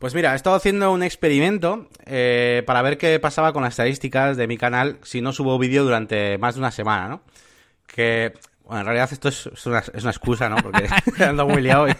Pues 0.03 0.15
mira, 0.15 0.33
he 0.33 0.35
estado 0.35 0.57
haciendo 0.57 0.91
un 0.91 1.01
experimento 1.01 1.87
eh, 2.05 2.61
para 2.65 2.81
ver 2.81 2.97
qué 2.97 3.17
pasaba 3.21 3.53
con 3.53 3.63
las 3.63 3.71
estadísticas 3.71 4.35
de 4.35 4.47
mi 4.47 4.57
canal 4.57 4.97
si 5.01 5.21
no 5.21 5.31
subo 5.31 5.57
vídeo 5.57 5.85
durante 5.85 6.37
más 6.39 6.55
de 6.55 6.59
una 6.59 6.71
semana, 6.71 7.07
¿no? 7.07 7.21
Que, 7.87 8.33
bueno, 8.65 8.81
en 8.81 8.85
realidad 8.87 9.07
esto 9.13 9.29
es, 9.29 9.45
una, 9.65 9.79
excusa, 9.79 10.49
¿no? 10.49 10.57
Porque 10.57 10.89
ando 11.23 11.47
muy 11.47 11.61
liado. 11.61 11.85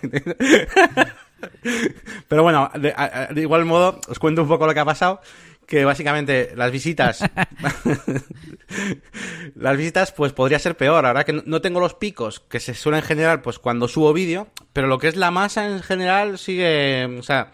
Pero 2.28 2.44
bueno, 2.44 2.70
de, 2.74 2.94
de 3.32 3.42
igual 3.42 3.64
modo, 3.64 4.02
os 4.10 4.20
cuento 4.20 4.42
un 4.42 4.50
poco 4.50 4.68
lo 4.68 4.74
que 4.74 4.82
ha 4.82 4.86
pasado. 4.86 5.22
Que 5.66 5.86
básicamente 5.86 6.52
las 6.58 6.74
visitas. 6.74 7.24
las 9.56 9.78
visitas, 9.78 10.12
pues 10.12 10.34
podría 10.34 10.60
ser 10.60 10.76
peor. 10.76 11.06
Ahora 11.06 11.24
que 11.24 11.42
no 11.46 11.62
tengo 11.62 11.80
los 11.80 11.94
picos 11.94 12.42
que 12.42 12.60
se 12.60 12.74
suelen 12.74 13.02
generar, 13.02 13.42
pues 13.42 13.60
cuando 13.60 13.88
subo 13.88 14.12
vídeo. 14.12 14.50
Pero 14.74 14.88
lo 14.88 14.98
que 14.98 15.08
es 15.08 15.16
la 15.16 15.32
masa 15.32 15.68
en 15.68 15.82
general 15.82 16.38
sigue. 16.38 17.06
O 17.18 17.24
sea, 17.24 17.54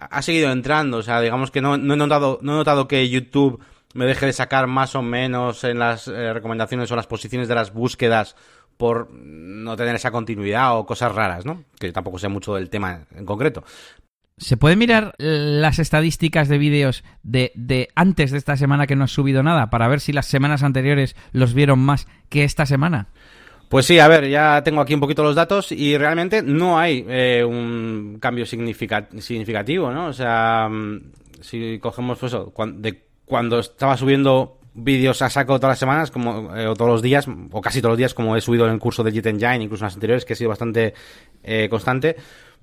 ha 0.00 0.22
seguido 0.22 0.50
entrando. 0.50 0.98
O 0.98 1.02
sea, 1.02 1.20
digamos 1.20 1.50
que 1.50 1.60
no, 1.60 1.74
he 1.74 1.78
notado, 1.78 2.38
no 2.42 2.52
he 2.52 2.56
notado 2.56 2.88
que 2.88 3.08
YouTube 3.08 3.62
me 3.94 4.06
deje 4.06 4.26
de 4.26 4.32
sacar 4.32 4.66
más 4.66 4.94
o 4.94 5.02
menos 5.02 5.64
en 5.64 5.78
las 5.78 6.08
eh, 6.08 6.32
recomendaciones 6.32 6.90
o 6.90 6.96
las 6.96 7.06
posiciones 7.06 7.48
de 7.48 7.54
las 7.54 7.72
búsquedas 7.72 8.36
por 8.76 9.10
no 9.12 9.76
tener 9.76 9.94
esa 9.94 10.10
continuidad 10.10 10.78
o 10.78 10.86
cosas 10.86 11.14
raras, 11.14 11.44
¿no? 11.44 11.64
Que 11.78 11.92
tampoco 11.92 12.18
sé 12.18 12.28
mucho 12.28 12.54
del 12.54 12.70
tema 12.70 13.06
en 13.14 13.26
concreto. 13.26 13.62
¿Se 14.38 14.56
puede 14.56 14.74
mirar 14.74 15.14
las 15.18 15.78
estadísticas 15.78 16.48
de 16.48 16.56
vídeos 16.56 17.04
de, 17.22 17.52
de 17.54 17.88
antes 17.94 18.30
de 18.30 18.38
esta 18.38 18.56
semana 18.56 18.86
que 18.86 18.96
no 18.96 19.04
has 19.04 19.10
subido 19.10 19.42
nada 19.42 19.68
para 19.68 19.86
ver 19.86 20.00
si 20.00 20.14
las 20.14 20.26
semanas 20.26 20.62
anteriores 20.62 21.14
los 21.32 21.52
vieron 21.52 21.78
más 21.78 22.06
que 22.30 22.44
esta 22.44 22.64
semana? 22.64 23.08
Pues 23.70 23.86
sí, 23.86 24.00
a 24.00 24.08
ver, 24.08 24.28
ya 24.28 24.64
tengo 24.64 24.80
aquí 24.80 24.94
un 24.94 25.00
poquito 25.00 25.22
los 25.22 25.36
datos 25.36 25.70
y 25.70 25.96
realmente 25.96 26.42
no 26.42 26.76
hay 26.76 27.06
eh, 27.08 27.44
un 27.44 28.18
cambio 28.20 28.44
significa- 28.44 29.08
significativo, 29.20 29.92
¿no? 29.92 30.08
O 30.08 30.12
sea, 30.12 30.68
mm, 30.68 31.12
si 31.40 31.78
cogemos 31.78 32.18
pues, 32.18 32.32
eso, 32.32 32.52
de 32.74 33.04
cuando 33.24 33.60
estaba 33.60 33.96
subiendo 33.96 34.58
vídeos 34.74 35.22
a 35.22 35.30
saco 35.30 35.60
todas 35.60 35.74
las 35.74 35.78
semanas, 35.78 36.10
como 36.10 36.56
eh, 36.56 36.66
o 36.66 36.74
todos 36.74 36.90
los 36.90 37.00
días, 37.02 37.28
o 37.52 37.60
casi 37.60 37.80
todos 37.80 37.92
los 37.92 37.98
días, 37.98 38.12
como 38.12 38.36
he 38.36 38.40
subido 38.40 38.66
en 38.66 38.72
el 38.72 38.80
curso 38.80 39.04
de 39.04 39.12
Jet 39.12 39.26
Engine, 39.26 39.62
incluso 39.62 39.84
en 39.84 39.86
las 39.86 39.94
anteriores, 39.94 40.24
que 40.24 40.32
ha 40.32 40.36
sido 40.36 40.50
bastante 40.50 40.92
eh, 41.44 41.68
constante, 41.70 42.16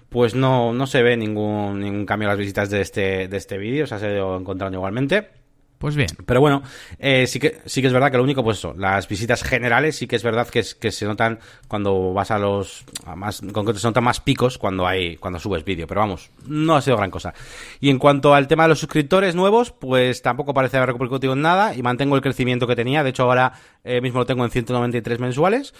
pues 0.09 0.35
no, 0.35 0.73
no 0.73 0.87
se 0.87 1.03
ve 1.03 1.15
ningún, 1.15 1.79
ningún 1.79 2.05
cambio 2.05 2.25
en 2.27 2.31
las 2.31 2.39
visitas 2.39 2.69
de 2.69 2.81
este, 2.81 3.29
de 3.29 3.37
este 3.37 3.57
vídeo, 3.57 3.87
se 3.87 3.95
ha 3.95 4.11
ido 4.11 4.37
encontrando 4.37 4.77
igualmente. 4.77 5.29
Pues 5.77 5.95
bien, 5.95 6.09
Pero 6.25 6.41
bueno, 6.41 6.63
eh, 6.97 7.27
sí 7.27 7.39
que 7.39 7.59
sí 7.67 7.81
que 7.81 7.87
es 7.87 7.93
verdad 7.93 8.09
que 8.09 8.17
lo 8.17 8.23
único, 8.23 8.43
pues 8.43 8.57
eso, 8.57 8.73
las 8.75 9.07
visitas 9.07 9.43
generales 9.43 9.95
sí 9.95 10.07
que 10.07 10.15
es 10.15 10.23
verdad 10.23 10.47
que, 10.47 10.57
es- 10.59 10.73
que 10.73 10.91
se 10.91 11.05
notan 11.05 11.37
cuando 11.67 12.13
vas 12.13 12.31
a 12.31 12.39
los 12.39 12.83
a 13.05 13.15
más 13.15 13.43
en 13.43 13.51
concreto 13.51 13.79
se 13.79 13.85
notan 13.87 14.03
más 14.03 14.19
picos 14.19 14.57
cuando 14.57 14.87
hay 14.87 15.17
cuando 15.17 15.37
subes 15.39 15.63
vídeo, 15.63 15.85
pero 15.85 16.01
vamos, 16.01 16.31
no 16.47 16.75
ha 16.75 16.81
sido 16.81 16.97
gran 16.97 17.11
cosa. 17.11 17.35
Y 17.79 17.91
en 17.91 17.99
cuanto 17.99 18.33
al 18.33 18.47
tema 18.47 18.63
de 18.63 18.69
los 18.69 18.79
suscriptores 18.79 19.35
nuevos, 19.35 19.69
pues 19.71 20.23
tampoco 20.23 20.51
parece 20.51 20.77
haber 20.77 20.93
repercutido 20.93 21.33
en 21.33 21.41
nada 21.43 21.75
y 21.75 21.83
mantengo 21.83 22.15
el 22.15 22.23
crecimiento 22.23 22.65
que 22.65 22.75
tenía, 22.75 23.03
de 23.03 23.11
hecho 23.11 23.23
ahora 23.23 23.53
eh, 23.83 24.01
mismo 24.01 24.17
lo 24.17 24.25
tengo 24.25 24.43
en 24.45 24.49
193 24.49 25.19
mensuales. 25.19 25.75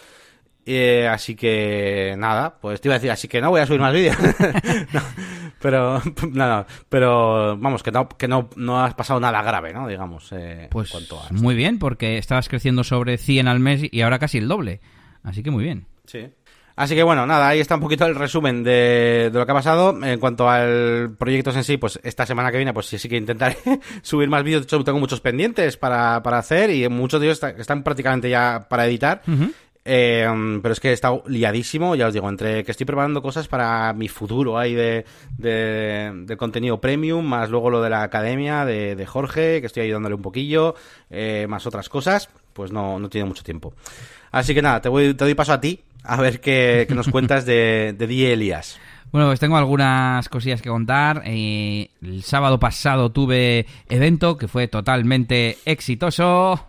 Eh, 0.70 1.08
así 1.08 1.34
que 1.36 2.16
nada, 2.18 2.58
pues 2.60 2.82
te 2.82 2.90
iba 2.90 2.96
a 2.96 2.98
decir, 3.00 3.10
así 3.10 3.30
que 3.30 3.40
no 3.40 3.50
voy 3.52 3.62
a 3.62 3.66
subir 3.66 3.80
más 3.80 3.94
vídeos. 3.94 4.18
No, 4.94 5.02
pero 5.62 6.02
nada, 6.32 6.68
pero 6.90 7.58
vamos, 7.58 7.84
que 7.84 7.92
no, 7.92 8.10
que 8.10 8.28
no, 8.28 8.50
no 8.58 8.84
has 8.84 8.94
pasado 8.94 9.20
nada 9.20 9.42
grave, 9.42 9.74
¿no? 9.74 9.88
Digamos, 9.88 10.30
eh, 10.34 10.68
pues 10.70 10.94
a- 10.94 11.34
muy 11.34 11.56
bien, 11.56 11.80
porque 11.80 12.18
estabas 12.18 12.50
creciendo 12.50 12.84
sobre 12.84 13.18
100 13.18 13.48
al 13.48 13.60
mes 13.60 13.82
y 13.90 14.02
ahora 14.02 14.20
casi 14.20 14.38
el 14.40 14.48
doble. 14.48 14.82
Así 15.24 15.42
que 15.44 15.52
muy 15.52 15.64
bien. 15.64 15.88
Sí. 16.06 16.28
Así 16.76 16.94
que 16.94 17.02
bueno, 17.02 17.26
nada, 17.26 17.48
ahí 17.48 17.60
está 17.60 17.74
un 17.74 17.82
poquito 17.82 18.06
el 18.06 18.14
resumen 18.14 18.64
de, 18.64 19.32
de 19.34 19.40
lo 19.40 19.46
que 19.48 19.52
ha 19.52 19.56
pasado. 19.56 19.98
En 20.06 20.20
cuanto 20.20 20.48
al 20.48 21.16
proyectos 21.18 21.56
en 21.56 21.64
sí, 21.64 21.78
pues 21.78 22.00
esta 22.04 22.24
semana 22.28 22.52
que 22.52 22.58
viene, 22.58 22.72
pues 22.72 22.86
sí, 22.86 23.00
sí 23.00 23.10
que 23.10 23.18
intentaré 23.18 23.58
subir 24.04 24.30
más 24.30 24.44
vídeos. 24.44 24.62
De 24.62 24.66
hecho, 24.66 24.84
tengo 24.84 25.00
muchos 25.00 25.20
pendientes 25.20 25.76
para, 25.76 26.22
para 26.22 26.38
hacer 26.38 26.70
y 26.70 26.88
muchos 26.88 27.20
de 27.20 27.26
ellos 27.26 27.38
está- 27.38 27.50
están 27.60 27.82
prácticamente 27.82 28.30
ya 28.30 28.68
para 28.70 28.86
editar. 28.86 29.24
Um, 29.88 30.60
pero 30.62 30.74
es 30.74 30.82
que 30.82 30.90
he 30.90 30.94
estado 30.94 31.24
liadísimo, 31.28 31.96
ya 31.96 32.08
os 32.08 32.14
digo, 32.14 32.28
entre 32.28 32.66
que 32.66 32.72
estoy 32.72 32.86
preparando 32.86 33.22
cosas 33.22 33.48
para 33.48 33.94
mi 33.94 34.10
futuro 34.10 34.58
ahí 34.58 34.76
de, 34.76 35.06
de, 35.38 36.36
contenido 36.38 36.82
premium, 36.82 37.26
más 37.26 37.50
luego 37.50 37.70
lo 37.70 37.82
de 37.82 37.90
la 37.90 38.04
academia 38.04 38.66
de, 38.66 38.98
de 38.98 39.06
Jorge, 39.06 39.62
que 39.62 39.68
estoy 39.68 39.84
ayudándole 39.84 40.16
un 40.16 40.22
poquillo, 40.22 40.76
eh, 41.10 41.46
más 41.48 41.66
otras 41.66 41.88
cosas, 41.88 42.28
pues 42.52 42.74
no, 42.74 43.00
no 43.00 43.08
tiene 43.08 43.30
mucho 43.30 43.44
tiempo. 43.44 43.74
Así 44.32 44.54
que 44.54 44.62
nada, 44.62 44.82
te, 44.82 44.90
voy, 44.90 45.14
te 45.14 45.24
doy 45.24 45.36
paso 45.36 45.54
a 45.54 45.62
ti, 45.62 45.80
a 46.04 46.18
ver 46.18 46.42
qué, 46.42 46.86
qué 46.86 46.94
nos 46.94 47.08
cuentas 47.08 47.46
de, 47.46 47.96
de 47.98 48.08
Die 48.08 48.34
Elías. 48.34 48.78
Bueno, 49.10 49.30
pues 49.30 49.40
tengo 49.40 49.56
algunas 49.56 50.28
cosillas 50.28 50.62
que 50.62 50.68
contar. 50.68 51.22
Eh, 51.24 51.92
el 52.02 52.24
sábado 52.24 52.60
pasado 52.60 53.10
tuve 53.10 53.66
evento 53.88 54.36
que 54.36 54.50
fue 54.50 54.68
totalmente 54.68 55.58
exitoso. 55.64 56.68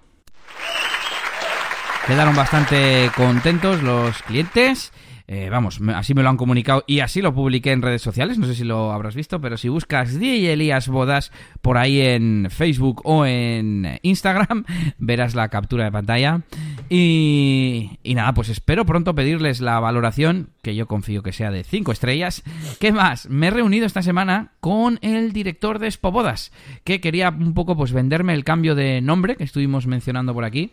Quedaron 2.09 2.35
bastante 2.35 3.11
contentos 3.15 3.83
los 3.83 4.23
clientes. 4.23 4.93
Eh, 5.31 5.51
vamos, 5.51 5.79
así 5.95 6.15
me 6.15 6.23
lo 6.23 6.31
han 6.31 6.39
comunicado 6.39 6.85
y 6.87 7.01
así 7.01 7.21
lo 7.21 7.35
publiqué 7.35 7.73
en 7.73 7.83
redes 7.83 8.01
sociales. 8.01 8.39
No 8.39 8.47
sé 8.47 8.55
si 8.55 8.65
lo 8.65 8.93
habrás 8.93 9.15
visto, 9.15 9.43
pero 9.43 9.59
si 9.59 9.69
buscas 9.69 10.19
DJ 10.19 10.55
Elías 10.55 10.89
Bodas 10.89 11.33
por 11.61 11.77
ahí 11.77 12.01
en 12.01 12.49
Facebook 12.49 13.03
o 13.05 13.27
en 13.27 13.99
Instagram, 14.01 14.65
verás 14.99 15.35
la 15.35 15.51
captura 15.51 15.85
de 15.85 15.93
pantalla. 15.93 16.41
Y, 16.89 17.99
y 18.03 18.15
nada, 18.15 18.33
pues 18.33 18.49
espero 18.49 18.87
pronto 18.87 19.15
pedirles 19.15 19.61
la 19.61 19.79
valoración, 19.81 20.49
que 20.63 20.75
yo 20.75 20.89
confío 20.89 21.23
que 21.23 21.35
sea 21.35 21.51
de 21.51 21.63
5 21.63 21.93
estrellas. 21.93 22.43
¿Qué 22.81 22.91
más? 22.91 23.29
Me 23.29 23.49
he 23.49 23.51
reunido 23.51 23.85
esta 23.85 24.01
semana 24.01 24.53
con 24.61 24.99
el 25.03 25.35
director 25.35 25.79
de 25.79 25.91
Spobodas, 25.91 26.53
que 26.85 27.03
quería 27.03 27.29
un 27.29 27.53
poco 27.53 27.77
pues 27.77 27.93
venderme 27.93 28.33
el 28.33 28.45
cambio 28.45 28.75
de 28.75 29.03
nombre 29.03 29.37
que 29.37 29.45
estuvimos 29.45 29.87
mencionando 29.87 30.33
por 30.33 30.47
aquí. 30.47 30.71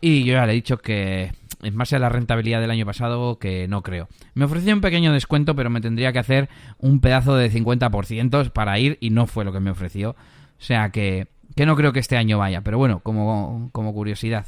Y 0.00 0.22
yo 0.22 0.34
ya 0.34 0.46
le 0.46 0.52
he 0.52 0.54
dicho 0.54 0.78
que 0.78 1.32
en 1.62 1.76
base 1.76 1.96
a 1.96 1.98
la 1.98 2.08
rentabilidad 2.08 2.60
del 2.60 2.70
año 2.70 2.86
pasado, 2.86 3.38
que 3.38 3.68
no 3.68 3.82
creo. 3.82 4.08
Me 4.34 4.44
ofreció 4.44 4.74
un 4.74 4.80
pequeño 4.80 5.12
descuento, 5.12 5.54
pero 5.54 5.70
me 5.70 5.80
tendría 5.80 6.12
que 6.12 6.18
hacer 6.18 6.48
un 6.78 7.00
pedazo 7.00 7.36
de 7.36 7.50
50% 7.50 8.52
para 8.52 8.78
ir 8.78 8.98
y 9.00 9.10
no 9.10 9.26
fue 9.26 9.44
lo 9.44 9.52
que 9.52 9.60
me 9.60 9.70
ofreció. 9.70 10.10
O 10.10 10.62
sea 10.62 10.90
que, 10.90 11.28
que 11.54 11.66
no 11.66 11.76
creo 11.76 11.92
que 11.92 12.00
este 12.00 12.16
año 12.16 12.38
vaya, 12.38 12.62
pero 12.62 12.78
bueno, 12.78 13.00
como, 13.00 13.70
como 13.72 13.92
curiosidad. 13.92 14.46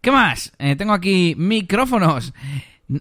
¿Qué 0.00 0.10
más? 0.10 0.52
Eh, 0.58 0.76
tengo 0.76 0.92
aquí 0.92 1.34
micrófonos. 1.36 2.32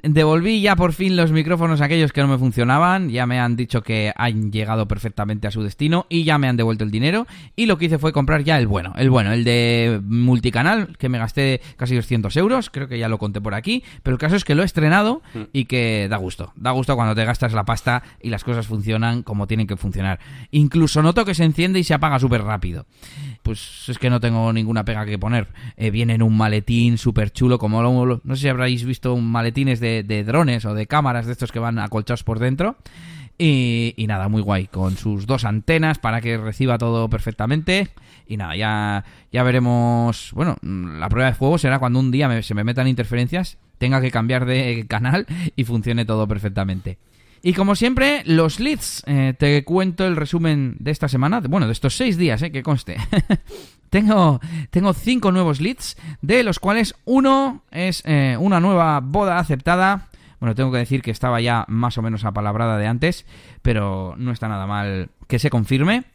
Devolví 0.03 0.61
ya 0.61 0.75
por 0.75 0.93
fin 0.93 1.15
los 1.15 1.31
micrófonos 1.31 1.81
aquellos 1.81 2.13
que 2.13 2.21
no 2.21 2.27
me 2.27 2.37
funcionaban, 2.37 3.09
ya 3.09 3.25
me 3.25 3.39
han 3.39 3.55
dicho 3.55 3.81
que 3.81 4.13
han 4.15 4.51
llegado 4.51 4.87
perfectamente 4.87 5.47
a 5.47 5.51
su 5.51 5.63
destino 5.63 6.05
y 6.09 6.25
ya 6.25 6.37
me 6.37 6.47
han 6.47 6.57
devuelto 6.57 6.83
el 6.83 6.91
dinero 6.91 7.25
y 7.55 7.65
lo 7.65 7.79
que 7.79 7.85
hice 7.85 7.97
fue 7.97 8.13
comprar 8.13 8.43
ya 8.43 8.59
el 8.59 8.67
bueno, 8.67 8.93
el 8.97 9.09
bueno, 9.09 9.31
el 9.33 9.43
de 9.43 9.99
multicanal 10.03 10.95
que 10.99 11.09
me 11.09 11.17
gasté 11.17 11.59
casi 11.75 11.95
200 11.95 12.37
euros, 12.37 12.69
creo 12.69 12.87
que 12.87 12.99
ya 12.99 13.09
lo 13.09 13.17
conté 13.17 13.41
por 13.41 13.55
aquí, 13.55 13.83
pero 14.03 14.13
el 14.13 14.19
caso 14.19 14.35
es 14.35 14.43
que 14.45 14.53
lo 14.53 14.61
he 14.61 14.65
estrenado 14.65 15.23
y 15.53 15.65
que 15.65 16.05
da 16.07 16.17
gusto, 16.17 16.53
da 16.55 16.69
gusto 16.69 16.95
cuando 16.95 17.15
te 17.15 17.25
gastas 17.25 17.53
la 17.53 17.65
pasta 17.65 18.03
y 18.21 18.29
las 18.29 18.43
cosas 18.43 18.67
funcionan 18.67 19.23
como 19.23 19.47
tienen 19.47 19.65
que 19.65 19.75
funcionar. 19.75 20.19
Incluso 20.51 21.01
noto 21.01 21.25
que 21.25 21.33
se 21.33 21.45
enciende 21.45 21.79
y 21.79 21.83
se 21.83 21.95
apaga 21.95 22.19
súper 22.19 22.43
rápido. 22.43 22.85
Pues 23.41 23.85
es 23.89 23.97
que 23.97 24.11
no 24.11 24.19
tengo 24.19 24.53
ninguna 24.53 24.85
pega 24.85 25.05
que 25.07 25.17
poner. 25.17 25.47
Eh, 25.77 25.89
viene 25.89 26.13
en 26.13 26.21
un 26.21 26.37
maletín 26.37 26.99
súper 26.99 27.31
chulo, 27.31 27.57
como 27.57 27.81
lo- 27.81 28.21
no 28.23 28.35
sé 28.35 28.43
si 28.43 28.47
habréis 28.49 28.85
visto 28.85 29.15
un 29.15 29.25
de, 29.79 30.23
drones 30.25 30.65
o 30.65 30.73
de 30.73 30.87
cámaras 30.87 31.25
de 31.25 31.33
estos 31.33 31.51
que 31.51 31.59
van 31.59 31.79
acolchados 31.79 32.23
por 32.23 32.39
dentro. 32.39 32.77
Y, 33.37 33.93
nada, 34.07 34.27
muy 34.27 34.41
guay, 34.41 34.67
con 34.67 34.97
sus 34.97 35.25
dos 35.25 35.45
antenas 35.45 35.97
para 35.97 36.19
que 36.19 36.37
reciba 36.37 36.77
todo 36.77 37.09
perfectamente. 37.09 37.87
Y 38.27 38.35
nada, 38.37 38.55
ya, 38.55 39.05
ya 39.31 39.43
veremos. 39.43 40.31
Bueno, 40.33 40.57
la 40.61 41.07
prueba 41.07 41.29
de 41.29 41.35
fuego 41.35 41.57
será 41.57 41.79
cuando 41.79 41.99
un 41.99 42.11
día 42.11 42.41
se 42.43 42.53
me 42.53 42.65
metan 42.65 42.87
interferencias, 42.87 43.57
tenga 43.77 44.01
que 44.01 44.11
cambiar 44.11 44.45
de 44.45 44.85
canal 44.87 45.25
y 45.55 45.63
funcione 45.63 46.03
todo 46.05 46.27
perfectamente. 46.27 46.97
Y 47.41 47.53
como 47.53 47.75
siempre, 47.75 48.23
los 48.25 48.59
leads. 48.59 49.03
Eh, 49.05 49.33
te 49.37 49.63
cuento 49.63 50.05
el 50.05 50.15
resumen 50.15 50.75
de 50.79 50.91
esta 50.91 51.07
semana. 51.07 51.39
Bueno, 51.41 51.67
de 51.67 51.73
estos 51.73 51.95
seis 51.95 52.17
días, 52.17 52.41
eh, 52.41 52.51
que 52.51 52.63
conste. 52.63 52.97
tengo, 53.89 54.39
tengo 54.69 54.93
cinco 54.93 55.31
nuevos 55.31 55.61
leads, 55.61 55.97
de 56.21 56.43
los 56.43 56.59
cuales 56.59 56.95
uno 57.05 57.63
es 57.71 58.03
eh, 58.05 58.35
una 58.39 58.59
nueva 58.59 58.99
boda 58.99 59.39
aceptada. 59.39 60.07
Bueno, 60.39 60.55
tengo 60.55 60.71
que 60.71 60.77
decir 60.79 61.01
que 61.01 61.11
estaba 61.11 61.41
ya 61.41 61.65
más 61.67 61.97
o 61.97 62.01
menos 62.01 62.23
apalabrada 62.25 62.77
de 62.77 62.87
antes, 62.87 63.25
pero 63.61 64.15
no 64.17 64.31
está 64.31 64.47
nada 64.47 64.67
mal 64.67 65.09
que 65.27 65.39
se 65.39 65.49
confirme. 65.49 66.05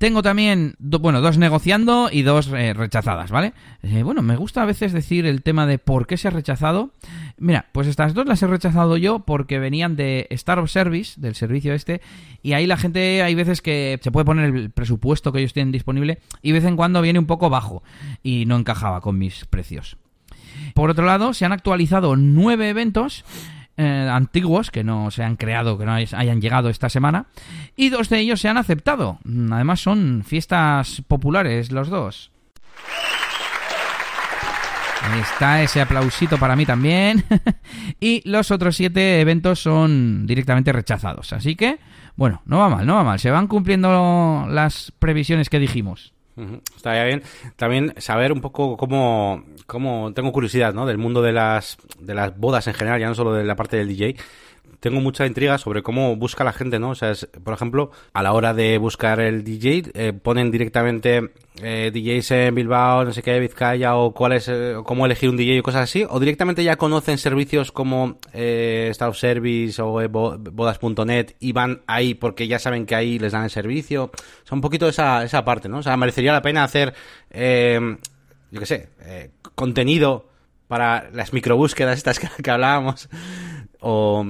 Tengo 0.00 0.22
también, 0.22 0.76
bueno, 0.78 1.20
dos 1.20 1.36
negociando 1.36 2.08
y 2.10 2.22
dos 2.22 2.50
eh, 2.54 2.72
rechazadas, 2.72 3.30
¿vale? 3.30 3.52
Eh, 3.82 4.02
bueno, 4.02 4.22
me 4.22 4.34
gusta 4.34 4.62
a 4.62 4.64
veces 4.64 4.94
decir 4.94 5.26
el 5.26 5.42
tema 5.42 5.66
de 5.66 5.78
por 5.78 6.06
qué 6.06 6.16
se 6.16 6.26
ha 6.26 6.30
rechazado. 6.30 6.88
Mira, 7.36 7.66
pues 7.72 7.86
estas 7.86 8.14
dos 8.14 8.24
las 8.24 8.42
he 8.42 8.46
rechazado 8.46 8.96
yo 8.96 9.18
porque 9.18 9.58
venían 9.58 9.96
de 9.96 10.26
Star 10.30 10.58
of 10.58 10.70
Service, 10.70 11.20
del 11.20 11.34
servicio 11.34 11.74
este, 11.74 12.00
y 12.42 12.54
ahí 12.54 12.66
la 12.66 12.78
gente, 12.78 13.22
hay 13.22 13.34
veces 13.34 13.60
que 13.60 14.00
se 14.00 14.10
puede 14.10 14.24
poner 14.24 14.46
el 14.46 14.70
presupuesto 14.70 15.32
que 15.32 15.40
ellos 15.40 15.52
tienen 15.52 15.70
disponible 15.70 16.18
y 16.40 16.52
de 16.52 16.60
vez 16.60 16.64
en 16.64 16.76
cuando 16.76 17.02
viene 17.02 17.18
un 17.18 17.26
poco 17.26 17.50
bajo 17.50 17.82
y 18.22 18.46
no 18.46 18.56
encajaba 18.56 19.02
con 19.02 19.18
mis 19.18 19.44
precios. 19.44 19.98
Por 20.72 20.88
otro 20.88 21.04
lado, 21.04 21.34
se 21.34 21.44
han 21.44 21.52
actualizado 21.52 22.16
nueve 22.16 22.70
eventos 22.70 23.22
eh, 23.80 24.10
antiguos 24.12 24.70
que 24.70 24.84
no 24.84 25.10
se 25.10 25.24
han 25.24 25.36
creado, 25.36 25.78
que 25.78 25.86
no 25.86 25.94
hayan 25.94 26.40
llegado 26.42 26.68
esta 26.68 26.90
semana, 26.90 27.26
y 27.76 27.88
dos 27.88 28.10
de 28.10 28.18
ellos 28.18 28.38
se 28.38 28.48
han 28.48 28.58
aceptado. 28.58 29.18
Además 29.50 29.80
son 29.80 30.22
fiestas 30.22 31.02
populares 31.08 31.72
los 31.72 31.88
dos. 31.88 32.30
Ahí 35.02 35.20
está 35.20 35.62
ese 35.62 35.80
aplausito 35.80 36.36
para 36.36 36.56
mí 36.56 36.66
también. 36.66 37.24
y 38.00 38.20
los 38.28 38.50
otros 38.50 38.76
siete 38.76 39.22
eventos 39.22 39.60
son 39.60 40.26
directamente 40.26 40.72
rechazados. 40.72 41.32
Así 41.32 41.56
que, 41.56 41.78
bueno, 42.16 42.42
no 42.44 42.58
va 42.58 42.68
mal, 42.68 42.86
no 42.86 42.96
va 42.96 43.04
mal. 43.04 43.18
Se 43.18 43.30
van 43.30 43.46
cumpliendo 43.46 44.46
las 44.50 44.92
previsiones 44.98 45.48
que 45.48 45.58
dijimos. 45.58 46.12
Estaría 46.76 47.04
bien 47.04 47.22
también 47.56 47.94
saber 47.98 48.32
un 48.32 48.40
poco 48.40 48.76
cómo, 48.76 49.44
cómo 49.66 50.12
tengo 50.14 50.32
curiosidad, 50.32 50.74
¿no? 50.74 50.86
Del 50.86 50.98
mundo 50.98 51.22
de 51.22 51.32
las, 51.32 51.78
de 51.98 52.14
las 52.14 52.36
bodas 52.36 52.66
en 52.66 52.74
general, 52.74 53.00
ya 53.00 53.08
no 53.08 53.14
solo 53.14 53.32
de 53.32 53.44
la 53.44 53.56
parte 53.56 53.76
del 53.76 53.88
DJ 53.88 54.16
tengo 54.80 55.00
mucha 55.00 55.26
intriga 55.26 55.58
sobre 55.58 55.82
cómo 55.82 56.16
busca 56.16 56.42
la 56.42 56.52
gente, 56.52 56.78
¿no? 56.78 56.90
O 56.90 56.94
sea, 56.94 57.12
por 57.44 57.54
ejemplo, 57.54 57.90
a 58.12 58.22
la 58.22 58.32
hora 58.32 58.54
de 58.54 58.78
buscar 58.78 59.20
el 59.20 59.44
DJ, 59.44 59.90
eh, 59.94 60.12
ponen 60.12 60.50
directamente 60.50 61.30
eh, 61.62 61.90
DJs 61.92 62.30
en 62.30 62.54
Bilbao, 62.54 63.04
no 63.04 63.12
sé 63.12 63.22
qué, 63.22 63.38
Vizcaya, 63.38 63.94
o 63.96 64.12
cuál 64.12 64.32
es, 64.32 64.48
eh, 64.48 64.76
cómo 64.84 65.04
elegir 65.04 65.28
un 65.28 65.36
DJ 65.36 65.60
o 65.60 65.62
cosas 65.62 65.82
así, 65.82 66.06
o 66.08 66.18
directamente 66.18 66.64
ya 66.64 66.76
conocen 66.76 67.18
servicios 67.18 67.70
como 67.72 68.18
eh, 68.32 68.88
Star 68.92 69.10
of 69.10 69.18
Service 69.18 69.80
o 69.82 70.00
bodas.net 70.08 71.34
y 71.38 71.52
van 71.52 71.82
ahí 71.86 72.14
porque 72.14 72.48
ya 72.48 72.58
saben 72.58 72.86
que 72.86 72.94
ahí 72.94 73.18
les 73.18 73.32
dan 73.32 73.44
el 73.44 73.50
servicio. 73.50 74.04
O 74.04 74.46
sea, 74.46 74.54
un 74.54 74.62
poquito 74.62 74.88
esa, 74.88 75.22
esa 75.22 75.44
parte, 75.44 75.68
¿no? 75.68 75.78
O 75.78 75.82
sea, 75.82 75.96
merecería 75.96 76.32
la 76.32 76.42
pena 76.42 76.64
hacer, 76.64 76.94
yo 77.30 78.60
qué 78.60 78.66
sé, 78.66 78.88
contenido 79.54 80.28
para 80.66 81.10
las 81.12 81.32
microbúsquedas 81.32 81.98
estas 81.98 82.20
que 82.42 82.50
hablábamos 82.50 83.08
o, 83.80 84.24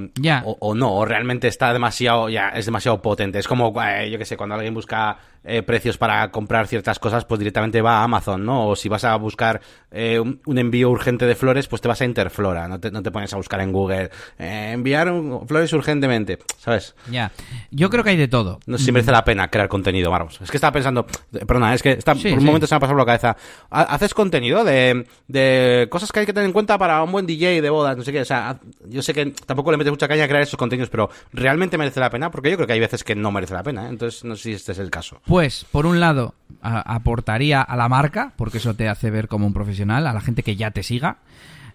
o, 0.61 0.74
no, 0.74 0.94
o 0.94 1.05
realmente 1.05 1.48
está 1.48 1.72
demasiado, 1.72 2.28
ya 2.28 2.51
es 2.51 2.66
demasiado 2.66 3.03
potente. 3.03 3.38
Es 3.38 3.48
como, 3.48 3.74
eh, 3.82 4.11
yo 4.11 4.18
que 4.18 4.24
sé, 4.24 4.36
cuando 4.36 4.55
alguien 4.55 4.74
busca 4.74 5.18
eh, 5.42 5.62
precios 5.62 5.98
para 5.98 6.30
comprar 6.30 6.66
ciertas 6.66 6.98
cosas, 6.98 7.24
pues 7.24 7.38
directamente 7.38 7.82
va 7.82 7.98
a 7.98 8.05
Amazon, 8.05 8.44
¿no? 8.44 8.68
O 8.68 8.76
si 8.76 8.88
vas 8.88 9.05
a 9.05 9.16
buscar 9.16 9.61
eh, 9.90 10.20
un, 10.20 10.59
envío 10.59 10.90
urgente 10.90 11.26
de 11.26 11.34
flores, 11.34 11.66
pues 11.66 11.82
te 11.82 11.88
vas 11.88 12.01
a 12.01 12.05
Interflora, 12.05 12.68
no 12.68 12.78
te, 12.78 12.90
no 12.90 13.03
te 13.03 13.11
pones 13.11 13.32
a 13.32 13.36
buscar 13.36 13.61
en 13.61 13.72
Google, 13.72 14.11
enviar 14.38 15.12
flores 15.46 15.72
urgentemente, 15.72 16.38
¿sabes? 16.59 16.94
Ya, 17.11 17.32
yo 17.70 17.90
creo 17.90 18.05
que 18.05 18.11
hay 18.11 18.16
de 18.16 18.28
todo. 18.28 18.61
No 18.66 18.78
sé 18.78 18.84
si 18.84 18.92
merece 18.92 19.11
la 19.11 19.24
pena 19.24 19.48
crear 19.48 19.68
contenido, 19.68 20.11
Marcos. 20.11 20.40
Es 20.42 20.51
que 20.51 20.57
estaba 20.57 20.72
pensando, 20.72 21.07
perdona, 21.46 21.74
es 21.74 21.82
que 21.82 21.92
está, 21.92 22.14
por 22.14 22.38
un 22.38 22.44
momento 22.44 22.66
se 22.66 22.74
me 22.74 22.76
ha 22.76 22.80
pasado 22.80 22.98
por 22.98 23.07
la 23.07 23.18
cabeza. 23.18 23.36
¿Haces 23.70 24.14
contenido 24.14 24.62
de, 24.64 25.07
de 25.26 25.88
cosas 25.90 26.12
que 26.12 26.20
hay 26.20 26.26
que 26.26 26.32
tener 26.32 26.46
en 26.46 26.53
cuenta 26.53 26.78
para 26.78 27.03
un 27.03 27.11
buen 27.11 27.26
DJ 27.26 27.62
de 27.62 27.70
bodas, 27.70 27.96
no 27.96 28.05
sé 28.05 28.12
qué? 28.12 28.20
O 28.20 28.26
sea, 28.26 28.59
yo 28.86 29.03
sé 29.03 29.14
que 29.14 29.32
tampoco 29.47 29.70
le 29.70 29.76
metes 29.76 29.91
mucha 29.91 30.09
caña 30.09 30.24
a 30.24 30.28
crear 30.28 30.43
esos 30.43 30.57
contenidos, 30.57 30.91
pero 30.91 31.11
¿realmente 31.32 31.78
merece 31.78 32.01
la 32.01 32.11
pena? 32.11 32.30
Porque 32.30 32.51
yo 32.51 32.57
creo 32.57 32.66
que 32.66 32.72
hay 32.72 32.80
veces 32.80 33.05
que 33.05 33.14
no 33.14 33.32
merece 33.32 33.55
la 33.55 33.62
pena, 33.62 33.86
¿eh? 33.86 33.88
entonces 33.91 34.24
no 34.24 34.36
sé 34.36 34.43
si 34.43 34.53
este 34.53 34.72
es 34.72 34.78
el 34.78 34.91
caso. 34.91 35.20
Pues, 35.26 35.66
por 35.70 35.86
un 35.86 36.01
lado, 36.01 36.34
aportaría 36.62 37.62
a 37.62 37.76
la 37.76 37.88
marca, 37.88 38.32
porque 38.36 38.59
eso 38.59 38.74
te 38.74 38.88
hace 38.88 39.11
ver 39.11 39.28
como 39.28 39.47
un 39.47 39.55
profesional, 39.55 40.07
a 40.07 40.12
la 40.12 40.20
gente 40.20 40.43
que 40.43 40.57
ya 40.57 40.70
te 40.70 40.82
siga. 40.82 41.18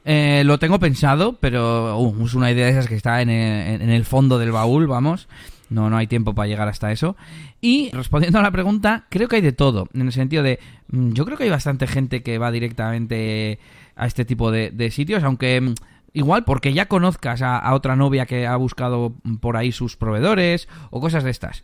Eh, 0.07 0.43
lo 0.45 0.59
tengo 0.59 0.79
pensado, 0.79 1.37
pero 1.39 1.97
uh, 1.97 2.25
es 2.25 2.35
una 2.35 2.51
idea 2.51 2.65
de 2.65 2.71
esas 2.71 2.87
que 2.87 2.95
está 2.95 3.21
en 3.21 3.29
el, 3.29 4.05
fondo 4.05 4.37
del 4.37 4.51
baúl, 4.51 4.85
vamos. 4.87 5.27
No, 5.67 5.89
no 5.89 5.97
hay 5.97 6.05
tiempo 6.05 6.35
para 6.35 6.47
llegar 6.47 6.67
hasta 6.67 6.91
eso. 6.91 7.15
Y 7.59 7.89
respondiendo 7.91 8.37
a 8.37 8.43
la 8.43 8.51
pregunta, 8.51 9.05
creo 9.09 9.27
que 9.27 9.37
hay 9.37 9.41
de 9.41 9.51
todo. 9.51 9.89
En 9.95 10.01
el 10.01 10.11
sentido 10.11 10.43
de, 10.43 10.59
mm, 10.89 11.13
yo 11.13 11.25
creo 11.25 11.37
que 11.37 11.45
hay 11.45 11.49
bastante 11.49 11.87
gente 11.87 12.21
que 12.21 12.37
va 12.37 12.51
directamente 12.51 13.57
a 13.95 14.05
este 14.05 14.25
tipo 14.25 14.51
de 14.51 14.91
sitios, 14.91 15.23
aunque 15.23 15.59
mm, 15.59 15.73
Igual 16.15 16.45
porque 16.45 16.71
ya 16.71 16.85
conozcas 16.85 17.41
a, 17.41 17.73
otra 17.73 17.97
novia 17.97 18.25
que 18.25 18.47
ha 18.47 18.55
buscado 18.55 19.15
por 19.41 19.57
ahí 19.57 19.73
sus 19.73 19.97
proveedores 19.97 20.69
o 20.89 21.01
cosas 21.01 21.25
de 21.25 21.29
estas. 21.29 21.61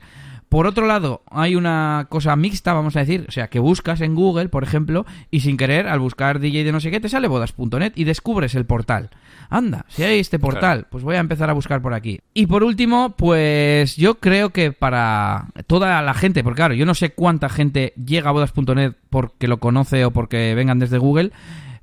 Por 0.49 0.67
otro 0.67 0.85
lado, 0.85 1.23
hay 1.31 1.55
una 1.55 2.07
cosa 2.09 2.35
mixta, 2.35 2.73
vamos 2.73 2.97
a 2.97 2.99
decir, 2.99 3.23
o 3.29 3.31
sea, 3.31 3.47
que 3.47 3.59
buscas 3.59 4.01
en 4.01 4.13
Google, 4.13 4.49
por 4.49 4.65
ejemplo, 4.65 5.05
y 5.31 5.39
sin 5.39 5.55
querer, 5.55 5.87
al 5.87 6.01
buscar 6.01 6.41
DJ 6.41 6.65
de 6.65 6.73
no 6.73 6.81
sé 6.81 6.91
qué, 6.91 6.99
te 6.99 7.07
sale 7.07 7.29
bodas.net 7.29 7.93
y 7.95 8.03
descubres 8.03 8.53
el 8.55 8.65
portal. 8.65 9.11
Anda, 9.49 9.85
si 9.87 10.03
hay 10.03 10.19
este 10.19 10.37
portal, 10.37 10.87
pues 10.91 11.05
voy 11.05 11.15
a 11.15 11.19
empezar 11.19 11.49
a 11.49 11.53
buscar 11.53 11.81
por 11.81 11.93
aquí. 11.93 12.19
Y 12.33 12.47
por 12.47 12.65
último, 12.65 13.15
pues 13.17 13.95
yo 13.95 14.15
creo 14.15 14.49
que 14.49 14.73
para 14.73 15.47
toda 15.65 16.01
la 16.01 16.13
gente, 16.13 16.43
porque 16.43 16.57
claro, 16.57 16.73
yo 16.73 16.85
no 16.85 16.93
sé 16.93 17.13
cuánta 17.13 17.47
gente 17.47 17.93
llega 17.95 18.31
a 18.31 18.33
bodas.net 18.33 18.95
porque 19.09 19.47
lo 19.47 19.61
conoce 19.61 20.03
o 20.03 20.11
porque 20.11 20.53
vengan 20.55 20.79
desde 20.79 20.97
Google, 20.97 21.31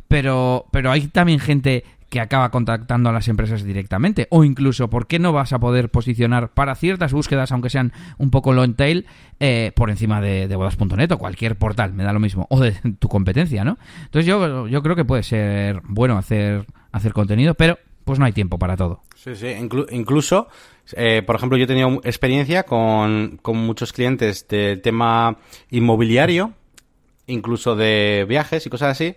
pero, 0.09 0.67
pero 0.71 0.91
hay 0.91 1.07
también 1.09 1.41
gente 1.41 1.85
que 2.09 2.21
acaba 2.21 2.51
contactando 2.51 3.11
a 3.11 3.13
las 3.13 3.29
empresas 3.29 3.63
directamente. 3.63 4.27
O 4.31 4.45
incluso, 4.45 4.89
¿por 4.89 5.07
qué 5.07 5.19
no 5.19 5.33
vas 5.33 5.53
a 5.53 5.59
poder 5.59 5.91
posicionar 5.91 6.51
para 6.51 6.75
ciertas 6.75 7.13
búsquedas, 7.13 7.53
aunque 7.53 7.71
sean 7.71 7.93
un 8.17 8.31
poco 8.31 8.53
long 8.53 8.75
tail, 8.75 9.07
eh, 9.41 9.73
por 9.75 9.91
encima 9.91 10.21
de, 10.21 10.47
bodas.net 10.55 11.11
o 11.13 11.19
cualquier 11.19 11.57
portal, 11.57 11.93
me 11.93 12.05
da 12.05 12.13
lo 12.13 12.21
mismo, 12.21 12.47
o 12.51 12.61
de 12.61 12.73
tu 12.99 13.09
competencia, 13.09 13.65
¿no? 13.65 13.79
Entonces 14.05 14.27
yo, 14.27 14.67
yo 14.69 14.83
creo 14.83 14.97
que 14.97 15.05
puede 15.05 15.23
ser 15.23 15.83
bueno 15.85 16.17
hacer, 16.17 16.67
hacer 16.93 17.13
contenido, 17.13 17.55
pero 17.55 17.79
pues 18.05 18.19
no 18.19 18.25
hay 18.25 18.33
tiempo 18.33 18.59
para 18.59 18.77
todo. 18.77 19.03
Sí, 19.15 19.37
sí, 19.37 19.49
incluso, 19.91 20.49
eh, 20.97 21.23
por 21.27 21.37
ejemplo, 21.37 21.59
yo 21.59 21.65
he 21.65 21.67
tenido 21.67 22.01
experiencia 22.05 22.63
con, 22.63 23.39
con 23.43 23.59
muchos 23.59 23.93
clientes 23.93 24.49
del 24.49 24.81
tema 24.81 25.37
inmobiliario, 25.71 26.55
incluso 27.27 27.77
de 27.77 28.25
viajes 28.27 28.65
y 28.65 28.71
cosas 28.71 28.93
así, 28.93 29.17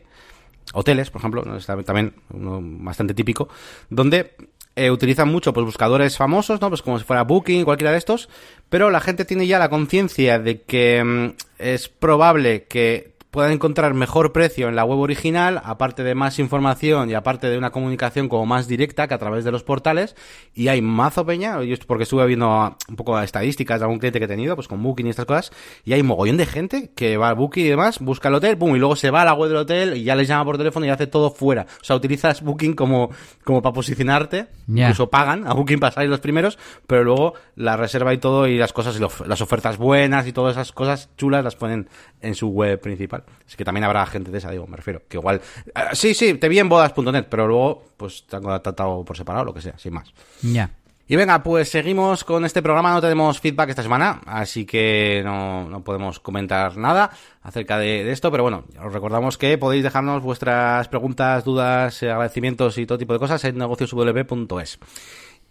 hoteles, 0.73 1.09
por 1.09 1.21
ejemplo, 1.21 1.43
también 1.85 2.13
bastante 2.29 3.13
típico, 3.13 3.49
donde 3.89 4.35
eh, 4.75 4.89
utilizan 4.89 5.27
mucho 5.27 5.51
pues 5.51 5.65
buscadores 5.65 6.17
famosos, 6.17 6.61
¿no? 6.61 6.69
Pues 6.69 6.81
como 6.81 6.97
si 6.97 7.03
fuera 7.05 7.23
Booking, 7.23 7.65
cualquiera 7.65 7.91
de 7.91 7.97
estos, 7.97 8.29
pero 8.69 8.89
la 8.89 9.01
gente 9.01 9.25
tiene 9.25 9.45
ya 9.45 9.59
la 9.59 9.69
conciencia 9.69 10.39
de 10.39 10.61
que 10.61 11.03
mm, 11.03 11.35
es 11.59 11.89
probable 11.89 12.63
que 12.63 13.11
puedan 13.31 13.53
encontrar 13.53 13.93
mejor 13.93 14.33
precio 14.33 14.67
en 14.67 14.75
la 14.75 14.83
web 14.83 14.99
original, 14.99 15.61
aparte 15.63 16.03
de 16.03 16.15
más 16.15 16.37
información 16.37 17.09
y 17.09 17.13
aparte 17.13 17.49
de 17.49 17.57
una 17.57 17.71
comunicación 17.71 18.27
como 18.27 18.45
más 18.45 18.67
directa 18.67 19.07
que 19.07 19.13
a 19.13 19.17
través 19.17 19.45
de 19.45 19.51
los 19.51 19.63
portales. 19.63 20.15
Y 20.53 20.67
hay 20.67 20.81
mazo 20.81 21.25
peña, 21.25 21.63
yo 21.63 21.75
porque 21.87 22.03
estuve 22.03 22.25
viendo 22.27 22.75
un 22.89 22.95
poco 22.97 23.19
estadísticas 23.19 23.79
de 23.79 23.85
algún 23.85 23.99
cliente 23.99 24.19
que 24.19 24.25
he 24.25 24.27
tenido, 24.27 24.55
pues 24.55 24.67
con 24.67 24.83
Booking 24.83 25.07
y 25.07 25.09
estas 25.09 25.25
cosas, 25.25 25.51
y 25.85 25.93
hay 25.93 26.03
mogollón 26.03 26.37
de 26.37 26.45
gente 26.45 26.91
que 26.93 27.15
va 27.15 27.29
a 27.29 27.33
Booking 27.33 27.65
y 27.65 27.69
demás, 27.69 27.99
busca 27.99 28.27
el 28.27 28.35
hotel, 28.35 28.57
pum, 28.57 28.75
y 28.75 28.79
luego 28.79 28.97
se 28.97 29.09
va 29.09 29.21
a 29.21 29.25
la 29.25 29.33
web 29.33 29.49
del 29.49 29.59
hotel 29.59 29.97
y 29.97 30.03
ya 30.03 30.15
les 30.15 30.27
llama 30.27 30.43
por 30.43 30.57
teléfono 30.57 30.85
y 30.85 30.89
hace 30.89 31.07
todo 31.07 31.31
fuera. 31.31 31.65
O 31.81 31.83
sea, 31.85 31.95
utilizas 31.95 32.41
Booking 32.41 32.73
como, 32.73 33.11
como 33.45 33.61
para 33.61 33.73
posicionarte, 33.73 34.47
incluso 34.67 35.09
pagan 35.09 35.47
a 35.47 35.53
Booking 35.53 35.79
para 35.79 35.93
salir 35.93 36.09
los 36.09 36.19
primeros, 36.19 36.59
pero 36.85 37.05
luego 37.05 37.33
la 37.55 37.77
reserva 37.77 38.13
y 38.13 38.17
todo 38.17 38.47
y 38.47 38.57
las 38.57 38.73
cosas, 38.73 38.97
y 38.97 38.99
las 38.99 39.41
ofertas 39.41 39.77
buenas 39.77 40.27
y 40.27 40.33
todas 40.33 40.57
esas 40.57 40.73
cosas 40.73 41.09
chulas 41.15 41.45
las 41.45 41.55
ponen 41.55 41.87
en 42.19 42.35
su 42.35 42.49
web 42.49 42.79
principal. 42.79 43.20
Es 43.47 43.55
que 43.55 43.65
también 43.65 43.83
habrá 43.83 44.05
gente 44.05 44.31
de 44.31 44.37
esa, 44.37 44.51
digo, 44.51 44.67
me 44.67 44.77
refiero. 44.77 45.01
Que 45.07 45.17
igual, 45.17 45.41
eh, 45.65 45.79
sí, 45.93 46.13
sí, 46.13 46.35
te 46.35 46.49
vi 46.49 46.59
en 46.59 46.69
bodas.net, 46.69 47.25
pero 47.29 47.47
luego, 47.47 47.83
pues 47.97 48.25
te 48.27 48.35
han 48.35 48.43
tratado 48.43 49.03
por 49.03 49.17
separado, 49.17 49.45
lo 49.45 49.53
que 49.53 49.61
sea, 49.61 49.77
sin 49.77 49.93
más. 49.93 50.13
Ya. 50.41 50.71
Y 51.11 51.17
venga, 51.17 51.43
pues 51.43 51.67
seguimos 51.67 52.23
con 52.23 52.45
este 52.45 52.61
programa. 52.61 52.93
No 52.93 53.01
tenemos 53.01 53.37
feedback 53.41 53.71
esta 53.71 53.83
semana, 53.83 54.21
así 54.25 54.65
que 54.65 55.21
no, 55.25 55.81
podemos 55.83 56.21
comentar 56.21 56.77
nada 56.77 57.11
acerca 57.43 57.77
de, 57.77 58.09
esto. 58.13 58.31
Pero 58.31 58.43
bueno, 58.43 58.63
os 58.81 58.93
recordamos 58.93 59.37
que 59.37 59.57
podéis 59.57 59.83
dejarnos 59.83 60.23
vuestras 60.23 60.87
preguntas, 60.87 61.43
dudas, 61.43 62.01
agradecimientos 62.01 62.77
y 62.77 62.85
todo 62.85 62.97
tipo 62.97 63.11
de 63.11 63.19
cosas 63.19 63.43
en 63.43 63.57
negociosw.es. 63.57 64.79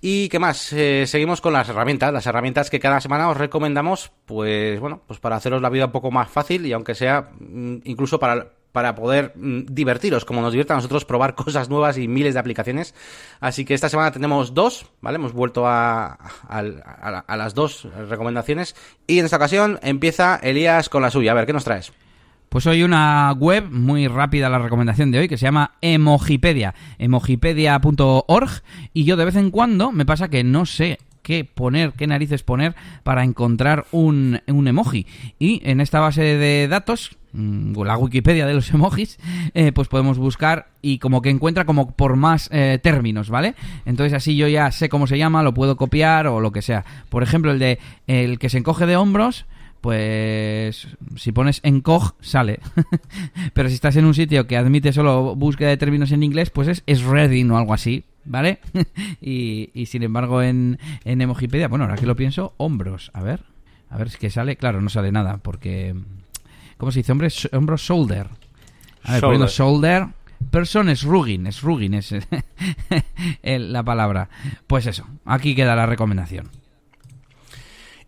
¿Y 0.03 0.31
qué 0.31 0.39
más? 0.39 0.73
Eh, 0.73 1.05
seguimos 1.07 1.43
con 1.43 1.53
las 1.53 1.69
herramientas, 1.69 2.11
las 2.13 2.27
herramientas 2.27 2.71
que 2.71 2.81
cada 2.81 3.03
semana 3.03 3.29
os 3.29 3.37
recomendamos, 3.37 4.13
pues 4.25 4.81
bueno, 4.81 5.03
pues 5.07 5.21
para 5.21 5.37
haceros 5.37 5.61
la 5.61 5.69
vida 5.69 5.87
un 5.87 5.93
poco 5.93 6.11
más 6.11 6.31
fácil 6.31 6.65
y 6.65 6.73
aunque 6.73 6.95
sea 6.95 7.33
mm, 7.39 7.81
incluso 7.85 8.19
para, 8.19 8.51
para 8.73 8.95
poder 8.95 9.35
mm, 9.37 9.67
divertiros, 9.67 10.25
como 10.25 10.41
nos 10.41 10.53
divierta 10.53 10.73
a 10.73 10.79
nosotros, 10.79 11.05
probar 11.05 11.35
cosas 11.37 11.69
nuevas 11.69 11.99
y 11.99 12.09
miles 12.09 12.33
de 12.33 12.41
aplicaciones. 12.41 12.95
Así 13.41 13.67
que 13.67 13.75
esta 13.75 13.91
semana 13.91 14.11
tenemos 14.11 14.55
dos, 14.55 14.87
¿vale? 15.03 15.17
Hemos 15.17 15.35
vuelto 15.35 15.67
a, 15.67 16.19
a 16.49 17.37
las 17.37 17.55
dos 17.55 17.87
recomendaciones 18.09 18.75
y 19.07 19.19
en 19.19 19.27
esta 19.27 19.37
ocasión 19.37 19.79
empieza 19.83 20.41
Elías 20.43 20.89
con 20.89 21.03
la 21.03 21.11
suya. 21.11 21.33
A 21.33 21.35
ver, 21.35 21.45
¿qué 21.45 21.53
nos 21.53 21.65
traes? 21.65 21.93
Pues 22.51 22.67
hoy 22.67 22.83
una 22.83 23.33
web 23.33 23.71
muy 23.71 24.09
rápida 24.09 24.49
la 24.49 24.59
recomendación 24.59 25.13
de 25.13 25.21
hoy 25.21 25.29
que 25.29 25.37
se 25.37 25.45
llama 25.47 25.75
Emojipedia, 25.83 26.75
emojipedia.org 26.99 28.51
y 28.93 29.05
yo 29.05 29.17
de 29.17 29.25
vez 29.25 29.37
en 29.37 29.53
cuando 29.53 29.93
me 29.93 30.05
pasa 30.05 30.31
que 30.31 30.43
no 30.43 30.67
sé 30.67 30.99
qué 31.23 31.45
poner, 31.45 31.93
qué 31.93 32.09
narices 32.09 32.43
poner 32.43 32.75
para 33.05 33.23
encontrar 33.23 33.87
un, 33.93 34.41
un 34.49 34.67
emoji. 34.67 35.07
Y 35.39 35.63
en 35.65 35.81
esta 35.81 36.01
base 36.01 36.23
de 36.23 36.67
datos, 36.67 37.17
mm, 37.35 37.81
la 37.85 37.97
Wikipedia 37.97 38.49
de 38.49 38.55
los 38.55 38.69
emojis, 38.75 39.21
eh, 39.55 39.71
pues 39.71 39.87
podemos 39.87 40.19
buscar 40.19 40.71
y 40.83 40.99
como 40.99 41.23
que 41.23 41.31
encuentra 41.31 41.65
como 41.67 41.93
por 41.93 42.17
más 42.17 42.49
eh, 42.53 42.81
términos, 42.83 43.31
¿vale? 43.31 43.55
Entonces 43.85 44.13
así 44.13 44.35
yo 44.35 44.49
ya 44.49 44.73
sé 44.73 44.89
cómo 44.89 45.07
se 45.07 45.19
llama, 45.19 45.45
lo 45.45 45.55
puedo 45.55 45.77
copiar 45.77 46.27
o 46.27 46.41
lo 46.41 46.51
que 46.51 46.63
sea. 46.63 46.85
Por 47.11 47.23
ejemplo, 47.23 47.53
el 47.53 47.61
de 47.61 47.79
el 48.09 48.41
que 48.41 48.49
se 48.49 48.59
encoge 48.59 48.87
de 48.87 48.97
hombros, 48.97 49.47
pues 49.81 50.89
si 51.17 51.33
pones 51.33 51.61
encog 51.63 52.15
sale. 52.21 52.61
Pero 53.55 53.69
si 53.69 53.75
estás 53.75 53.97
en 53.97 54.05
un 54.05 54.15
sitio 54.15 54.47
que 54.47 54.57
admite 54.57 54.93
solo 54.93 55.35
búsqueda 55.35 55.71
de 55.71 55.77
términos 55.77 56.13
en 56.13 56.23
inglés, 56.23 56.51
pues 56.51 56.69
es, 56.69 56.83
es 56.87 57.03
reading 57.03 57.51
o 57.51 57.59
algo 57.59 57.75
así, 57.75 58.05
¿vale? 58.25 58.61
y, 59.21 59.71
y, 59.75 59.87
sin 59.87 60.03
embargo 60.03 60.43
en, 60.43 60.79
en 61.05 61.21
Emojipedia, 61.21 61.69
bueno, 61.69 61.85
ahora 61.85 61.97
que 61.97 62.07
lo 62.07 62.17
pienso, 62.17 62.55
hombros, 62.57 63.11
a 63.15 63.23
ver, 63.23 63.45
a 63.89 63.97
ver 63.97 64.11
si 64.11 64.19
que 64.19 64.31
sale, 64.31 64.57
claro, 64.57 64.81
no 64.81 64.89
sale 64.89 65.13
nada, 65.13 65.39
porque... 65.39 65.95
¿Cómo 66.77 66.93
se 66.93 67.01
dice? 67.01 67.13
Hombres, 67.13 67.49
hombros 67.53 67.83
shoulder. 67.83 68.27
A 69.03 69.13
ver, 69.13 69.21
poniendo 69.21 69.49
shoulder, 69.49 70.07
Person 70.51 70.89
es 70.89 71.03
rugging, 71.03 71.47
es 71.47 71.61
rugging, 71.63 71.95
es 71.95 72.15
la 73.43 73.83
palabra. 73.83 74.29
Pues 74.67 74.87
eso, 74.87 75.07
aquí 75.25 75.55
queda 75.55 75.77
la 75.77 75.87
recomendación. 75.87 76.49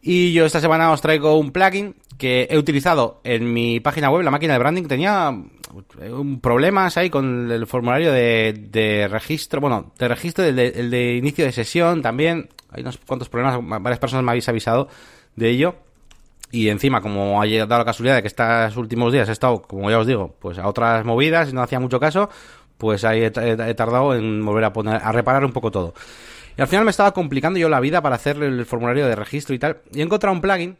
Y 0.04 0.32
yo 0.32 0.44
esta 0.44 0.60
semana 0.60 0.90
os 0.90 1.00
traigo 1.00 1.38
un 1.38 1.52
plugin 1.52 1.94
que 2.18 2.48
he 2.50 2.58
utilizado 2.58 3.20
en 3.22 3.52
mi 3.52 3.78
página 3.78 4.10
web, 4.10 4.24
la 4.24 4.32
máquina 4.32 4.54
de 4.54 4.58
branding. 4.58 4.82
Tenía 4.84 5.30
un 5.30 6.40
problemas 6.40 6.96
ahí 6.96 7.08
con 7.08 7.50
el 7.50 7.66
formulario 7.68 8.12
de, 8.12 8.52
de 8.68 9.06
registro, 9.06 9.60
bueno, 9.60 9.92
de 9.96 10.08
registro, 10.08 10.44
el 10.44 10.56
de, 10.56 10.68
el 10.68 10.90
de, 10.90 11.16
inicio 11.16 11.44
de 11.44 11.52
sesión 11.52 12.02
también. 12.02 12.48
Hay 12.70 12.82
unos 12.82 12.98
cuantos 12.98 13.28
problemas, 13.28 13.60
varias 13.80 14.00
personas 14.00 14.24
me 14.24 14.32
habéis 14.32 14.48
avisado 14.48 14.88
de 15.36 15.50
ello. 15.50 15.76
Y 16.50 16.68
encima, 16.68 17.00
como 17.00 17.40
ha 17.40 17.46
dado 17.46 17.78
la 17.78 17.84
casualidad 17.84 18.16
de 18.16 18.22
que 18.22 18.28
estos 18.28 18.76
últimos 18.76 19.12
días 19.12 19.28
he 19.28 19.32
estado, 19.32 19.62
como 19.62 19.88
ya 19.88 20.00
os 20.00 20.06
digo, 20.06 20.34
pues 20.40 20.58
a 20.58 20.66
otras 20.66 21.04
movidas 21.04 21.48
y 21.48 21.54
no 21.54 21.62
hacía 21.62 21.78
mucho 21.78 22.00
caso, 22.00 22.28
pues 22.76 23.04
ahí 23.04 23.20
he, 23.20 23.26
he 23.26 23.74
tardado 23.74 24.14
en 24.16 24.44
volver 24.44 24.64
a 24.64 24.72
poner, 24.72 25.00
a 25.02 25.12
reparar 25.12 25.44
un 25.44 25.52
poco 25.52 25.70
todo. 25.70 25.94
Y 26.56 26.60
al 26.60 26.68
final 26.68 26.84
me 26.84 26.90
estaba 26.90 27.12
complicando 27.12 27.58
yo 27.58 27.68
la 27.68 27.80
vida 27.80 28.02
para 28.02 28.16
hacer 28.16 28.42
el 28.42 28.64
formulario 28.66 29.06
de 29.06 29.16
registro 29.16 29.54
y 29.54 29.58
tal. 29.58 29.78
Y 29.92 30.00
he 30.00 30.02
encontrado 30.02 30.34
un 30.34 30.40
plugin 30.40 30.76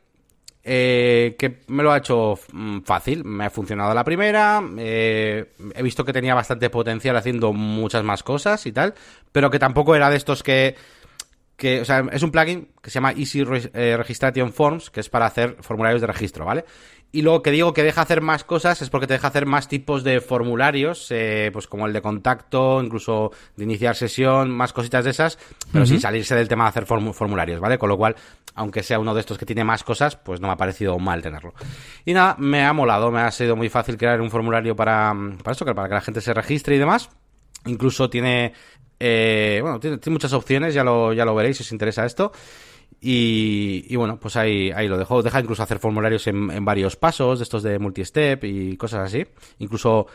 eh, 0.65 1.35
que 1.39 1.63
me 1.69 1.83
lo 1.83 1.93
ha 1.93 1.99
hecho 1.99 2.39
mm, 2.53 2.81
fácil. 2.81 3.25
Me 3.25 3.47
ha 3.47 3.51
funcionado 3.51 3.95
la 3.95 4.05
primera. 4.05 4.63
Eh, 4.79 5.53
he 5.75 5.83
visto 5.83 6.05
que 6.05 6.13
tenía 6.13 6.35
bastante 6.35 6.71
potencial 6.71 7.17
haciendo 7.17 7.53
muchas 7.53 8.05
más 8.05 8.23
cosas 8.23 8.67
y 8.67 8.73
tal. 8.73 8.95
Pero 9.33 9.51
que 9.51 9.59
tampoco 9.59 9.95
era 9.95 10.11
de 10.11 10.17
estos 10.17 10.43
que. 10.43 10.77
que 11.57 11.81
o 11.81 11.85
sea, 11.85 12.05
es 12.13 12.23
un 12.23 12.31
plugin 12.31 12.69
que 12.83 12.91
se 12.91 12.95
llama 12.95 13.13
Easy 13.13 13.43
Registration 13.43 14.53
Forms, 14.53 14.91
que 14.91 15.01
es 15.01 15.09
para 15.09 15.27
hacer 15.27 15.57
formularios 15.61 16.01
de 16.01 16.07
registro, 16.07 16.45
¿vale? 16.45 16.65
Y 17.15 17.21
luego 17.21 17.43
que 17.43 17.51
digo 17.51 17.75
que 17.75 17.83
deja 17.83 18.01
hacer 18.01 18.23
más 18.23 18.43
cosas 18.43 18.81
es 18.81 18.89
porque 18.89 19.07
te 19.07 19.13
deja 19.13 19.29
hacer 19.29 19.45
más 19.45 19.69
tipos 19.69 20.03
de 20.03 20.23
formularios, 20.23 21.09
eh, 21.11 21.51
pues 21.53 21.67
como 21.67 21.87
el 21.87 21.93
de 21.93 22.01
contacto, 22.01 22.83
incluso 22.83 23.33
de 23.55 23.65
iniciar 23.65 23.95
sesión, 23.97 24.51
más 24.51 24.73
cositas 24.73 25.05
de 25.05 25.11
esas, 25.11 25.39
pero 25.71 25.85
uh 25.85 25.87
-huh. 25.87 25.91
sin 25.91 26.01
salirse 26.01 26.35
del 26.35 26.49
tema 26.49 26.65
de 26.65 26.71
hacer 26.71 26.87
form 26.87 27.13
formularios, 27.13 27.61
¿vale? 27.61 27.77
Con 27.77 27.91
lo 27.91 27.99
cual, 27.99 28.17
aunque 28.55 28.83
sea 28.83 28.99
uno 28.99 29.13
de 29.13 29.21
estos 29.21 29.37
que 29.37 29.45
tiene 29.45 29.63
más 29.63 29.85
cosas, 29.85 30.17
pues 30.17 30.41
no 30.41 30.47
me 30.47 30.55
ha 30.55 30.57
parecido 30.57 30.99
mal 30.99 31.21
tenerlo. 31.21 31.53
Y 32.07 32.15
nada, 32.15 32.35
me 32.39 32.65
ha 32.65 32.73
molado, 32.73 33.11
me 33.11 33.21
ha 33.21 33.31
sido 33.31 33.57
muy 33.57 33.69
fácil 33.69 33.99
crear 33.99 34.19
un 34.23 34.31
formulario 34.31 34.75
para, 34.75 35.15
para 35.43 35.53
eso, 35.55 35.67
para 35.67 35.89
que 35.89 35.95
la 35.95 36.01
gente 36.01 36.23
se 36.23 36.33
registre 36.33 36.77
y 36.77 36.79
demás. 36.79 37.11
Incluso 37.67 38.09
tiene, 38.09 38.55
eh, 38.99 39.59
bueno, 39.61 39.79
tiene, 39.79 39.99
tiene 39.99 40.15
muchas 40.15 40.33
opciones, 40.33 40.73
ya 40.73 40.83
lo, 40.83 41.13
ya 41.13 41.27
lo 41.27 41.35
veréis 41.35 41.59
si 41.59 41.63
os 41.63 41.73
interesa 41.73 42.07
esto. 42.07 42.33
Y, 43.05 43.97
bueno, 43.97 44.21
pues 44.21 44.37
ahí, 44.37 44.71
ahí 44.71 44.87
lo 44.87 44.97
dejo. 44.97 45.25
Deja 45.25 45.41
incluso 45.41 45.65
hacer 45.65 45.81
formularios 45.81 46.29
en, 46.29 46.53
en 46.53 46.65
varios 46.65 46.95
pasos, 46.95 47.41
de 47.41 47.43
estos 47.43 47.65
de 47.65 47.81
multi-step 47.81 48.45
y 48.45 48.77
cosas 48.77 49.07
así. 49.07 49.27
Incluso 49.59 50.07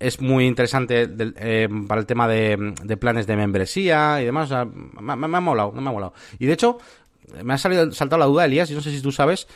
es 0.00 0.20
muy 0.20 0.44
interesante 0.44 1.06
del, 1.06 1.34
eh, 1.38 1.68
para 1.86 2.00
el 2.00 2.06
tema 2.06 2.26
de, 2.26 2.74
de, 2.82 2.96
planes 2.96 3.28
de 3.28 3.36
membresía 3.36 4.20
y 4.20 4.24
demás. 4.24 4.50
O 4.50 4.66
me, 4.66 5.14
me, 5.14 5.36
ha 5.36 5.40
molado, 5.40 5.70
me 5.70 5.78
ha 5.78 5.92
molado. 5.92 6.12
Y 6.40 6.46
de 6.46 6.54
hecho, 6.54 6.78
me 7.44 7.54
ha 7.54 7.58
salido, 7.58 7.92
saltado 7.92 8.18
la 8.18 8.26
duda, 8.26 8.46
Elías, 8.46 8.68
y 8.68 8.74
no 8.74 8.80
sé 8.80 8.90
si 8.90 9.00
tú 9.00 9.12
sabes, 9.12 9.46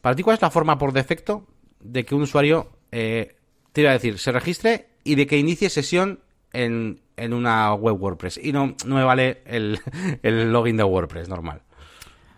para 0.00 0.16
ti 0.16 0.24
cuál 0.24 0.34
es 0.34 0.42
la 0.42 0.50
forma 0.50 0.76
por 0.76 0.92
defecto 0.92 1.46
de 1.78 2.04
que 2.04 2.16
un 2.16 2.22
usuario, 2.22 2.68
eh, 2.90 3.36
te 3.72 3.82
iba 3.82 3.90
a 3.90 3.94
decir, 3.94 4.18
se 4.18 4.32
registre 4.32 4.88
y 5.04 5.14
de 5.14 5.28
que 5.28 5.38
inicie 5.38 5.70
sesión 5.70 6.18
en, 6.52 7.00
en 7.16 7.32
una 7.32 7.74
web 7.74 8.00
WordPress. 8.00 8.40
Y 8.42 8.52
no, 8.52 8.74
no 8.84 8.96
me 8.96 9.04
vale 9.04 9.42
el, 9.46 9.78
el 10.22 10.52
login 10.52 10.76
de 10.76 10.82
WordPress 10.82 11.28
normal. 11.28 11.62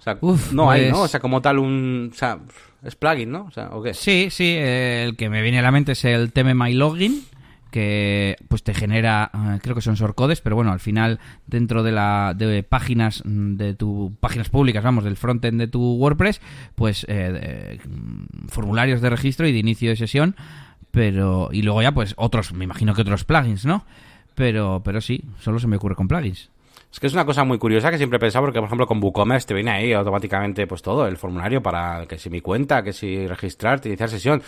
O 0.06 0.10
sea, 0.10 0.18
Uf, 0.20 0.52
no 0.52 0.66
pues... 0.66 0.80
hay, 0.80 0.90
¿no? 0.90 1.02
O 1.02 1.08
sea, 1.08 1.20
como 1.20 1.42
tal 1.42 1.58
un... 1.58 2.10
O 2.12 2.16
sea, 2.16 2.38
es 2.84 2.94
plugin, 2.94 3.30
¿no? 3.30 3.44
O 3.44 3.50
sea, 3.50 3.70
¿o 3.72 3.82
qué? 3.82 3.92
Sí, 3.94 4.28
sí, 4.30 4.54
eh, 4.56 5.04
el 5.04 5.16
que 5.16 5.28
me 5.28 5.42
viene 5.42 5.58
a 5.58 5.62
la 5.62 5.72
mente 5.72 5.92
es 5.92 6.04
el 6.04 6.32
TM 6.32 6.54
My 6.54 6.72
Login, 6.72 7.24
que 7.72 8.36
pues 8.48 8.62
te 8.62 8.74
genera, 8.74 9.30
uh, 9.34 9.58
creo 9.58 9.74
que 9.74 9.80
son 9.80 9.96
shortcodes, 9.96 10.40
pero 10.40 10.54
bueno, 10.54 10.70
al 10.70 10.78
final 10.78 11.18
dentro 11.46 11.82
de 11.82 11.92
la 11.92 12.34
de 12.36 12.62
páginas 12.62 13.22
mm, 13.24 13.56
de 13.56 13.74
tu 13.74 14.14
páginas 14.20 14.48
públicas, 14.48 14.84
vamos, 14.84 15.02
del 15.02 15.16
frontend 15.16 15.58
de 15.58 15.66
tu 15.66 15.82
WordPress, 15.96 16.40
pues 16.76 17.04
eh, 17.08 17.78
de, 17.80 17.80
mm, 17.88 18.48
formularios 18.48 19.00
de 19.00 19.10
registro 19.10 19.48
y 19.48 19.52
de 19.52 19.58
inicio 19.58 19.90
de 19.90 19.96
sesión, 19.96 20.36
pero 20.92 21.48
y 21.52 21.62
luego 21.62 21.82
ya 21.82 21.92
pues 21.92 22.14
otros, 22.16 22.52
me 22.52 22.64
imagino 22.64 22.94
que 22.94 23.02
otros 23.02 23.24
plugins, 23.24 23.66
¿no? 23.66 23.84
Pero 24.36 24.82
pero 24.84 25.00
sí, 25.00 25.24
solo 25.40 25.58
se 25.58 25.66
me 25.66 25.76
ocurre 25.76 25.96
con 25.96 26.08
plugins. 26.08 26.50
Es 26.92 27.00
que 27.00 27.06
es 27.08 27.12
una 27.12 27.26
cosa 27.26 27.44
muy 27.44 27.58
curiosa 27.58 27.90
que 27.90 27.98
siempre 27.98 28.16
he 28.16 28.20
pensado, 28.20 28.44
porque 28.44 28.58
por 28.58 28.66
ejemplo 28.66 28.86
con 28.86 29.02
WooCommerce 29.02 29.46
te 29.46 29.54
viene 29.54 29.70
ahí 29.70 29.92
automáticamente 29.92 30.66
pues 30.66 30.82
todo, 30.82 31.06
el 31.06 31.16
formulario 31.16 31.62
para 31.62 32.06
que 32.06 32.18
si 32.18 32.30
mi 32.30 32.40
cuenta, 32.40 32.82
que 32.82 32.92
si 32.92 33.26
registrarte, 33.26 33.88
iniciar 33.88 34.08
sesión. 34.08 34.42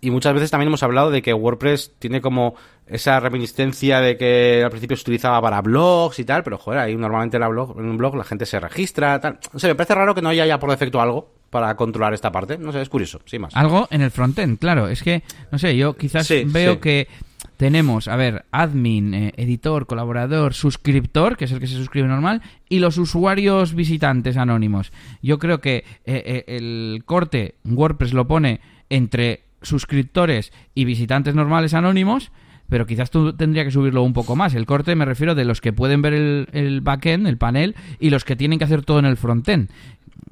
Y 0.00 0.10
muchas 0.10 0.32
veces 0.32 0.50
también 0.50 0.68
hemos 0.68 0.82
hablado 0.82 1.10
de 1.10 1.22
que 1.22 1.32
WordPress 1.32 1.94
tiene 1.98 2.20
como 2.20 2.54
esa 2.86 3.18
reminiscencia 3.20 4.00
de 4.00 4.16
que 4.16 4.62
al 4.62 4.70
principio 4.70 4.96
se 4.96 5.02
utilizaba 5.02 5.40
para 5.40 5.60
blogs 5.60 6.18
y 6.20 6.24
tal, 6.24 6.44
pero 6.44 6.56
joder, 6.56 6.80
ahí 6.80 6.96
normalmente 6.96 7.38
la 7.38 7.48
blog, 7.48 7.78
en 7.78 7.86
un 7.86 7.96
blog 7.96 8.14
la 8.14 8.24
gente 8.24 8.46
se 8.46 8.60
registra, 8.60 9.18
tal. 9.20 9.40
O 9.52 9.58
sea, 9.58 9.68
me 9.68 9.74
parece 9.74 9.94
raro 9.94 10.14
que 10.14 10.22
no 10.22 10.28
haya 10.28 10.46
ya 10.46 10.58
por 10.58 10.70
defecto 10.70 11.00
algo 11.00 11.32
para 11.50 11.74
controlar 11.74 12.14
esta 12.14 12.30
parte. 12.30 12.58
No 12.58 12.70
sé, 12.70 12.80
es 12.80 12.88
curioso, 12.88 13.20
sin 13.24 13.42
más. 13.42 13.56
Algo 13.56 13.88
en 13.90 14.02
el 14.02 14.10
frontend, 14.10 14.58
claro. 14.58 14.88
Es 14.88 15.02
que, 15.02 15.22
no 15.50 15.58
sé, 15.58 15.76
yo 15.76 15.96
quizás 15.96 16.26
sí, 16.26 16.44
veo 16.46 16.74
sí. 16.74 16.80
que 16.80 17.08
tenemos, 17.56 18.08
a 18.08 18.16
ver, 18.16 18.44
admin, 18.52 19.14
eh, 19.14 19.32
editor, 19.36 19.86
colaborador, 19.86 20.54
suscriptor, 20.54 21.36
que 21.36 21.44
es 21.44 21.52
el 21.52 21.60
que 21.60 21.66
se 21.66 21.76
suscribe 21.76 22.08
normal, 22.08 22.42
y 22.68 22.78
los 22.78 22.98
usuarios 22.98 23.74
visitantes 23.74 24.36
anónimos. 24.36 24.92
Yo 25.22 25.38
creo 25.38 25.60
que 25.60 25.78
eh, 25.78 25.84
eh, 26.04 26.44
el 26.46 27.02
corte 27.04 27.56
WordPress 27.64 28.12
lo 28.12 28.26
pone 28.26 28.60
entre 28.90 29.42
suscriptores 29.62 30.52
y 30.74 30.84
visitantes 30.84 31.34
normales 31.34 31.74
anónimos, 31.74 32.30
pero 32.68 32.86
quizás 32.86 33.10
tú 33.10 33.32
tendría 33.32 33.64
que 33.64 33.70
subirlo 33.70 34.02
un 34.02 34.12
poco 34.12 34.36
más. 34.36 34.54
El 34.54 34.66
corte 34.66 34.94
me 34.94 35.04
refiero 35.04 35.34
de 35.34 35.44
los 35.44 35.60
que 35.60 35.72
pueden 35.72 36.02
ver 36.02 36.14
el, 36.14 36.48
el 36.52 36.80
backend, 36.80 37.26
el 37.26 37.38
panel, 37.38 37.74
y 37.98 38.10
los 38.10 38.24
que 38.24 38.36
tienen 38.36 38.58
que 38.58 38.66
hacer 38.66 38.84
todo 38.84 38.98
en 38.98 39.06
el 39.06 39.16
frontend. 39.16 39.70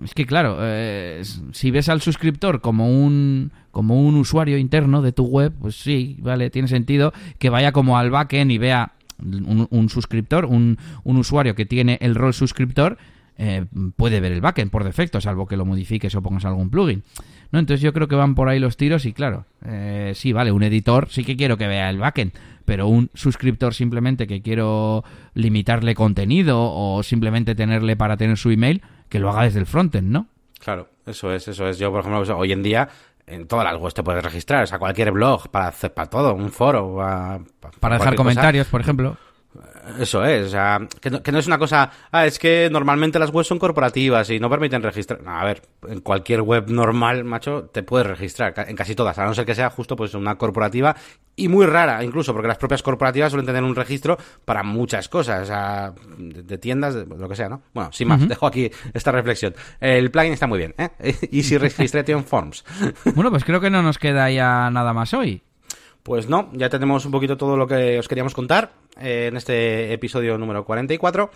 Es 0.05 0.13
que 0.13 0.27
claro, 0.27 0.59
si 1.53 1.71
ves 1.71 1.89
al 1.89 2.03
suscriptor 2.03 2.61
como 2.61 2.91
un 2.91 3.53
como 3.77 4.01
un 4.01 4.15
usuario 4.15 4.57
interno 4.57 5.03
de 5.03 5.13
tu 5.13 5.27
web, 5.27 5.53
pues 5.61 5.77
sí, 5.77 6.17
vale, 6.21 6.49
tiene 6.49 6.67
sentido 6.67 7.13
que 7.39 7.51
vaya 7.51 7.73
como 7.73 7.99
al 7.99 8.11
backend 8.11 8.51
y 8.51 8.57
vea 8.57 8.93
un, 9.19 9.89
suscriptor, 9.91 10.47
un, 10.47 10.79
un, 11.05 11.19
usuario 11.19 11.55
que 11.55 11.67
tiene 11.67 11.99
el 12.01 12.15
rol 12.15 12.33
suscriptor, 12.33 12.97
eh, 13.37 13.67
puede 13.97 14.21
ver 14.21 14.33
el 14.33 14.41
backend 14.41 14.71
por 14.71 14.83
defecto, 14.83 15.21
salvo 15.21 15.47
que 15.47 15.59
lo 15.59 15.67
modifiques 15.67 16.15
o 16.15 16.23
pongas 16.23 16.47
algún 16.47 16.71
plugin. 16.71 17.03
¿no? 17.53 17.59
Entonces 17.59 17.83
yo 17.83 17.93
creo 17.93 18.09
que 18.09 18.15
van 18.15 18.35
por 18.35 18.49
ahí 18.49 18.59
los 18.59 18.79
tiros 18.79 19.05
y 19.05 19.13
claro, 19.13 19.45
eh, 19.67 20.13
sí, 20.15 20.33
vale, 20.33 20.53
un 20.53 20.63
editor 20.63 21.09
sí 21.11 21.23
que 21.23 21.37
quiero 21.37 21.59
que 21.59 21.67
vea 21.67 21.91
el 21.91 21.99
backend, 21.99 22.33
pero 22.65 22.89
un 22.89 23.11
suscriptor 23.13 23.75
simplemente 23.75 24.27
que 24.27 24.41
quiero 24.41 25.05
limitarle 25.35 25.95
contenido 25.95 26.59
o 26.63 27.03
simplemente 27.03 27.55
tenerle 27.55 27.95
para 27.95 28.17
tener 28.17 28.39
su 28.39 28.51
email, 28.51 28.81
que 29.11 29.19
lo 29.19 29.29
haga 29.29 29.43
desde 29.43 29.59
el 29.59 29.67
frontend, 29.67 30.09
¿no? 30.09 30.29
Claro, 30.61 30.89
eso 31.05 31.33
es, 31.33 31.47
eso 31.47 31.69
es. 31.69 31.79
Yo, 31.79 31.91
por 31.93 32.01
ejemplo, 32.01 32.39
hoy 32.39 32.53
en 32.53 32.63
día 32.63 32.89
en 33.27 33.47
todas 33.47 33.65
las 33.65 33.81
webs 33.81 33.95
te 33.95 34.03
puedes 34.03 34.23
registrar, 34.23 34.65
o 34.65 34.67
sea, 34.67 34.79
cualquier 34.79 35.11
blog, 35.13 35.49
para 35.49 35.69
hacer 35.69 35.93
para 35.93 36.09
todo, 36.09 36.35
un 36.35 36.51
foro, 36.51 36.97
para, 36.97 37.41
para 37.81 37.99
dejar 37.99 38.15
comentarios, 38.15 38.67
cosa. 38.67 38.71
por 38.71 38.81
ejemplo. 38.81 39.17
Eso 39.99 40.25
es, 40.25 40.47
o 40.47 40.49
sea, 40.49 40.81
que 41.01 41.11
no, 41.11 41.23
que 41.23 41.31
no, 41.33 41.39
es 41.39 41.47
una 41.47 41.59
cosa, 41.59 41.91
ah, 42.11 42.27
es 42.27 42.39
que 42.39 42.69
normalmente 42.71 43.19
las 43.19 43.31
webs 43.31 43.47
son 43.47 43.59
corporativas 43.59 44.29
y 44.31 44.41
no 44.41 44.51
permiten 44.51 44.83
registrar. 44.83 45.23
No, 45.23 45.31
a 45.31 45.45
ver, 45.45 45.63
en 45.89 46.01
cualquier 46.01 46.43
web 46.43 46.69
normal, 46.69 47.25
macho, 47.25 47.71
te 47.73 47.83
puedes 47.83 48.07
registrar, 48.07 48.55
en 48.57 48.75
casi 48.75 48.95
todas, 48.95 49.19
a 49.19 49.25
no 49.25 49.35
ser 49.35 49.47
que 49.47 49.55
sea 49.55 49.71
justo 49.71 49.95
pues 49.95 50.15
una 50.15 50.37
corporativa 50.37 50.97
y 51.37 51.49
muy 51.49 51.67
rara 51.67 52.03
incluso, 52.03 52.33
porque 52.33 52.49
las 52.49 52.59
propias 52.59 52.83
corporativas 52.83 53.31
suelen 53.31 53.47
tener 53.47 53.63
un 53.63 53.77
registro 53.77 54.19
para 54.45 54.63
muchas 54.63 55.09
cosas, 55.09 55.43
o 55.43 55.47
sea, 55.47 55.93
de, 56.19 56.43
de 56.43 56.59
tiendas, 56.59 56.95
de, 56.95 57.07
lo 57.07 57.29
que 57.29 57.37
sea, 57.37 57.49
¿no? 57.49 57.63
Bueno, 57.73 57.93
sin 57.93 58.09
más, 58.09 58.21
uh 58.21 58.25
-huh. 58.25 58.29
dejo 58.29 58.47
aquí 58.47 58.71
esta 58.93 59.13
reflexión. 59.13 59.55
El 59.81 60.11
plugin 60.11 60.33
está 60.33 60.47
muy 60.47 60.59
bien, 60.59 60.75
¿eh? 60.79 60.89
Easy 61.33 61.59
Registration 61.59 62.25
Forms. 62.25 62.65
bueno, 63.15 63.31
pues 63.31 63.45
creo 63.45 63.61
que 63.61 63.71
no 63.71 63.83
nos 63.83 63.99
queda 63.99 64.31
ya 64.31 64.71
nada 64.71 64.93
más 64.93 65.15
hoy. 65.15 65.43
Pues 66.07 66.29
no, 66.29 66.49
ya 66.53 66.69
tenemos 66.69 67.05
un 67.05 67.11
poquito 67.11 67.37
todo 67.37 67.57
lo 67.57 67.67
que 67.67 67.99
os 67.99 68.07
queríamos 68.07 68.33
contar 68.33 68.71
eh, 69.01 69.27
en 69.27 69.37
este 69.37 69.93
episodio 69.93 70.39
número 70.39 70.65
44. 70.65 71.33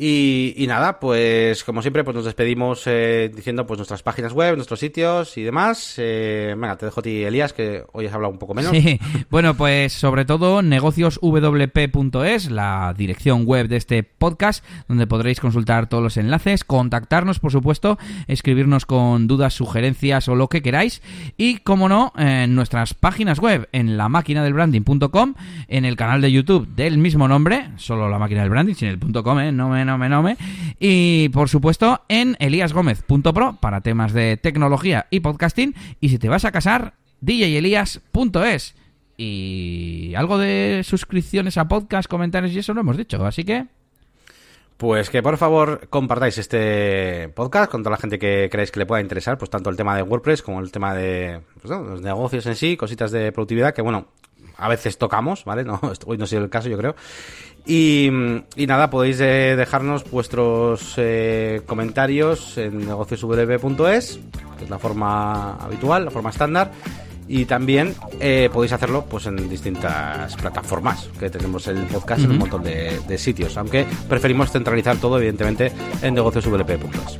Y, 0.00 0.64
nada, 0.68 1.00
pues 1.00 1.64
como 1.64 1.82
siempre, 1.82 2.04
pues 2.04 2.14
nos 2.14 2.24
despedimos 2.24 2.84
eh, 2.86 3.32
diciendo 3.34 3.66
pues 3.66 3.78
nuestras 3.78 4.04
páginas 4.04 4.32
web, 4.32 4.54
nuestros 4.54 4.78
sitios 4.78 5.36
y 5.36 5.42
demás. 5.42 5.94
Eh, 5.96 6.54
venga, 6.56 6.76
te 6.76 6.86
dejo 6.86 7.00
a 7.00 7.02
ti, 7.02 7.24
Elías, 7.24 7.52
que 7.52 7.82
hoy 7.90 8.06
has 8.06 8.14
hablado 8.14 8.32
un 8.32 8.38
poco 8.38 8.54
menos. 8.54 8.70
Sí, 8.70 9.00
bueno, 9.30 9.54
pues 9.54 9.92
sobre 9.92 10.24
todo 10.24 10.62
negocioswp.es, 10.62 12.50
la 12.52 12.94
dirección 12.96 13.44
web 13.44 13.66
de 13.66 13.76
este 13.76 14.04
podcast, 14.04 14.64
donde 14.86 15.08
podréis 15.08 15.40
consultar 15.40 15.88
todos 15.88 16.04
los 16.04 16.16
enlaces, 16.16 16.62
contactarnos, 16.62 17.40
por 17.40 17.50
supuesto, 17.50 17.98
escribirnos 18.28 18.86
con 18.86 19.26
dudas, 19.26 19.54
sugerencias 19.54 20.28
o 20.28 20.36
lo 20.36 20.46
que 20.46 20.62
queráis. 20.62 21.02
Y, 21.36 21.56
como 21.58 21.88
no, 21.88 22.12
en 22.16 22.54
nuestras 22.54 22.94
páginas 22.94 23.40
web, 23.40 23.68
en 23.72 23.96
la 23.96 24.08
máquina 24.08 24.44
del 24.44 24.52
branding.com, 24.52 25.34
en 25.66 25.84
el 25.84 25.96
canal 25.96 26.20
de 26.20 26.30
YouTube 26.30 26.68
del 26.68 26.98
mismo 26.98 27.26
nombre, 27.26 27.70
solo 27.78 28.08
la 28.08 28.20
máquina 28.20 28.42
del 28.42 28.50
branding, 28.50 28.74
sin 28.74 28.88
el 28.88 29.00
.com, 29.00 29.40
¿eh? 29.40 29.50
no 29.50 29.70
me 29.70 29.87
Y 30.78 31.28
por 31.30 31.48
supuesto 31.48 32.02
en 32.08 32.36
eliasgomez.pro 32.38 33.58
para 33.60 33.80
temas 33.80 34.12
de 34.12 34.36
tecnología 34.36 35.06
y 35.10 35.20
podcasting. 35.20 35.74
Y 36.00 36.10
si 36.10 36.18
te 36.18 36.28
vas 36.28 36.44
a 36.44 36.52
casar, 36.52 36.94
djelias.es. 37.20 38.74
Y 39.16 40.12
algo 40.16 40.38
de 40.38 40.82
suscripciones 40.84 41.56
a 41.56 41.66
podcast, 41.66 42.08
comentarios 42.08 42.52
y 42.52 42.58
eso 42.58 42.74
lo 42.74 42.80
hemos 42.80 42.96
dicho. 42.96 43.24
Así 43.24 43.44
que 43.44 43.66
pues 44.78 45.10
que 45.10 45.24
por 45.24 45.36
favor 45.38 45.88
compartáis 45.90 46.38
este 46.38 47.28
podcast 47.30 47.68
con 47.68 47.82
toda 47.82 47.96
la 47.96 48.00
gente 48.00 48.16
que 48.16 48.48
creáis 48.48 48.70
que 48.70 48.78
le 48.78 48.86
pueda 48.86 49.02
interesar, 49.02 49.36
pues 49.36 49.50
tanto 49.50 49.70
el 49.70 49.76
tema 49.76 49.96
de 49.96 50.02
WordPress 50.02 50.40
como 50.40 50.60
el 50.60 50.70
tema 50.70 50.94
de 50.94 51.40
pues, 51.60 51.68
los 51.68 52.00
negocios 52.00 52.46
en 52.46 52.54
sí, 52.54 52.76
cositas 52.76 53.10
de 53.10 53.32
productividad 53.32 53.74
que 53.74 53.82
bueno, 53.82 54.06
a 54.56 54.68
veces 54.68 54.96
tocamos, 54.96 55.44
¿vale? 55.44 55.64
No, 55.68 55.80
hoy 56.06 56.16
no 56.16 56.24
ha 56.24 56.26
sido 56.28 56.44
el 56.44 56.50
caso, 56.50 56.68
yo 56.68 56.78
creo. 56.78 56.94
Y, 57.70 58.08
nada, 58.66 58.88
podéis 58.88 59.20
eh, 59.20 59.54
dejarnos 59.54 60.10
vuestros 60.10 60.94
eh, 60.96 61.60
comentarios 61.66 62.56
en 62.56 62.78
negocioswb.es, 62.78 64.20
que 64.56 64.64
es 64.64 64.70
la 64.70 64.78
forma 64.78 65.56
habitual, 65.56 66.06
la 66.06 66.10
forma 66.10 66.30
estándar. 66.30 66.72
Y 67.28 67.44
también 67.44 67.94
eh, 68.20 68.48
podéis 68.50 68.72
hacerlo 68.72 69.04
pues 69.04 69.26
en 69.26 69.50
distintas 69.50 70.34
plataformas, 70.36 71.10
que 71.20 71.28
tenemos 71.28 71.68
el 71.68 71.82
podcast 71.82 72.24
en 72.24 72.30
un 72.30 72.38
montón 72.38 72.62
de, 72.62 73.18
sitios, 73.18 73.54
aunque 73.58 73.84
preferimos 74.08 74.50
centralizar 74.50 74.96
todo, 74.96 75.18
evidentemente, 75.18 75.70
en 76.00 76.14
negocioswp.es. 76.14 77.18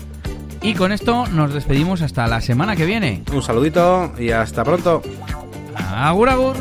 Y 0.63 0.73
con 0.73 0.93
esto 0.93 1.27
nos 1.27 1.53
despedimos 1.53 2.01
hasta 2.01 2.27
la 2.27 2.41
semana 2.41 2.75
que 2.75 2.87
viene. 2.87 3.23
Un 3.35 3.43
saludito 3.43 4.15
y 4.19 4.31
hasta 4.31 4.65
pronto. 4.65 5.03
Agur, 5.77 6.31
agur. 6.31 6.57